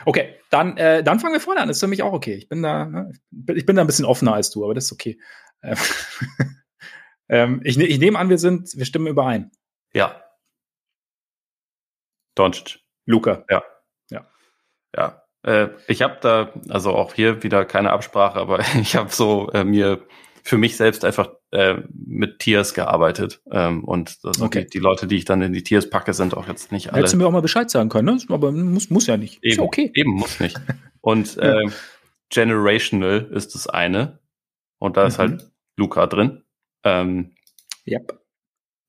Okay, 0.06 0.40
dann, 0.50 0.78
äh, 0.78 1.04
dann 1.04 1.20
fangen 1.20 1.34
wir 1.34 1.42
vorne 1.42 1.62
an. 1.62 1.68
Das 1.68 1.78
ist 1.78 1.82
für 1.82 1.88
mich 1.88 2.04
auch 2.04 2.14
okay. 2.14 2.34
Ich 2.34 2.50
bin 2.50 2.64
da, 2.64 2.86
ne? 2.86 3.12
ich 3.54 3.66
bin 3.66 3.76
da 3.76 3.82
ein 3.82 3.88
bisschen 3.88 4.06
offener 4.06 4.34
als 4.34 4.50
du, 4.52 4.64
aber 4.64 4.74
das 4.74 4.86
ist 4.86 4.92
okay. 4.94 5.20
Ähm, 5.64 5.78
ähm, 7.30 7.62
ich, 7.64 7.78
ich 7.78 8.00
nehme 8.00 8.18
an, 8.18 8.30
wir 8.30 8.38
sind, 8.38 8.76
wir 8.76 8.86
stimmen 8.86 9.08
überein. 9.08 9.52
Ja. 9.94 10.24
Doncic. 12.36 12.80
Luca. 13.06 13.46
Ja. 13.50 13.64
Ja. 14.10 14.28
Ja. 14.96 15.24
Äh, 15.44 15.70
ich 15.88 16.02
habe 16.02 16.18
da, 16.22 16.54
also 16.70 16.94
auch 16.94 17.14
hier 17.14 17.44
wieder 17.44 17.66
keine 17.66 17.92
Absprache, 17.92 18.40
aber 18.40 18.60
ich 18.82 18.96
habe 18.96 19.10
so 19.10 19.50
äh, 19.52 19.64
mir 19.64 20.06
für 20.44 20.58
mich 20.58 20.78
selbst 20.78 21.06
einfach 21.06 21.30
äh, 21.52 21.82
mit 21.94 22.40
Tiers 22.40 22.74
gearbeitet. 22.74 23.42
Ähm, 23.52 23.84
und 23.84 24.18
also 24.24 24.46
okay. 24.46 24.64
die, 24.64 24.70
die, 24.70 24.80
Leute, 24.80 25.08
die 25.08 25.18
ich 25.18 25.26
dann 25.26 25.42
in 25.42 25.54
die 25.54 25.64
Tiers 25.64 25.90
packe, 25.90 26.14
sind 26.14 26.36
auch 26.36 26.48
jetzt 26.48 26.72
nicht 26.72 26.90
alle. 26.90 27.00
Hättest 27.00 27.14
du 27.14 27.18
mir 27.18 27.28
auch 27.28 27.32
mal 27.32 27.42
Bescheid 27.42 27.70
sagen 27.70 27.90
können, 27.90 28.16
ne? 28.16 28.22
aber 28.30 28.52
muss, 28.52 28.90
muss 28.90 29.08
ja 29.08 29.18
nicht. 29.18 29.44
Eben, 29.44 29.52
ist 29.52 29.58
ja 29.58 29.64
okay. 29.64 29.92
Eben 29.94 30.12
muss 30.12 30.40
nicht. 30.40 30.60
Und 31.02 31.38
äh, 31.38 31.68
Generational 32.30 33.30
ist 33.34 33.56
das 33.56 33.68
eine. 33.68 34.20
Und 34.80 34.98
da 34.98 35.06
ist 35.06 35.20
halt 35.20 35.32
mhm. 35.32 35.40
halt 35.40 35.52
Luca 35.78 36.08
drin. 36.08 36.44
Ähm, 36.84 37.36
yep. 37.86 38.20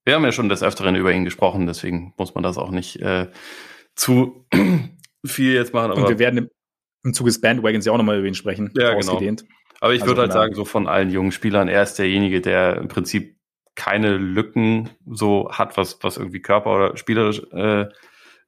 Wir 0.05 0.15
haben 0.15 0.23
ja 0.23 0.31
schon 0.31 0.49
des 0.49 0.63
Öfteren 0.63 0.95
über 0.95 1.11
ihn 1.11 1.23
gesprochen, 1.23 1.65
deswegen 1.65 2.13
muss 2.17 2.35
man 2.35 2.43
das 2.43 2.57
auch 2.57 2.71
nicht 2.71 2.97
äh, 3.01 3.29
zu 3.95 4.45
viel 5.25 5.53
jetzt 5.53 5.73
machen. 5.73 5.91
Und 5.91 6.09
wir 6.09 6.19
werden 6.19 6.37
im, 6.37 6.49
im 7.03 7.13
Zuge 7.13 7.29
des 7.29 7.41
Bandwagons 7.41 7.85
ja 7.85 7.91
auch 7.91 7.97
nochmal 7.97 8.19
über 8.19 8.27
ihn 8.27 8.35
sprechen. 8.35 8.71
Ja, 8.75 8.93
genau. 8.93 9.19
Aber 9.83 9.93
ich 9.93 10.01
also 10.03 10.11
würde 10.11 10.21
halt 10.21 10.31
sagen, 10.31 10.55
so 10.55 10.63
von 10.63 10.87
allen 10.87 11.09
jungen 11.09 11.33
Spielern, 11.33 11.67
er 11.67 11.83
ist 11.83 11.95
derjenige, 11.95 12.39
der 12.39 12.77
im 12.77 12.87
Prinzip 12.87 13.35
keine 13.75 14.15
Lücken 14.15 14.91
so 15.05 15.49
hat, 15.51 15.75
was, 15.75 16.01
was 16.01 16.15
irgendwie 16.15 16.41
Körper 16.41 16.73
oder 16.73 16.95
spielerisch 16.95 17.41
äh, 17.51 17.87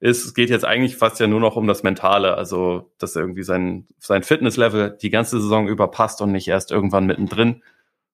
ist. 0.00 0.24
Es 0.24 0.32
geht 0.32 0.48
jetzt 0.48 0.64
eigentlich 0.64 0.96
fast 0.96 1.20
ja 1.20 1.26
nur 1.26 1.40
noch 1.40 1.56
um 1.56 1.66
das 1.66 1.82
Mentale, 1.82 2.38
also 2.38 2.90
dass 2.96 3.16
er 3.16 3.20
irgendwie 3.20 3.42
sein, 3.42 3.86
sein 3.98 4.22
Fitnesslevel 4.22 4.96
die 5.02 5.10
ganze 5.10 5.38
Saison 5.38 5.68
über 5.68 5.90
passt 5.90 6.22
und 6.22 6.32
nicht 6.32 6.48
erst 6.48 6.72
irgendwann 6.72 7.04
mittendrin. 7.04 7.62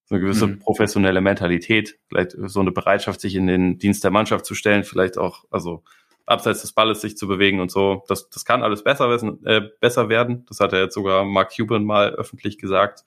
So 0.06 0.16
eine 0.16 0.24
gewisse 0.24 0.48
mhm. 0.48 0.58
professionelle 0.58 1.20
Mentalität, 1.20 2.00
vielleicht 2.08 2.32
so 2.36 2.58
eine 2.58 2.72
Bereitschaft, 2.72 3.20
sich 3.20 3.36
in 3.36 3.46
den 3.46 3.78
Dienst 3.78 4.02
der 4.02 4.10
Mannschaft 4.10 4.44
zu 4.46 4.56
stellen, 4.56 4.82
vielleicht 4.82 5.16
auch, 5.16 5.44
also 5.48 5.84
abseits 6.26 6.62
des 6.62 6.72
Balles 6.72 7.00
sich 7.00 7.16
zu 7.16 7.26
bewegen 7.26 7.60
und 7.60 7.70
so. 7.70 8.04
Das, 8.08 8.30
das 8.30 8.44
kann 8.44 8.62
alles 8.62 8.84
besser, 8.84 9.10
wissen, 9.10 9.44
äh, 9.44 9.62
besser 9.80 10.08
werden. 10.08 10.44
Das 10.48 10.60
hat 10.60 10.72
er 10.72 10.80
jetzt 10.80 10.94
sogar 10.94 11.24
Mark 11.24 11.52
Cuban 11.56 11.84
mal 11.84 12.10
öffentlich 12.10 12.58
gesagt. 12.58 13.04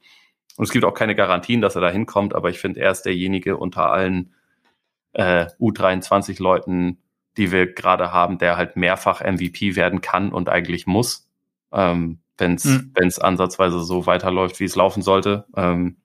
Und 0.58 0.66
es 0.66 0.72
gibt 0.72 0.86
auch 0.86 0.94
keine 0.94 1.16
Garantien, 1.16 1.62
dass 1.62 1.76
er 1.76 1.82
da 1.82 1.90
hinkommt, 1.90 2.34
aber 2.34 2.50
ich 2.50 2.60
finde, 2.60 2.80
er 2.80 2.92
ist 2.92 3.04
derjenige 3.04 3.58
unter 3.58 3.92
allen 3.92 4.34
äh, 5.14 5.48
U23-Leuten, 5.60 6.98
die 7.38 7.52
wir 7.52 7.74
gerade 7.74 8.12
haben, 8.12 8.38
der 8.38 8.58
halt 8.58 8.78
mehrfach 8.78 9.22
MVP 9.22 9.76
werden 9.76 10.02
kann 10.02 10.32
und 10.32 10.48
eigentlich 10.50 10.88
muss, 10.88 11.28
ähm, 11.74 12.20
wenn 12.38 12.56
es 12.56 12.66
mhm. 12.66 12.92
Wenn's 12.96 13.20
ansatzweise 13.20 13.82
so 13.82 14.06
weiterläuft, 14.06 14.60
wie 14.60 14.66
es 14.66 14.76
laufen 14.76 15.02
sollte. 15.02 15.46
Ähm, 15.56 15.98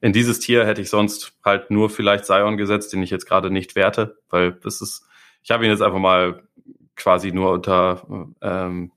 in 0.00 0.12
dieses 0.12 0.40
Tier 0.40 0.66
hätte 0.66 0.82
ich 0.82 0.90
sonst 0.90 1.34
halt 1.44 1.70
nur 1.70 1.88
vielleicht 1.88 2.26
Sion 2.26 2.56
gesetzt, 2.56 2.92
den 2.92 3.02
ich 3.04 3.10
jetzt 3.10 3.26
gerade 3.26 3.50
nicht 3.50 3.76
werte, 3.76 4.18
weil 4.30 4.52
das 4.52 4.80
ist 4.80 5.06
ich 5.42 5.50
habe 5.50 5.64
ihn 5.64 5.70
jetzt 5.70 5.82
einfach 5.82 5.98
mal 5.98 6.42
quasi 6.96 7.32
nur 7.32 7.52
unter, 7.52 8.26
ähm, 8.40 8.92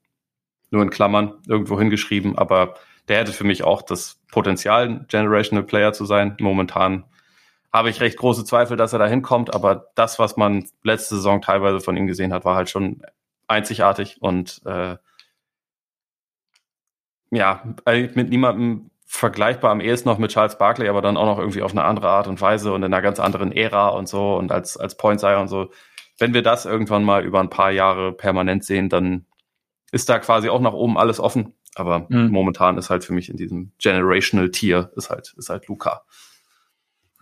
nur 0.70 0.84
in 0.84 0.90
Klammern 0.90 1.34
irgendwo 1.48 1.80
hingeschrieben, 1.80 2.38
aber 2.38 2.76
der 3.08 3.20
hätte 3.20 3.34
für 3.34 3.44
mich 3.44 3.64
auch 3.64 3.82
das 3.82 4.22
Potenzial, 4.32 5.06
Generational 5.08 5.64
Player 5.64 5.94
zu 5.94 6.06
sein. 6.06 6.36
Momentan 6.40 7.06
habe 7.72 7.90
ich 7.90 8.02
recht 8.02 8.18
große 8.18 8.46
Zweifel, 8.46 8.78
dass 8.78 8.94
er 8.94 9.00
da 9.00 9.08
hinkommt, 9.08 9.54
aber 9.54 9.92
das, 9.96 10.18
was 10.18 10.38
man 10.38 10.66
letzte 10.84 11.16
Saison 11.16 11.42
teilweise 11.42 11.80
von 11.82 11.98
ihm 11.98 12.08
gesehen 12.08 12.34
hat, 12.34 12.46
war 12.46 12.56
halt 12.56 12.70
schon 12.70 13.02
einzigartig 13.48 14.22
und 14.22 14.62
äh, 14.66 14.98
ja, 17.32 17.64
mit 17.86 18.30
niemandem 18.30 18.92
vergleichbar 19.06 19.72
am 19.72 19.82
ehesten 19.82 20.10
noch 20.10 20.18
mit 20.18 20.32
Charles 20.32 20.58
Barkley, 20.58 20.88
aber 20.88 21.02
dann 21.02 21.18
auch 21.18 21.26
noch 21.26 21.38
irgendwie 21.38 21.62
auf 21.62 21.72
eine 21.72 21.84
andere 21.84 22.10
Art 22.10 22.28
und 22.28 22.42
Weise 22.42 22.74
und 22.74 22.82
in 22.84 22.94
einer 22.94 23.02
ganz 23.02 23.20
anderen 23.20 23.52
Ära 23.52 23.90
und 23.90 24.08
so 24.08 24.36
und 24.36 24.52
als, 24.52 24.78
als 24.78 24.98
Point 24.98 25.24
und 25.24 25.48
so 25.48 25.70
wenn 26.18 26.34
wir 26.34 26.42
das 26.42 26.66
irgendwann 26.66 27.04
mal 27.04 27.26
über 27.26 27.40
ein 27.40 27.50
paar 27.50 27.72
Jahre 27.72 28.14
permanent 28.14 28.64
sehen, 28.64 28.90
dann 28.90 29.26
ist 29.92 30.10
da 30.10 30.20
quasi 30.20 30.50
auch 30.50 30.62
nach 30.62 30.74
oben 30.74 30.98
alles 30.98 31.20
offen. 31.20 31.54
Aber 31.76 32.08
mhm. 32.10 32.30
momentan 32.30 32.78
ist 32.78 32.90
halt 32.90 33.04
für 33.04 33.14
mich 33.14 33.30
in 33.30 33.38
diesem 33.38 33.72
Generational 33.80 34.50
Tier 34.50 34.92
ist 34.96 35.10
halt, 35.10 35.34
ist 35.38 35.50
halt 35.50 35.68
Luca. 35.68 36.04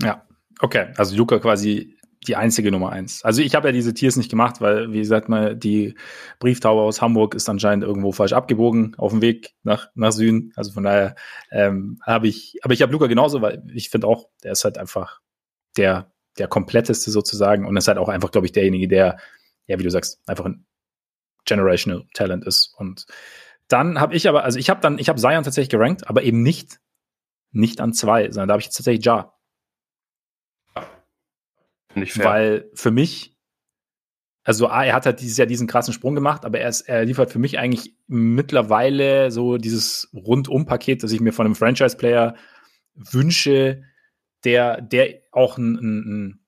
Ja, 0.02 0.26
okay. 0.60 0.94
Also 0.96 1.16
Luca 1.16 1.40
quasi 1.40 1.98
die 2.28 2.36
einzige 2.36 2.72
Nummer 2.72 2.92
eins. 2.92 3.24
Also 3.24 3.42
ich 3.42 3.56
habe 3.56 3.68
ja 3.68 3.72
diese 3.72 3.94
Tiers 3.94 4.16
nicht 4.16 4.30
gemacht, 4.30 4.62
weil, 4.62 4.94
wie 4.94 5.00
gesagt, 5.00 5.28
mal 5.28 5.56
die 5.56 5.96
Brieftaube 6.40 6.82
aus 6.82 7.02
Hamburg 7.02 7.36
ist 7.36 7.50
anscheinend 7.50 7.84
irgendwo 7.84 8.12
falsch 8.12 8.34
abgebogen 8.34 8.96
auf 8.98 9.12
dem 9.12 9.22
Weg 9.22 9.56
nach, 9.64 9.88
nach 9.96 10.12
Süden. 10.12 10.54
Also 10.56 10.72
von 10.72 10.84
daher 10.84 11.16
ähm, 11.52 12.00
habe 12.06 12.28
ich, 12.28 12.60
aber 12.64 12.74
ich 12.74 12.82
habe 12.82 12.92
Luca 12.92 13.08
genauso, 13.08 13.42
weil 13.42 13.64
ich 13.74 13.90
finde 13.90 14.08
auch, 14.08 14.30
der 14.44 14.54
ist 14.54 14.64
halt 14.64 14.78
einfach 14.78 15.20
der 15.76 16.12
der 16.38 16.48
kompletteste 16.48 17.12
sozusagen 17.12 17.66
und 17.66 17.78
ist 17.78 17.88
halt 17.88 17.98
auch 17.98 18.10
einfach, 18.10 18.32
glaube 18.32 18.48
ich, 18.48 18.52
derjenige, 18.52 18.88
der, 18.88 19.18
ja, 19.68 19.80
wie 19.80 19.84
du 19.84 19.92
sagst, 19.92 20.20
einfach 20.28 20.46
ein 20.46 20.66
generational 21.46 22.06
Talent 22.14 22.46
ist. 22.46 22.74
Und 22.78 23.06
dann 23.68 24.00
habe 24.00 24.16
ich 24.16 24.28
aber, 24.28 24.44
also 24.44 24.60
ich 24.60 24.70
habe 24.70 24.82
dann, 24.82 25.00
ich 25.00 25.10
habe 25.10 25.20
Zion 25.20 25.44
tatsächlich 25.44 25.70
gerankt, 25.70 26.08
aber 26.08 26.24
eben 26.24 26.42
nicht, 26.42 26.80
nicht 27.52 27.82
an 27.82 27.94
zwei, 27.94 28.32
sondern 28.32 28.48
da 28.48 28.54
habe 28.54 28.62
ich 28.62 28.66
jetzt 28.66 28.78
tatsächlich 28.78 29.06
Ja. 29.06 29.34
Nicht 31.96 32.14
fair. 32.14 32.26
Weil 32.26 32.70
für 32.74 32.92
mich, 32.92 33.38
also 34.44 34.68
A, 34.68 34.84
er 34.84 34.96
hat 34.96 35.06
halt 35.06 35.22
dieses 35.22 35.38
Jahr 35.38 35.46
diesen 35.46 35.68
krassen 35.68 35.94
Sprung 35.94 36.16
gemacht, 36.16 36.44
aber 36.44 36.60
er, 36.60 36.70
ist, 36.70 36.82
er 36.82 37.06
liefert 37.06 37.32
für 37.32 37.40
mich 37.40 37.60
eigentlich 37.60 37.96
mittlerweile 38.08 39.32
so 39.32 39.58
dieses 39.58 40.10
Rundum-Paket, 40.14 41.04
das 41.04 41.12
ich 41.12 41.22
mir 41.22 41.32
von 41.32 41.46
einem 41.46 41.56
Franchise-Player 41.56 42.36
wünsche, 42.96 43.84
der, 44.44 44.82
der 44.82 45.22
auch 45.32 45.58
ein, 45.58 45.76
ein, 45.76 45.98
ein 46.00 46.40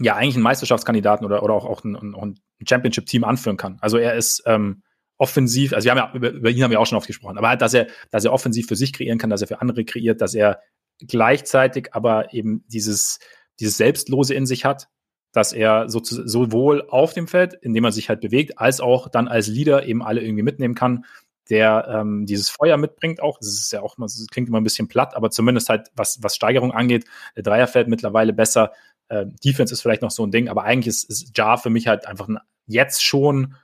ja, 0.00 0.16
eigentlich 0.16 0.36
einen 0.36 0.44
Meisterschaftskandidaten 0.44 1.26
oder, 1.26 1.42
oder 1.42 1.54
auch, 1.54 1.64
auch 1.64 1.84
ein, 1.84 1.96
ein 1.96 2.34
Championship-Team 2.66 3.24
anführen 3.24 3.56
kann. 3.56 3.78
Also 3.80 3.98
er 3.98 4.14
ist 4.14 4.42
ähm, 4.46 4.82
offensiv, 5.16 5.72
also 5.72 5.84
wir 5.84 5.90
haben 5.90 5.98
ja, 5.98 6.12
über, 6.14 6.30
über 6.30 6.50
ihn 6.50 6.62
haben 6.62 6.70
wir 6.70 6.80
auch 6.80 6.86
schon 6.86 6.98
oft 6.98 7.06
gesprochen, 7.06 7.38
aber 7.38 7.48
halt, 7.48 7.60
dass 7.60 7.74
er, 7.74 7.88
dass 8.10 8.24
er 8.24 8.32
offensiv 8.32 8.68
für 8.68 8.76
sich 8.76 8.92
kreieren 8.92 9.18
kann, 9.18 9.30
dass 9.30 9.40
er 9.40 9.48
für 9.48 9.60
andere 9.60 9.84
kreiert, 9.84 10.20
dass 10.20 10.34
er 10.34 10.60
gleichzeitig 11.06 11.94
aber 11.94 12.32
eben 12.32 12.64
dieses, 12.68 13.18
dieses 13.60 13.76
Selbstlose 13.76 14.34
in 14.34 14.46
sich 14.46 14.64
hat, 14.64 14.88
dass 15.32 15.52
er 15.52 15.88
so, 15.88 16.00
sowohl 16.02 16.88
auf 16.88 17.12
dem 17.12 17.28
Feld, 17.28 17.54
indem 17.54 17.84
er 17.84 17.92
sich 17.92 18.08
halt 18.08 18.20
bewegt, 18.20 18.58
als 18.58 18.80
auch 18.80 19.08
dann 19.08 19.28
als 19.28 19.48
Leader 19.48 19.84
eben 19.86 20.02
alle 20.02 20.22
irgendwie 20.22 20.42
mitnehmen 20.42 20.74
kann, 20.74 21.04
der 21.50 21.88
ähm, 21.88 22.26
dieses 22.26 22.50
Feuer 22.50 22.76
mitbringt 22.76 23.20
auch. 23.20 23.38
Das 23.38 23.48
ist 23.48 23.72
ja 23.72 23.80
auch, 23.82 23.96
das 23.98 24.26
klingt 24.30 24.48
immer 24.48 24.60
ein 24.60 24.64
bisschen 24.64 24.88
platt, 24.88 25.14
aber 25.16 25.30
zumindest 25.30 25.68
halt, 25.68 25.88
was, 25.94 26.22
was 26.22 26.34
Steigerung 26.34 26.72
angeht, 26.72 27.04
der 27.36 27.42
Dreier 27.42 27.66
fällt 27.66 27.88
mittlerweile 27.88 28.32
besser. 28.32 28.72
Äh, 29.08 29.26
Defense 29.44 29.72
ist 29.72 29.82
vielleicht 29.82 30.02
noch 30.02 30.10
so 30.10 30.26
ein 30.26 30.30
Ding, 30.30 30.48
aber 30.48 30.64
eigentlich 30.64 30.88
ist, 30.88 31.08
ist 31.08 31.36
Jar 31.36 31.58
für 31.58 31.70
mich 31.70 31.88
halt 31.88 32.06
einfach 32.06 32.28
ein, 32.28 32.38
jetzt 32.66 33.02
schon, 33.02 33.54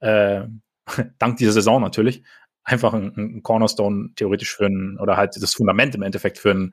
äh, 0.00 0.42
dank 1.18 1.36
dieser 1.36 1.52
Saison 1.52 1.80
natürlich, 1.80 2.22
einfach 2.64 2.94
ein, 2.94 3.12
ein 3.16 3.42
Cornerstone 3.42 4.10
theoretisch 4.16 4.56
für 4.56 4.66
ein, 4.66 4.98
oder 4.98 5.16
halt 5.16 5.36
das 5.40 5.54
Fundament 5.54 5.94
im 5.94 6.02
Endeffekt 6.02 6.38
für 6.38 6.50
ein, 6.50 6.72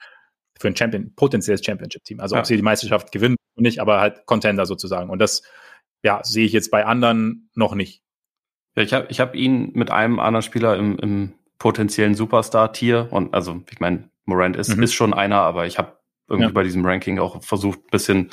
für 0.57 0.67
ein 0.67 0.76
Champion, 0.76 1.13
potenzielles 1.15 1.63
Championship-Team. 1.65 2.19
Also 2.19 2.36
ja. 2.36 2.41
ob 2.41 2.45
sie 2.45 2.55
die 2.55 2.61
Meisterschaft 2.61 3.11
gewinnen 3.11 3.36
nicht, 3.55 3.80
aber 3.80 3.99
halt 3.99 4.26
Contender 4.26 4.65
sozusagen. 4.65 5.09
Und 5.09 5.19
das, 5.19 5.43
ja, 6.03 6.24
sehe 6.24 6.45
ich 6.45 6.53
jetzt 6.53 6.72
bei 6.72 6.86
anderen 6.86 7.49
noch 7.53 7.76
nicht. 7.76 8.01
Ja, 8.76 8.84
ich 8.84 8.93
habe 8.93 9.07
ich 9.09 9.19
hab 9.19 9.36
ihn 9.36 9.72
mit 9.74 9.91
einem 9.91 10.19
anderen 10.19 10.43
Spieler 10.43 10.78
im, 10.78 10.97
im 10.99 11.34
potenziellen 11.59 12.15
Superstar-Tier 12.15 13.09
und 13.11 13.34
also 13.34 13.61
ich 13.69 13.80
meine, 13.80 14.09
Morant 14.26 14.55
ist, 14.55 14.76
mhm. 14.76 14.84
ist 14.84 14.93
schon 14.93 15.13
einer, 15.13 15.41
aber 15.41 15.65
ich 15.65 15.78
habe 15.78 15.97
irgendwie 16.28 16.49
ja. 16.49 16.53
bei 16.53 16.63
diesem 16.63 16.86
Ranking 16.86 17.19
auch 17.19 17.43
versucht, 17.43 17.91
bisschen 17.91 18.32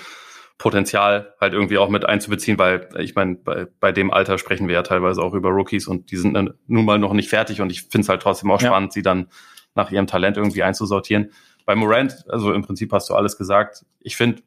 Potenzial 0.59 1.34
halt 1.41 1.53
irgendwie 1.53 1.78
auch 1.78 1.89
mit 1.89 2.05
einzubeziehen, 2.05 2.59
weil 2.59 2.89
ich 2.99 3.14
meine, 3.14 3.36
bei, 3.36 3.66
bei 3.78 3.93
dem 3.93 4.11
Alter 4.11 4.39
sprechen 4.39 4.66
wir 4.66 4.74
ja 4.74 4.82
teilweise 4.82 5.22
auch 5.22 5.34
über 5.34 5.51
Rookies 5.51 5.86
und 5.86 6.11
die 6.11 6.16
sind 6.16 6.32
nun 6.66 6.84
mal 6.84 6.99
noch 6.99 7.12
nicht 7.12 7.28
fertig 7.28 7.61
und 7.61 7.70
ich 7.70 7.82
finde 7.82 8.01
es 8.01 8.09
halt 8.09 8.22
trotzdem 8.22 8.51
auch 8.51 8.61
ja. 8.61 8.68
spannend, 8.68 8.93
sie 8.93 9.03
dann 9.03 9.28
nach 9.74 9.93
ihrem 9.93 10.09
Talent 10.09 10.36
irgendwie 10.36 10.64
einzusortieren. 10.64 11.30
Bei 11.64 11.76
Morant, 11.76 12.24
also 12.28 12.53
im 12.53 12.62
Prinzip 12.62 12.93
hast 12.93 13.09
du 13.09 13.14
alles 13.14 13.39
gesagt. 13.39 13.84
Ich 14.01 14.16
finde, 14.16 14.43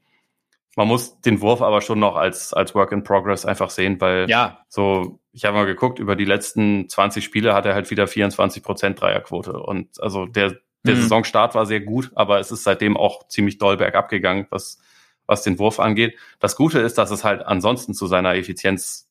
man 0.76 0.88
muss 0.88 1.22
den 1.22 1.40
Wurf 1.40 1.62
aber 1.62 1.82
schon 1.82 2.00
noch 2.00 2.16
als, 2.16 2.54
als 2.54 2.76
Work 2.76 2.92
in 2.92 3.04
Progress 3.04 3.46
einfach 3.46 3.70
sehen, 3.70 4.02
weil 4.02 4.30
ja. 4.30 4.66
so, 4.68 5.21
ich 5.34 5.46
habe 5.46 5.58
mal 5.58 5.66
geguckt, 5.66 6.00
über 6.00 6.16
die 6.16 6.26
letzten 6.26 6.90
20 6.90 7.24
Spiele 7.24 7.54
hat 7.54 7.66
er 7.66 7.74
halt 7.74 7.90
wieder 7.90 8.08
24 8.08 8.64
Prozent 8.64 9.00
Dreierquote. 9.00 9.54
Und 9.54 10.02
also 10.02 10.26
der, 10.26 10.58
der 10.84 10.96
mhm. 10.96 11.02
Saisonstart 11.02 11.56
war 11.56 11.66
sehr 11.66 11.80
gut, 11.80 12.12
aber 12.16 12.40
es 12.40 12.52
ist 12.52 12.64
seitdem 12.64 12.98
auch 12.98 13.28
ziemlich 13.28 13.58
doll 13.58 13.78
bergab 13.78 14.10
gegangen, 14.10 14.48
was, 14.50 14.80
was 15.28 15.44
den 15.44 15.58
Wurf 15.60 15.80
angeht. 15.80 16.18
Das 16.40 16.56
Gute 16.56 16.80
ist, 16.80 16.98
dass 16.98 17.12
es 17.12 17.24
halt 17.24 17.46
ansonsten 17.46 17.94
zu 17.94 18.08
seiner 18.08 18.36
Effizienz, 18.36 19.10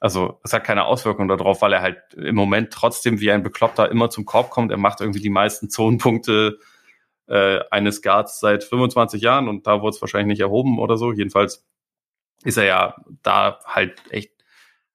also 0.00 0.40
es 0.42 0.52
hat 0.52 0.64
keine 0.64 0.84
Auswirkung 0.84 1.28
darauf, 1.28 1.62
weil 1.62 1.72
er 1.72 1.82
halt 1.82 2.14
im 2.14 2.34
Moment 2.34 2.72
trotzdem 2.72 3.20
wie 3.20 3.30
ein 3.30 3.44
Bekloppter 3.44 3.88
immer 3.90 4.10
zum 4.10 4.24
Korb 4.24 4.50
kommt. 4.50 4.72
Er 4.72 4.78
macht 4.78 5.00
irgendwie 5.00 5.20
die 5.20 5.30
meisten 5.30 5.70
Zonenpunkte 5.70 6.58
äh, 7.28 7.60
eines 7.70 8.02
Guards 8.02 8.40
seit 8.40 8.64
25 8.64 9.22
Jahren 9.22 9.48
und 9.48 9.68
da 9.68 9.80
wurde 9.80 9.94
es 9.94 10.02
wahrscheinlich 10.02 10.38
nicht 10.38 10.40
erhoben 10.40 10.80
oder 10.80 10.96
so. 10.96 11.12
Jedenfalls 11.12 11.64
ist 12.42 12.58
er 12.58 12.64
ja 12.64 12.96
da 13.22 13.60
halt 13.64 14.02
echt 14.10 14.32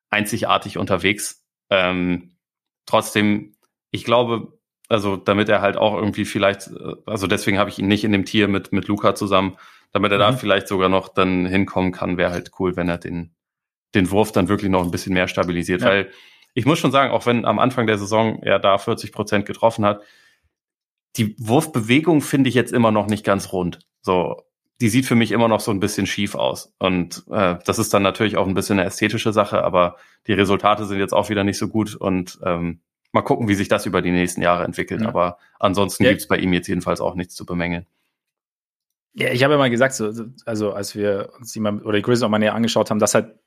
einzigartig 0.10 0.78
unterwegs. 0.78 1.43
Ähm, 1.70 2.38
trotzdem, 2.86 3.58
ich 3.91 4.03
glaube, 4.03 4.58
also 4.89 5.18
damit 5.18 5.49
er 5.49 5.62
halt 5.62 5.78
auch 5.78 5.95
irgendwie 5.95 6.26
vielleicht, 6.26 6.68
äh, 6.68 6.95
also 7.05 7.28
deswegen 7.28 7.58
habe 7.58 7.70
ich 7.70 7.80
ihn 7.80 7.88
nicht 7.88 8.03
in 8.03 8.12
dem 8.12 8.26
Tier 8.26 8.47
mit, 8.47 8.72
mit 8.72 8.88
Luca 8.88 9.16
zusammen, 9.16 9.58
damit 9.91 10.12
er 10.12 10.18
mhm. 10.18 10.22
da 10.22 10.32
vielleicht 10.34 10.68
sogar 10.68 10.89
noch 10.89 11.10
dann 11.10 11.45
hinkommen 11.45 11.91
kann, 11.91 12.18
wäre 12.18 12.32
halt 12.32 12.51
cool, 12.60 12.76
wenn 12.76 12.89
er 12.89 12.97
den, 12.97 13.36
den 13.95 14.12
Wurf 14.12 14.32
dann 14.32 14.47
wirklich 14.47 14.72
noch 14.72 14.84
ein 14.84 14.91
bisschen 14.91 15.14
mehr 15.14 15.28
stabilisiert. 15.28 15.82
Ja. 15.82 15.88
Weil 15.88 16.12
ich 16.53 16.66
muss 16.66 16.80
schon 16.80 16.91
sagen, 16.91 17.12
auch 17.12 17.26
wenn 17.26 17.45
am 17.45 17.60
Anfang 17.60 17.88
der 17.88 17.97
Saison 17.97 18.41
er 18.41 18.60
da 18.60 18.78
40 18.78 19.12
Prozent 19.12 19.45
getroffen 19.45 19.86
hat, 19.86 20.01
die 21.16 21.36
Wurfbewegung 21.39 22.22
finde 22.22 22.49
ich 22.49 22.55
jetzt 22.55 22.74
immer 22.74 22.91
noch 22.91 23.08
nicht 23.08 23.24
ganz 23.24 23.51
rund. 23.51 23.80
So, 24.01 24.41
die 24.80 24.89
sieht 24.89 25.05
für 25.05 25.15
mich 25.15 25.32
immer 25.32 25.47
noch 25.47 25.59
so 25.59 25.71
ein 25.71 25.80
bisschen 25.80 26.05
schief 26.05 26.36
aus. 26.36 26.73
Und 26.78 27.23
äh, 27.32 27.55
das 27.65 27.80
ist 27.80 27.93
dann 27.93 28.03
natürlich 28.03 28.38
auch 28.38 28.47
ein 28.47 28.53
bisschen 28.53 28.80
eine 28.80 28.88
ästhetische 28.88 29.34
Sache, 29.34 29.63
aber 29.63 29.97
die 30.28 30.34
Resultate 30.34 30.86
sind 30.86 30.99
jetzt 30.99 31.13
auch 31.13 31.30
wieder 31.30 31.43
nicht 31.43 31.57
so 31.57 31.67
gut 31.67 31.95
und 31.95 32.39
ähm, 32.43 32.82
mal 33.11 33.21
gucken, 33.21 33.47
wie 33.47 33.55
sich 33.55 33.69
das 33.69 33.86
über 33.86 34.01
die 34.01 34.11
nächsten 34.11 34.41
Jahre 34.41 34.63
entwickelt. 34.63 35.01
Ja. 35.01 35.07
Aber 35.07 35.38
ansonsten 35.59 36.03
ja. 36.03 36.11
gibt's 36.11 36.28
bei 36.28 36.38
ihm 36.38 36.53
jetzt 36.53 36.67
jedenfalls 36.67 37.01
auch 37.01 37.15
nichts 37.15 37.36
zu 37.36 37.45
bemängeln. 37.45 37.88
Ja, 39.13 39.32
ich 39.32 39.43
habe 39.43 39.55
ja 39.55 39.57
mal 39.57 39.71
gesagt, 39.71 39.95
so, 39.95 40.11
also 40.45 40.73
als 40.73 40.95
wir 40.95 41.32
uns 41.39 41.51
die 41.51 41.59
mal, 41.59 41.82
oder 41.82 41.97
die 41.97 42.03
Grizzlies 42.03 42.23
auch 42.23 42.30
mal 42.30 42.38
näher 42.38 42.53
angeschaut 42.53 42.91
haben, 42.91 42.99
dass 42.99 43.15
halt 43.15 43.39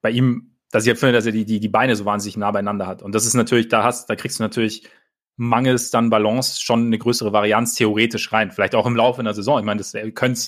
bei 0.00 0.10
ihm, 0.10 0.56
dass 0.70 0.84
ich 0.84 0.88
halt 0.88 0.98
finde, 0.98 1.12
dass 1.12 1.26
er 1.26 1.32
die, 1.32 1.44
die, 1.44 1.60
die 1.60 1.68
Beine 1.68 1.96
so 1.96 2.06
wahnsinnig 2.06 2.38
nah 2.38 2.50
beieinander 2.50 2.86
hat. 2.86 3.02
Und 3.02 3.14
das 3.14 3.26
ist 3.26 3.34
natürlich, 3.34 3.68
da 3.68 3.84
hast, 3.84 4.08
da 4.08 4.16
kriegst 4.16 4.38
du 4.38 4.42
natürlich 4.42 4.88
mangels 5.36 5.90
dann 5.90 6.08
Balance 6.08 6.62
schon 6.62 6.86
eine 6.86 6.98
größere 6.98 7.32
Varianz 7.32 7.74
theoretisch 7.74 8.32
rein. 8.32 8.50
Vielleicht 8.50 8.74
auch 8.74 8.86
im 8.86 8.96
Laufe 8.96 9.20
einer 9.20 9.34
Saison. 9.34 9.58
Ich 9.58 9.66
meine, 9.66 9.78
das 9.78 9.92
könnte 10.14 10.40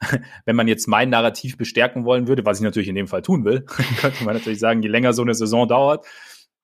wenn 0.44 0.56
man 0.56 0.68
jetzt 0.68 0.88
mein 0.88 1.10
Narrativ 1.10 1.56
bestärken 1.56 2.04
wollen 2.04 2.26
würde, 2.28 2.44
was 2.44 2.58
ich 2.58 2.64
natürlich 2.64 2.88
in 2.88 2.94
dem 2.94 3.08
Fall 3.08 3.22
tun 3.22 3.44
will, 3.44 3.62
könnte 4.00 4.24
man 4.24 4.34
natürlich 4.34 4.58
sagen, 4.58 4.82
je 4.82 4.88
länger 4.88 5.12
so 5.12 5.22
eine 5.22 5.34
Saison 5.34 5.68
dauert, 5.68 6.06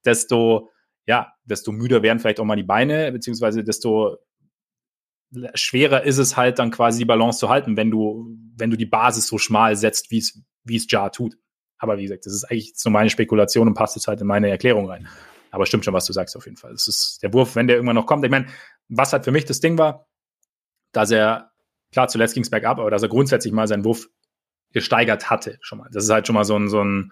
desto, 0.05 0.71
ja, 1.07 1.33
desto 1.45 1.73
müder 1.73 2.03
werden 2.03 2.19
vielleicht 2.19 2.41
auch 2.41 2.45
mal 2.45 2.57
die 2.57 2.63
Beine, 2.63 3.13
beziehungsweise 3.13 3.63
desto 3.65 4.17
schwerer 5.55 6.05
ist 6.05 6.19
es 6.19 6.37
halt 6.37 6.59
dann 6.59 6.71
quasi 6.71 7.01
die 7.01 7.05
Balance 7.05 7.39
zu 7.39 7.49
halten, 7.49 7.77
wenn 7.77 7.91
du, 7.91 8.37
wenn 8.57 8.71
du 8.71 8.77
die 8.77 8.87
Basis 8.87 9.27
so 9.27 9.39
schmal 9.39 9.77
setzt, 9.77 10.11
wie 10.11 10.19
es, 10.19 10.41
wie 10.65 10.77
es 10.77 10.91
Jar 10.91 11.11
tut. 11.13 11.37
Aber 11.79 11.99
wie 11.99 12.05
gesagt, 12.05 12.27
das 12.27 12.33
ist 12.33 12.45
eigentlich 12.45 12.73
so 12.77 12.91
meine 12.91 13.11
Spekulation 13.11 13.69
und 13.69 13.75
passt 13.75 13.97
jetzt 13.97 14.09
halt 14.09 14.21
in 14.21 14.27
meine 14.27 14.49
Erklärung 14.49 14.89
rein. 14.89 15.09
Aber 15.51 15.67
stimmt 15.67 15.85
schon, 15.85 15.95
was 15.95 16.07
du 16.07 16.13
sagst 16.13 16.37
auf 16.37 16.45
jeden 16.47 16.57
Fall. 16.57 16.73
Das 16.73 16.89
ist 16.89 17.19
der 17.23 17.33
Wurf, 17.33 17.57
wenn 17.57 17.67
der 17.67 17.77
irgendwann 17.77 17.97
noch 17.97 18.07
kommt. 18.07 18.25
Ich 18.25 18.31
meine, 18.31 18.47
was 18.89 19.13
halt 19.13 19.25
für 19.25 19.33
mich 19.33 19.45
das 19.45 19.61
Ding 19.61 19.79
war, 19.79 20.07
dass 20.93 21.11
er, 21.11 21.53
klar, 21.97 22.09
zuletzt 22.09 22.35
ging 22.35 22.43
es 22.43 22.51
bergab, 22.51 22.79
aber 22.79 22.91
dass 22.91 23.03
er 23.03 23.09
grundsätzlich 23.09 23.55
mal 23.55 23.67
seinen 23.67 23.87
Wurf 23.87 24.11
gesteigert 24.75 25.31
hatte 25.31 25.57
schon 25.63 25.79
mal. 25.79 25.89
Das 25.91 26.05
ist 26.05 26.11
halt 26.11 26.27
schon 26.27 26.35
mal 26.35 26.45
so 26.45 26.55
ein, 26.55 26.69
so 26.69 26.85
ein, 26.85 27.11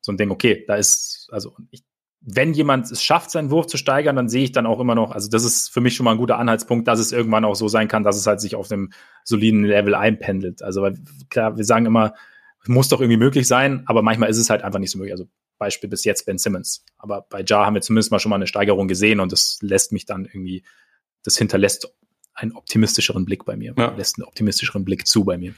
so 0.00 0.10
ein 0.10 0.16
Ding, 0.16 0.32
okay, 0.32 0.64
da 0.66 0.74
ist, 0.74 1.28
also 1.30 1.54
ich, 1.70 1.84
wenn 2.20 2.52
jemand 2.52 2.90
es 2.90 3.00
schafft, 3.00 3.30
seinen 3.30 3.52
Wurf 3.52 3.68
zu 3.68 3.76
steigern, 3.76 4.16
dann 4.16 4.28
sehe 4.28 4.42
ich 4.42 4.50
dann 4.50 4.66
auch 4.66 4.80
immer 4.80 4.96
noch, 4.96 5.12
also 5.12 5.30
das 5.30 5.44
ist 5.44 5.68
für 5.68 5.80
mich 5.80 5.94
schon 5.94 6.02
mal 6.02 6.10
ein 6.10 6.18
guter 6.18 6.36
Anhaltspunkt, 6.36 6.88
dass 6.88 6.98
es 6.98 7.12
irgendwann 7.12 7.44
auch 7.44 7.54
so 7.54 7.68
sein 7.68 7.86
kann, 7.86 8.02
dass 8.02 8.16
es 8.16 8.26
halt 8.26 8.40
sich 8.40 8.56
auf 8.56 8.72
einem 8.72 8.90
soliden 9.22 9.62
Level 9.62 9.94
einpendelt. 9.94 10.62
Also 10.62 10.82
weil, 10.82 10.98
klar, 11.30 11.56
wir 11.56 11.64
sagen 11.64 11.86
immer, 11.86 12.14
muss 12.66 12.88
doch 12.88 13.00
irgendwie 13.00 13.18
möglich 13.18 13.46
sein, 13.46 13.84
aber 13.86 14.02
manchmal 14.02 14.30
ist 14.30 14.38
es 14.38 14.50
halt 14.50 14.64
einfach 14.64 14.80
nicht 14.80 14.90
so 14.90 14.98
möglich. 14.98 15.12
Also 15.12 15.28
Beispiel 15.58 15.88
bis 15.88 16.02
jetzt 16.02 16.26
Ben 16.26 16.38
Simmons. 16.38 16.84
Aber 16.96 17.24
bei 17.30 17.44
Jar 17.46 17.66
haben 17.66 17.74
wir 17.74 17.82
zumindest 17.82 18.10
mal 18.10 18.18
schon 18.18 18.30
mal 18.30 18.36
eine 18.36 18.48
Steigerung 18.48 18.88
gesehen 18.88 19.20
und 19.20 19.30
das 19.30 19.58
lässt 19.62 19.92
mich 19.92 20.06
dann 20.06 20.24
irgendwie, 20.24 20.64
das 21.22 21.38
hinterlässt 21.38 21.94
einen 22.38 22.52
optimistischeren 22.52 23.24
Blick 23.24 23.44
bei 23.44 23.56
mir, 23.56 23.74
ja. 23.76 23.94
lässt 23.96 24.16
einen 24.16 24.26
optimistischeren 24.26 24.84
Blick 24.84 25.06
zu 25.06 25.24
bei 25.24 25.36
mir. 25.38 25.54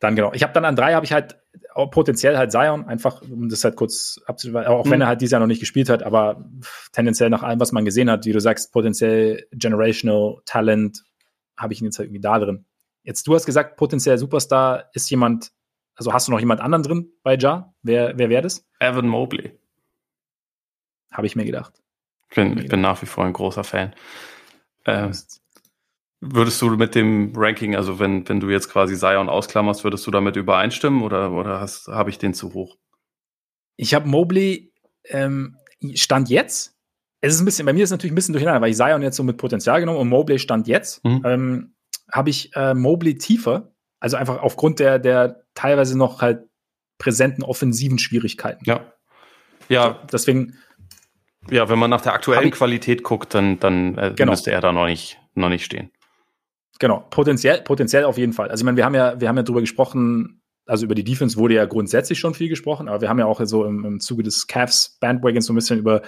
Dann 0.00 0.16
genau. 0.16 0.32
Ich 0.32 0.42
habe 0.42 0.52
dann 0.52 0.64
an 0.64 0.74
drei 0.74 0.94
habe 0.94 1.06
ich 1.06 1.12
halt 1.12 1.36
potenziell 1.92 2.36
halt 2.36 2.50
Zion, 2.50 2.86
einfach 2.86 3.22
um 3.22 3.48
das 3.48 3.62
halt 3.62 3.76
kurz 3.76 4.20
abzuschließen, 4.26 4.66
auch 4.66 4.84
mhm. 4.84 4.90
wenn 4.90 5.00
er 5.00 5.06
halt 5.06 5.20
dieses 5.20 5.30
Jahr 5.30 5.40
noch 5.40 5.46
nicht 5.46 5.60
gespielt 5.60 5.88
hat, 5.88 6.02
aber 6.02 6.44
tendenziell 6.90 7.30
nach 7.30 7.44
allem, 7.44 7.60
was 7.60 7.70
man 7.70 7.84
gesehen 7.84 8.10
hat, 8.10 8.26
wie 8.26 8.32
du 8.32 8.40
sagst, 8.40 8.72
potenziell 8.72 9.46
generational 9.52 10.38
Talent, 10.44 11.04
habe 11.56 11.72
ich 11.72 11.80
ihn 11.80 11.84
jetzt 11.84 11.98
halt 11.98 12.08
irgendwie 12.08 12.20
da 12.20 12.38
drin. 12.40 12.64
Jetzt, 13.04 13.28
du 13.28 13.34
hast 13.34 13.46
gesagt, 13.46 13.76
potenziell 13.76 14.18
Superstar 14.18 14.90
ist 14.92 15.08
jemand, 15.08 15.52
also 15.94 16.12
hast 16.12 16.26
du 16.26 16.32
noch 16.32 16.40
jemand 16.40 16.60
anderen 16.60 16.82
drin 16.82 17.12
bei 17.22 17.36
Ja? 17.36 17.72
Wer, 17.82 18.18
wer 18.18 18.28
wäre 18.28 18.42
das? 18.42 18.66
Evan 18.80 19.06
Mobley. 19.06 19.56
Habe 21.12 21.26
ich 21.26 21.36
mir 21.36 21.44
gedacht. 21.44 21.80
Bin, 22.34 22.58
ich 22.58 22.68
bin 22.68 22.80
nach 22.80 23.00
wie 23.02 23.06
vor 23.06 23.24
ein 23.24 23.32
großer 23.32 23.62
Fan. 23.62 23.94
Ähm, 24.86 25.12
würdest 26.20 26.60
du 26.62 26.70
mit 26.70 26.94
dem 26.94 27.32
Ranking, 27.34 27.76
also 27.76 27.98
wenn, 27.98 28.28
wenn 28.28 28.40
du 28.40 28.50
jetzt 28.50 28.68
quasi 28.68 28.96
Zion 28.96 29.28
ausklammerst, 29.28 29.84
würdest 29.84 30.06
du 30.06 30.10
damit 30.10 30.36
übereinstimmen 30.36 31.02
oder, 31.02 31.32
oder 31.32 31.66
habe 31.88 32.10
ich 32.10 32.18
den 32.18 32.34
zu 32.34 32.54
hoch? 32.54 32.76
Ich 33.76 33.94
habe 33.94 34.08
Mobley 34.08 34.72
ähm, 35.04 35.56
Stand 35.94 36.28
jetzt. 36.28 36.76
Es 37.20 37.34
ist 37.34 37.40
ein 37.40 37.44
bisschen, 37.44 37.66
bei 37.66 37.72
mir 37.72 37.84
ist 37.84 37.88
es 37.88 37.92
natürlich 37.92 38.12
ein 38.12 38.16
bisschen 38.16 38.32
durcheinander, 38.32 38.60
weil 38.60 38.70
ich 38.70 38.76
Zion 38.76 39.02
jetzt 39.02 39.16
so 39.16 39.22
mit 39.22 39.36
Potenzial 39.36 39.80
genommen 39.80 39.98
und 39.98 40.08
Mobley 40.08 40.38
Stand 40.38 40.68
jetzt. 40.68 41.04
Mhm. 41.04 41.22
Ähm, 41.24 41.74
habe 42.10 42.30
ich 42.30 42.54
äh, 42.54 42.74
Mobley 42.74 43.16
tiefer 43.16 43.72
also 44.02 44.16
einfach 44.16 44.42
aufgrund 44.42 44.80
der, 44.80 44.98
der 44.98 45.44
teilweise 45.54 45.96
noch 45.96 46.22
halt 46.22 46.48
präsenten 46.98 47.44
offensiven 47.44 48.00
Schwierigkeiten. 48.00 48.64
Ja. 48.64 48.92
Ja. 49.68 50.02
Deswegen. 50.12 50.58
Ja, 51.50 51.68
wenn 51.68 51.78
man 51.78 51.90
nach 51.90 52.00
der 52.00 52.14
aktuellen 52.14 52.48
ich, 52.48 52.54
Qualität 52.54 53.02
guckt, 53.02 53.34
dann, 53.34 53.58
dann 53.58 53.98
äh, 53.98 54.12
genau. 54.14 54.32
müsste 54.32 54.52
er 54.52 54.60
da 54.60 54.72
noch 54.72 54.86
nicht, 54.86 55.18
noch 55.34 55.48
nicht 55.48 55.64
stehen. 55.64 55.90
Genau, 56.78 57.06
potenziell, 57.10 57.62
potenziell 57.62 58.04
auf 58.04 58.18
jeden 58.18 58.32
Fall. 58.32 58.50
Also 58.50 58.62
ich 58.62 58.64
meine, 58.64 58.76
wir 58.76 58.84
haben 58.84 58.94
ja, 58.94 59.20
wir 59.20 59.28
haben 59.28 59.36
ja 59.36 59.42
drüber 59.42 59.60
gesprochen, 59.60 60.42
also 60.66 60.84
über 60.84 60.94
die 60.94 61.04
Defense 61.04 61.36
wurde 61.36 61.54
ja 61.54 61.64
grundsätzlich 61.64 62.18
schon 62.18 62.34
viel 62.34 62.48
gesprochen, 62.48 62.88
aber 62.88 63.00
wir 63.00 63.08
haben 63.08 63.18
ja 63.18 63.26
auch 63.26 63.40
so 63.44 63.64
im, 63.64 63.84
im 63.84 64.00
Zuge 64.00 64.22
des 64.22 64.46
Cavs 64.46 64.98
Bandwagons 65.00 65.46
so 65.46 65.52
ein 65.52 65.56
bisschen 65.56 65.78
über 65.78 66.02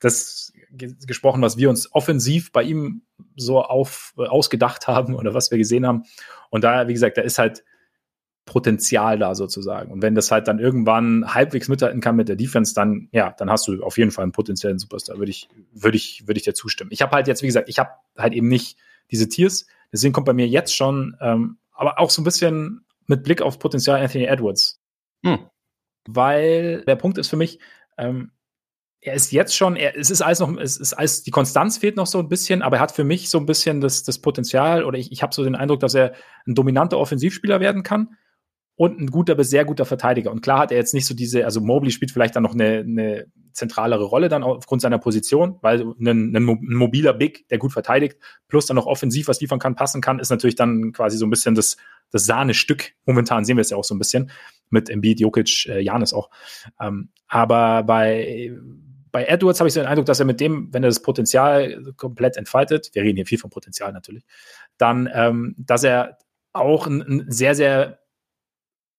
das 0.00 0.52
gesprochen, 0.70 1.42
was 1.42 1.56
wir 1.56 1.70
uns 1.70 1.92
offensiv 1.94 2.52
bei 2.52 2.62
ihm 2.62 3.02
so 3.36 3.62
auf, 3.62 4.12
äh, 4.18 4.26
ausgedacht 4.26 4.86
haben 4.86 5.14
oder 5.14 5.34
was 5.34 5.50
wir 5.50 5.58
gesehen 5.58 5.86
haben. 5.86 6.04
Und 6.50 6.64
da, 6.64 6.88
wie 6.88 6.92
gesagt, 6.92 7.16
da 7.16 7.22
ist 7.22 7.38
halt 7.38 7.64
Potenzial 8.48 9.18
da 9.18 9.34
sozusagen. 9.34 9.92
Und 9.92 10.00
wenn 10.00 10.14
das 10.14 10.30
halt 10.30 10.48
dann 10.48 10.58
irgendwann 10.58 11.34
halbwegs 11.34 11.68
mithalten 11.68 12.00
kann 12.00 12.16
mit 12.16 12.30
der 12.30 12.36
Defense, 12.36 12.72
dann 12.72 13.10
ja, 13.12 13.34
dann 13.36 13.50
hast 13.50 13.68
du 13.68 13.82
auf 13.82 13.98
jeden 13.98 14.10
Fall 14.10 14.22
einen 14.22 14.32
potenziellen 14.32 14.78
Superstar. 14.78 15.18
Würde 15.18 15.30
ich, 15.30 15.50
würde 15.74 15.98
ich, 15.98 16.26
würde 16.26 16.38
ich 16.38 16.44
dir 16.44 16.54
zustimmen. 16.54 16.90
Ich 16.90 17.02
habe 17.02 17.14
halt 17.14 17.28
jetzt, 17.28 17.42
wie 17.42 17.46
gesagt, 17.46 17.68
ich 17.68 17.78
habe 17.78 17.90
halt 18.16 18.32
eben 18.32 18.48
nicht 18.48 18.78
diese 19.10 19.28
Tiers. 19.28 19.66
Deswegen 19.92 20.14
kommt 20.14 20.24
bei 20.24 20.32
mir 20.32 20.48
jetzt 20.48 20.74
schon, 20.74 21.14
ähm, 21.20 21.58
aber 21.72 21.98
auch 21.98 22.08
so 22.08 22.22
ein 22.22 22.24
bisschen 22.24 22.86
mit 23.06 23.22
Blick 23.22 23.42
auf 23.42 23.58
Potenzial 23.58 24.00
Anthony 24.00 24.24
Edwards. 24.24 24.80
Hm. 25.22 25.40
Weil 26.08 26.84
der 26.86 26.96
Punkt 26.96 27.18
ist 27.18 27.28
für 27.28 27.36
mich, 27.36 27.58
ähm, 27.98 28.30
er 29.02 29.12
ist 29.12 29.30
jetzt 29.30 29.54
schon, 29.54 29.76
er, 29.76 29.94
es 29.94 30.10
ist 30.10 30.22
alles 30.22 30.40
noch, 30.40 30.56
es 30.56 30.78
ist 30.78 30.94
alles, 30.94 31.22
die 31.22 31.30
Konstanz 31.30 31.76
fehlt 31.76 31.96
noch 31.96 32.06
so 32.06 32.18
ein 32.18 32.30
bisschen, 32.30 32.62
aber 32.62 32.78
er 32.78 32.82
hat 32.82 32.92
für 32.92 33.04
mich 33.04 33.28
so 33.28 33.36
ein 33.36 33.46
bisschen 33.46 33.82
das, 33.82 34.04
das 34.04 34.18
Potenzial 34.18 34.84
oder 34.84 34.96
ich, 34.96 35.12
ich 35.12 35.22
habe 35.22 35.34
so 35.34 35.44
den 35.44 35.54
Eindruck, 35.54 35.80
dass 35.80 35.94
er 35.94 36.14
ein 36.46 36.54
dominanter 36.54 36.98
Offensivspieler 36.98 37.60
werden 37.60 37.82
kann 37.82 38.16
und 38.78 39.00
ein 39.00 39.08
guter 39.08 39.34
bis 39.34 39.50
sehr 39.50 39.64
guter 39.64 39.84
Verteidiger. 39.84 40.30
Und 40.30 40.40
klar 40.40 40.60
hat 40.60 40.70
er 40.70 40.78
jetzt 40.78 40.94
nicht 40.94 41.04
so 41.04 41.12
diese, 41.12 41.44
also 41.44 41.60
Mobley 41.60 41.90
spielt 41.90 42.12
vielleicht 42.12 42.36
dann 42.36 42.44
noch 42.44 42.54
eine, 42.54 42.78
eine 42.78 43.26
zentralere 43.52 44.04
Rolle 44.04 44.28
dann 44.28 44.44
aufgrund 44.44 44.82
seiner 44.82 44.98
Position, 44.98 45.58
weil 45.62 45.80
ein, 46.00 46.32
ein, 46.36 46.44
mobiler 46.44 47.12
Big, 47.12 47.48
der 47.48 47.58
gut 47.58 47.72
verteidigt, 47.72 48.18
plus 48.46 48.66
dann 48.66 48.76
noch 48.76 48.86
offensiv 48.86 49.26
was 49.26 49.40
liefern 49.40 49.58
kann, 49.58 49.74
passen 49.74 50.00
kann, 50.00 50.20
ist 50.20 50.30
natürlich 50.30 50.54
dann 50.54 50.92
quasi 50.92 51.18
so 51.18 51.26
ein 51.26 51.30
bisschen 51.30 51.56
das, 51.56 51.76
das 52.12 52.24
Sahnestück. 52.24 52.92
Momentan 53.04 53.44
sehen 53.44 53.56
wir 53.56 53.62
es 53.62 53.70
ja 53.70 53.76
auch 53.76 53.82
so 53.82 53.96
ein 53.96 53.98
bisschen 53.98 54.30
mit 54.70 54.88
Embiid, 54.88 55.18
Jokic, 55.18 55.66
äh, 55.66 55.80
Janis 55.80 56.12
auch. 56.12 56.30
Ähm, 56.80 57.08
aber 57.26 57.82
bei, 57.82 58.56
bei 59.10 59.24
Edwards 59.24 59.58
habe 59.58 59.66
ich 59.66 59.74
so 59.74 59.80
den 59.80 59.88
Eindruck, 59.88 60.06
dass 60.06 60.20
er 60.20 60.26
mit 60.26 60.38
dem, 60.38 60.72
wenn 60.72 60.84
er 60.84 60.88
das 60.90 61.02
Potenzial 61.02 61.82
komplett 61.96 62.36
entfaltet, 62.36 62.90
wir 62.92 63.02
reden 63.02 63.16
hier 63.16 63.26
viel 63.26 63.38
vom 63.38 63.50
Potenzial 63.50 63.92
natürlich, 63.92 64.24
dann, 64.76 65.10
ähm, 65.12 65.56
dass 65.58 65.82
er 65.82 66.18
auch 66.52 66.86
ein, 66.86 67.02
ein 67.02 67.24
sehr, 67.26 67.56
sehr 67.56 67.98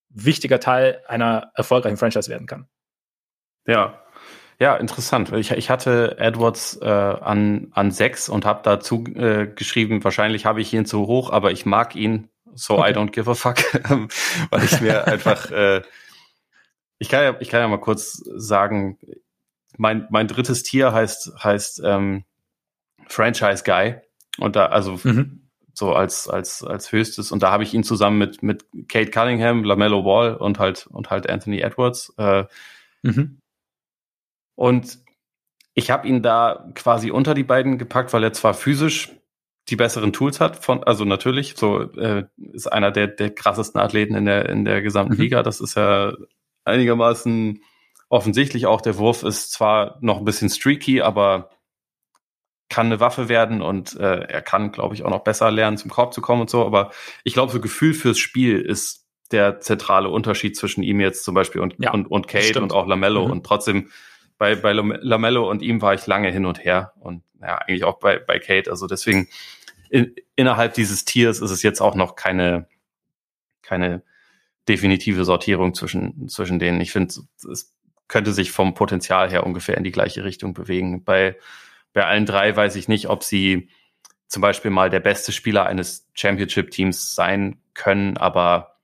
wichtiger 0.09 0.59
Teil 0.59 1.01
einer 1.07 1.51
erfolgreichen 1.55 1.97
Franchise 1.97 2.29
werden 2.29 2.47
kann. 2.47 2.67
Ja, 3.67 4.01
ja, 4.59 4.75
interessant. 4.75 5.31
Ich, 5.31 5.51
ich 5.51 5.69
hatte 5.69 6.17
Edwards 6.19 6.77
äh, 6.81 6.85
an, 6.85 7.67
an 7.71 7.91
sechs 7.91 8.27
und 8.27 8.45
habe 8.45 8.61
dazu 8.63 9.05
äh, 9.15 9.47
geschrieben, 9.47 10.03
wahrscheinlich 10.03 10.45
habe 10.45 10.59
ich 10.59 10.73
ihn 10.73 10.85
zu 10.85 11.07
hoch, 11.07 11.31
aber 11.31 11.51
ich 11.51 11.65
mag 11.65 11.95
ihn, 11.95 12.29
so 12.55 12.79
okay. 12.79 12.91
I 12.91 12.93
don't 12.93 13.11
give 13.11 13.29
a 13.31 13.35
fuck, 13.35 13.57
weil 14.49 14.63
ich 14.63 14.81
mir 14.81 15.07
einfach, 15.07 15.49
äh, 15.51 15.81
ich 16.97 17.07
kann 17.07 17.23
ja, 17.23 17.35
ich 17.39 17.49
kann 17.49 17.61
ja 17.61 17.67
mal 17.69 17.79
kurz 17.79 18.21
sagen, 18.35 18.97
mein, 19.77 20.07
mein 20.09 20.27
drittes 20.27 20.63
Tier 20.63 20.91
heißt, 20.91 21.31
heißt 21.41 21.81
ähm, 21.85 22.25
Franchise 23.07 23.63
Guy 23.63 23.95
und 24.39 24.57
da, 24.57 24.65
also 24.65 24.99
mhm 25.03 25.48
so 25.79 25.93
als, 25.93 26.27
als, 26.27 26.63
als 26.63 26.91
höchstes. 26.91 27.31
Und 27.31 27.41
da 27.41 27.51
habe 27.51 27.63
ich 27.63 27.73
ihn 27.73 27.83
zusammen 27.83 28.19
mit, 28.19 28.43
mit 28.43 28.65
Kate 28.87 29.09
Cunningham, 29.09 29.63
LaMelo 29.63 30.03
Ball 30.03 30.35
und 30.35 30.59
halt, 30.59 30.85
und 30.87 31.09
halt 31.09 31.29
Anthony 31.29 31.61
Edwards. 31.61 32.13
Äh, 32.17 32.45
mhm. 33.01 33.39
Und 34.55 34.99
ich 35.73 35.89
habe 35.89 36.07
ihn 36.07 36.21
da 36.21 36.69
quasi 36.75 37.09
unter 37.11 37.33
die 37.33 37.43
beiden 37.43 37.77
gepackt, 37.77 38.13
weil 38.13 38.23
er 38.23 38.33
zwar 38.33 38.53
physisch 38.53 39.15
die 39.69 39.75
besseren 39.75 40.13
Tools 40.13 40.39
hat, 40.39 40.63
von, 40.63 40.83
also 40.83 41.05
natürlich, 41.05 41.55
so 41.55 41.81
äh, 41.93 42.25
ist 42.37 42.67
einer 42.67 42.91
der, 42.91 43.07
der 43.07 43.29
krassesten 43.29 43.79
Athleten 43.79 44.15
in 44.15 44.25
der, 44.25 44.49
in 44.49 44.65
der 44.65 44.81
gesamten 44.81 45.13
mhm. 45.13 45.21
Liga. 45.21 45.43
Das 45.43 45.61
ist 45.61 45.75
ja 45.75 46.13
einigermaßen 46.65 47.61
offensichtlich 48.09 48.65
auch. 48.65 48.81
Der 48.81 48.97
Wurf 48.97 49.23
ist 49.23 49.51
zwar 49.51 49.97
noch 50.01 50.17
ein 50.17 50.25
bisschen 50.25 50.49
streaky, 50.49 51.01
aber 51.01 51.51
kann 52.69 52.85
eine 52.85 52.99
Waffe 52.99 53.29
werden 53.29 53.61
und 53.61 53.95
äh, 53.99 54.21
er 54.21 54.41
kann, 54.41 54.71
glaube 54.71 54.93
ich, 54.95 55.03
auch 55.03 55.09
noch 55.09 55.23
besser 55.23 55.49
lernen, 55.51 55.77
zum 55.77 55.89
Korb 55.89 56.13
zu 56.13 56.21
kommen 56.21 56.41
und 56.41 56.49
so. 56.49 56.65
Aber 56.65 56.91
ich 57.23 57.33
glaube, 57.33 57.51
so 57.51 57.59
Gefühl 57.59 57.93
fürs 57.93 58.19
Spiel 58.19 58.59
ist 58.61 59.07
der 59.31 59.59
zentrale 59.59 60.09
Unterschied 60.09 60.55
zwischen 60.55 60.83
ihm 60.83 60.99
jetzt 60.99 61.23
zum 61.23 61.35
Beispiel 61.35 61.61
und, 61.61 61.75
ja, 61.79 61.91
und, 61.91 62.07
und 62.07 62.27
Kate 62.27 62.61
und 62.61 62.71
auch 62.71 62.87
Lamello. 62.87 63.25
Mhm. 63.25 63.31
Und 63.31 63.45
trotzdem 63.45 63.89
bei, 64.37 64.55
bei 64.55 64.71
Lamello 64.71 65.49
und 65.49 65.61
ihm 65.61 65.81
war 65.81 65.93
ich 65.93 66.05
lange 66.07 66.31
hin 66.31 66.45
und 66.45 66.63
her 66.63 66.93
und 66.99 67.23
ja, 67.41 67.57
eigentlich 67.57 67.83
auch 67.83 67.99
bei, 67.99 68.19
bei 68.19 68.39
Kate. 68.39 68.69
Also 68.69 68.87
deswegen 68.87 69.27
in, 69.89 70.15
innerhalb 70.35 70.73
dieses 70.73 71.05
Tiers 71.05 71.41
ist 71.41 71.51
es 71.51 71.63
jetzt 71.63 71.81
auch 71.81 71.95
noch 71.95 72.15
keine, 72.15 72.67
keine 73.61 74.03
definitive 74.67 75.25
Sortierung 75.25 75.73
zwischen, 75.73 76.29
zwischen 76.29 76.59
denen. 76.59 76.79
Ich 76.81 76.91
finde, 76.91 77.13
es 77.51 77.75
könnte 78.07 78.33
sich 78.33 78.51
vom 78.51 78.73
Potenzial 78.73 79.29
her 79.29 79.45
ungefähr 79.45 79.77
in 79.77 79.83
die 79.83 79.91
gleiche 79.91 80.23
Richtung 80.23 80.53
bewegen. 80.53 81.03
Bei 81.03 81.37
bei 81.93 82.05
allen 82.05 82.25
drei 82.25 82.55
weiß 82.55 82.75
ich 82.75 82.87
nicht, 82.87 83.09
ob 83.09 83.23
sie 83.23 83.69
zum 84.27 84.41
Beispiel 84.41 84.71
mal 84.71 84.89
der 84.89 84.99
beste 84.99 85.31
Spieler 85.31 85.65
eines 85.65 86.07
Championship-Teams 86.13 87.15
sein 87.15 87.61
können, 87.73 88.17
aber 88.17 88.77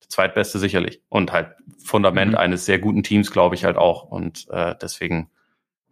der 0.00 0.08
zweitbeste 0.08 0.58
sicherlich. 0.58 1.02
Und 1.08 1.32
halt 1.32 1.54
Fundament 1.84 2.32
mhm. 2.32 2.38
eines 2.38 2.64
sehr 2.64 2.78
guten 2.78 3.02
Teams, 3.02 3.30
glaube 3.30 3.54
ich, 3.54 3.64
halt 3.64 3.76
auch. 3.76 4.04
Und 4.04 4.46
äh, 4.50 4.74
deswegen 4.80 5.30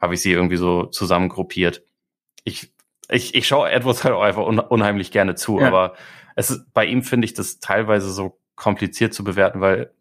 habe 0.00 0.14
ich 0.14 0.22
sie 0.22 0.32
irgendwie 0.32 0.56
so 0.56 0.86
zusammengruppiert. 0.86 1.82
Ich, 2.44 2.72
ich, 3.10 3.34
ich 3.34 3.46
schaue 3.46 3.70
Edwards 3.70 4.02
halt 4.02 4.14
auch 4.14 4.22
einfach 4.22 4.46
un 4.46 4.58
unheimlich 4.58 5.10
gerne 5.10 5.34
zu, 5.34 5.60
ja. 5.60 5.66
aber 5.66 5.94
es 6.36 6.50
ist, 6.50 6.72
bei 6.72 6.86
ihm 6.86 7.02
finde 7.02 7.26
ich 7.26 7.34
das 7.34 7.60
teilweise 7.60 8.10
so 8.10 8.40
kompliziert 8.54 9.12
zu 9.12 9.24
bewerten, 9.24 9.60
weil 9.60 9.92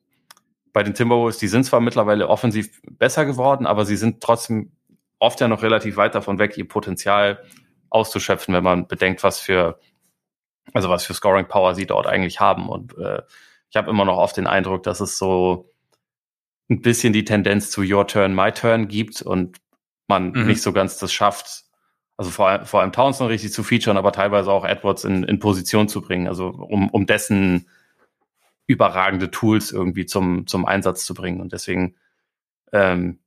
bei 0.71 0.83
den 0.83 0.93
Timberwolves, 0.93 1.37
die 1.37 1.47
sind 1.47 1.65
zwar 1.65 1.81
mittlerweile 1.81 2.29
offensiv 2.29 2.81
besser 2.83 3.25
geworden, 3.25 3.65
aber 3.65 3.85
sie 3.85 3.97
sind 3.97 4.21
trotzdem 4.21 4.71
oft 5.19 5.39
ja 5.41 5.47
noch 5.47 5.61
relativ 5.61 5.97
weit 5.97 6.15
davon 6.15 6.39
weg, 6.39 6.57
ihr 6.57 6.67
Potenzial 6.67 7.43
auszuschöpfen, 7.89 8.53
wenn 8.53 8.63
man 8.63 8.87
bedenkt, 8.87 9.23
was 9.23 9.39
für, 9.39 9.79
also 10.73 10.89
was 10.89 11.05
für 11.05 11.13
Scoring 11.13 11.47
Power 11.47 11.75
sie 11.75 11.85
dort 11.85 12.07
eigentlich 12.07 12.39
haben. 12.39 12.69
Und 12.69 12.97
äh, 12.97 13.21
ich 13.69 13.75
habe 13.75 13.89
immer 13.89 14.05
noch 14.05 14.17
oft 14.17 14.37
den 14.37 14.47
Eindruck, 14.47 14.83
dass 14.83 14.99
es 14.99 15.17
so 15.17 15.69
ein 16.69 16.81
bisschen 16.81 17.13
die 17.13 17.25
Tendenz 17.25 17.71
zu 17.71 17.81
Your 17.81 18.07
Turn, 18.07 18.35
My 18.35 18.51
Turn 18.51 18.87
gibt 18.87 19.21
und 19.21 19.57
man 20.07 20.31
mhm. 20.31 20.47
nicht 20.47 20.61
so 20.61 20.71
ganz 20.71 20.97
das 20.97 21.11
schafft, 21.11 21.63
also 22.17 22.31
vor, 22.31 22.65
vor 22.65 22.81
allem 22.81 22.91
Townsend 22.91 23.29
richtig 23.29 23.53
zu 23.53 23.63
featuren, 23.63 23.97
aber 23.97 24.11
teilweise 24.11 24.51
auch 24.51 24.65
Edwards 24.65 25.03
in, 25.03 25.23
in 25.23 25.39
Position 25.39 25.87
zu 25.87 26.01
bringen, 26.01 26.27
also 26.27 26.47
um, 26.47 26.89
um 26.89 27.05
dessen 27.05 27.69
überragende 28.67 29.31
Tools 29.31 29.71
irgendwie 29.71 30.05
zum, 30.05 30.45
zum 30.45 30.65
Einsatz 30.65 31.05
zu 31.05 31.13
bringen. 31.13 31.41
Und 31.41 31.53
deswegen 31.53 31.95
ähm, 32.71 33.19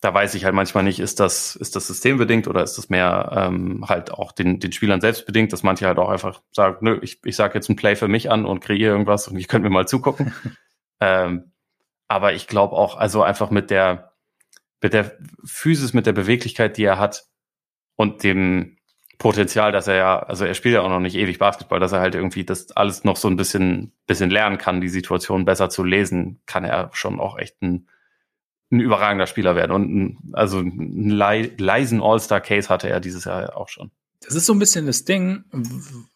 da 0.00 0.12
weiß 0.12 0.34
ich 0.34 0.44
halt 0.44 0.54
manchmal 0.54 0.84
nicht, 0.84 1.00
ist 1.00 1.20
das, 1.20 1.56
ist 1.56 1.74
das 1.74 1.86
systembedingt 1.86 2.48
oder 2.48 2.62
ist 2.62 2.76
das 2.76 2.90
mehr 2.90 3.30
ähm, 3.34 3.86
halt 3.88 4.12
auch 4.12 4.32
den, 4.32 4.60
den 4.60 4.72
Spielern 4.72 5.00
selbst 5.00 5.26
bedingt, 5.26 5.52
dass 5.52 5.62
manche 5.62 5.86
halt 5.86 5.98
auch 5.98 6.10
einfach 6.10 6.42
sagen, 6.52 6.78
nö, 6.80 6.98
ich, 7.02 7.20
ich 7.24 7.34
sage 7.34 7.54
jetzt 7.54 7.68
ein 7.70 7.76
Play 7.76 7.96
für 7.96 8.08
mich 8.08 8.30
an 8.30 8.44
und 8.44 8.60
kreiere 8.60 8.92
irgendwas 8.92 9.28
und 9.28 9.38
ich 9.38 9.48
könnte 9.48 9.68
mir 9.68 9.74
mal 9.74 9.88
zugucken. 9.88 10.34
ähm, 11.00 11.52
aber 12.08 12.34
ich 12.34 12.46
glaube 12.46 12.76
auch, 12.76 12.96
also 12.96 13.22
einfach 13.22 13.50
mit 13.50 13.70
der, 13.70 14.12
mit 14.82 14.92
der 14.92 15.16
Physis, 15.44 15.94
mit 15.94 16.06
der 16.06 16.12
Beweglichkeit, 16.12 16.76
die 16.76 16.84
er 16.84 16.98
hat 16.98 17.24
und 17.96 18.22
dem 18.22 18.76
Potenzial, 19.18 19.72
dass 19.72 19.88
er 19.88 19.96
ja, 19.96 20.18
also 20.18 20.44
er 20.44 20.52
spielt 20.52 20.74
ja 20.74 20.82
auch 20.82 20.90
noch 20.90 21.00
nicht 21.00 21.16
ewig 21.16 21.38
Basketball, 21.38 21.80
dass 21.80 21.92
er 21.92 22.00
halt 22.00 22.14
irgendwie 22.14 22.44
das 22.44 22.70
alles 22.72 23.02
noch 23.02 23.16
so 23.16 23.28
ein 23.28 23.36
bisschen, 23.36 23.92
bisschen 24.06 24.30
lernen 24.30 24.58
kann, 24.58 24.82
die 24.82 24.90
Situation 24.90 25.46
besser 25.46 25.70
zu 25.70 25.82
lesen, 25.82 26.42
kann 26.44 26.64
er 26.64 26.90
schon 26.92 27.18
auch 27.18 27.38
echt 27.38 27.62
ein 27.62 27.88
ein 28.70 28.80
überragender 28.80 29.26
Spieler 29.26 29.54
werden. 29.54 29.72
Und 29.72 29.94
ein, 29.94 30.18
also 30.32 30.58
einen 30.58 31.10
leisen 31.10 32.02
All-Star-Case 32.02 32.68
hatte 32.68 32.88
er 32.88 33.00
dieses 33.00 33.24
Jahr 33.24 33.56
auch 33.56 33.68
schon. 33.68 33.90
Das 34.20 34.34
ist 34.34 34.46
so 34.46 34.54
ein 34.54 34.58
bisschen 34.58 34.86
das 34.86 35.04
Ding, 35.04 35.44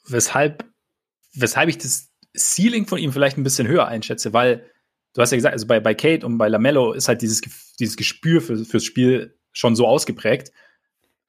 weshalb, 0.07 0.65
weshalb 1.35 1.69
ich 1.69 1.79
das 1.79 2.11
Ceiling 2.37 2.87
von 2.87 2.99
ihm 2.99 3.13
vielleicht 3.13 3.39
ein 3.39 3.45
bisschen 3.45 3.69
höher 3.69 3.87
einschätze, 3.87 4.33
weil 4.33 4.67
du 5.15 5.23
hast 5.23 5.31
ja 5.31 5.37
gesagt, 5.37 5.53
also 5.53 5.67
bei, 5.67 5.81
bei 5.81 5.95
Kate 5.95 6.27
und 6.27 6.39
bei 6.39 6.49
Lamello 6.49 6.93
ist 6.93 7.09
halt 7.09 7.23
dieses, 7.23 7.41
dieses 7.79 7.97
Gespür 7.97 8.41
für, 8.41 8.65
fürs 8.65 8.85
Spiel 8.85 9.39
schon 9.53 9.77
so 9.77 9.87
ausgeprägt. 9.87 10.53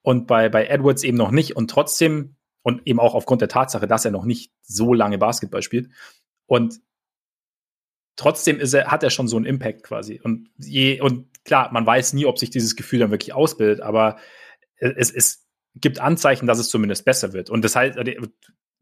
Und 0.03 0.25
bei, 0.25 0.49
bei 0.49 0.65
Edwards 0.65 1.03
eben 1.03 1.17
noch 1.17 1.31
nicht. 1.31 1.55
Und 1.55 1.69
trotzdem, 1.69 2.35
und 2.63 2.81
eben 2.87 2.99
auch 2.99 3.13
aufgrund 3.13 3.41
der 3.41 3.49
Tatsache, 3.49 3.87
dass 3.87 4.05
er 4.05 4.11
noch 4.11 4.25
nicht 4.25 4.51
so 4.61 4.93
lange 4.93 5.19
Basketball 5.19 5.61
spielt. 5.61 5.89
Und 6.47 6.79
trotzdem 8.15 8.59
ist 8.59 8.73
er, 8.73 8.87
hat 8.87 9.03
er 9.03 9.09
schon 9.09 9.27
so 9.27 9.37
einen 9.37 9.45
Impact 9.45 9.83
quasi. 9.83 10.19
Und 10.23 10.49
je, 10.57 11.01
und 11.01 11.27
klar, 11.43 11.71
man 11.71 11.85
weiß 11.85 12.13
nie, 12.13 12.25
ob 12.25 12.37
sich 12.37 12.49
dieses 12.49 12.75
Gefühl 12.75 12.99
dann 12.99 13.11
wirklich 13.11 13.33
ausbildet, 13.33 13.81
aber 13.81 14.17
es, 14.77 15.11
es 15.11 15.45
gibt 15.75 15.99
Anzeichen, 15.99 16.47
dass 16.47 16.59
es 16.59 16.69
zumindest 16.69 17.05
besser 17.05 17.33
wird. 17.33 17.49
Und 17.49 17.63
das 17.63 17.75
heißt, 17.75 17.97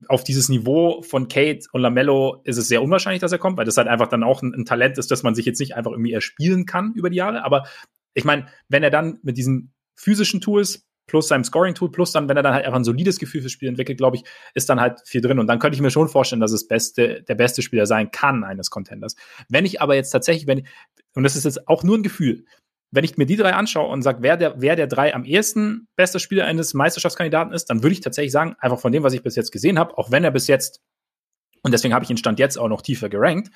auf 0.07 0.23
dieses 0.23 0.49
Niveau 0.49 1.01
von 1.01 1.27
Kate 1.27 1.67
und 1.71 1.81
Lamello 1.81 2.41
ist 2.45 2.57
es 2.57 2.67
sehr 2.67 2.81
unwahrscheinlich, 2.81 3.21
dass 3.21 3.31
er 3.31 3.37
kommt, 3.37 3.57
weil 3.57 3.65
das 3.65 3.77
halt 3.77 3.87
einfach 3.87 4.07
dann 4.07 4.23
auch 4.23 4.41
ein, 4.41 4.53
ein 4.53 4.65
Talent 4.65 4.97
ist, 4.97 5.11
dass 5.11 5.23
man 5.23 5.35
sich 5.35 5.45
jetzt 5.45 5.59
nicht 5.59 5.75
einfach 5.75 5.91
irgendwie 5.91 6.13
erspielen 6.13 6.65
kann 6.65 6.93
über 6.95 7.09
die 7.09 7.17
Jahre. 7.17 7.43
Aber 7.43 7.67
ich 8.13 8.23
meine, 8.23 8.47
wenn 8.69 8.83
er 8.83 8.89
dann 8.89 9.19
mit 9.23 9.37
diesen 9.37 9.73
physischen 9.95 10.41
Tools 10.41 10.88
plus 11.09 11.27
seinem 11.27 11.43
Scoring-Tool, 11.43 11.91
plus 11.91 12.11
dann, 12.11 12.29
wenn 12.29 12.37
er 12.37 12.43
dann 12.43 12.53
halt 12.53 12.65
einfach 12.65 12.77
ein 12.77 12.85
solides 12.85 13.19
Gefühl 13.19 13.41
fürs 13.41 13.51
Spiel 13.51 13.67
entwickelt, 13.67 13.97
glaube 13.97 14.17
ich, 14.17 14.23
ist 14.53 14.69
dann 14.69 14.79
halt 14.79 15.01
viel 15.05 15.19
drin. 15.19 15.39
Und 15.39 15.47
dann 15.47 15.59
könnte 15.59 15.75
ich 15.75 15.81
mir 15.81 15.91
schon 15.91 16.07
vorstellen, 16.07 16.39
dass 16.39 16.51
es 16.51 16.67
beste, 16.67 17.23
der 17.23 17.35
beste 17.35 17.61
Spieler 17.61 17.85
sein 17.85 18.11
kann 18.11 18.43
eines 18.43 18.69
Contenders. 18.69 19.15
Wenn 19.49 19.65
ich 19.65 19.81
aber 19.81 19.95
jetzt 19.95 20.11
tatsächlich, 20.11 20.47
wenn, 20.47 20.65
und 21.15 21.23
das 21.23 21.35
ist 21.35 21.43
jetzt 21.43 21.67
auch 21.67 21.83
nur 21.83 21.97
ein 21.97 22.03
Gefühl, 22.03 22.45
wenn 22.91 23.03
ich 23.03 23.17
mir 23.17 23.25
die 23.25 23.35
drei 23.35 23.53
anschaue 23.53 23.89
und 23.91 24.01
sage, 24.01 24.19
wer 24.21 24.37
der, 24.37 24.61
wer 24.61 24.75
der 24.75 24.87
drei 24.87 25.13
am 25.13 25.23
ehesten 25.23 25.87
bester 25.95 26.19
Spieler 26.19 26.45
eines 26.45 26.73
Meisterschaftskandidaten 26.73 27.53
ist, 27.53 27.65
dann 27.65 27.83
würde 27.83 27.93
ich 27.93 28.01
tatsächlich 28.01 28.31
sagen, 28.31 28.55
einfach 28.59 28.79
von 28.79 28.91
dem, 28.91 29.03
was 29.03 29.13
ich 29.13 29.21
bis 29.21 29.35
jetzt 29.35 29.51
gesehen 29.51 29.77
habe, 29.77 29.97
auch 29.97 30.11
wenn 30.11 30.23
er 30.23 30.31
bis 30.31 30.47
jetzt, 30.47 30.81
und 31.61 31.71
deswegen 31.71 31.93
habe 31.93 32.03
ich 32.03 32.09
ihn 32.09 32.17
Stand 32.17 32.39
jetzt 32.39 32.57
auch 32.57 32.69
noch 32.69 32.81
tiefer 32.81 33.09
gerankt, 33.09 33.51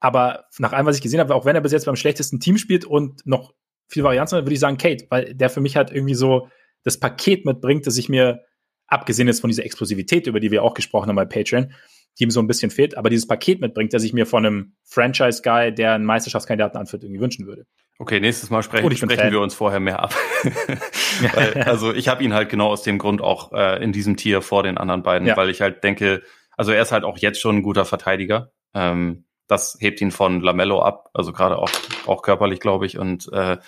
aber 0.00 0.46
nach 0.58 0.72
allem, 0.72 0.86
was 0.86 0.96
ich 0.96 1.02
gesehen 1.02 1.20
habe, 1.20 1.34
auch 1.34 1.44
wenn 1.44 1.54
er 1.54 1.60
bis 1.60 1.72
jetzt 1.72 1.84
beim 1.84 1.96
schlechtesten 1.96 2.40
Team 2.40 2.56
spielt 2.56 2.86
und 2.86 3.24
noch 3.26 3.52
viel 3.90 4.04
Varianz 4.04 4.32
würde 4.32 4.52
ich 4.52 4.60
sagen 4.60 4.78
Kate, 4.78 5.06
weil 5.10 5.34
der 5.34 5.50
für 5.50 5.60
mich 5.60 5.76
halt 5.76 5.90
irgendwie 5.90 6.14
so 6.14 6.48
das 6.84 6.98
Paket 6.98 7.44
mitbringt, 7.44 7.86
das 7.86 7.98
ich 7.98 8.08
mir, 8.08 8.44
abgesehen 8.86 9.28
jetzt 9.28 9.40
von 9.40 9.50
dieser 9.50 9.64
Explosivität, 9.64 10.26
über 10.26 10.40
die 10.40 10.50
wir 10.50 10.62
auch 10.62 10.74
gesprochen 10.74 11.08
haben 11.08 11.16
bei 11.16 11.24
Patreon, 11.24 11.72
die 12.18 12.24
ihm 12.24 12.30
so 12.30 12.40
ein 12.40 12.46
bisschen 12.46 12.70
fehlt, 12.70 12.96
aber 12.96 13.10
dieses 13.10 13.26
Paket 13.26 13.60
mitbringt, 13.60 13.92
das 13.92 14.02
ich 14.02 14.12
mir 14.12 14.26
von 14.26 14.46
einem 14.46 14.72
Franchise-Guy, 14.84 15.74
der 15.74 15.94
einen 15.94 16.04
Meisterschaftskandidaten 16.04 16.78
anführt, 16.78 17.02
irgendwie 17.04 17.20
wünschen 17.20 17.46
würde. 17.46 17.66
Okay, 17.98 18.18
nächstes 18.18 18.48
Mal 18.48 18.62
sprechen, 18.62 18.96
sprechen 18.96 19.30
wir 19.30 19.40
uns 19.40 19.54
vorher 19.54 19.78
mehr 19.78 20.00
ab. 20.00 20.14
weil, 21.34 21.62
also 21.64 21.92
ich 21.92 22.08
habe 22.08 22.24
ihn 22.24 22.32
halt 22.32 22.48
genau 22.48 22.68
aus 22.68 22.82
dem 22.82 22.98
Grund 22.98 23.20
auch 23.20 23.52
äh, 23.52 23.82
in 23.82 23.92
diesem 23.92 24.16
Tier 24.16 24.40
vor 24.40 24.62
den 24.62 24.78
anderen 24.78 25.02
beiden, 25.02 25.28
ja. 25.28 25.36
weil 25.36 25.50
ich 25.50 25.60
halt 25.60 25.84
denke, 25.84 26.22
also 26.56 26.72
er 26.72 26.82
ist 26.82 26.92
halt 26.92 27.04
auch 27.04 27.18
jetzt 27.18 27.40
schon 27.40 27.56
ein 27.56 27.62
guter 27.62 27.84
Verteidiger. 27.84 28.52
Ähm, 28.74 29.24
das 29.50 29.76
hebt 29.80 30.00
ihn 30.00 30.12
von 30.12 30.40
Lamello 30.40 30.80
ab, 30.80 31.10
also 31.12 31.32
gerade 31.32 31.58
auch, 31.58 31.70
auch 32.06 32.22
körperlich, 32.22 32.60
glaube 32.60 32.86
ich. 32.86 32.98
Und 32.98 33.30
äh, 33.32 33.58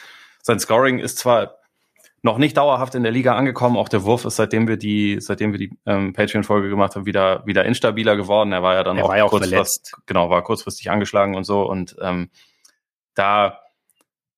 sein 0.40 0.60
Scoring 0.60 1.00
ist 1.00 1.18
zwar 1.18 1.56
noch 2.22 2.38
nicht 2.38 2.56
dauerhaft 2.56 2.94
in 2.94 3.02
der 3.02 3.10
Liga 3.10 3.34
angekommen. 3.34 3.76
Auch 3.76 3.88
der 3.88 4.04
Wurf 4.04 4.24
ist, 4.24 4.36
seitdem 4.36 4.68
wir 4.68 4.76
die, 4.76 5.18
seitdem 5.20 5.50
wir 5.50 5.58
die 5.58 5.76
ähm, 5.84 6.12
Patreon-Folge 6.12 6.68
gemacht 6.68 6.94
haben, 6.94 7.04
wieder, 7.04 7.44
wieder 7.46 7.64
instabiler 7.64 8.16
geworden. 8.16 8.52
Er 8.52 8.62
war 8.62 8.74
ja 8.74 8.84
dann 8.84 8.96
er 8.96 9.06
auch, 9.06 9.14
ja 9.14 9.24
auch 9.24 9.30
kurzfristig, 9.30 9.92
genau, 10.06 10.30
war 10.30 10.44
kurzfristig 10.44 10.88
angeschlagen 10.88 11.34
und 11.34 11.42
so. 11.42 11.68
Und 11.68 11.96
ähm, 12.00 12.30
da, 13.14 13.58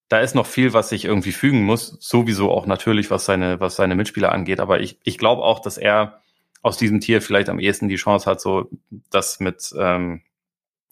da 0.09 0.21
ist 0.21 0.35
noch 0.35 0.47
viel, 0.47 0.73
was 0.73 0.89
sich 0.89 1.05
irgendwie 1.05 1.33
fügen 1.33 1.65
muss. 1.65 1.99
Sowieso 2.01 2.51
auch 2.51 2.65
natürlich, 2.65 3.11
was 3.11 3.27
seine, 3.27 3.61
was 3.61 3.77
seine 3.77 3.97
Mitspieler 3.97 4.33
angeht. 4.33 4.61
Aber 4.61 4.81
ich, 4.81 4.99
ich 5.05 5.19
glaube 5.19 5.43
auch, 5.43 5.61
dass 5.61 5.77
er 5.77 6.21
aus 6.63 6.79
diesem 6.79 7.01
Tier 7.01 7.21
vielleicht 7.21 7.51
am 7.51 7.61
ehesten 7.61 7.89
die 7.89 7.97
Chance 7.97 8.31
hat, 8.31 8.41
so 8.41 8.71
das 9.11 9.41
mit 9.41 9.75
ähm, 9.79 10.23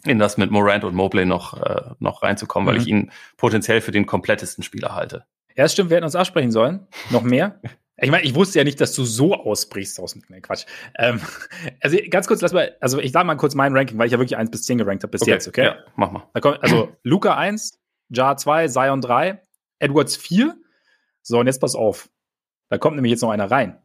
in 0.04 0.18
das 0.18 0.36
mit 0.36 0.50
Morant 0.50 0.84
und 0.84 0.94
Mobley 0.94 1.24
noch, 1.24 1.60
äh, 1.60 1.94
noch 1.98 2.22
reinzukommen, 2.22 2.66
mhm. 2.66 2.70
weil 2.70 2.82
ich 2.82 2.88
ihn 2.88 3.10
potenziell 3.36 3.80
für 3.80 3.92
den 3.92 4.06
komplettesten 4.06 4.64
Spieler 4.64 4.94
halte. 4.94 5.24
Ja, 5.56 5.68
stimmt, 5.68 5.90
wir 5.90 5.96
hätten 5.96 6.04
uns 6.04 6.16
absprechen 6.16 6.50
sollen. 6.50 6.86
Noch 7.10 7.22
mehr. 7.22 7.60
Ich 7.98 8.10
meine, 8.10 8.24
ich 8.24 8.34
wusste 8.34 8.58
ja 8.58 8.64
nicht, 8.64 8.80
dass 8.80 8.94
du 8.94 9.04
so 9.04 9.34
ausbrichst 9.34 10.00
aus 10.00 10.14
dem 10.14 10.22
nee, 10.28 10.40
Quatsch. 10.40 10.64
Ähm, 10.98 11.20
also 11.80 11.96
ganz 12.10 12.26
kurz, 12.26 12.40
lass 12.40 12.52
mal, 12.52 12.74
also 12.80 12.98
ich 12.98 13.12
sage 13.12 13.26
mal 13.26 13.36
kurz 13.36 13.54
mein 13.54 13.76
Ranking, 13.76 13.98
weil 13.98 14.06
ich 14.06 14.12
ja 14.12 14.18
wirklich 14.18 14.36
1 14.36 14.50
bis 14.50 14.64
10 14.64 14.78
gerankt 14.78 15.02
habe 15.04 15.10
bis 15.10 15.22
okay, 15.22 15.30
jetzt, 15.30 15.46
okay? 15.46 15.64
Ja, 15.66 15.76
mach 15.94 16.10
mal. 16.10 16.26
Kommt, 16.40 16.62
also 16.62 16.96
Luca 17.02 17.36
1, 17.36 17.78
Jar 18.08 18.36
2, 18.36 18.68
Zion 18.68 19.00
3, 19.02 19.40
Edwards 19.78 20.16
4. 20.16 20.56
So, 21.22 21.38
und 21.38 21.46
jetzt 21.46 21.60
pass 21.60 21.74
auf. 21.74 22.08
Da 22.70 22.78
kommt 22.78 22.96
nämlich 22.96 23.10
jetzt 23.10 23.20
noch 23.20 23.30
einer 23.30 23.50
rein. 23.50 23.81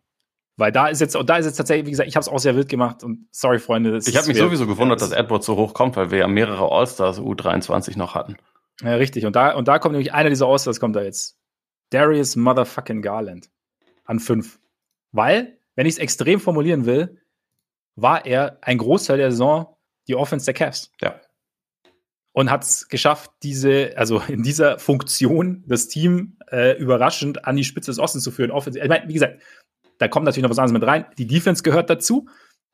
Weil 0.57 0.71
da 0.71 0.87
ist 0.87 0.99
jetzt, 0.99 1.15
und 1.15 1.29
da 1.29 1.37
ist 1.37 1.45
jetzt 1.45 1.55
tatsächlich, 1.55 1.85
wie 1.85 1.91
gesagt, 1.91 2.09
ich 2.09 2.15
habe 2.15 2.21
es 2.21 2.27
auch 2.27 2.39
sehr 2.39 2.55
wild 2.55 2.67
gemacht 2.67 3.03
und 3.03 3.27
sorry, 3.31 3.59
Freunde. 3.59 3.99
Ich 4.03 4.17
habe 4.17 4.27
mich 4.27 4.37
sowieso 4.37 4.65
gewundert, 4.65 5.01
dass 5.01 5.11
Edwards 5.11 5.45
so 5.45 5.55
hoch 5.55 5.75
kommt, 5.75 5.95
weil 5.95 6.09
wir 6.09 6.17
ja 6.17 6.27
mehrere 6.27 6.71
All-Stars 6.71 7.19
U23 7.19 7.97
noch 7.97 8.15
hatten. 8.15 8.37
Ja, 8.81 8.95
richtig. 8.95 9.25
Und 9.25 9.35
da, 9.35 9.55
und 9.55 9.67
da 9.67 9.77
kommt 9.77 9.93
nämlich 9.93 10.13
einer 10.13 10.29
dieser 10.29 10.47
All-Stars, 10.47 10.79
kommt 10.79 10.95
da 10.95 11.03
jetzt. 11.03 11.37
Darius 11.91 12.35
Motherfucking 12.35 13.01
Garland 13.01 13.49
an 14.03 14.19
fünf. 14.19 14.59
Weil, 15.11 15.59
wenn 15.75 15.85
ich 15.85 15.93
es 15.93 15.99
extrem 15.99 16.39
formulieren 16.39 16.85
will, 16.85 17.21
war 17.95 18.25
er 18.25 18.57
ein 18.61 18.79
Großteil 18.79 19.17
der 19.17 19.31
Saison 19.31 19.77
die 20.07 20.15
Offense 20.15 20.45
der 20.45 20.53
Cavs. 20.53 20.91
Ja. 21.01 21.19
Und 22.31 22.51
hat 22.51 22.63
es 22.63 22.87
geschafft, 22.87 23.31
diese, 23.43 23.93
also 23.95 24.21
in 24.27 24.43
dieser 24.43 24.79
Funktion 24.79 25.63
das 25.67 25.87
Team 25.87 26.37
äh, 26.51 26.77
überraschend 26.77 27.45
an 27.45 27.55
die 27.55 27.63
Spitze 27.63 27.91
des 27.91 27.99
Ostens 27.99 28.23
zu 28.23 28.31
führen. 28.31 28.51
Offensiv. 28.51 28.83
Ich 28.83 28.89
meine, 28.89 29.07
wie 29.07 29.13
gesagt, 29.13 29.41
da 29.97 30.07
kommt 30.07 30.25
natürlich 30.25 30.43
noch 30.43 30.49
was 30.49 30.59
anderes 30.59 30.79
mit 30.79 30.87
rein. 30.87 31.05
Die 31.17 31.27
Defense 31.27 31.63
gehört 31.63 31.89
dazu. 31.89 32.27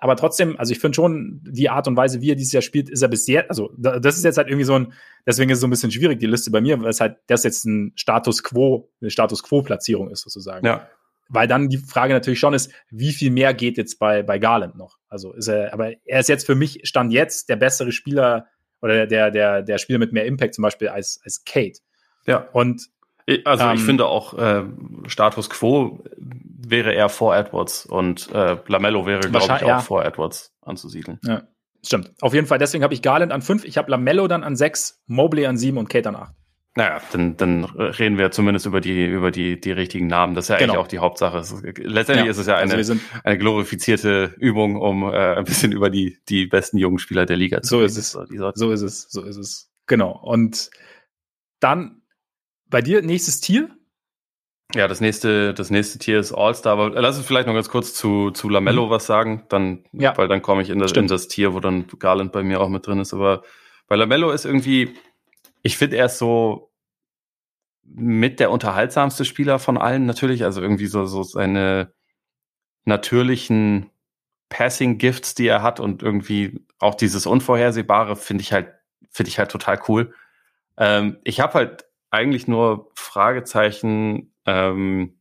Aber 0.04 0.18
trotzdem, 0.18 0.58
also 0.58 0.74
ich 0.74 0.80
finde 0.80 0.95
schon, 0.95 1.40
die 1.44 1.70
Art 1.70 1.88
und 1.88 1.95
Weise, 1.95 2.20
wie 2.20 2.32
er 2.32 2.36
dieses 2.36 2.52
Jahr 2.52 2.62
spielt, 2.62 2.90
ist 2.90 3.02
er 3.02 3.08
bisher, 3.08 3.50
also 3.50 3.72
das 3.78 4.18
ist 4.18 4.26
jetzt 4.26 4.38
halt 4.38 4.50
irgendwie 4.50 4.66
so 4.66 4.74
ein, 4.74 4.91
deswegen 5.26 5.50
ist 5.50 5.60
es 5.60 5.62
so 5.62 5.68
ein 5.68 5.70
bisschen 5.70 5.91
schwierig, 5.91 6.20
die 6.20 6.26
Liste 6.26 6.52
bei 6.52 6.60
mir, 6.60 6.82
weil 6.82 6.90
es 6.90 7.00
halt, 7.00 7.20
das 7.28 7.45
jetzt 7.45 7.64
ein 7.64 7.94
Status 7.95 8.44
Quo, 8.44 8.91
eine 9.00 9.12
Status 9.12 9.44
Quo-Platzierung 9.44 10.10
ist, 10.10 10.24
sozusagen. 10.24 10.66
Ja. 10.66 10.90
Weil 11.30 11.48
dann 11.48 11.70
die 11.70 11.78
Frage 11.78 12.14
natürlich 12.14 12.40
schon 12.40 12.54
ist, 12.54 12.70
wie 12.90 13.14
viel 13.14 13.32
mehr 13.32 13.54
geht 13.54 13.78
jetzt 13.78 13.98
bei, 13.98 14.24
bei 14.24 14.40
Garland 14.40 14.76
noch? 14.76 14.98
Also 15.08 15.32
ist 15.32 15.48
er, 15.48 15.72
aber 15.72 15.94
er 16.04 16.20
ist 16.20 16.28
jetzt 16.28 16.45
für 16.45 16.56
mich, 16.56 16.82
stand 16.84 17.14
jetzt 17.14 17.48
der 17.48 17.56
bessere 17.56 17.94
Spieler 17.94 18.48
oder 18.82 19.08
der, 19.08 19.32
der, 19.32 19.62
der 19.62 19.78
Spieler 19.78 20.00
mit 20.00 20.12
mehr 20.12 20.26
Impact 20.26 20.56
zum 20.56 20.64
Beispiel 20.64 20.90
als, 20.90 21.22
als 21.24 21.45
Kate. 21.45 21.80
Ja. 22.28 22.50
Und 22.52 22.90
also 23.45 23.64
ähm, 23.64 23.76
ich 23.76 23.82
finde 23.84 24.06
auch 24.06 24.38
äh, 24.38 24.64
Status 25.08 25.50
Quo 25.50 26.04
wäre 26.65 26.94
eher 26.94 27.10
vor 27.10 27.35
Edwards 27.35 27.85
und 27.85 28.30
äh, 28.31 28.57
Lamello 28.68 29.06
wäre, 29.06 29.22
glaube 29.22 29.45
ich, 29.45 29.52
auch 29.52 29.68
ja. 29.68 29.80
vor 29.80 30.06
Edwards 30.06 30.53
anzusiedeln. 30.61 31.19
Ja, 31.23 31.44
stimmt. 31.85 32.11
Auf 32.22 32.34
jeden 32.34 32.48
Fall, 32.48 32.57
deswegen 32.57 32.84
habe 32.84 32.94
ich 32.94 33.02
Garland 33.02 33.31
an 33.31 33.41
fünf, 33.41 33.65
ich 33.65 33.77
habe 33.77 33.91
Lamello 33.91 34.27
dann 34.27 34.44
an 34.44 34.56
sechs, 34.56 35.02
Mobley 35.07 35.45
an 35.45 35.57
sieben 35.57 35.77
und 35.77 35.90
Kate 35.90 36.10
an 36.10 36.15
acht. 36.15 36.34
Naja, 36.76 36.99
dann, 37.11 37.38
dann 37.38 37.65
reden 37.65 38.18
wir 38.18 38.31
zumindest 38.31 38.65
über 38.65 38.81
die, 38.81 39.06
über 39.06 39.30
die, 39.30 39.61
die 39.61 39.72
richtigen 39.72 40.07
Namen. 40.07 40.34
Das 40.34 40.45
ist 40.45 40.49
ja 40.49 40.57
genau. 40.57 40.73
eigentlich 40.73 40.84
auch 40.84 40.88
die 40.88 40.99
Hauptsache. 40.99 41.38
letztendlich 41.38 42.26
ja. 42.26 42.31
ist 42.31 42.40
es 42.40 42.48
ja 42.48 42.56
also 42.56 42.73
eine, 42.73 42.77
also 42.80 42.95
eine 43.23 43.38
glorifizierte 43.38 44.34
Übung, 44.40 44.77
um 44.77 45.03
äh, 45.03 45.35
ein 45.35 45.44
bisschen 45.44 45.72
über 45.72 45.91
die, 45.91 46.18
die 46.30 46.48
besten 46.48 46.80
jungen 46.80 46.98
Spieler 46.98 47.27
der 47.27 47.38
Liga 47.38 47.61
zu 47.61 47.77
reden. 47.77 47.90
So 47.90 47.99
ist 47.99 48.18
es. 48.18 48.56
So 48.56 48.72
ist 48.72 48.81
es. 48.81 49.07
So 49.11 49.22
ist 49.22 49.38
es. 49.38 49.72
Genau. 49.85 50.19
Und 50.19 50.72
dann 51.60 52.02
bei 52.69 52.81
dir 52.81 53.03
nächstes 53.03 53.40
Tier? 53.40 53.69
Ja, 54.76 54.88
das 54.88 55.02
nächste, 55.02 55.54
das 55.54 55.70
nächste 55.70 56.00
Tier 56.00 56.20
ist 56.20 56.32
All-Star, 56.32 56.74
aber 56.74 56.90
lass 57.02 57.18
uns 57.18 57.28
vielleicht 57.28 57.48
noch 57.48 57.54
ganz 57.54 57.70
kurz 57.70 57.94
zu, 57.94 58.32
zu 58.32 58.50
Lamello 58.50 58.88
mhm. 58.88 58.90
was 58.90 59.06
sagen, 59.06 59.44
dann, 59.50 59.84
ja. 59.91 60.18
weil 60.18 60.28
dann 60.28 60.41
komme 60.41 60.64
ich 60.64 60.70
in 60.70 60.80
das, 60.80 60.94
in 60.94 61.08
das 61.08 61.28
Tier, 61.28 61.54
wo 61.54 61.60
dann 61.60 61.86
Garland 62.00 62.32
bei 62.32 62.41
mir 62.41 62.60
auch 62.60 62.70
mit 62.70 62.88
drin 62.88 63.00
ist. 63.00 63.14
Aber 63.14 63.44
bei 63.88 63.95
Lamello 63.95 64.32
ist 64.32 64.45
irgendwie, 64.45 64.95
ich 65.62 65.78
finde, 65.78 65.98
er 65.98 66.06
ist 66.06 66.18
so 66.18 66.72
mit 67.84 68.40
der 68.40 68.50
unterhaltsamste 68.50 69.26
Spieler 69.26 69.60
von 69.60 69.78
allen 69.78 70.06
natürlich, 70.06 70.44
also 70.44 70.62
irgendwie 70.62 70.88
so, 70.88 71.06
so 71.06 71.22
seine 71.22 71.94
natürlichen 72.86 73.91
Passing 74.50 74.98
Gifts, 74.98 75.36
die 75.36 75.48
er 75.48 75.62
hat 75.62 75.80
und 75.80 76.02
irgendwie 76.02 76.66
auch 76.80 76.95
dieses 76.95 77.26
Unvorhersehbare 77.28 78.16
finde 78.16 78.41
ich 78.41 78.54
halt, 78.54 78.74
finde 79.12 79.30
ich 79.30 79.38
halt 79.38 79.52
total 79.52 79.80
cool. 79.88 80.14
Ähm, 80.78 81.18
ich 81.24 81.40
habe 81.40 81.54
halt 81.54 81.86
eigentlich 82.10 82.48
nur 82.48 82.91
Fragezeichen, 82.95 84.32
ähm, 84.45 85.20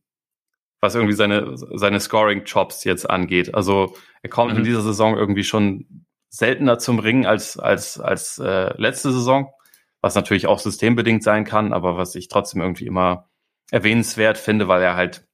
was 0.81 0.95
irgendwie 0.95 1.15
seine, 1.15 1.53
seine 1.55 1.99
Scoring-Chops 1.99 2.83
jetzt 2.83 3.09
angeht. 3.09 3.55
Also 3.55 3.95
er 4.21 4.29
kommt 4.29 4.51
mhm. 4.51 4.59
in 4.59 4.63
dieser 4.65 4.81
Saison 4.81 5.17
irgendwie 5.17 5.43
schon 5.43 6.05
seltener 6.29 6.79
zum 6.79 6.99
Ringen 6.99 7.25
als, 7.25 7.57
als, 7.57 7.99
als 7.99 8.37
äh, 8.39 8.73
letzte 8.77 9.11
Saison, 9.11 9.51
was 10.01 10.15
natürlich 10.15 10.47
auch 10.47 10.59
systembedingt 10.59 11.23
sein 11.23 11.45
kann, 11.45 11.73
aber 11.73 11.95
was 11.95 12.15
ich 12.15 12.27
trotzdem 12.27 12.61
irgendwie 12.61 12.85
immer 12.85 13.29
erwähnenswert 13.71 14.37
finde, 14.37 14.67
weil 14.67 14.81
er 14.81 14.95
halt 14.95 15.25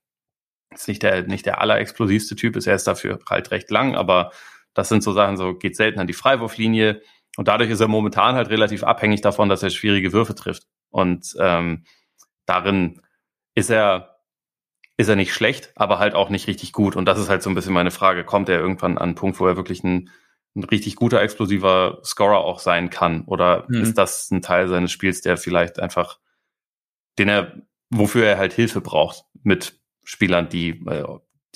ist 0.72 0.88
nicht 0.88 1.03
der, 1.03 1.24
nicht 1.24 1.45
der 1.45 1.61
allerexplosivste 1.61 2.36
Typ 2.36 2.56
ist. 2.56 2.68
Er 2.68 2.76
ist 2.76 2.88
dafür 2.88 3.20
halt 3.28 3.52
recht 3.52 3.72
lang, 3.72 3.95
aber 3.95 4.32
das 4.74 4.90
sind 4.90 5.03
so 5.03 5.14
Sachen, 5.14 5.38
so 5.38 5.56
geht 5.56 5.76
selten 5.76 5.99
an 5.99 6.07
die 6.07 6.14
Freiwurflinie. 6.14 7.02
Und 7.38 7.48
dadurch 7.48 7.70
ist 7.70 7.80
er 7.80 7.88
momentan 7.88 8.36
halt 8.36 8.49
relativ 8.49 8.84
abhängig 8.84 9.22
davon, 9.22 9.49
dass 9.49 9.64
er 9.64 9.70
schwierige 9.70 10.14
Würfe 10.14 10.36
trifft. 10.36 10.68
Und 10.90 11.36
ähm, 11.40 11.86
darin 12.45 13.02
ist 13.60 13.69
er, 13.69 14.19
ist 14.98 15.10
er 15.10 15.15
nicht 15.15 15.34
schlecht, 15.34 15.72
aber 15.76 15.99
halt 15.99 16.15
auch 16.15 16.30
nicht 16.30 16.48
richtig 16.48 16.73
gut. 16.73 16.95
Und 16.95 17.06
das 17.06 17.19
ist 17.19 17.30
halt 17.30 17.44
so 17.44 17.49
ein 17.49 17.56
bisschen 17.56 17.73
meine 17.73 17.91
Frage. 17.91 18.23
Kommt 18.23 18.49
er 18.49 18.60
irgendwann 18.60 18.98
an 18.98 19.03
einen 19.03 19.15
Punkt, 19.15 19.40
wo 19.40 19.48
er 19.48 19.57
wirklich 19.57 19.84
ein, 19.84 20.10
ein 20.56 20.64
richtig 20.64 20.95
guter, 20.95 21.22
explosiver 21.22 21.99
Scorer 22.03 22.40
auch 22.40 22.60
sein 22.60 22.90
kann? 22.90 23.23
Oder 23.26 23.65
mhm. 23.68 23.81
ist 23.81 23.98
das 23.98 24.31
ein 24.31 24.41
Teil 24.41 24.68
seines 24.68 24.91
Spiels, 24.91 25.22
der 25.22 25.38
vielleicht 25.38 25.80
einfach, 25.80 26.19
den 27.18 27.30
er, 27.30 27.61
wofür 27.90 28.26
er 28.26 28.38
halt 28.38 28.53
Hilfe 28.53 28.81
braucht 28.81 29.26
mit 29.44 29.80
Spielern, 30.03 30.49
die, 30.49 30.69
äh, 30.88 31.06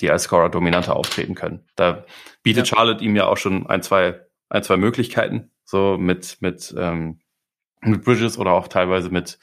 die 0.00 0.10
als 0.10 0.24
Scorer 0.24 0.50
dominanter 0.50 0.96
auftreten 0.96 1.34
können? 1.34 1.66
Da 1.74 2.04
bietet 2.42 2.68
ja. 2.68 2.76
Charlotte 2.76 3.02
ihm 3.02 3.16
ja 3.16 3.26
auch 3.26 3.38
schon 3.38 3.66
ein, 3.66 3.82
zwei, 3.82 4.20
ein, 4.50 4.62
zwei 4.62 4.76
Möglichkeiten, 4.76 5.50
so 5.64 5.96
mit, 5.98 6.38
mit, 6.40 6.74
ähm, 6.76 7.20
mit 7.80 8.04
Bridges 8.04 8.38
oder 8.38 8.52
auch 8.52 8.68
teilweise 8.68 9.10
mit, 9.10 9.38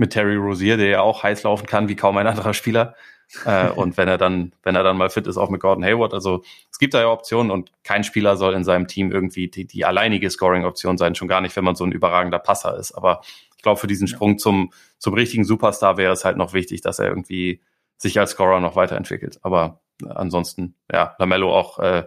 mit 0.00 0.12
Terry 0.12 0.34
Rozier, 0.34 0.78
der 0.78 0.88
ja 0.88 1.00
auch 1.02 1.22
heiß 1.22 1.42
laufen 1.42 1.66
kann 1.66 1.88
wie 1.88 1.94
kaum 1.94 2.16
ein 2.16 2.26
anderer 2.26 2.54
Spieler. 2.54 2.96
äh, 3.44 3.68
und 3.68 3.96
wenn 3.98 4.08
er 4.08 4.18
dann, 4.18 4.52
wenn 4.62 4.74
er 4.74 4.82
dann 4.82 4.96
mal 4.96 5.10
fit 5.10 5.26
ist, 5.26 5.36
auch 5.36 5.50
mit 5.50 5.60
Gordon 5.60 5.84
Hayward. 5.84 6.14
Also 6.14 6.42
es 6.72 6.78
gibt 6.78 6.94
da 6.94 7.00
ja 7.00 7.08
Optionen 7.08 7.52
und 7.52 7.70
kein 7.84 8.02
Spieler 8.02 8.36
soll 8.36 8.54
in 8.54 8.64
seinem 8.64 8.88
Team 8.88 9.12
irgendwie 9.12 9.48
die, 9.48 9.66
die 9.66 9.84
alleinige 9.84 10.28
Scoring-Option 10.28 10.96
sein, 10.96 11.14
schon 11.14 11.28
gar 11.28 11.42
nicht, 11.42 11.54
wenn 11.54 11.64
man 11.64 11.76
so 11.76 11.84
ein 11.84 11.92
überragender 11.92 12.38
Passer 12.38 12.76
ist. 12.76 12.92
Aber 12.92 13.20
ich 13.56 13.62
glaube, 13.62 13.78
für 13.78 13.86
diesen 13.86 14.08
Sprung 14.08 14.38
zum, 14.38 14.72
zum 14.98 15.12
richtigen 15.12 15.44
Superstar 15.44 15.98
wäre 15.98 16.14
es 16.14 16.24
halt 16.24 16.38
noch 16.38 16.54
wichtig, 16.54 16.80
dass 16.80 16.98
er 16.98 17.08
irgendwie 17.08 17.60
sich 17.98 18.18
als 18.18 18.30
Scorer 18.30 18.58
noch 18.58 18.76
weiterentwickelt. 18.76 19.38
Aber 19.42 19.82
ansonsten, 20.08 20.74
ja, 20.90 21.14
Lamello 21.18 21.54
auch 21.54 21.78
äh, 21.78 22.06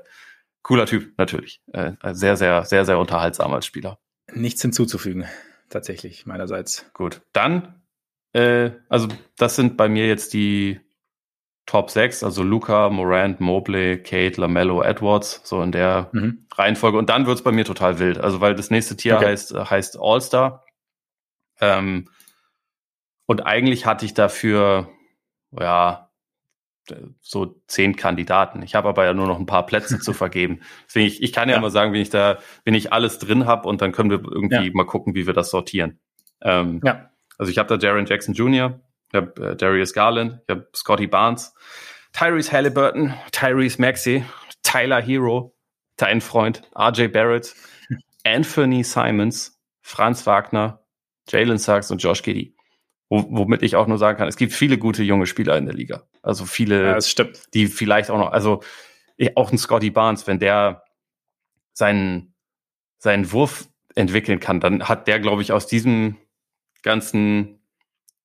cooler 0.64 0.88
Typ, 0.88 1.14
natürlich. 1.18 1.62
Äh, 1.72 1.92
sehr, 2.14 2.38
sehr, 2.38 2.66
sehr, 2.66 2.86
sehr 2.86 2.98
unterhaltsam 2.98 3.54
als 3.54 3.68
Spieler. 3.68 4.00
Nichts 4.34 4.64
hinzuzufügen 4.64 5.28
tatsächlich 5.74 6.26
meinerseits. 6.26 6.86
Gut, 6.94 7.22
dann 7.34 7.83
Äh, 8.34 8.72
also 8.90 9.08
das 9.38 9.56
sind 9.56 9.78
bei 9.78 9.88
mir 9.88 10.08
jetzt 10.08 10.34
die 10.34 10.80
Top 11.66 11.90
6, 11.90 12.24
also 12.24 12.44
Luca, 12.44 12.90
Morant, 12.90 13.40
Mobley, 13.40 14.02
Kate, 14.04 14.40
Lamello, 14.40 14.84
Edwards, 14.84 15.42
so 15.46 15.62
in 15.62 15.72
der 15.72 16.10
mhm. 16.12 16.46
Reihenfolge. 16.54 16.98
Und 16.98 17.10
dann 17.10 17.26
wird's 17.26 17.44
bei 17.44 17.52
mir 17.52 17.64
total 17.64 18.00
wild. 18.00 18.18
Also 18.18 18.42
weil 18.42 18.54
das 18.54 18.70
nächste 18.70 18.98
Tier 18.98 19.16
okay. 19.16 19.28
heißt, 19.28 19.54
heißt 19.54 19.98
All-Star. 20.00 20.66
Ähm, 21.62 22.10
und 23.26 23.46
eigentlich 23.46 23.86
hatte 23.86 24.06
ich 24.06 24.14
dafür, 24.14 24.90
ja, 25.58 26.10
so 27.22 27.62
zehn 27.68 27.96
Kandidaten. 27.96 28.62
Ich 28.62 28.76
habe 28.76 28.90
aber 28.90 29.06
ja 29.06 29.14
nur 29.14 29.28
noch 29.28 29.40
ein 29.40 29.46
paar 29.46 29.66
Plätze 29.66 30.00
zu 30.00 30.12
vergeben. 30.14 30.60
Deswegen, 30.86 31.08
ich, 31.08 31.24
ich 31.24 31.32
kann 31.32 31.48
ja, 31.48 31.56
ja. 31.56 31.62
mal 31.62 31.72
sagen, 31.72 31.94
wenn 31.94 32.02
ich 32.02 32.10
da, 32.10 32.40
wenn 32.66 32.74
ich 32.74 32.92
alles 32.92 33.20
drin 33.20 33.46
habe 33.46 33.70
und 33.70 33.82
dann 33.82 33.94
können 33.94 34.10
wir 34.10 34.20
irgendwie 34.20 34.68
ja. 34.68 34.72
mal 34.74 34.86
gucken, 34.86 35.16
wie 35.16 35.26
wir 35.26 35.34
das 35.34 35.50
sortieren. 35.50 36.00
Ähm, 36.42 36.82
ja. 36.84 37.10
Also 37.44 37.52
ich 37.52 37.58
habe 37.58 37.78
da 37.78 37.86
Jaron 37.86 38.06
Jackson 38.06 38.34
Jr., 38.34 38.80
ich 39.12 39.18
habe 39.18 39.50
äh, 39.50 39.56
Darius 39.58 39.92
Garland, 39.92 40.40
ich 40.44 40.50
habe 40.50 40.66
Scotty 40.74 41.08
Barnes, 41.08 41.54
Tyrese 42.14 42.54
Halliburton, 42.54 43.14
Tyrese 43.34 43.82
Maxey, 43.82 44.24
Tyler 44.64 45.02
Hero, 45.02 45.54
dein 45.98 46.22
Freund, 46.22 46.62
RJ 46.74 47.10
Barrett, 47.10 47.54
Anthony 48.24 48.86
Simons, 48.86 49.60
Franz 49.82 50.26
Wagner, 50.26 50.86
Jalen 51.28 51.58
Sachs 51.58 51.92
und 51.92 52.02
Josh 52.02 52.24
Giddy. 52.24 52.56
womit 53.10 53.62
ich 53.62 53.76
auch 53.76 53.88
nur 53.88 53.98
sagen 53.98 54.18
kann, 54.18 54.30
es 54.30 54.38
gibt 54.38 54.54
viele 54.54 54.78
gute 54.78 55.04
junge 55.04 55.26
Spieler 55.26 55.58
in 55.58 55.66
der 55.66 55.76
Liga. 55.76 56.04
Also 56.22 56.46
viele, 56.46 56.92
ja, 56.92 57.26
die 57.54 57.68
vielleicht 57.68 58.10
auch 58.10 58.20
noch, 58.20 58.32
also 58.32 58.64
auch 59.36 59.52
ein 59.52 59.58
Scotty 59.58 59.90
Barnes, 59.90 60.28
wenn 60.28 60.40
der 60.40 60.86
seinen, 61.74 62.36
seinen 63.00 63.34
Wurf 63.34 63.68
entwickeln 63.96 64.40
kann, 64.40 64.62
dann 64.62 64.88
hat 64.88 65.10
der, 65.10 65.20
glaube 65.20 65.42
ich, 65.42 65.52
aus 65.52 65.68
diesem 65.68 66.16
ganzen 66.84 67.60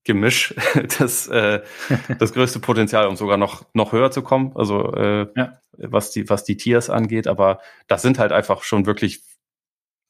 Gemisch 0.05 0.55
das, 0.99 1.29
äh, 1.29 1.63
das 2.19 2.33
größte 2.33 2.61
Potenzial, 2.61 3.07
um 3.07 3.17
sogar 3.17 3.37
noch, 3.37 3.67
noch 3.75 3.93
höher 3.93 4.11
zu 4.11 4.23
kommen, 4.23 4.53
also 4.55 4.93
äh, 4.95 5.29
ja. 5.37 5.53
was, 5.77 6.11
die, 6.11 6.29
was 6.29 6.45
die 6.45 6.57
Tiers 6.57 6.91
angeht. 6.91 7.27
Aber 7.27 7.61
das 7.87 8.03
sind 8.03 8.19
halt 8.19 8.33
einfach 8.33 8.63
schon 8.63 8.87
wirklich 8.87 9.23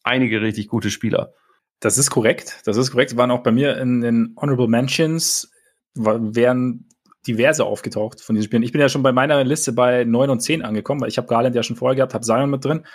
einige 0.03 0.41
richtig 0.41 0.69
gute 0.69 0.91
Spieler. 0.91 1.35
Das 1.81 1.99
ist 1.99 2.11
korrekt. 2.11 2.61
Das 2.65 2.77
ist 2.77 2.91
korrekt. 2.91 3.16
Waren 3.16 3.31
auch 3.31 3.43
bei 3.43 3.53
mir 3.53 3.77
in 3.79 4.01
den 4.01 4.35
Honorable 4.41 4.69
Mentions, 4.69 5.51
wären 5.95 6.89
diverse 7.27 7.65
aufgetaucht 7.65 8.20
von 8.20 8.35
diesen 8.35 8.47
Spielen. 8.47 8.62
Ich 8.62 8.73
bin 8.73 8.81
ja 8.81 8.89
schon 8.89 9.03
bei 9.03 9.12
meiner 9.12 9.43
Liste 9.45 9.73
bei 9.73 10.05
9 10.05 10.31
und 10.31 10.41
10 10.41 10.62
angekommen, 10.62 11.01
weil 11.01 11.09
ich 11.09 11.19
habe 11.19 11.29
Garland 11.29 11.55
ja 11.55 11.62
schon 11.62 11.77
vorher 11.77 11.97
gehabt, 11.97 12.15
habe 12.15 12.25
Zion 12.25 12.51
mit 12.51 12.65
drin. 12.65 12.87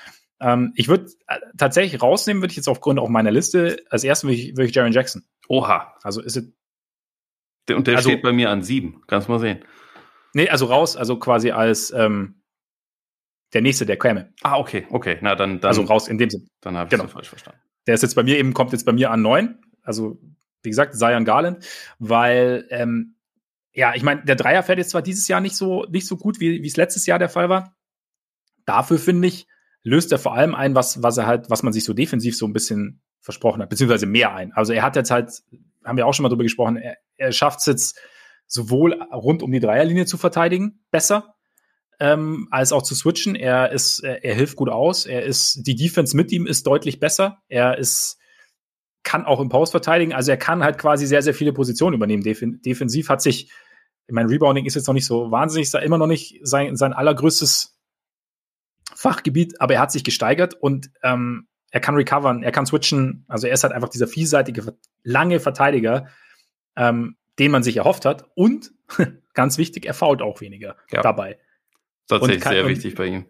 Ähm, 0.41 0.73
ich 0.75 0.87
würde 0.87 1.05
äh, 1.27 1.37
tatsächlich 1.57 2.01
rausnehmen, 2.01 2.41
würde 2.41 2.51
ich 2.51 2.57
jetzt 2.57 2.67
aufgrund 2.67 2.99
auch 2.99 3.09
meiner 3.09 3.31
Liste, 3.31 3.77
als 3.89 4.03
ersten 4.03 4.27
würde 4.27 4.37
ich, 4.37 4.57
würd 4.57 4.69
ich 4.69 4.75
Jaron 4.75 4.91
Jackson. 4.91 5.23
Oha. 5.47 5.95
Also 6.03 6.21
ist 6.21 6.37
es 6.37 6.53
und 7.71 7.87
der 7.87 7.95
also, 7.95 8.09
steht 8.09 8.21
bei 8.21 8.33
mir 8.33 8.49
an 8.49 8.61
sieben. 8.61 9.01
Kannst 9.07 9.29
mal 9.29 9.39
sehen. 9.39 9.63
Nee, 10.33 10.49
also 10.49 10.65
raus, 10.65 10.97
also 10.97 11.17
quasi 11.17 11.51
als 11.51 11.91
ähm, 11.91 12.41
der 13.53 13.61
nächste, 13.61 13.85
der 13.85 13.97
käme. 13.97 14.33
Ah, 14.41 14.57
okay, 14.57 14.87
okay. 14.89 15.17
Na, 15.21 15.35
dann, 15.35 15.61
dann 15.61 15.69
also 15.69 15.83
raus 15.83 16.07
in 16.07 16.17
dem 16.17 16.29
Sinn. 16.29 16.47
Dann 16.59 16.75
habe 16.75 16.87
ich 16.87 16.91
genau. 16.91 17.07
falsch 17.07 17.29
verstanden. 17.29 17.61
Der 17.87 17.95
ist 17.95 18.01
jetzt 18.01 18.15
bei 18.15 18.23
mir 18.23 18.37
eben, 18.37 18.53
kommt 18.53 18.71
jetzt 18.71 18.85
bei 18.85 18.93
mir 18.93 19.11
an 19.11 19.21
neun. 19.21 19.59
Also, 19.83 20.19
wie 20.63 20.69
gesagt, 20.69 20.95
Zion 20.95 21.25
Garland, 21.25 21.65
weil, 21.99 22.65
ähm, 22.69 23.15
ja, 23.73 23.93
ich 23.95 24.03
meine, 24.03 24.23
der 24.23 24.35
Dreier 24.35 24.63
fährt 24.63 24.77
jetzt 24.77 24.91
zwar 24.91 25.01
dieses 25.01 25.27
Jahr 25.27 25.41
nicht 25.41 25.55
so, 25.55 25.85
nicht 25.85 26.07
so 26.07 26.17
gut, 26.17 26.39
wie 26.39 26.65
es 26.65 26.77
letztes 26.77 27.05
Jahr 27.05 27.19
der 27.19 27.29
Fall 27.29 27.49
war. 27.49 27.75
Dafür 28.65 28.97
finde 28.97 29.27
ich, 29.27 29.47
löst 29.83 30.11
er 30.11 30.19
vor 30.19 30.35
allem 30.35 30.55
ein, 30.55 30.73
was, 30.73 31.03
was 31.03 31.17
er 31.17 31.27
halt, 31.27 31.49
was 31.49 31.63
man 31.63 31.73
sich 31.73 31.83
so 31.83 31.93
defensiv 31.93 32.37
so 32.37 32.47
ein 32.47 32.53
bisschen 32.53 33.01
versprochen 33.23 33.61
hat, 33.61 33.69
beziehungsweise 33.69 34.05
mehr 34.05 34.35
ein. 34.35 34.51
Also 34.53 34.73
er 34.73 34.83
hat 34.83 34.95
jetzt 34.95 35.09
halt, 35.09 35.31
haben 35.83 35.97
wir 35.97 36.05
auch 36.05 36.13
schon 36.13 36.23
mal 36.23 36.29
drüber 36.29 36.43
gesprochen, 36.43 36.75
er, 36.75 36.97
er 37.15 37.31
schafft 37.31 37.59
es 37.59 37.65
jetzt 37.65 37.99
sowohl 38.47 38.93
rund 39.13 39.41
um 39.41 39.51
die 39.51 39.61
Dreierlinie 39.61 40.05
zu 40.05 40.17
verteidigen, 40.17 40.83
besser, 40.91 41.33
ähm, 41.99 42.49
als 42.51 42.73
auch 42.73 42.83
zu 42.83 42.95
switchen. 42.95 43.35
Er 43.35 43.71
ist, 43.71 43.99
er, 43.99 44.25
er, 44.25 44.35
hilft 44.35 44.57
gut 44.57 44.69
aus. 44.69 45.05
Er 45.05 45.23
ist, 45.23 45.65
die 45.65 45.75
Defense 45.75 46.15
mit 46.17 46.31
ihm 46.33 46.45
ist 46.45 46.67
deutlich 46.67 46.99
besser. 46.99 47.39
Er 47.47 47.77
ist, 47.77 48.17
kann 49.03 49.25
auch 49.25 49.39
im 49.39 49.49
Post 49.49 49.71
verteidigen. 49.71 50.13
Also 50.13 50.31
er 50.31 50.37
kann 50.37 50.63
halt 50.63 50.77
quasi 50.77 51.07
sehr, 51.07 51.21
sehr 51.21 51.33
viele 51.33 51.53
Positionen 51.53 51.95
übernehmen. 51.95 52.23
Def 52.23 52.43
defensiv 52.43 53.07
hat 53.07 53.21
sich, 53.21 53.49
ich 54.07 54.13
meine, 54.13 54.29
Rebounding 54.29 54.65
ist 54.65 54.75
jetzt 54.75 54.87
noch 54.87 54.93
nicht 54.93 55.05
so 55.05 55.31
wahnsinnig, 55.31 55.67
ist 55.67 55.75
immer 55.75 55.97
noch 55.97 56.07
nicht 56.07 56.39
sein, 56.43 56.75
sein 56.75 56.91
allergrößtes 56.91 57.79
Fachgebiet, 58.93 59.61
aber 59.61 59.75
er 59.75 59.79
hat 59.79 59.91
sich 59.93 60.03
gesteigert 60.03 60.55
und 60.55 60.91
ähm, 61.03 61.47
er 61.73 61.79
kann 61.79 61.95
recovern, 61.95 62.43
er 62.43 62.51
kann 62.51 62.67
switchen. 62.67 63.25
Also 63.27 63.47
er 63.47 63.53
ist 63.53 63.63
halt 63.63 63.73
einfach 63.73 63.89
dieser 63.89 64.07
vielseitige, 64.07 64.77
lange 65.01 65.39
Verteidiger, 65.39 66.07
ähm, 66.75 67.17
den 67.39 67.49
man 67.49 67.63
sich 67.63 67.77
erhofft 67.77 68.05
hat. 68.05 68.25
Und 68.35 68.71
ganz 69.33 69.57
wichtig, 69.57 69.87
er 69.87 69.95
fault 69.95 70.21
auch 70.21 70.39
weniger 70.39 70.75
ja. 70.91 71.01
dabei. 71.01 71.39
Tatsächlich 72.07 72.41
kann, 72.41 72.53
sehr 72.53 72.67
wichtig 72.67 72.93
bei 72.93 73.07
ihm. 73.07 73.25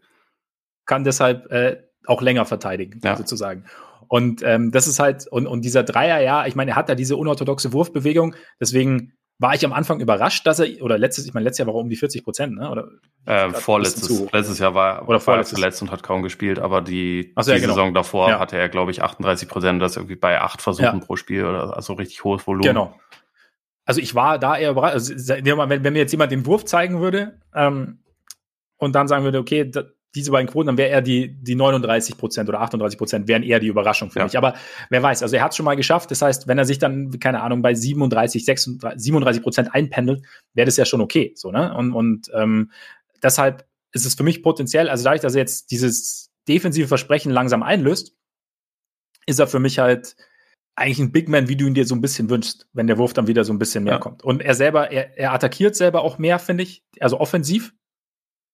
Kann 0.86 1.06
deshalb 1.06 1.50
äh, 1.54 1.84
auch 2.06 2.22
länger 2.22 2.44
verteidigen, 2.44 3.00
ja. 3.02 3.16
sozusagen. 3.16 3.64
Und 4.10 4.44
ähm, 4.44 4.72
das 4.72 4.88
ist 4.88 5.00
halt, 5.00 5.26
und, 5.26 5.48
und 5.48 5.64
dieser 5.64 5.84
Dreier, 5.84 6.20
ja, 6.20 6.46
ich 6.46 6.56
meine, 6.56 6.72
er 6.72 6.76
hat 6.76 6.90
da 6.90 6.96
diese 6.96 7.16
unorthodoxe 7.16 7.72
Wurfbewegung, 7.72 8.36
deswegen 8.60 9.14
war 9.44 9.54
ich 9.54 9.64
am 9.64 9.74
Anfang 9.74 10.00
überrascht, 10.00 10.48
dass 10.48 10.60
er, 10.60 10.82
oder 10.82 10.98
letztes, 10.98 11.28
ich 11.28 11.34
meine, 11.34 11.44
letztes 11.44 11.60
Jahr 11.60 11.68
war 11.68 11.76
er 11.76 11.82
um 11.82 11.90
die 11.90 11.98
40 11.98 12.24
Prozent, 12.24 12.56
ne? 12.56 12.72
Oder 12.72 12.88
äh, 13.26 13.50
vorletztes, 13.52 14.32
letztes 14.32 14.58
Jahr 14.58 14.74
war, 14.74 15.08
oder 15.08 15.26
war 15.28 15.38
er 15.38 15.44
zuletzt 15.44 15.82
und 15.82 15.92
hat 15.92 16.02
kaum 16.02 16.24
gespielt, 16.24 16.60
aber 16.60 16.82
die, 16.82 17.34
so, 17.36 17.52
die 17.52 17.58
ja, 17.58 17.62
genau. 17.62 17.74
Saison 17.74 17.94
davor 17.94 18.30
ja. 18.30 18.40
hatte 18.40 18.58
er, 18.58 18.70
glaube 18.70 18.92
ich, 18.92 19.04
38 19.04 19.48
Prozent, 19.48 19.82
das 19.82 19.98
irgendwie 19.98 20.16
bei 20.16 20.42
acht 20.42 20.62
Versuchen 20.62 21.00
ja. 21.00 21.06
pro 21.06 21.18
Spiel 21.18 21.46
oder 21.46 21.76
also 21.76 21.94
richtig 21.94 22.24
hohes 22.24 22.48
Volumen. 22.48 22.64
Genau. 22.64 22.98
Also 23.86 24.00
ich 24.00 24.16
war 24.16 24.40
da 24.40 24.58
eher 24.58 24.72
überrascht. 24.72 24.94
Also, 24.94 25.14
wenn, 25.14 25.84
wenn 25.84 25.94
mir 25.94 26.00
jetzt 26.00 26.14
jemand 26.14 26.32
den 26.32 26.46
Wurf 26.46 26.64
zeigen 26.64 27.02
würde 27.02 27.40
ähm, 27.54 28.00
und 28.78 28.96
dann 28.96 29.10
sagen 29.10 29.26
würde, 29.26 29.40
okay, 29.40 29.70
da, 29.70 29.84
diese 30.16 30.32
beiden 30.32 30.50
Quoten, 30.50 30.68
dann 30.68 30.78
wäre 30.78 30.90
er 30.90 31.02
die, 31.02 31.30
die 31.30 31.56
39 31.56 32.18
Prozent 32.18 32.50
oder 32.50 32.62
38 32.62 32.98
Prozent 32.98 33.28
wären 33.28 33.44
eher 33.44 33.60
die 33.60 33.68
Überraschung 33.68 34.12
für 34.12 34.20
ja. 34.20 34.26
mich. 34.26 34.38
Aber 34.38 34.54
wer 34.90 35.02
weiß, 35.02 35.24
also 35.24 35.36
er 35.36 35.44
hat 35.44 35.52
es 35.52 35.58
schon 35.58 35.66
mal 35.66 35.76
geschafft. 35.76 36.12
Das 36.12 36.22
heißt, 36.22 36.48
wenn 36.48 36.58
er 36.58 36.66
sich 36.66 36.80
dann, 36.80 37.20
keine 37.20 37.42
Ahnung, 37.42 37.62
bei 37.62 37.74
37, 37.74 38.46
36, 38.46 39.02
37 39.02 39.44
Prozent 39.44 39.74
einpendelt, 39.74 40.24
wäre 40.54 40.66
das 40.66 40.78
ja 40.78 40.86
schon 40.86 41.02
okay. 41.02 41.34
So, 41.36 41.52
ne? 41.52 41.74
Und, 41.76 41.94
und 41.94 42.32
ähm, 42.34 42.72
deshalb 43.22 43.66
ist 43.92 44.06
es 44.06 44.16
für 44.16 44.24
mich 44.24 44.44
potenziell, 44.44 44.90
also 44.90 45.04
dadurch, 45.04 45.22
dass 45.22 45.36
er 45.36 45.42
jetzt 45.42 45.72
dieses 45.72 46.32
defensive 46.48 46.88
Versprechen 46.88 47.32
langsam 47.32 47.64
einlöst, 47.64 48.16
ist 49.26 49.40
er 49.40 49.48
für 49.48 49.60
mich 49.60 49.80
halt 49.80 50.16
eigentlich 50.76 51.00
ein 51.00 51.12
Big 51.12 51.30
Man, 51.30 51.48
wie 51.48 51.56
du 51.56 51.68
ihn 51.68 51.74
dir 51.74 51.86
so 51.86 51.96
ein 51.96 52.02
bisschen 52.02 52.30
wünschst, 52.30 52.68
wenn 52.74 52.88
der 52.88 52.98
Wurf 52.98 53.14
dann 53.14 53.28
wieder 53.28 53.44
so 53.44 53.54
ein 53.54 53.60
bisschen 53.60 53.84
mehr 53.84 53.94
ja. 53.94 54.00
kommt. 54.00 54.24
Und 54.24 54.42
er 54.42 54.56
selber, 54.56 54.92
er, 54.92 55.18
er 55.18 55.34
attackiert 55.34 55.76
selber 55.76 56.02
auch 56.02 56.18
mehr, 56.18 56.40
finde 56.40 56.64
ich, 56.64 56.84
also 57.00 57.20
offensiv. 57.20 57.74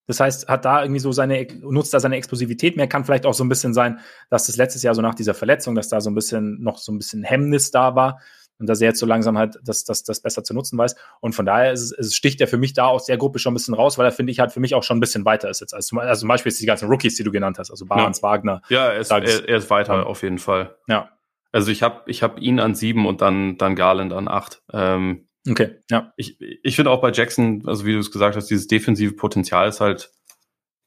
Das 0.10 0.20
heißt, 0.20 0.48
hat 0.48 0.66
da 0.66 0.82
irgendwie 0.82 1.00
so 1.00 1.12
seine, 1.12 1.46
nutzt 1.62 1.94
da 1.94 2.00
seine 2.00 2.16
Explosivität 2.16 2.76
mehr, 2.76 2.88
kann 2.88 3.06
vielleicht 3.06 3.28
auch 3.28 3.36
so 3.36 3.44
ein 3.44 3.50
bisschen 3.50 3.76
sein, 3.76 4.00
dass 4.32 4.48
das 4.48 4.58
letztes 4.58 4.82
Jahr 4.82 4.96
so 4.96 5.04
nach 5.04 5.14
dieser 5.14 5.36
Verletzung, 5.36 5.76
dass 5.76 5.88
da 5.88 6.02
so 6.02 6.10
ein 6.10 6.16
bisschen, 6.16 6.64
noch 6.64 6.80
so 6.80 6.92
ein 6.92 6.98
bisschen 6.98 7.22
Hemmnis 7.22 7.70
da 7.70 7.94
war 7.94 8.20
und 8.58 8.68
dass 8.68 8.82
er 8.82 8.88
jetzt 8.88 9.00
so 9.00 9.06
langsam 9.06 9.38
halt 9.38 9.60
das, 9.64 9.84
das, 9.84 10.04
das 10.04 10.20
besser 10.20 10.44
zu 10.44 10.56
nutzen 10.56 10.80
weiß. 10.80 10.96
Und 11.20 11.34
von 11.34 11.46
daher 11.46 11.72
ist, 11.74 11.92
ist, 11.92 12.16
sticht 12.16 12.42
er 12.42 12.48
für 12.48 12.58
mich 12.58 12.74
da 12.74 12.88
aus 12.88 13.06
der 13.06 13.20
Gruppe 13.20 13.38
schon 13.38 13.54
ein 13.54 13.54
bisschen 13.54 13.76
raus, 13.76 14.00
weil 14.00 14.06
er, 14.08 14.12
finde 14.12 14.32
ich, 14.32 14.40
halt 14.40 14.52
für 14.52 14.60
mich 14.60 14.74
auch 14.74 14.82
schon 14.82 14.98
ein 14.98 15.00
bisschen 15.00 15.26
weiter 15.26 15.48
ist 15.48 15.62
jetzt. 15.62 15.76
Als 15.76 15.86
zum, 15.86 16.00
also 16.00 16.22
zum 16.22 16.30
Beispiel 16.30 16.52
jetzt 16.52 16.60
die 16.60 16.66
ganzen 16.66 16.90
Rookies, 16.90 17.16
die 17.16 17.24
du 17.24 17.32
genannt 17.32 17.60
hast, 17.60 17.70
also 17.70 17.86
Barnes, 17.86 18.22
ja. 18.22 18.24
Wagner. 18.24 18.64
Ja, 18.70 18.88
er 18.88 19.00
ist, 19.00 19.12
er, 19.12 19.22
er 19.22 19.58
ist 19.58 19.70
weiter 19.70 19.94
um, 19.94 20.08
auf 20.08 20.24
jeden 20.24 20.40
Fall. 20.40 20.76
Ja. 20.88 21.12
Also 21.52 21.70
ich 21.70 21.84
habe 21.84 22.02
ich 22.08 22.24
hab 22.24 22.40
ihn 22.40 22.60
an 22.60 22.74
sieben 22.74 23.06
und 23.06 23.22
dann, 23.22 23.60
dann 23.60 23.76
Garland 23.76 24.12
an 24.12 24.28
acht. 24.28 24.64
Ähm, 24.74 25.29
okay, 25.50 25.78
ja. 25.90 26.14
Ich, 26.18 26.40
ich 26.40 26.76
finde 26.76 26.92
auch 26.92 27.02
bei 27.02 27.12
Jackson, 27.12 27.64
also 27.66 27.86
wie 27.86 27.94
du 27.94 28.00
es 28.00 28.12
gesagt 28.12 28.36
hast, 28.36 28.48
dieses 28.48 28.68
defensive 28.68 29.14
Potenzial 29.14 29.68
ist 29.68 29.82
halt 29.82 30.12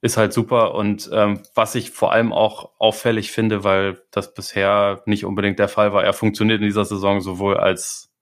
ist 0.03 0.17
halt 0.17 0.33
super. 0.33 0.75
Und 0.75 1.09
ähm, 1.13 1.41
was 1.55 1.75
ich 1.77 1.93
vor 1.93 2.13
allem 2.13 2.33
auch 2.33 2.73
auffällig 2.79 3.31
finde, 3.31 3.63
weil 3.65 4.03
das 4.11 4.35
bisher 4.35 5.03
nicht 5.07 5.25
unbedingt 5.25 5.61
der 5.61 5.69
Fall 5.69 5.93
war, 5.93 6.03
er 6.03 6.13
funktioniert 6.13 6.61
in 6.61 6.67
dieser 6.67 6.85
Saison 6.85 7.21
sowohl 7.21 7.57
als 7.57 8.13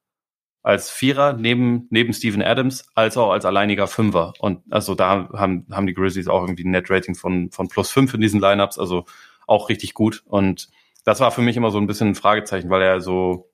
als 0.62 0.91
Vierer 0.91 1.33
neben, 1.33 1.87
neben 1.91 2.12
Steven 2.12 2.43
Adams, 2.43 2.87
als 2.95 3.17
auch 3.17 3.31
als 3.31 3.45
alleiniger 3.47 3.87
Fünfer. 3.87 4.35
Und 4.41 4.62
also 4.71 4.95
da 4.95 5.31
haben, 5.33 5.67
haben 5.71 5.87
die 5.87 5.95
Grizzlies 5.95 6.29
auch 6.29 6.43
irgendwie 6.43 6.65
ein 6.65 6.71
Net-Rating 6.71 7.15
von, 7.15 7.51
von 7.51 7.69
plus 7.69 7.91
fünf 7.91 8.12
in 8.12 8.21
diesen 8.21 8.41
Lineups, 8.41 8.79
also 8.79 9.07
auch 9.47 9.71
richtig 9.71 9.95
gut. 9.95 10.23
Und 10.27 10.69
das 11.05 11.21
war 11.21 11.31
für 11.31 11.41
mich 11.41 11.57
immer 11.57 11.71
so 11.71 11.79
ein 11.79 11.87
bisschen 11.87 12.09
ein 12.09 12.15
Fragezeichen, 12.15 12.69
weil 12.69 12.83
er 12.83 13.01
so, 13.01 13.49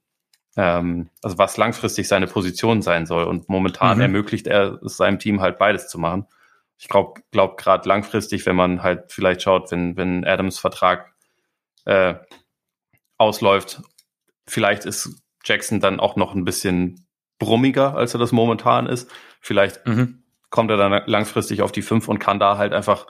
ähm, 0.56 1.10
also 1.22 1.38
was 1.38 1.56
langfristig 1.56 2.08
seine 2.08 2.26
Position 2.26 2.82
sein 2.82 3.06
soll. 3.06 3.24
Und 3.24 3.48
momentan 3.48 3.98
mhm. 3.98 4.02
ermöglicht 4.02 4.46
er 4.46 4.82
es 4.82 4.96
seinem 4.96 5.18
Team 5.18 5.40
halt 5.40 5.58
beides 5.58 5.88
zu 5.88 5.98
machen 5.98 6.26
ich 6.78 6.88
glaube 6.88 7.22
glaub 7.30 7.56
gerade 7.56 7.88
langfristig, 7.88 8.46
wenn 8.46 8.56
man 8.56 8.82
halt 8.82 9.12
vielleicht 9.12 9.42
schaut, 9.42 9.70
wenn, 9.70 9.96
wenn 9.96 10.24
Adams 10.24 10.58
Vertrag 10.58 11.12
äh, 11.84 12.14
ausläuft, 13.18 13.82
vielleicht 14.46 14.84
ist 14.84 15.22
Jackson 15.44 15.80
dann 15.80 16.00
auch 16.00 16.16
noch 16.16 16.34
ein 16.34 16.44
bisschen 16.44 17.06
brummiger, 17.38 17.94
als 17.94 18.14
er 18.14 18.20
das 18.20 18.32
momentan 18.32 18.86
ist. 18.86 19.10
Vielleicht 19.40 19.86
mhm. 19.86 20.22
kommt 20.50 20.70
er 20.70 20.76
dann 20.76 21.02
langfristig 21.06 21.62
auf 21.62 21.72
die 21.72 21.82
fünf 21.82 22.08
und 22.08 22.18
kann 22.18 22.38
da 22.38 22.58
halt 22.58 22.72
einfach 22.72 23.06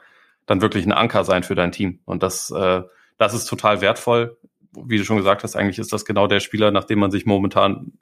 dann 0.47 0.61
wirklich 0.61 0.87
ein 0.87 0.93
Anker 0.93 1.25
sein 1.25 1.43
für 1.43 1.55
dein 1.55 1.73
Team. 1.73 2.01
Und 2.05 2.23
das, 2.23 2.51
äh, 2.51 2.83
das 3.19 3.35
ist 3.35 3.47
total 3.47 3.81
wertvoll. 3.81 4.39
Wie 4.85 4.99
du 4.99 5.05
schon 5.05 5.17
gesagt 5.17 5.43
hast, 5.43 5.57
eigentlich 5.57 5.79
ist 5.79 5.93
das 5.93 6.05
genau 6.05 6.27
der 6.27 6.41
Spieler, 6.41 6.71
nach 6.71 6.85
dem 6.85 6.99
man 6.99 7.11
sich 7.11 7.27
momentan 7.27 7.93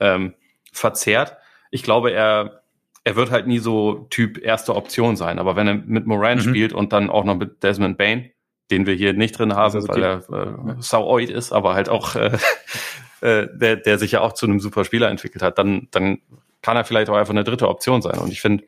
ähm, 0.00 0.34
verzerrt. 0.72 1.36
Ich 1.70 1.82
glaube, 1.82 2.12
er, 2.12 2.62
er 3.04 3.16
wird 3.16 3.30
halt 3.30 3.46
nie 3.46 3.58
so 3.58 4.06
Typ 4.10 4.38
erste 4.38 4.74
Option 4.74 5.16
sein. 5.16 5.38
Aber 5.38 5.56
wenn 5.56 5.66
er 5.66 5.74
mit 5.74 6.06
Moran 6.06 6.38
mhm. 6.38 6.42
spielt 6.42 6.72
und 6.72 6.92
dann 6.92 7.10
auch 7.10 7.24
noch 7.24 7.36
mit 7.36 7.62
Desmond 7.62 7.98
Bain, 7.98 8.30
den 8.70 8.86
wir 8.86 8.94
hier 8.94 9.12
nicht 9.14 9.38
drin 9.38 9.54
haben, 9.54 9.76
okay. 9.76 9.88
weil 9.88 10.02
er 10.02 10.76
äh, 10.76 10.82
sauoid 10.82 11.30
ist, 11.30 11.52
aber 11.52 11.74
halt 11.74 11.88
auch 11.88 12.16
äh, 12.16 12.36
äh, 13.20 13.48
der, 13.52 13.76
der 13.76 13.98
sich 13.98 14.12
ja 14.12 14.20
auch 14.20 14.32
zu 14.32 14.46
einem 14.46 14.60
super 14.60 14.84
Spieler 14.84 15.08
entwickelt 15.08 15.42
hat, 15.42 15.58
dann, 15.58 15.88
dann 15.90 16.20
kann 16.62 16.76
er 16.76 16.84
vielleicht 16.84 17.10
auch 17.10 17.16
einfach 17.16 17.32
eine 17.32 17.44
dritte 17.44 17.68
Option 17.68 18.02
sein. 18.02 18.18
Und 18.18 18.30
ich 18.30 18.40
finde, 18.40 18.64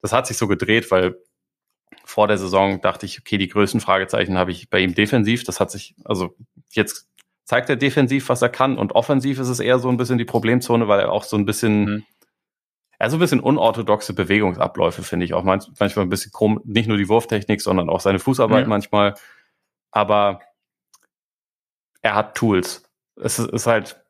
das 0.00 0.12
hat 0.12 0.26
sich 0.26 0.36
so 0.36 0.48
gedreht, 0.48 0.90
weil 0.90 1.16
vor 2.12 2.28
der 2.28 2.36
Saison 2.36 2.82
dachte 2.82 3.06
ich, 3.06 3.18
okay, 3.18 3.38
die 3.38 3.48
größten 3.48 3.80
Fragezeichen 3.80 4.36
habe 4.36 4.50
ich 4.50 4.68
bei 4.68 4.80
ihm 4.80 4.94
defensiv. 4.94 5.44
Das 5.44 5.60
hat 5.60 5.70
sich, 5.70 5.94
also 6.04 6.36
jetzt 6.70 7.08
zeigt 7.44 7.70
er 7.70 7.76
defensiv, 7.76 8.28
was 8.28 8.42
er 8.42 8.50
kann 8.50 8.76
und 8.76 8.92
offensiv 8.92 9.38
ist 9.38 9.48
es 9.48 9.60
eher 9.60 9.78
so 9.78 9.88
ein 9.88 9.96
bisschen 9.96 10.18
die 10.18 10.26
Problemzone, 10.26 10.88
weil 10.88 11.00
er 11.00 11.10
auch 11.10 11.24
so 11.24 11.38
ein 11.38 11.46
bisschen, 11.46 11.84
mhm. 11.84 12.04
also 12.98 13.16
ein 13.16 13.20
bisschen 13.20 13.40
unorthodoxe 13.40 14.12
Bewegungsabläufe, 14.12 15.02
finde 15.02 15.24
ich 15.24 15.32
auch 15.32 15.42
manchmal 15.42 16.04
ein 16.04 16.10
bisschen 16.10 16.32
krumm, 16.32 16.60
nicht 16.64 16.86
nur 16.86 16.98
die 16.98 17.08
Wurftechnik, 17.08 17.62
sondern 17.62 17.88
auch 17.88 18.00
seine 18.00 18.18
Fußarbeit 18.18 18.66
mhm. 18.66 18.70
manchmal. 18.70 19.14
Aber 19.90 20.40
er 22.02 22.14
hat 22.14 22.34
Tools. 22.34 22.84
Es 23.16 23.38
ist, 23.38 23.50
ist 23.50 23.66
halt, 23.66 24.01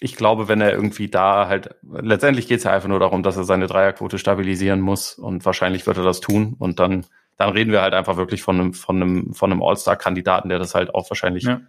ich 0.00 0.16
glaube, 0.16 0.48
wenn 0.48 0.60
er 0.60 0.72
irgendwie 0.72 1.08
da 1.08 1.48
halt, 1.48 1.74
letztendlich 1.82 2.46
geht 2.46 2.58
es 2.58 2.64
ja 2.64 2.72
einfach 2.72 2.88
nur 2.88 3.00
darum, 3.00 3.22
dass 3.22 3.36
er 3.36 3.44
seine 3.44 3.66
Dreierquote 3.66 4.18
stabilisieren 4.18 4.80
muss 4.80 5.14
und 5.14 5.44
wahrscheinlich 5.44 5.86
wird 5.86 5.96
er 5.96 6.04
das 6.04 6.20
tun 6.20 6.54
und 6.58 6.78
dann, 6.78 7.06
dann 7.36 7.50
reden 7.50 7.72
wir 7.72 7.82
halt 7.82 7.94
einfach 7.94 8.16
wirklich 8.16 8.42
von 8.42 8.60
einem, 8.60 8.74
von 8.74 8.96
einem, 8.96 9.34
von 9.34 9.50
einem 9.50 9.62
All-Star-Kandidaten, 9.62 10.48
der 10.48 10.58
das 10.58 10.74
halt 10.74 10.94
auch 10.94 11.10
wahrscheinlich 11.10 11.44
ja. 11.44 11.60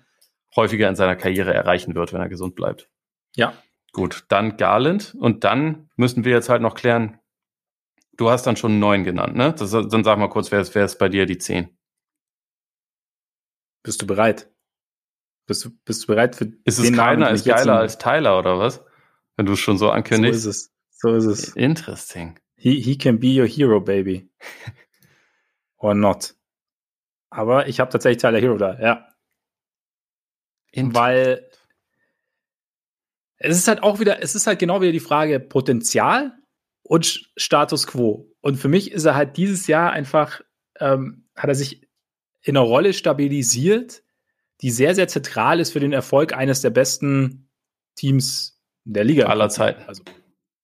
häufiger 0.55 0.87
in 0.87 0.95
seiner 0.95 1.15
Karriere 1.15 1.53
erreichen 1.53 1.95
wird, 1.95 2.13
wenn 2.13 2.21
er 2.21 2.29
gesund 2.29 2.55
bleibt. 2.55 2.89
Ja. 3.35 3.53
Gut, 3.91 4.25
dann 4.29 4.57
Garland 4.57 5.15
und 5.19 5.43
dann 5.43 5.89
müssen 5.95 6.23
wir 6.23 6.33
jetzt 6.33 6.49
halt 6.49 6.61
noch 6.61 6.75
klären, 6.75 7.19
du 8.17 8.29
hast 8.29 8.45
dann 8.45 8.57
schon 8.57 8.79
neun 8.79 9.03
genannt, 9.03 9.35
ne? 9.35 9.55
Das, 9.57 9.71
dann 9.71 10.03
sag 10.03 10.19
mal 10.19 10.29
kurz, 10.29 10.51
wer 10.51 10.59
ist, 10.59 10.75
wer 10.75 10.85
ist 10.85 10.99
bei 10.99 11.09
dir 11.09 11.25
die 11.25 11.39
zehn? 11.39 11.75
Bist 13.81 14.01
du 14.01 14.07
bereit? 14.07 14.51
Bist 15.49 15.65
du, 15.65 15.71
bist 15.83 16.03
du 16.03 16.07
bereit 16.07 16.35
für 16.35 16.45
Ist 16.63 16.77
es 16.77 16.93
keiner 16.93 17.31
ist 17.31 17.43
geiler 17.43 17.79
als 17.79 17.97
Tyler 17.97 18.37
oder 18.37 18.59
was? 18.59 18.85
Wenn 19.35 19.47
du 19.47 19.53
es 19.53 19.59
schon 19.59 19.79
so 19.79 19.89
ankündigst. 19.89 20.43
So 20.43 20.49
ist 20.49 20.55
es. 20.55 20.71
So 20.91 21.15
ist 21.15 21.25
es. 21.25 21.55
Interesting. 21.55 22.39
He, 22.55 22.79
he 22.79 22.95
can 22.95 23.19
be 23.19 23.39
your 23.39 23.47
hero, 23.47 23.81
baby. 23.81 24.29
Or 25.77 25.95
not. 25.95 26.35
Aber 27.31 27.67
ich 27.67 27.79
habe 27.79 27.89
tatsächlich 27.89 28.21
Tyler 28.21 28.39
Hero 28.39 28.57
da, 28.57 28.79
ja. 28.79 29.07
Weil 30.75 31.49
es 33.37 33.57
ist 33.57 33.67
halt 33.67 33.81
auch 33.81 33.99
wieder, 33.99 34.21
es 34.21 34.35
ist 34.35 34.45
halt 34.45 34.59
genau 34.59 34.81
wieder 34.81 34.91
die 34.91 34.99
Frage 34.99 35.39
Potenzial 35.39 36.37
und 36.83 37.27
Status 37.37 37.87
quo. 37.87 38.31
Und 38.41 38.57
für 38.57 38.67
mich 38.67 38.91
ist 38.91 39.05
er 39.05 39.15
halt 39.15 39.35
dieses 39.35 39.65
Jahr 39.65 39.93
einfach, 39.93 40.41
ähm, 40.79 41.27
hat 41.35 41.47
er 41.47 41.55
sich 41.55 41.89
in 42.43 42.55
einer 42.55 42.67
Rolle 42.67 42.93
stabilisiert, 42.93 44.03
die 44.61 44.71
sehr, 44.71 44.95
sehr 44.95 45.07
zentral 45.07 45.59
ist 45.59 45.71
für 45.71 45.79
den 45.79 45.93
Erfolg 45.93 46.33
eines 46.33 46.61
der 46.61 46.69
besten 46.69 47.49
Teams 47.95 48.61
der 48.85 49.03
Liga. 49.03 49.27
Aller 49.27 49.49
Zeiten. 49.49 49.81
Also 49.87 50.03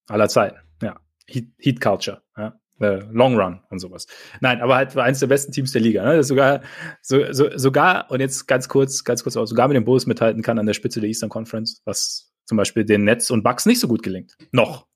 aller 0.07 0.29
Zeiten, 0.29 0.57
ja. 0.81 0.99
Heat, 1.27 1.47
Heat 1.57 1.81
Culture, 1.81 2.23
ja. 2.37 2.59
Äh, 2.79 3.05
Long 3.11 3.39
Run 3.39 3.61
und 3.69 3.79
sowas. 3.79 4.05
Nein, 4.41 4.61
aber 4.61 4.75
halt 4.75 4.97
eines 4.97 5.19
der 5.19 5.27
besten 5.27 5.53
Teams 5.53 5.71
der 5.71 5.81
Liga. 5.81 6.03
Ne? 6.03 6.23
Sogar, 6.23 6.61
so, 7.01 7.31
so, 7.31 7.57
sogar, 7.57 8.11
und 8.11 8.19
jetzt 8.19 8.47
ganz 8.47 8.67
kurz, 8.67 9.05
ganz 9.05 9.23
kurz 9.23 9.37
auch, 9.37 9.45
sogar 9.45 9.69
mit 9.69 9.75
den 9.75 9.85
Bulls 9.85 10.07
mithalten 10.07 10.43
kann 10.43 10.59
an 10.59 10.65
der 10.65 10.73
Spitze 10.73 10.99
der 10.99 11.07
Eastern 11.07 11.29
Conference, 11.29 11.81
was 11.85 12.33
zum 12.45 12.57
Beispiel 12.57 12.83
den 12.83 13.05
Nets 13.05 13.31
und 13.31 13.43
Bucks 13.43 13.65
nicht 13.65 13.79
so 13.79 13.87
gut 13.87 14.03
gelingt. 14.03 14.35
Noch. 14.51 14.87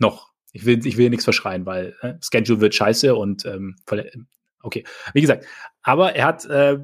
Noch. 0.00 0.32
Ich 0.52 0.64
will, 0.64 0.84
ich 0.84 0.96
will 0.96 1.10
nichts 1.10 1.24
verschreien, 1.24 1.64
weil 1.64 1.94
äh, 2.00 2.14
Schedule 2.22 2.60
wird 2.60 2.74
scheiße 2.74 3.14
und 3.14 3.44
ähm, 3.44 3.76
Okay, 4.62 4.84
wie 5.14 5.20
gesagt, 5.20 5.46
aber 5.82 6.16
er 6.16 6.26
hat 6.26 6.44
äh, 6.46 6.78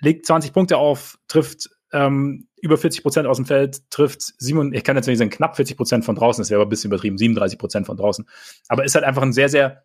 legt 0.00 0.26
20 0.26 0.52
Punkte 0.52 0.78
auf, 0.78 1.18
trifft 1.28 1.70
ähm, 1.92 2.48
über 2.60 2.76
40 2.76 3.02
Prozent 3.02 3.26
aus 3.26 3.36
dem 3.36 3.46
Feld, 3.46 3.88
trifft 3.90 4.22
sieben, 4.38 4.74
ich 4.74 4.82
kann 4.82 4.96
jetzt 4.96 5.06
nicht 5.06 5.18
sagen 5.18 5.30
knapp 5.30 5.56
40 5.56 5.76
Prozent 5.76 6.04
von 6.04 6.16
draußen, 6.16 6.42
das 6.42 6.50
wäre 6.50 6.60
aber 6.60 6.66
ein 6.66 6.70
bisschen 6.70 6.90
übertrieben, 6.90 7.18
37 7.18 7.58
Prozent 7.58 7.86
von 7.86 7.96
draußen, 7.96 8.26
aber 8.68 8.84
ist 8.84 8.94
halt 8.94 9.04
einfach 9.04 9.22
ein 9.22 9.32
sehr, 9.32 9.48
sehr 9.48 9.84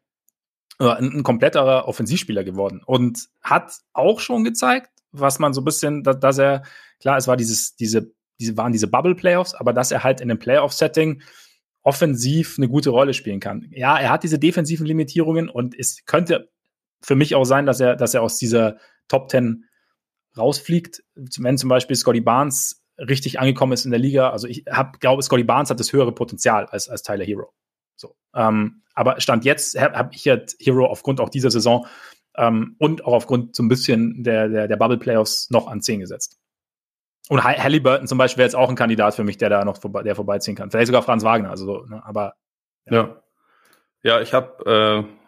äh, 0.79 0.85
ein, 0.85 1.23
kompletterer 1.23 1.87
Offensivspieler 1.87 2.43
geworden 2.43 2.81
und 2.85 3.27
hat 3.41 3.73
auch 3.93 4.19
schon 4.19 4.43
gezeigt, 4.43 4.89
was 5.11 5.37
man 5.39 5.53
so 5.53 5.61
ein 5.61 5.65
bisschen, 5.65 6.03
dass, 6.03 6.37
er, 6.37 6.63
klar, 6.99 7.17
es 7.17 7.27
war 7.27 7.37
dieses, 7.37 7.75
diese, 7.75 8.11
diese 8.39 8.57
waren 8.57 8.71
diese 8.71 8.87
Bubble 8.87 9.15
Playoffs, 9.15 9.53
aber 9.53 9.73
dass 9.73 9.91
er 9.91 10.03
halt 10.03 10.21
in 10.21 10.31
einem 10.31 10.39
Playoff-Setting 10.39 11.21
offensiv 11.83 12.55
eine 12.57 12.69
gute 12.69 12.89
Rolle 12.89 13.13
spielen 13.13 13.39
kann. 13.39 13.67
Ja, 13.71 13.97
er 13.97 14.09
hat 14.09 14.23
diese 14.23 14.39
defensiven 14.39 14.85
Limitierungen 14.85 15.49
und 15.49 15.77
es 15.77 16.05
könnte 16.05 16.49
für 17.01 17.15
mich 17.15 17.35
auch 17.35 17.45
sein, 17.45 17.65
dass 17.65 17.79
er, 17.79 17.95
dass 17.95 18.13
er 18.13 18.21
aus 18.21 18.37
dieser 18.37 18.77
Top 19.07 19.29
10 19.29 19.65
rausfliegt. 20.37 21.03
Wenn 21.15 21.57
zum 21.57 21.69
Beispiel 21.69 21.95
Scotty 21.95 22.21
Barnes 22.21 22.83
richtig 22.97 23.39
angekommen 23.39 23.73
ist 23.73 23.85
in 23.85 23.91
der 23.91 23.99
Liga. 23.99 24.29
Also 24.29 24.47
ich 24.47 24.65
hab, 24.69 24.99
glaube, 24.99 25.21
Scotty 25.21 25.43
Barnes 25.43 25.69
hat 25.69 25.79
das 25.79 25.93
höhere 25.93 26.11
Potenzial 26.11 26.65
als, 26.65 26.89
als 26.89 27.01
Tyler 27.01 27.25
Hero. 27.25 27.53
So. 27.95 28.15
Ähm, 28.35 28.83
aber 28.93 29.19
Stand 29.21 29.45
jetzt 29.45 29.79
habe 29.79 29.97
hab 29.97 30.13
ich 30.13 30.25
jetzt 30.25 30.57
Hero 30.59 30.85
aufgrund 30.85 31.21
auch 31.21 31.29
dieser 31.29 31.51
Saison 31.51 31.87
ähm, 32.35 32.75
und 32.79 33.05
auch 33.05 33.13
aufgrund 33.13 33.55
so 33.55 33.63
ein 33.63 33.69
bisschen 33.69 34.23
der, 34.23 34.49
der, 34.49 34.67
der 34.67 34.77
Bubble 34.77 34.97
Playoffs 34.97 35.49
noch 35.49 35.67
an 35.67 35.81
10 35.81 36.01
gesetzt. 36.01 36.37
Und 37.29 37.43
Halliburton 37.43 38.07
zum 38.07 38.17
Beispiel 38.17 38.39
wäre 38.39 38.47
jetzt 38.47 38.55
auch 38.55 38.69
ein 38.69 38.75
Kandidat 38.75 39.13
für 39.13 39.23
mich, 39.23 39.37
der 39.37 39.49
da 39.49 39.63
noch 39.63 39.79
vorbei, 39.79 40.01
der 40.01 40.15
vorbeiziehen 40.15 40.55
kann. 40.55 40.71
Vielleicht 40.71 40.87
sogar 40.87 41.03
Franz 41.03 41.23
Wagner. 41.23 41.51
Also 41.51 41.65
so, 41.65 41.85
ne? 41.85 42.03
aber 42.03 42.33
ja. 42.85 42.93
ja. 42.93 43.23
Ja, 44.01 44.21
ich 44.21 44.33
habe 44.33 45.05
äh, 45.05 45.18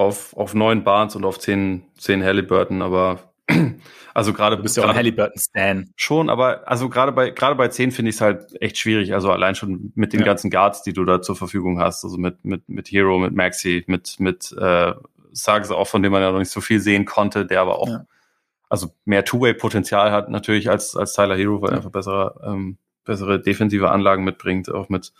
auf, 0.00 0.34
auf 0.34 0.54
neun 0.54 0.82
Barnes 0.82 1.14
und 1.14 1.24
auf 1.24 1.38
zehn, 1.38 1.84
zehn 1.98 2.24
Halliburton, 2.24 2.80
aber 2.80 3.20
also 4.14 4.32
gerade 4.32 4.56
du 4.56 4.62
bist 4.62 4.76
ja 4.76 4.84
auch 4.84 4.88
ein 4.88 4.96
Halliburton-Stan. 4.96 5.90
Schon, 5.94 6.30
aber 6.30 6.66
also 6.66 6.88
gerade 6.88 7.12
bei 7.12 7.30
gerade 7.30 7.54
bei 7.54 7.68
zehn 7.68 7.92
finde 7.92 8.08
ich 8.08 8.16
es 8.16 8.20
halt 8.22 8.60
echt 8.62 8.78
schwierig. 8.78 9.12
Also 9.12 9.30
allein 9.30 9.54
schon 9.54 9.92
mit 9.94 10.12
den 10.12 10.20
ja. 10.20 10.26
ganzen 10.26 10.50
Guards, 10.50 10.82
die 10.82 10.94
du 10.94 11.04
da 11.04 11.20
zur 11.20 11.36
Verfügung 11.36 11.78
hast, 11.78 12.02
also 12.04 12.16
mit 12.16 12.44
mit 12.44 12.68
mit 12.68 12.88
Hero, 12.90 13.18
mit 13.18 13.34
Maxi, 13.34 13.84
mit 13.88 14.18
mit 14.18 14.52
äh, 14.58 14.94
Sags 15.32 15.70
auch, 15.70 15.86
von 15.86 16.02
dem 16.02 16.12
man 16.12 16.22
ja 16.22 16.32
noch 16.32 16.38
nicht 16.38 16.50
so 16.50 16.62
viel 16.62 16.80
sehen 16.80 17.04
konnte, 17.04 17.44
der 17.44 17.60
aber 17.60 17.78
auch 17.78 17.88
ja. 17.88 18.06
also 18.70 18.94
mehr 19.04 19.24
Two-Way-Potenzial 19.24 20.12
hat 20.12 20.30
natürlich 20.30 20.70
als 20.70 20.96
als 20.96 21.12
Tyler 21.12 21.36
Hero, 21.36 21.60
weil 21.60 21.70
er 21.70 21.76
einfach 21.76 21.90
bessere 21.90 22.40
ähm, 22.42 22.78
bessere 23.04 23.38
defensive 23.38 23.90
Anlagen 23.90 24.24
mitbringt, 24.24 24.72
auch 24.72 24.88
mit 24.88 25.12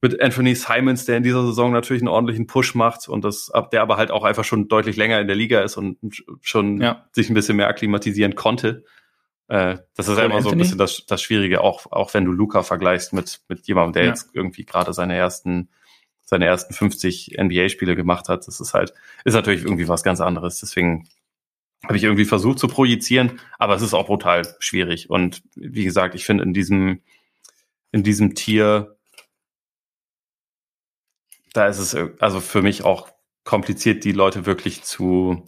mit 0.00 0.20
Anthony 0.20 0.54
Simons, 0.54 1.06
der 1.06 1.16
in 1.16 1.22
dieser 1.22 1.44
Saison 1.46 1.72
natürlich 1.72 2.02
einen 2.02 2.08
ordentlichen 2.08 2.46
Push 2.46 2.74
macht 2.74 3.08
und 3.08 3.24
das, 3.24 3.50
der 3.72 3.80
aber 3.80 3.96
halt 3.96 4.10
auch 4.10 4.24
einfach 4.24 4.44
schon 4.44 4.68
deutlich 4.68 4.96
länger 4.96 5.20
in 5.20 5.26
der 5.26 5.36
Liga 5.36 5.62
ist 5.62 5.76
und 5.76 5.98
schon 6.42 6.80
ja. 6.80 7.06
sich 7.12 7.30
ein 7.30 7.34
bisschen 7.34 7.56
mehr 7.56 7.68
akklimatisieren 7.68 8.34
konnte. 8.34 8.84
Äh, 9.48 9.78
das 9.94 10.08
ist 10.08 10.18
ja 10.18 10.24
immer 10.24 10.42
so 10.42 10.50
ein 10.50 10.58
bisschen 10.58 10.78
das, 10.78 11.06
das 11.06 11.22
Schwierige, 11.22 11.60
auch, 11.60 11.90
auch 11.90 12.14
wenn 12.14 12.24
du 12.24 12.32
Luca 12.32 12.62
vergleichst 12.62 13.12
mit, 13.12 13.40
mit 13.48 13.66
jemandem, 13.66 13.92
der 13.94 14.02
ja. 14.04 14.08
jetzt 14.10 14.30
irgendwie 14.32 14.64
gerade 14.64 14.92
seine 14.92 15.16
ersten, 15.16 15.68
seine 16.22 16.46
ersten 16.46 16.74
50 16.74 17.36
NBA-Spiele 17.38 17.96
gemacht 17.96 18.28
hat. 18.28 18.46
Das 18.46 18.60
ist 18.60 18.74
halt, 18.74 18.94
ist 19.24 19.34
natürlich 19.34 19.62
irgendwie 19.62 19.88
was 19.88 20.02
ganz 20.02 20.20
anderes. 20.20 20.60
Deswegen 20.60 21.08
habe 21.84 21.96
ich 21.96 22.04
irgendwie 22.04 22.24
versucht 22.24 22.58
zu 22.58 22.68
projizieren, 22.68 23.40
aber 23.58 23.74
es 23.74 23.82
ist 23.82 23.94
auch 23.94 24.06
brutal 24.06 24.54
schwierig. 24.58 25.10
Und 25.10 25.42
wie 25.54 25.84
gesagt, 25.84 26.14
ich 26.14 26.24
finde 26.24 26.44
in 26.44 26.54
diesem, 26.54 27.02
in 27.92 28.02
diesem 28.02 28.34
Tier 28.34 28.93
da 31.54 31.68
ist 31.68 31.78
es 31.78 31.96
also 32.20 32.40
für 32.40 32.60
mich 32.60 32.84
auch 32.84 33.08
kompliziert, 33.44 34.04
die 34.04 34.12
Leute 34.12 34.44
wirklich 34.44 34.82
zu, 34.82 35.46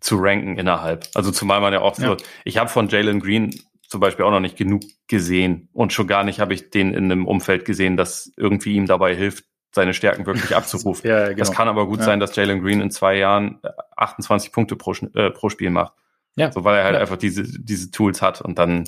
zu 0.00 0.16
ranken 0.18 0.58
innerhalb. 0.58 1.08
Also 1.14 1.32
zumal 1.32 1.60
man 1.60 1.72
ja 1.72 1.80
auch 1.80 1.96
so, 1.96 2.04
ja. 2.04 2.16
ich 2.44 2.58
habe 2.58 2.68
von 2.68 2.88
Jalen 2.88 3.18
Green 3.18 3.58
zum 3.88 4.00
Beispiel 4.00 4.24
auch 4.24 4.30
noch 4.30 4.40
nicht 4.40 4.56
genug 4.56 4.82
gesehen 5.08 5.68
und 5.72 5.92
schon 5.92 6.06
gar 6.06 6.24
nicht 6.24 6.40
habe 6.40 6.54
ich 6.54 6.70
den 6.70 6.92
in 6.92 7.10
einem 7.10 7.26
Umfeld 7.26 7.64
gesehen, 7.64 7.96
das 7.96 8.32
irgendwie 8.36 8.74
ihm 8.74 8.86
dabei 8.86 9.14
hilft, 9.14 9.44
seine 9.72 9.94
Stärken 9.94 10.26
wirklich 10.26 10.54
abzurufen. 10.56 11.08
ja, 11.08 11.26
genau. 11.26 11.38
Das 11.38 11.52
kann 11.52 11.68
aber 11.68 11.86
gut 11.86 12.00
ja. 12.00 12.04
sein, 12.04 12.20
dass 12.20 12.36
Jalen 12.36 12.60
Green 12.62 12.80
in 12.80 12.90
zwei 12.90 13.16
Jahren 13.16 13.60
28 13.96 14.52
Punkte 14.52 14.76
pro, 14.76 14.92
äh, 15.14 15.30
pro 15.30 15.48
Spiel 15.48 15.70
macht. 15.70 15.92
Ja. 16.34 16.52
So, 16.52 16.64
weil 16.64 16.76
er 16.76 16.84
halt 16.84 16.94
ja. 16.94 17.00
einfach 17.00 17.16
diese, 17.16 17.44
diese 17.44 17.90
Tools 17.90 18.20
hat 18.20 18.42
und 18.42 18.58
dann, 18.58 18.84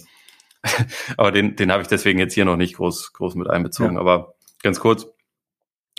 aber 1.17 1.33
den, 1.33 1.57
den 1.57 1.73
habe 1.73 1.83
ich 1.83 1.89
deswegen 1.89 2.19
jetzt 2.19 2.35
hier 2.35 2.45
noch 2.45 2.57
nicht 2.57 2.77
groß, 2.77 3.13
groß 3.15 3.37
mit 3.37 3.49
einbezogen. 3.49 3.95
Ja. 3.95 4.01
Aber 4.01 4.35
ganz 4.63 4.81
kurz, 4.81 5.07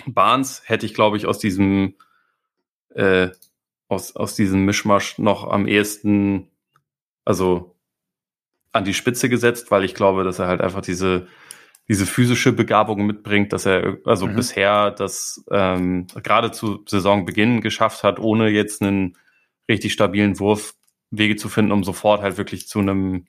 Barnes 0.06 0.62
hätte 0.64 0.86
ich, 0.86 0.94
glaube 0.94 1.16
ich, 1.16 1.26
aus 1.26 1.38
diesem 1.38 1.94
äh, 2.94 3.30
aus, 3.90 4.14
aus 4.14 4.34
diesem 4.34 4.64
Mischmasch 4.64 5.18
noch 5.18 5.50
am 5.50 5.66
ehesten, 5.66 6.48
also 7.24 7.76
an 8.72 8.84
die 8.84 8.94
Spitze 8.94 9.28
gesetzt, 9.28 9.70
weil 9.70 9.84
ich 9.84 9.94
glaube, 9.94 10.22
dass 10.22 10.38
er 10.38 10.46
halt 10.46 10.60
einfach 10.60 10.80
diese, 10.80 11.26
diese 11.88 12.06
physische 12.06 12.52
Begabung 12.52 13.04
mitbringt, 13.04 13.52
dass 13.52 13.66
er 13.66 13.98
also 14.04 14.26
mhm. 14.26 14.36
bisher 14.36 14.92
das 14.92 15.44
ähm, 15.50 16.06
gerade 16.22 16.52
zu 16.52 16.84
Saisonbeginn 16.86 17.60
geschafft 17.62 18.04
hat, 18.04 18.20
ohne 18.20 18.48
jetzt 18.48 18.80
einen 18.80 19.16
richtig 19.68 19.92
stabilen 19.92 20.38
Wurf 20.38 20.74
Wege 21.10 21.34
zu 21.34 21.48
finden, 21.48 21.72
um 21.72 21.82
sofort 21.82 22.22
halt 22.22 22.38
wirklich 22.38 22.68
zu 22.68 22.78
einem 22.78 23.26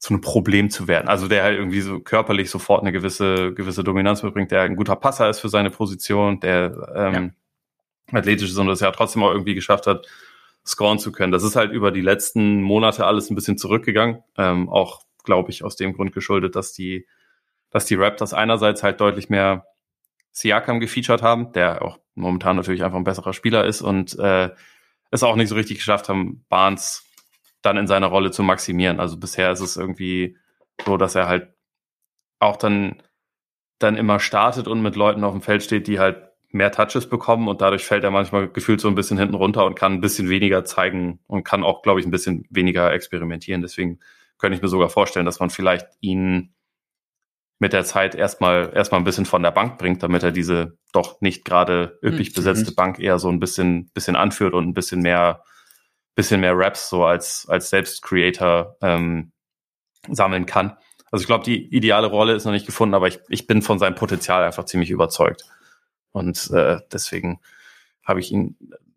zu 0.00 0.14
einem 0.14 0.22
Problem 0.22 0.70
zu 0.70 0.88
werden. 0.88 1.08
Also 1.08 1.28
der 1.28 1.42
halt 1.42 1.58
irgendwie 1.58 1.82
so 1.82 2.00
körperlich 2.00 2.50
sofort 2.50 2.80
eine 2.80 2.90
gewisse, 2.90 3.52
gewisse 3.52 3.84
Dominanz 3.84 4.22
mitbringt, 4.22 4.50
der 4.50 4.62
ein 4.62 4.74
guter 4.74 4.96
Passer 4.96 5.28
ist 5.28 5.40
für 5.40 5.50
seine 5.50 5.70
Position, 5.70 6.40
der 6.40 6.90
ähm, 6.96 7.32
ja. 8.10 8.18
athletisch 8.18 8.50
ist 8.50 8.56
und 8.56 8.66
das 8.66 8.80
ja 8.80 8.90
trotzdem 8.92 9.22
auch 9.22 9.30
irgendwie 9.30 9.54
geschafft 9.54 9.86
hat, 9.86 10.06
scoren 10.66 10.98
zu 10.98 11.12
können. 11.12 11.32
Das 11.32 11.42
ist 11.42 11.54
halt 11.54 11.72
über 11.72 11.90
die 11.90 12.00
letzten 12.00 12.62
Monate 12.62 13.04
alles 13.04 13.28
ein 13.28 13.34
bisschen 13.34 13.58
zurückgegangen. 13.58 14.24
Ähm, 14.38 14.70
auch, 14.70 15.02
glaube 15.22 15.50
ich, 15.50 15.64
aus 15.64 15.76
dem 15.76 15.92
Grund 15.92 16.14
geschuldet, 16.14 16.56
dass 16.56 16.72
die, 16.72 17.06
dass 17.68 17.84
die 17.84 17.94
Raptors 17.94 18.32
einerseits 18.32 18.82
halt 18.82 19.02
deutlich 19.02 19.28
mehr 19.28 19.66
Siakam 20.32 20.80
gefeatured 20.80 21.20
haben, 21.20 21.52
der 21.52 21.82
auch 21.82 21.98
momentan 22.14 22.56
natürlich 22.56 22.84
einfach 22.84 22.96
ein 22.96 23.04
besserer 23.04 23.34
Spieler 23.34 23.66
ist 23.66 23.82
und 23.82 24.18
äh, 24.18 24.48
es 25.10 25.22
auch 25.22 25.36
nicht 25.36 25.48
so 25.48 25.56
richtig 25.56 25.76
geschafft 25.76 26.08
haben, 26.08 26.46
Barnes 26.48 27.04
dann 27.62 27.76
in 27.76 27.86
seiner 27.86 28.06
Rolle 28.06 28.30
zu 28.30 28.42
maximieren. 28.42 29.00
Also 29.00 29.18
bisher 29.18 29.50
ist 29.50 29.60
es 29.60 29.76
irgendwie 29.76 30.36
so, 30.84 30.96
dass 30.96 31.14
er 31.14 31.28
halt 31.28 31.52
auch 32.38 32.56
dann, 32.56 33.02
dann 33.78 33.96
immer 33.96 34.18
startet 34.18 34.66
und 34.66 34.82
mit 34.82 34.96
Leuten 34.96 35.24
auf 35.24 35.32
dem 35.32 35.42
Feld 35.42 35.62
steht, 35.62 35.86
die 35.86 35.98
halt 35.98 36.30
mehr 36.52 36.72
Touches 36.72 37.08
bekommen 37.08 37.48
und 37.48 37.60
dadurch 37.60 37.84
fällt 37.84 38.02
er 38.02 38.10
manchmal 38.10 38.48
gefühlt 38.48 38.80
so 38.80 38.88
ein 38.88 38.94
bisschen 38.94 39.18
hinten 39.18 39.34
runter 39.34 39.64
und 39.64 39.76
kann 39.76 39.94
ein 39.94 40.00
bisschen 40.00 40.28
weniger 40.28 40.64
zeigen 40.64 41.20
und 41.26 41.44
kann 41.44 41.62
auch, 41.62 41.82
glaube 41.82 42.00
ich, 42.00 42.06
ein 42.06 42.10
bisschen 42.10 42.44
weniger 42.50 42.92
experimentieren. 42.92 43.62
Deswegen 43.62 44.00
könnte 44.38 44.56
ich 44.56 44.62
mir 44.62 44.68
sogar 44.68 44.88
vorstellen, 44.88 45.26
dass 45.26 45.38
man 45.38 45.50
vielleicht 45.50 45.86
ihn 46.00 46.54
mit 47.60 47.72
der 47.72 47.84
Zeit 47.84 48.14
erstmal 48.14 48.72
erstmal 48.74 49.00
ein 49.00 49.04
bisschen 49.04 49.26
von 49.26 49.42
der 49.42 49.50
Bank 49.50 49.78
bringt, 49.78 50.02
damit 50.02 50.22
er 50.22 50.32
diese 50.32 50.78
doch 50.92 51.20
nicht 51.20 51.44
gerade 51.44 51.98
üppig 52.02 52.30
mhm. 52.30 52.34
besetzte 52.34 52.72
Bank 52.72 52.98
eher 52.98 53.18
so 53.18 53.28
ein 53.28 53.38
bisschen 53.38 53.90
bisschen 53.92 54.16
anführt 54.16 54.54
und 54.54 54.66
ein 54.66 54.74
bisschen 54.74 55.02
mehr 55.02 55.44
bisschen 56.20 56.40
mehr 56.40 56.56
Raps 56.56 56.90
so 56.90 57.04
als, 57.04 57.46
als 57.48 57.70
Selbst-Creator 57.70 58.76
ähm, 58.82 59.32
sammeln 60.08 60.44
kann. 60.44 60.76
Also 61.10 61.22
ich 61.22 61.26
glaube, 61.26 61.44
die 61.44 61.74
ideale 61.74 62.08
Rolle 62.08 62.34
ist 62.34 62.44
noch 62.44 62.52
nicht 62.52 62.66
gefunden, 62.66 62.94
aber 62.94 63.08
ich, 63.08 63.20
ich 63.28 63.46
bin 63.46 63.62
von 63.62 63.78
seinem 63.78 63.94
Potenzial 63.94 64.44
einfach 64.44 64.64
ziemlich 64.64 64.90
überzeugt. 64.90 65.44
Und 66.12 66.50
äh, 66.50 66.80
deswegen 66.92 67.40
habe 68.04 68.20
ich 68.20 68.30
ihn 68.32 68.56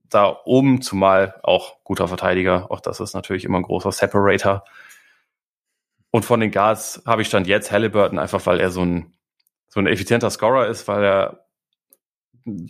da 0.10 0.38
oben, 0.46 0.82
zumal 0.82 1.40
auch 1.44 1.84
guter 1.84 2.08
Verteidiger, 2.08 2.70
auch 2.70 2.82
das 2.82 3.00
ist 3.00 3.14
natürlich 3.14 3.46
immer 3.46 3.60
ein 3.60 3.64
großer 3.64 3.92
Separator. 3.92 4.64
Und 6.12 6.26
von 6.26 6.42
den 6.42 6.52
Guards 6.52 7.02
habe 7.06 7.22
ich 7.22 7.30
stand 7.30 7.48
jetzt 7.48 7.72
Halliburton, 7.72 8.20
einfach 8.20 8.46
weil 8.46 8.60
er 8.60 8.70
so 8.70 8.84
ein, 8.84 9.14
so 9.70 9.80
ein 9.80 9.88
effizienter 9.88 10.30
Scorer 10.30 10.68
ist, 10.68 10.88
weil 10.88 11.04
er 11.04 11.43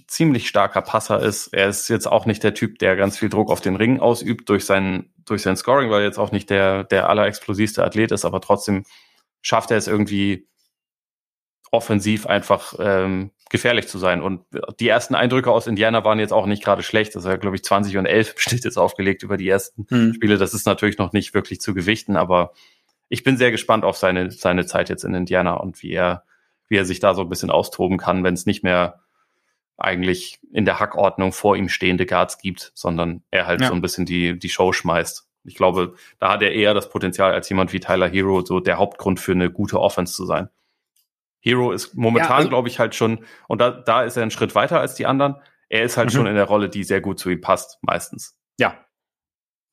ziemlich 0.07 0.47
starker 0.47 0.81
Passer 0.81 1.21
ist. 1.21 1.47
Er 1.47 1.69
ist 1.69 1.87
jetzt 1.89 2.07
auch 2.07 2.25
nicht 2.25 2.43
der 2.43 2.53
Typ, 2.53 2.79
der 2.79 2.95
ganz 2.95 3.17
viel 3.17 3.29
Druck 3.29 3.49
auf 3.49 3.61
den 3.61 3.75
Ring 3.75 3.99
ausübt 3.99 4.49
durch 4.49 4.65
sein, 4.65 5.11
durch 5.25 5.41
sein 5.41 5.57
Scoring, 5.57 5.89
weil 5.89 6.01
er 6.01 6.07
jetzt 6.07 6.19
auch 6.19 6.31
nicht 6.31 6.49
der, 6.49 6.83
der 6.83 7.09
allerexplosivste 7.09 7.83
Athlet 7.83 8.11
ist, 8.11 8.25
aber 8.25 8.41
trotzdem 8.41 8.85
schafft 9.41 9.71
er 9.71 9.77
es 9.77 9.87
irgendwie 9.87 10.47
offensiv 11.71 12.27
einfach 12.27 12.75
ähm, 12.79 13.31
gefährlich 13.49 13.87
zu 13.87 13.97
sein. 13.97 14.21
Und 14.21 14.45
die 14.79 14.87
ersten 14.87 15.15
Eindrücke 15.15 15.51
aus 15.51 15.67
Indiana 15.67 16.03
waren 16.03 16.19
jetzt 16.19 16.33
auch 16.33 16.45
nicht 16.45 16.63
gerade 16.63 16.83
schlecht. 16.83 17.15
Das 17.15 17.23
war, 17.23 17.37
glaube 17.37 17.55
ich, 17.55 17.63
20 17.63 17.97
und 17.97 18.05
11 18.05 18.33
steht 18.37 18.63
jetzt 18.63 18.77
aufgelegt 18.77 19.23
über 19.23 19.37
die 19.37 19.49
ersten 19.49 19.85
hm. 19.89 20.13
Spiele. 20.13 20.37
Das 20.37 20.53
ist 20.53 20.65
natürlich 20.65 20.97
noch 20.97 21.13
nicht 21.13 21.33
wirklich 21.33 21.61
zu 21.61 21.73
gewichten, 21.73 22.15
aber 22.15 22.53
ich 23.09 23.23
bin 23.23 23.37
sehr 23.37 23.51
gespannt 23.51 23.85
auf 23.85 23.97
seine, 23.97 24.31
seine 24.31 24.65
Zeit 24.65 24.89
jetzt 24.89 25.03
in 25.03 25.13
Indiana 25.13 25.55
und 25.55 25.83
wie 25.83 25.91
er, 25.91 26.23
wie 26.67 26.77
er 26.77 26.85
sich 26.85 26.99
da 26.99 27.13
so 27.13 27.21
ein 27.21 27.29
bisschen 27.29 27.51
austoben 27.51 27.97
kann, 27.97 28.23
wenn 28.23 28.33
es 28.33 28.45
nicht 28.45 28.63
mehr 28.63 29.02
eigentlich 29.83 30.39
in 30.51 30.65
der 30.65 30.79
Hackordnung 30.79 31.31
vor 31.31 31.55
ihm 31.55 31.69
stehende 31.69 32.05
Guards 32.05 32.37
gibt, 32.37 32.71
sondern 32.73 33.23
er 33.31 33.47
halt 33.47 33.61
ja. 33.61 33.67
so 33.67 33.73
ein 33.73 33.81
bisschen 33.81 34.05
die, 34.05 34.37
die 34.37 34.49
Show 34.49 34.71
schmeißt. 34.71 35.27
Ich 35.45 35.55
glaube, 35.55 35.95
da 36.19 36.31
hat 36.31 36.41
er 36.41 36.53
eher 36.53 36.73
das 36.73 36.89
Potenzial 36.89 37.33
als 37.33 37.49
jemand 37.49 37.73
wie 37.73 37.79
Tyler 37.79 38.07
Hero, 38.07 38.45
so 38.45 38.59
der 38.59 38.77
Hauptgrund 38.77 39.19
für 39.19 39.33
eine 39.33 39.51
gute 39.51 39.79
Offense 39.79 40.13
zu 40.13 40.25
sein. 40.25 40.49
Hero 41.41 41.73
ist 41.73 41.95
momentan, 41.95 42.29
ja, 42.29 42.35
also, 42.37 42.49
glaube 42.49 42.69
ich, 42.69 42.79
halt 42.79 42.95
schon, 42.95 43.25
und 43.49 43.59
da, 43.59 43.71
da 43.71 44.03
ist 44.03 44.15
er 44.15 44.21
einen 44.21 44.31
Schritt 44.31 44.55
weiter 44.55 44.79
als 44.79 44.95
die 44.95 45.05
anderen. 45.05 45.35
Er 45.67 45.83
ist 45.83 45.97
halt 45.97 46.09
mhm. 46.09 46.17
schon 46.17 46.27
in 46.27 46.35
der 46.35 46.45
Rolle, 46.45 46.69
die 46.69 46.85
sehr 46.85 47.01
gut 47.01 47.19
zu 47.19 47.29
ihm 47.29 47.41
passt, 47.41 47.79
meistens. 47.81 48.37
Ja. 48.57 48.77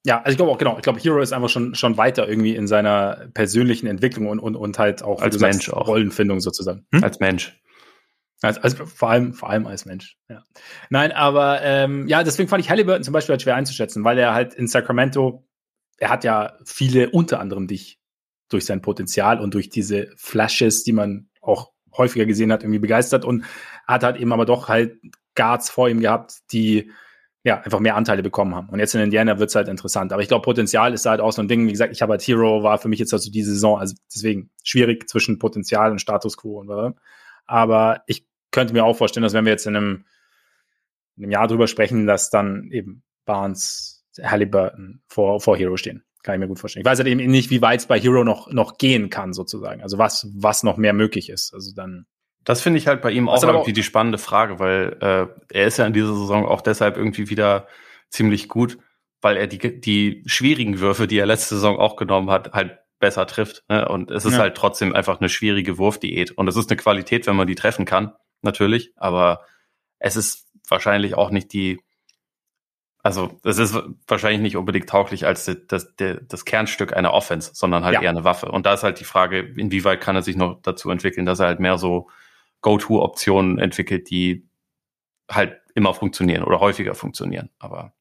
Ja, 0.05 0.19
also 0.19 0.31
ich 0.31 0.37
glaube 0.39 0.51
auch, 0.51 0.59
genau, 0.59 0.77
ich 0.77 0.83
glaube, 0.83 0.99
Hero 0.99 1.21
ist 1.21 1.33
einfach 1.33 1.51
schon, 1.51 1.75
schon 1.75 1.97
weiter 1.99 2.27
irgendwie 2.27 2.57
in 2.57 2.67
seiner 2.67 3.29
persönlichen 3.35 3.87
Entwicklung 3.87 4.29
und, 4.29 4.41
und, 4.41 4.57
und 4.57 4.79
halt 4.79 5.05
auch 5.05 5.23
als 5.23 5.39
Mensch 5.39 5.67
sagst, 5.67 5.75
auch. 5.75 5.87
Rollenfindung 5.87 6.41
sozusagen. 6.41 6.87
Hm? 6.93 7.05
Als 7.05 7.21
Mensch. 7.21 7.61
Also, 8.43 8.61
also, 8.63 8.87
vor 8.87 9.11
allem, 9.11 9.35
vor 9.35 9.51
allem 9.51 9.67
als 9.67 9.85
Mensch. 9.85 10.17
Ja. 10.29 10.43
Nein, 10.89 11.13
aber 11.13 11.61
ähm, 11.63 12.09
ja, 12.09 12.23
deswegen 12.23 12.49
fand 12.49 12.63
ich 12.63 12.71
Halliburton 12.71 13.05
zum 13.05 13.13
Beispiel 13.13 13.35
halt 13.35 13.43
schwer 13.43 13.57
einzuschätzen, 13.57 14.05
weil 14.05 14.19
er 14.19 14.33
halt 14.35 14.55
in 14.55 14.67
Sacramento, 14.67 15.47
er 15.99 16.09
hat 16.09 16.25
ja 16.25 16.57
viele, 16.65 17.11
unter 17.11 17.41
anderem 17.41 17.67
dich, 17.67 17.99
durch 18.49 18.65
sein 18.65 18.83
Potenzial 18.83 19.41
und 19.41 19.55
durch 19.55 19.69
diese 19.69 20.09
Flashes, 20.17 20.83
die 20.83 20.93
man 20.93 21.29
auch 21.41 21.71
häufiger 21.97 22.27
gesehen 22.27 22.53
hat, 22.53 22.63
irgendwie 22.63 22.81
begeistert 22.81 23.25
und 23.25 23.45
hat 23.87 24.03
halt 24.03 24.17
eben 24.17 24.33
aber 24.33 24.45
doch 24.45 24.69
halt 24.69 24.97
Guards 25.35 25.71
vor 25.71 25.89
ihm 25.89 26.01
gehabt, 26.01 26.39
die 26.53 26.91
ja 27.43 27.61
einfach 27.61 27.81
mehr 27.81 27.97
Anteile 27.97 28.23
bekommen 28.23 28.55
haben. 28.55 28.69
Und 28.69 28.79
jetzt 28.81 28.95
in 28.95 29.01
Indiana 29.01 29.39
wird's 29.39 29.55
halt 29.55 29.69
interessant. 29.69 30.13
Aber 30.13 30.21
ich 30.21 30.29
glaube, 30.29 30.45
Potenzial 30.45 30.93
ist 30.93 31.07
halt 31.07 31.21
auch 31.21 31.33
so 31.33 31.41
ein 31.41 31.49
Ding. 31.49 31.67
Wie 31.67 31.73
gesagt, 31.73 31.93
ich 31.93 32.03
habe 32.03 32.13
halt 32.13 32.23
Hero, 32.23 32.63
war 32.63 32.79
für 32.79 32.89
mich 32.89 32.99
jetzt 32.99 33.15
also 33.15 33.31
diese 33.31 33.53
Saison, 33.53 33.79
also 33.79 33.95
deswegen 34.13 34.51
schwierig 34.63 35.09
zwischen 35.09 35.39
Potenzial 35.39 35.91
und 35.91 36.01
Status 36.01 36.37
quo. 36.37 36.61
Und, 36.61 36.97
aber 37.47 38.03
ich 38.07 38.27
könnte 38.51 38.73
mir 38.73 38.85
auch 38.85 38.97
vorstellen, 38.97 39.23
dass 39.23 39.33
wenn 39.33 39.45
wir 39.45 39.53
jetzt 39.53 39.67
in 39.67 39.77
einem, 39.77 40.05
in 41.17 41.25
einem 41.25 41.33
Jahr 41.33 41.49
drüber 41.49 41.67
sprechen, 41.67 42.07
dass 42.07 42.31
dann 42.31 42.71
eben 42.71 43.03
Barnes, 43.25 44.05
Halliburton 44.23 45.03
vor, 45.07 45.41
vor 45.41 45.57
Hero 45.57 45.77
stehen. 45.77 46.05
Kann 46.23 46.35
ich 46.35 46.41
mir 46.41 46.49
gut 46.49 46.59
vorstellen. 46.59 46.83
Ich 46.83 46.91
weiß 46.91 46.99
halt 46.99 47.09
eben 47.09 47.31
nicht, 47.31 47.51
wie 47.51 47.63
weit 47.63 47.81
es 47.81 47.87
bei 47.87 47.99
Hero 47.99 48.25
noch, 48.25 48.51
noch 48.51 48.77
gehen 48.77 49.09
kann, 49.09 49.33
sozusagen. 49.33 49.83
Also 49.83 49.97
was, 49.97 50.29
was 50.35 50.63
noch 50.63 50.77
mehr 50.77 50.93
möglich 50.93 51.31
ist. 51.31 51.55
Also 51.55 51.73
dann. 51.75 52.07
Das 52.45 52.61
finde 52.61 52.79
ich 52.79 52.87
halt 52.87 53.01
bei 53.01 53.11
ihm 53.11 53.29
auch 53.29 53.43
irgendwie 53.43 53.71
auch 53.71 53.75
die 53.75 53.83
spannende 53.83 54.19
Frage, 54.19 54.59
weil 54.59 54.97
äh, 55.01 55.27
er 55.55 55.67
ist 55.67 55.79
ja 55.79 55.87
in 55.87 55.93
dieser 55.93 56.15
Saison 56.15 56.47
auch 56.47 56.61
deshalb 56.61 56.97
irgendwie 56.97 57.31
wieder 57.31 57.69
ziemlich 58.11 58.49
gut, 58.49 58.79
weil 59.21 59.37
er 59.37 59.47
die, 59.47 59.81
die 59.81 60.23
schwierigen 60.27 60.81
Würfe, 60.81 61.07
die 61.07 61.19
er 61.19 61.27
letzte 61.27 61.55
Saison 61.55 61.79
auch 61.79 61.97
genommen 61.97 62.31
hat, 62.31 62.53
halt 62.53 62.79
besser 62.99 63.27
trifft. 63.27 63.65
Ne? 63.69 63.89
Und 63.89 64.11
es 64.11 64.27
ist 64.27 64.35
ja. 64.35 64.41
halt 64.41 64.57
trotzdem 64.57 64.95
einfach 64.95 65.21
eine 65.21 65.29
schwierige 65.29 65.79
Wurfdiät. 65.79 66.33
Und 66.33 66.49
es 66.49 66.57
ist 66.57 66.71
eine 66.71 66.77
Qualität, 66.77 67.27
wenn 67.27 67.37
man 67.37 67.47
die 67.47 67.55
treffen 67.55 67.87
kann 67.87 68.13
natürlich, 68.43 68.93
aber 68.97 69.45
es 69.99 70.17
ist 70.17 70.49
wahrscheinlich 70.69 71.15
auch 71.15 71.31
nicht 71.31 71.53
die, 71.53 71.81
also 73.03 73.41
es 73.45 73.59
ist 73.59 73.79
wahrscheinlich 74.07 74.41
nicht 74.41 74.57
unbedingt 74.57 74.89
tauglich 74.89 75.27
als 75.27 75.47
das, 75.47 75.57
das, 75.67 75.95
das 75.97 76.45
Kernstück 76.45 76.95
einer 76.97 77.13
Offense, 77.13 77.53
sondern 77.55 77.85
halt 77.85 77.95
ja. 77.95 78.03
eher 78.03 78.11
eine 78.11 78.25
Waffe. 78.25 78.51
Und 78.51 78.67
da 78.67 78.75
ist 78.75 78.83
halt 78.83 79.01
die 79.01 79.05
Frage, 79.05 79.41
inwieweit 79.41 80.01
kann 80.01 80.17
er 80.17 80.23
sich 80.23 80.37
noch 80.37 80.61
dazu 80.63 80.91
entwickeln, 80.91 81.27
dass 81.27 81.41
er 81.41 81.47
halt 81.47 81.61
mehr 81.61 81.79
so 81.79 82.09
Go-To-Optionen 82.61 83.59
entwickelt, 83.59 84.11
die 84.11 84.49
halt 85.31 85.61
immer 85.75 85.95
funktionieren 85.95 86.45
oder 86.45 86.61
häufiger 86.61 86.95
funktionieren. 86.95 87.51
Aber 87.59 87.95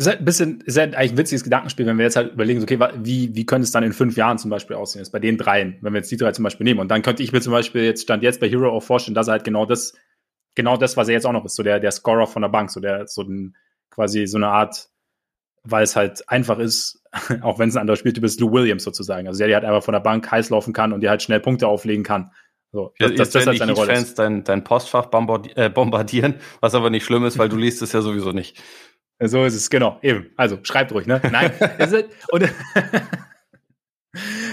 ist 0.00 0.06
halt 0.06 0.20
ein 0.20 0.24
bisschen, 0.24 0.60
ist 0.62 0.78
halt 0.78 0.94
eigentlich 0.94 1.12
ein 1.12 1.18
witziges 1.18 1.44
Gedankenspiel, 1.44 1.86
wenn 1.86 1.98
wir 1.98 2.04
jetzt 2.04 2.16
halt 2.16 2.32
überlegen, 2.32 2.62
okay, 2.62 2.78
wie, 3.02 3.34
wie 3.34 3.46
könnte 3.46 3.64
es 3.64 3.70
dann 3.70 3.84
in 3.84 3.92
fünf 3.92 4.16
Jahren 4.16 4.38
zum 4.38 4.50
Beispiel 4.50 4.76
aussehen? 4.76 5.00
Jetzt 5.00 5.12
bei 5.12 5.18
den 5.18 5.36
dreien, 5.36 5.78
wenn 5.82 5.92
wir 5.92 5.98
jetzt 5.98 6.10
die 6.10 6.16
drei 6.16 6.32
zum 6.32 6.42
Beispiel 6.42 6.64
nehmen. 6.64 6.80
Und 6.80 6.88
dann 6.90 7.02
könnte 7.02 7.22
ich 7.22 7.32
mir 7.32 7.40
zum 7.40 7.52
Beispiel 7.52 7.84
jetzt 7.84 8.02
stand 8.02 8.22
jetzt 8.22 8.40
bei 8.40 8.48
Hero 8.48 8.70
auch 8.70 8.82
vorstellen, 8.82 9.14
dass 9.14 9.28
er 9.28 9.32
halt 9.32 9.44
genau 9.44 9.66
das, 9.66 9.94
genau 10.54 10.76
das, 10.76 10.96
was 10.96 11.08
er 11.08 11.14
jetzt 11.14 11.26
auch 11.26 11.32
noch 11.32 11.44
ist, 11.44 11.54
so 11.54 11.62
der, 11.62 11.80
der 11.80 11.90
Scorer 11.90 12.26
von 12.26 12.42
der 12.42 12.48
Bank, 12.48 12.70
so 12.70 12.80
der, 12.80 13.06
so 13.06 13.22
ein, 13.22 13.56
quasi 13.90 14.26
so 14.26 14.38
eine 14.38 14.48
Art, 14.48 14.88
weil 15.64 15.84
es 15.84 15.96
halt 15.96 16.28
einfach 16.28 16.58
ist, 16.58 17.02
auch 17.42 17.58
wenn 17.58 17.68
es 17.68 17.76
ein 17.76 17.80
anderer 17.80 17.96
Spieltyp 17.96 18.24
ist, 18.24 18.40
Lou 18.40 18.52
Williams 18.52 18.84
sozusagen. 18.84 19.28
Also 19.28 19.38
der, 19.38 19.48
der 19.48 19.56
halt 19.56 19.66
einfach 19.66 19.84
von 19.84 19.92
der 19.92 20.00
Bank 20.00 20.30
heiß 20.30 20.50
laufen 20.50 20.72
kann 20.72 20.92
und 20.92 21.02
der 21.02 21.10
halt 21.10 21.22
schnell 21.22 21.40
Punkte 21.40 21.68
auflegen 21.68 22.04
kann. 22.04 22.30
So, 22.72 22.94
das, 22.98 23.14
das, 23.14 23.30
das 23.30 23.46
halt 23.46 23.58
seine 23.58 23.72
Rolle 23.72 23.94
Fans 23.94 24.14
dein, 24.14 24.44
dein 24.44 24.62
Postfach 24.62 25.08
äh, 25.56 25.68
bombardieren, 25.68 26.36
was 26.60 26.74
aber 26.76 26.88
nicht 26.88 27.04
schlimm 27.04 27.24
ist, 27.24 27.36
weil 27.36 27.48
du 27.48 27.56
liest 27.56 27.82
es 27.82 27.92
ja 27.92 28.00
sowieso 28.00 28.30
nicht. 28.30 28.62
So 29.22 29.44
ist 29.44 29.54
es, 29.54 29.68
genau. 29.68 29.98
Eben. 30.02 30.30
Also 30.36 30.58
schreibt 30.62 30.92
ruhig, 30.92 31.06
ne? 31.06 31.20
Nein. 31.30 31.52
es 31.78 31.92
ist, 31.92 32.06
und, 32.30 32.42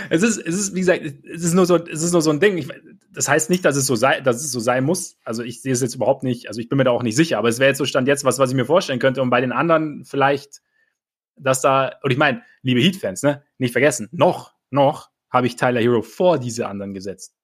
es 0.09 0.23
ist, 0.23 0.37
es 0.37 0.55
ist, 0.55 0.75
wie 0.75 0.79
gesagt, 0.79 1.03
es 1.03 1.43
ist 1.43 1.53
nur 1.53 1.65
so, 1.65 1.77
es 1.77 2.03
ist 2.03 2.11
nur 2.11 2.21
so 2.21 2.31
ein 2.31 2.41
Ding. 2.41 2.57
Ich, 2.57 2.67
das 3.11 3.29
heißt 3.29 3.49
nicht, 3.49 3.63
dass 3.63 3.77
es 3.77 3.85
so 3.85 3.95
sei, 3.95 4.19
dass 4.19 4.37
es 4.37 4.51
so 4.51 4.59
sein 4.59 4.83
muss. 4.83 5.17
Also 5.23 5.43
ich 5.43 5.61
sehe 5.61 5.71
es 5.71 5.81
jetzt 5.81 5.95
überhaupt 5.95 6.23
nicht. 6.23 6.49
Also 6.49 6.59
ich 6.59 6.67
bin 6.67 6.77
mir 6.77 6.83
da 6.83 6.91
auch 6.91 7.03
nicht 7.03 7.15
sicher. 7.15 7.37
Aber 7.37 7.47
es 7.47 7.59
wäre 7.59 7.69
jetzt 7.69 7.77
so 7.77 7.85
Stand 7.85 8.07
jetzt 8.07 8.25
was, 8.25 8.39
was 8.39 8.49
ich 8.49 8.55
mir 8.55 8.65
vorstellen 8.65 8.99
könnte. 8.99 9.21
Und 9.21 9.29
bei 9.29 9.39
den 9.39 9.53
anderen 9.53 10.03
vielleicht, 10.03 10.61
dass 11.37 11.61
da, 11.61 11.93
und 12.03 12.11
ich 12.11 12.17
meine, 12.17 12.43
liebe 12.61 12.81
Heat-Fans, 12.81 13.23
ne? 13.23 13.43
Nicht 13.57 13.71
vergessen. 13.71 14.09
Noch, 14.11 14.53
noch 14.69 15.11
habe 15.29 15.47
ich 15.47 15.55
Tyler 15.55 15.79
Hero 15.79 16.01
vor 16.01 16.39
diese 16.39 16.67
anderen 16.67 16.93
gesetzt. 16.93 17.35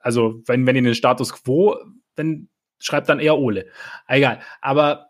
Also 0.00 0.40
wenn, 0.46 0.66
wenn 0.66 0.76
ihr 0.76 0.82
den 0.82 0.94
Status 0.94 1.32
Quo, 1.32 1.76
dann 2.14 2.48
schreibt 2.78 3.08
dann 3.08 3.18
eher 3.18 3.38
Ole. 3.38 3.66
Egal. 4.06 4.40
Aber 4.60 5.07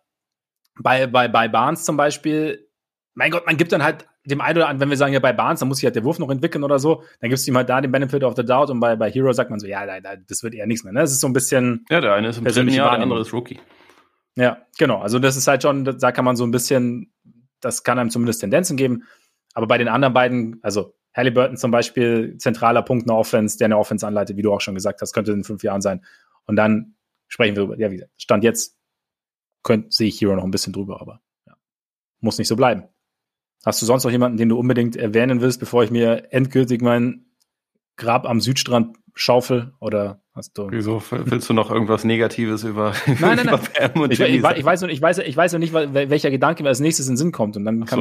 bei, 0.80 1.06
bei, 1.06 1.28
bei 1.28 1.48
Barnes 1.48 1.84
zum 1.84 1.96
Beispiel, 1.96 2.68
mein 3.14 3.30
Gott, 3.30 3.46
man 3.46 3.56
gibt 3.56 3.72
dann 3.72 3.82
halt 3.82 4.06
dem 4.24 4.40
einen 4.40 4.58
oder 4.58 4.68
anderen, 4.68 4.80
wenn 4.80 4.90
wir 4.90 4.96
sagen, 4.96 5.12
ja, 5.12 5.20
bei 5.20 5.32
Barnes, 5.32 5.60
dann 5.60 5.68
muss 5.68 5.78
sich 5.78 5.86
halt 5.86 5.96
der 5.96 6.04
Wurf 6.04 6.18
noch 6.18 6.30
entwickeln 6.30 6.62
oder 6.62 6.78
so, 6.78 7.02
dann 7.20 7.30
gibst 7.30 7.46
du 7.46 7.50
ihm 7.50 7.56
halt 7.56 7.68
da 7.68 7.80
den 7.80 7.90
Benefit 7.90 8.22
of 8.24 8.34
the 8.36 8.44
Doubt 8.44 8.70
und 8.70 8.80
bei, 8.80 8.94
bei 8.96 9.10
Hero 9.10 9.32
sagt 9.32 9.50
man 9.50 9.58
so, 9.58 9.66
ja, 9.66 9.86
das 10.00 10.42
wird 10.42 10.54
eher 10.54 10.66
nichts 10.66 10.84
mehr. 10.84 10.92
Ne? 10.92 11.00
Das 11.00 11.12
ist 11.12 11.20
so 11.20 11.26
ein 11.26 11.32
bisschen. 11.32 11.86
Ja, 11.90 12.00
der 12.00 12.14
eine 12.14 12.28
ist 12.28 12.38
im 12.38 12.44
dritten 12.44 12.68
Jahr, 12.68 12.92
der 12.92 13.02
andere 13.02 13.20
ist 13.20 13.32
Rookie. 13.32 13.58
Ja, 14.36 14.58
genau. 14.78 15.00
Also 15.00 15.18
das 15.18 15.36
ist 15.36 15.48
halt 15.48 15.62
schon, 15.62 15.84
da 15.84 16.12
kann 16.12 16.24
man 16.24 16.36
so 16.36 16.44
ein 16.44 16.50
bisschen, 16.50 17.12
das 17.60 17.82
kann 17.82 17.98
einem 17.98 18.10
zumindest 18.10 18.40
Tendenzen 18.40 18.76
geben. 18.76 19.04
Aber 19.54 19.66
bei 19.66 19.78
den 19.78 19.88
anderen 19.88 20.14
beiden, 20.14 20.60
also 20.62 20.94
Halliburton 21.16 21.56
zum 21.56 21.72
Beispiel, 21.72 22.36
zentraler 22.38 22.82
Punkt 22.82 23.02
in 23.02 23.08
der 23.08 23.16
Offense, 23.16 23.58
der 23.58 23.64
eine 23.64 23.78
Offense 23.78 24.06
anleitet, 24.06 24.36
wie 24.36 24.42
du 24.42 24.52
auch 24.52 24.60
schon 24.60 24.74
gesagt 24.74 25.00
hast, 25.00 25.12
könnte 25.12 25.32
in 25.32 25.42
fünf 25.42 25.64
Jahren 25.64 25.80
sein. 25.80 26.04
Und 26.46 26.54
dann 26.54 26.94
sprechen 27.26 27.56
wir 27.56 27.64
über, 27.64 27.78
ja, 27.78 27.90
wie 27.90 27.96
gesagt, 27.96 28.12
Stand 28.16 28.44
jetzt 28.44 28.77
könnt, 29.62 29.92
sehe 29.92 30.08
ich 30.08 30.20
Hero 30.20 30.36
noch 30.36 30.44
ein 30.44 30.50
bisschen 30.50 30.72
drüber, 30.72 31.00
aber 31.00 31.20
ja, 31.46 31.54
muss 32.20 32.38
nicht 32.38 32.48
so 32.48 32.56
bleiben. 32.56 32.84
Hast 33.64 33.82
du 33.82 33.86
sonst 33.86 34.04
noch 34.04 34.10
jemanden, 34.10 34.38
den 34.38 34.48
du 34.48 34.58
unbedingt 34.58 34.96
erwähnen 34.96 35.40
willst, 35.40 35.60
bevor 35.60 35.82
ich 35.82 35.90
mir 35.90 36.32
endgültig 36.32 36.80
mein 36.80 37.26
Grab 37.96 38.24
am 38.26 38.40
Südstrand 38.40 38.96
schaufel? 39.14 39.72
Oder 39.80 40.22
hast 40.32 40.56
du. 40.56 40.68
Wieso 40.70 41.02
willst 41.10 41.50
du 41.50 41.54
noch 41.54 41.70
irgendwas 41.70 42.04
Negatives 42.04 42.62
über, 42.62 42.92
nein, 43.06 43.36
nein, 43.36 43.46
nein. 43.78 43.90
über 43.94 44.10
ich, 44.10 44.20
ich, 44.20 44.36
ich, 44.36 44.42
weiß, 44.42 44.82
ich, 44.82 45.02
weiß, 45.02 45.18
ich 45.18 45.36
weiß 45.36 45.52
noch 45.52 45.58
nicht, 45.58 45.72
welcher 45.72 46.30
Gedanke 46.30 46.62
mir 46.62 46.68
als 46.68 46.80
nächstes 46.80 47.06
in 47.08 47.14
den 47.14 47.16
Sinn 47.18 47.32
kommt 47.32 47.56
und 47.56 47.64
dann 47.64 47.84
so. 47.86 47.96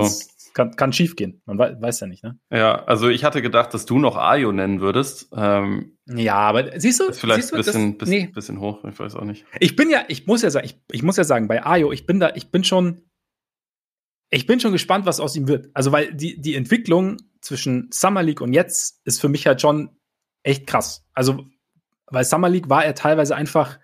Kann, 0.58 0.76
kann 0.76 0.92
schief 0.92 1.16
gehen. 1.16 1.42
Man 1.46 1.60
weiß, 1.60 1.80
weiß, 1.80 2.00
ja 2.00 2.08
nicht, 2.08 2.24
ne? 2.24 2.40
Ja, 2.50 2.84
also 2.86 3.08
ich 3.10 3.24
hatte 3.24 3.44
gedacht, 3.44 3.74
dass 3.74 3.86
du 3.86 4.00
noch 4.00 4.18
Ayo 4.18 4.52
nennen 4.52 4.82
würdest. 4.82 5.30
Ähm, 5.34 5.98
ja, 6.08 6.36
aber 6.36 6.80
siehst 6.80 7.00
du, 7.00 7.06
ist 7.06 7.20
vielleicht 7.20 7.44
siehst 7.44 7.52
du, 7.52 7.56
ein 7.56 7.60
bisschen, 7.60 7.98
das, 8.00 8.10
bisschen, 8.10 8.26
nee. 8.26 8.32
bisschen 8.34 8.60
hoch, 8.60 8.84
ich 8.84 9.00
weiß 9.00 9.16
auch 9.16 9.24
nicht. 9.24 9.46
Ich 9.60 9.76
bin 9.76 9.92
ja, 9.92 10.04
ich 10.08 10.26
muss 10.26 10.42
ja 10.42 10.50
sagen, 10.50 10.66
ich, 10.66 10.82
ich 10.92 11.04
muss 11.04 11.16
ja 11.16 11.24
sagen, 11.24 11.48
bei 11.48 11.64
Ayo, 11.64 11.92
ich 11.92 12.08
bin 12.08 12.20
da, 12.20 12.32
ich 12.34 12.50
bin 12.50 12.64
schon, 12.64 13.04
ich 14.32 14.48
bin 14.48 14.60
schon 14.60 14.72
gespannt, 14.72 15.06
was 15.06 15.20
aus 15.20 15.36
ihm 15.36 15.48
wird. 15.48 15.70
Also, 15.76 15.92
weil 15.92 16.12
die, 16.14 16.42
die 16.42 16.56
Entwicklung 16.56 17.18
zwischen 17.40 17.90
Summer 17.92 18.24
League 18.24 18.42
und 18.42 18.52
jetzt 18.52 19.00
ist 19.06 19.22
für 19.22 19.30
mich 19.30 19.46
halt 19.46 19.62
schon 19.62 19.92
echt 20.42 20.66
krass. 20.66 21.06
Also, 21.14 21.46
weil 22.08 22.26
Summer 22.26 22.50
League 22.50 22.68
war 22.68 22.84
er 22.84 22.96
teilweise 22.96 23.36
einfach, 23.36 23.78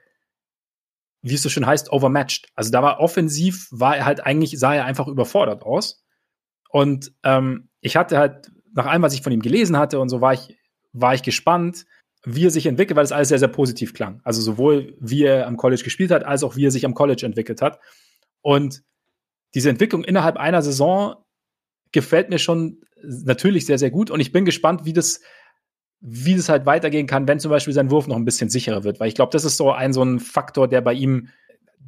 wie 1.21 1.35
es 1.35 1.43
so 1.43 1.49
schön 1.49 1.67
heißt, 1.67 1.91
overmatched. 1.91 2.47
Also 2.55 2.71
da 2.71 2.81
war 2.81 2.99
offensiv, 2.99 3.67
war 3.69 3.95
er 3.95 4.05
halt 4.05 4.25
eigentlich, 4.25 4.57
sah 4.59 4.73
er 4.73 4.85
einfach 4.85 5.07
überfordert 5.07 5.63
aus. 5.63 6.02
Und 6.73 7.13
ähm, 7.21 7.69
ich 7.81 7.95
hatte 7.95 8.17
halt, 8.17 8.51
nach 8.73 8.87
allem, 8.87 9.03
was 9.03 9.13
ich 9.13 9.21
von 9.21 9.31
ihm 9.31 9.43
gelesen 9.43 9.77
hatte 9.77 9.99
und 9.99 10.09
so, 10.09 10.21
war 10.21 10.33
ich, 10.33 10.57
war 10.91 11.13
ich 11.13 11.21
gespannt, 11.21 11.85
wie 12.25 12.47
er 12.47 12.49
sich 12.49 12.65
entwickelt, 12.65 12.97
weil 12.97 13.03
das 13.03 13.11
alles 13.11 13.27
sehr, 13.29 13.37
sehr 13.37 13.47
positiv 13.47 13.93
klang. 13.93 14.21
Also 14.23 14.41
sowohl 14.41 14.97
wie 14.99 15.23
er 15.23 15.45
am 15.45 15.55
College 15.55 15.83
gespielt 15.83 16.09
hat, 16.09 16.23
als 16.25 16.43
auch 16.43 16.55
wie 16.55 16.65
er 16.65 16.71
sich 16.71 16.83
am 16.83 16.95
College 16.95 17.27
entwickelt 17.27 17.61
hat. 17.61 17.79
Und 18.41 18.81
diese 19.53 19.69
Entwicklung 19.69 20.03
innerhalb 20.03 20.37
einer 20.37 20.63
Saison 20.63 21.23
gefällt 21.91 22.31
mir 22.31 22.39
schon 22.39 22.81
natürlich 23.03 23.67
sehr, 23.67 23.77
sehr 23.77 23.91
gut. 23.91 24.09
Und 24.09 24.19
ich 24.19 24.31
bin 24.31 24.43
gespannt, 24.43 24.83
wie 24.83 24.93
das, 24.93 25.21
wie 25.99 26.33
das 26.33 26.49
halt 26.49 26.65
weitergehen 26.65 27.05
kann, 27.05 27.27
wenn 27.27 27.39
zum 27.39 27.51
Beispiel 27.51 27.73
sein 27.73 27.91
Wurf 27.91 28.07
noch 28.07 28.15
ein 28.15 28.25
bisschen 28.25 28.49
sicherer 28.49 28.83
wird. 28.83 28.99
Weil 28.99 29.09
ich 29.09 29.15
glaube, 29.15 29.31
das 29.31 29.45
ist 29.45 29.57
so 29.57 29.71
ein, 29.71 29.93
so 29.93 30.01
ein 30.01 30.19
Faktor, 30.19 30.67
der 30.67 30.81
bei 30.81 30.93
ihm, 30.93 31.29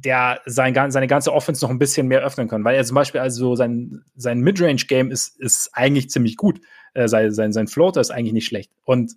der 0.04 0.40
sein, 0.46 0.74
seine 0.90 1.06
ganze 1.06 1.32
Offense 1.32 1.64
noch 1.64 1.70
ein 1.70 1.78
bisschen 1.78 2.08
mehr 2.08 2.20
öffnen 2.20 2.48
kann. 2.48 2.64
Weil 2.64 2.76
er 2.76 2.84
zum 2.84 2.94
Beispiel 2.94 3.20
also 3.20 3.54
sein, 3.56 4.04
sein 4.14 4.40
Midrange-Game 4.40 5.10
ist, 5.10 5.40
ist 5.40 5.70
eigentlich 5.72 6.10
ziemlich 6.10 6.36
gut. 6.36 6.60
Äh, 6.94 7.08
sein, 7.08 7.32
sein, 7.32 7.52
sein 7.52 7.66
Floater 7.66 8.00
ist 8.00 8.10
eigentlich 8.10 8.32
nicht 8.32 8.46
schlecht. 8.46 8.70
Und 8.84 9.14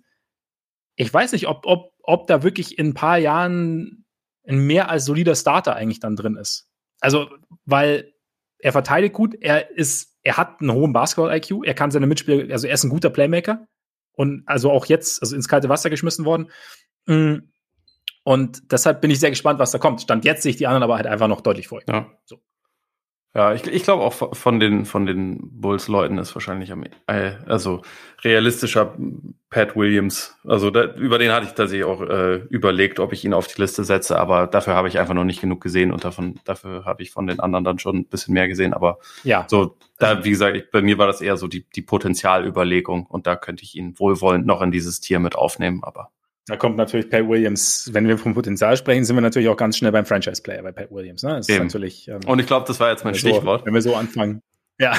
ich 0.96 1.12
weiß 1.12 1.32
nicht, 1.32 1.48
ob, 1.48 1.66
ob, 1.66 1.92
ob 2.02 2.26
da 2.26 2.42
wirklich 2.42 2.78
in 2.78 2.88
ein 2.88 2.94
paar 2.94 3.18
Jahren 3.18 4.04
ein 4.46 4.58
mehr 4.66 4.90
als 4.90 5.04
solider 5.04 5.34
Starter 5.34 5.76
eigentlich 5.76 6.00
dann 6.00 6.16
drin 6.16 6.36
ist. 6.36 6.68
Also, 7.00 7.28
weil 7.64 8.12
er 8.58 8.72
verteidigt 8.72 9.14
gut, 9.14 9.34
er 9.40 9.70
ist, 9.70 10.16
er 10.22 10.36
hat 10.36 10.60
einen 10.60 10.72
hohen 10.72 10.92
Basketball-IQ, 10.92 11.64
er 11.64 11.74
kann 11.74 11.90
seine 11.90 12.06
Mitspieler, 12.06 12.52
also 12.52 12.66
er 12.66 12.74
ist 12.74 12.84
ein 12.84 12.90
guter 12.90 13.10
Playmaker 13.10 13.66
und 14.12 14.42
also 14.46 14.70
auch 14.70 14.86
jetzt, 14.86 15.22
also 15.22 15.34
ins 15.34 15.48
kalte 15.48 15.68
Wasser 15.68 15.88
geschmissen 15.88 16.24
worden. 16.24 16.50
Mm. 17.06 17.49
Und 18.22 18.70
deshalb 18.72 19.00
bin 19.00 19.10
ich 19.10 19.20
sehr 19.20 19.30
gespannt, 19.30 19.58
was 19.58 19.70
da 19.70 19.78
kommt. 19.78 20.02
Stand 20.02 20.24
jetzt 20.24 20.42
sehe 20.42 20.50
ich 20.50 20.56
die 20.56 20.66
anderen 20.66 20.82
aber 20.82 20.96
halt 20.96 21.06
einfach 21.06 21.28
noch 21.28 21.40
deutlich 21.40 21.68
vor. 21.68 21.80
Ja. 21.88 22.06
So. 22.24 22.40
Ja, 23.32 23.54
ich, 23.54 23.64
ich 23.68 23.84
glaube 23.84 24.02
auch 24.02 24.34
von 24.34 24.58
den, 24.58 24.84
von 24.84 25.06
den 25.06 25.38
Bulls-Leuten 25.60 26.18
ist 26.18 26.34
wahrscheinlich 26.34 26.72
am, 26.72 26.82
äh, 27.06 27.34
also 27.46 27.82
realistischer 28.24 28.96
Pat 29.50 29.76
Williams. 29.76 30.36
Also 30.44 30.70
da, 30.70 30.94
über 30.94 31.16
den 31.16 31.30
hatte 31.30 31.46
ich 31.46 31.52
tatsächlich 31.52 31.84
auch 31.84 32.00
äh, 32.00 32.38
überlegt, 32.48 32.98
ob 32.98 33.12
ich 33.12 33.24
ihn 33.24 33.32
auf 33.32 33.46
die 33.46 33.60
Liste 33.60 33.84
setze, 33.84 34.18
aber 34.18 34.48
dafür 34.48 34.74
habe 34.74 34.88
ich 34.88 34.98
einfach 34.98 35.14
noch 35.14 35.22
nicht 35.22 35.40
genug 35.40 35.60
gesehen 35.60 35.92
und 35.92 36.02
davon, 36.02 36.40
dafür 36.44 36.84
habe 36.84 37.04
ich 37.04 37.12
von 37.12 37.28
den 37.28 37.38
anderen 37.38 37.64
dann 37.64 37.78
schon 37.78 37.98
ein 37.98 38.06
bisschen 38.06 38.34
mehr 38.34 38.48
gesehen. 38.48 38.74
Aber 38.74 38.98
ja, 39.22 39.46
so, 39.48 39.76
da, 40.00 40.24
wie 40.24 40.30
gesagt, 40.30 40.56
ich, 40.56 40.68
bei 40.72 40.82
mir 40.82 40.98
war 40.98 41.06
das 41.06 41.20
eher 41.20 41.36
so 41.36 41.46
die, 41.46 41.64
die 41.70 41.82
Potenzialüberlegung 41.82 43.06
und 43.06 43.28
da 43.28 43.36
könnte 43.36 43.62
ich 43.62 43.76
ihn 43.76 43.96
wohlwollend 43.96 44.44
noch 44.44 44.60
in 44.60 44.72
dieses 44.72 45.00
Tier 45.00 45.20
mit 45.20 45.36
aufnehmen, 45.36 45.84
aber 45.84 46.10
da 46.50 46.56
kommt 46.56 46.76
natürlich 46.76 47.08
Pat 47.08 47.28
Williams, 47.28 47.90
wenn 47.92 48.08
wir 48.08 48.18
vom 48.18 48.34
Potenzial 48.34 48.76
sprechen, 48.76 49.04
sind 49.04 49.16
wir 49.16 49.20
natürlich 49.20 49.48
auch 49.48 49.56
ganz 49.56 49.78
schnell 49.78 49.92
beim 49.92 50.04
Franchise-Player 50.04 50.62
bei 50.62 50.72
Pat 50.72 50.90
Williams. 50.90 51.22
Ne? 51.22 51.40
Natürlich, 51.48 52.08
ähm, 52.08 52.20
Und 52.26 52.40
ich 52.40 52.46
glaube, 52.46 52.66
das 52.66 52.80
war 52.80 52.90
jetzt 52.90 53.04
mein 53.04 53.14
Stichwort. 53.14 53.60
So, 53.60 53.66
wenn 53.66 53.74
wir 53.74 53.82
so 53.82 53.94
anfangen. 53.94 54.42
Ja, 54.78 54.98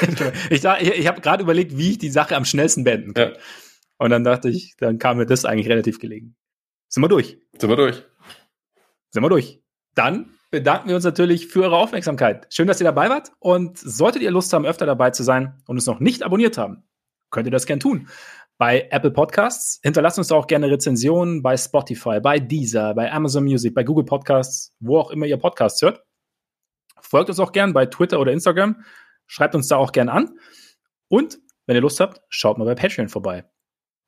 ich, 0.50 0.64
ich, 0.64 0.64
ich 0.64 1.06
habe 1.06 1.20
gerade 1.20 1.42
überlegt, 1.42 1.76
wie 1.76 1.90
ich 1.90 1.98
die 1.98 2.08
Sache 2.08 2.34
am 2.34 2.46
schnellsten 2.46 2.84
beenden 2.84 3.12
kann. 3.12 3.32
Ja. 3.32 3.38
Und 3.98 4.10
dann 4.10 4.24
dachte 4.24 4.48
ich, 4.48 4.74
dann 4.78 4.98
kam 4.98 5.18
mir 5.18 5.26
das 5.26 5.44
eigentlich 5.44 5.68
relativ 5.68 5.98
gelegen. 5.98 6.34
Sind 6.88 7.02
wir 7.02 7.08
durch? 7.08 7.38
Sind 7.58 7.68
wir 7.68 7.76
durch? 7.76 8.02
Sind 9.10 9.22
wir 9.22 9.28
durch? 9.28 9.60
Dann 9.94 10.30
bedanken 10.50 10.88
wir 10.88 10.94
uns 10.94 11.04
natürlich 11.04 11.48
für 11.48 11.64
eure 11.64 11.76
Aufmerksamkeit. 11.76 12.46
Schön, 12.50 12.68
dass 12.68 12.80
ihr 12.80 12.84
dabei 12.84 13.10
wart. 13.10 13.32
Und 13.38 13.76
solltet 13.78 14.22
ihr 14.22 14.30
Lust 14.30 14.52
haben, 14.54 14.64
öfter 14.64 14.86
dabei 14.86 15.10
zu 15.10 15.24
sein 15.24 15.62
und 15.66 15.76
es 15.76 15.86
noch 15.86 16.00
nicht 16.00 16.22
abonniert 16.22 16.56
haben, 16.56 16.84
könnt 17.30 17.46
ihr 17.46 17.52
das 17.52 17.66
gern 17.66 17.80
tun 17.80 18.08
bei 18.58 18.88
Apple 18.90 19.10
Podcasts. 19.10 19.80
Hinterlasst 19.82 20.18
uns 20.18 20.32
auch 20.32 20.46
gerne 20.46 20.70
Rezensionen 20.70 21.42
bei 21.42 21.56
Spotify, 21.56 22.20
bei 22.20 22.38
Deezer, 22.38 22.94
bei 22.94 23.12
Amazon 23.12 23.44
Music, 23.44 23.74
bei 23.74 23.84
Google 23.84 24.04
Podcasts, 24.04 24.74
wo 24.80 24.98
auch 24.98 25.10
immer 25.10 25.26
ihr 25.26 25.36
Podcasts 25.36 25.82
hört. 25.82 26.02
Folgt 27.00 27.28
uns 27.28 27.38
auch 27.38 27.52
gern 27.52 27.72
bei 27.72 27.86
Twitter 27.86 28.18
oder 28.18 28.32
Instagram. 28.32 28.82
Schreibt 29.26 29.54
uns 29.54 29.68
da 29.68 29.76
auch 29.76 29.92
gern 29.92 30.08
an. 30.08 30.38
Und 31.08 31.38
wenn 31.66 31.76
ihr 31.76 31.82
Lust 31.82 32.00
habt, 32.00 32.20
schaut 32.28 32.58
mal 32.58 32.64
bei 32.64 32.74
Patreon 32.74 33.08
vorbei. 33.08 33.44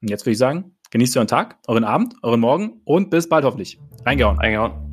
Und 0.00 0.10
jetzt 0.10 0.24
würde 0.24 0.32
ich 0.32 0.38
sagen, 0.38 0.76
genießt 0.90 1.16
euren 1.16 1.28
Tag, 1.28 1.58
euren 1.66 1.84
Abend, 1.84 2.14
euren 2.22 2.40
Morgen 2.40 2.80
und 2.84 3.10
bis 3.10 3.28
bald 3.28 3.44
hoffentlich. 3.44 3.78
Reingehauen. 4.04 4.38
Reingehauen. 4.38 4.87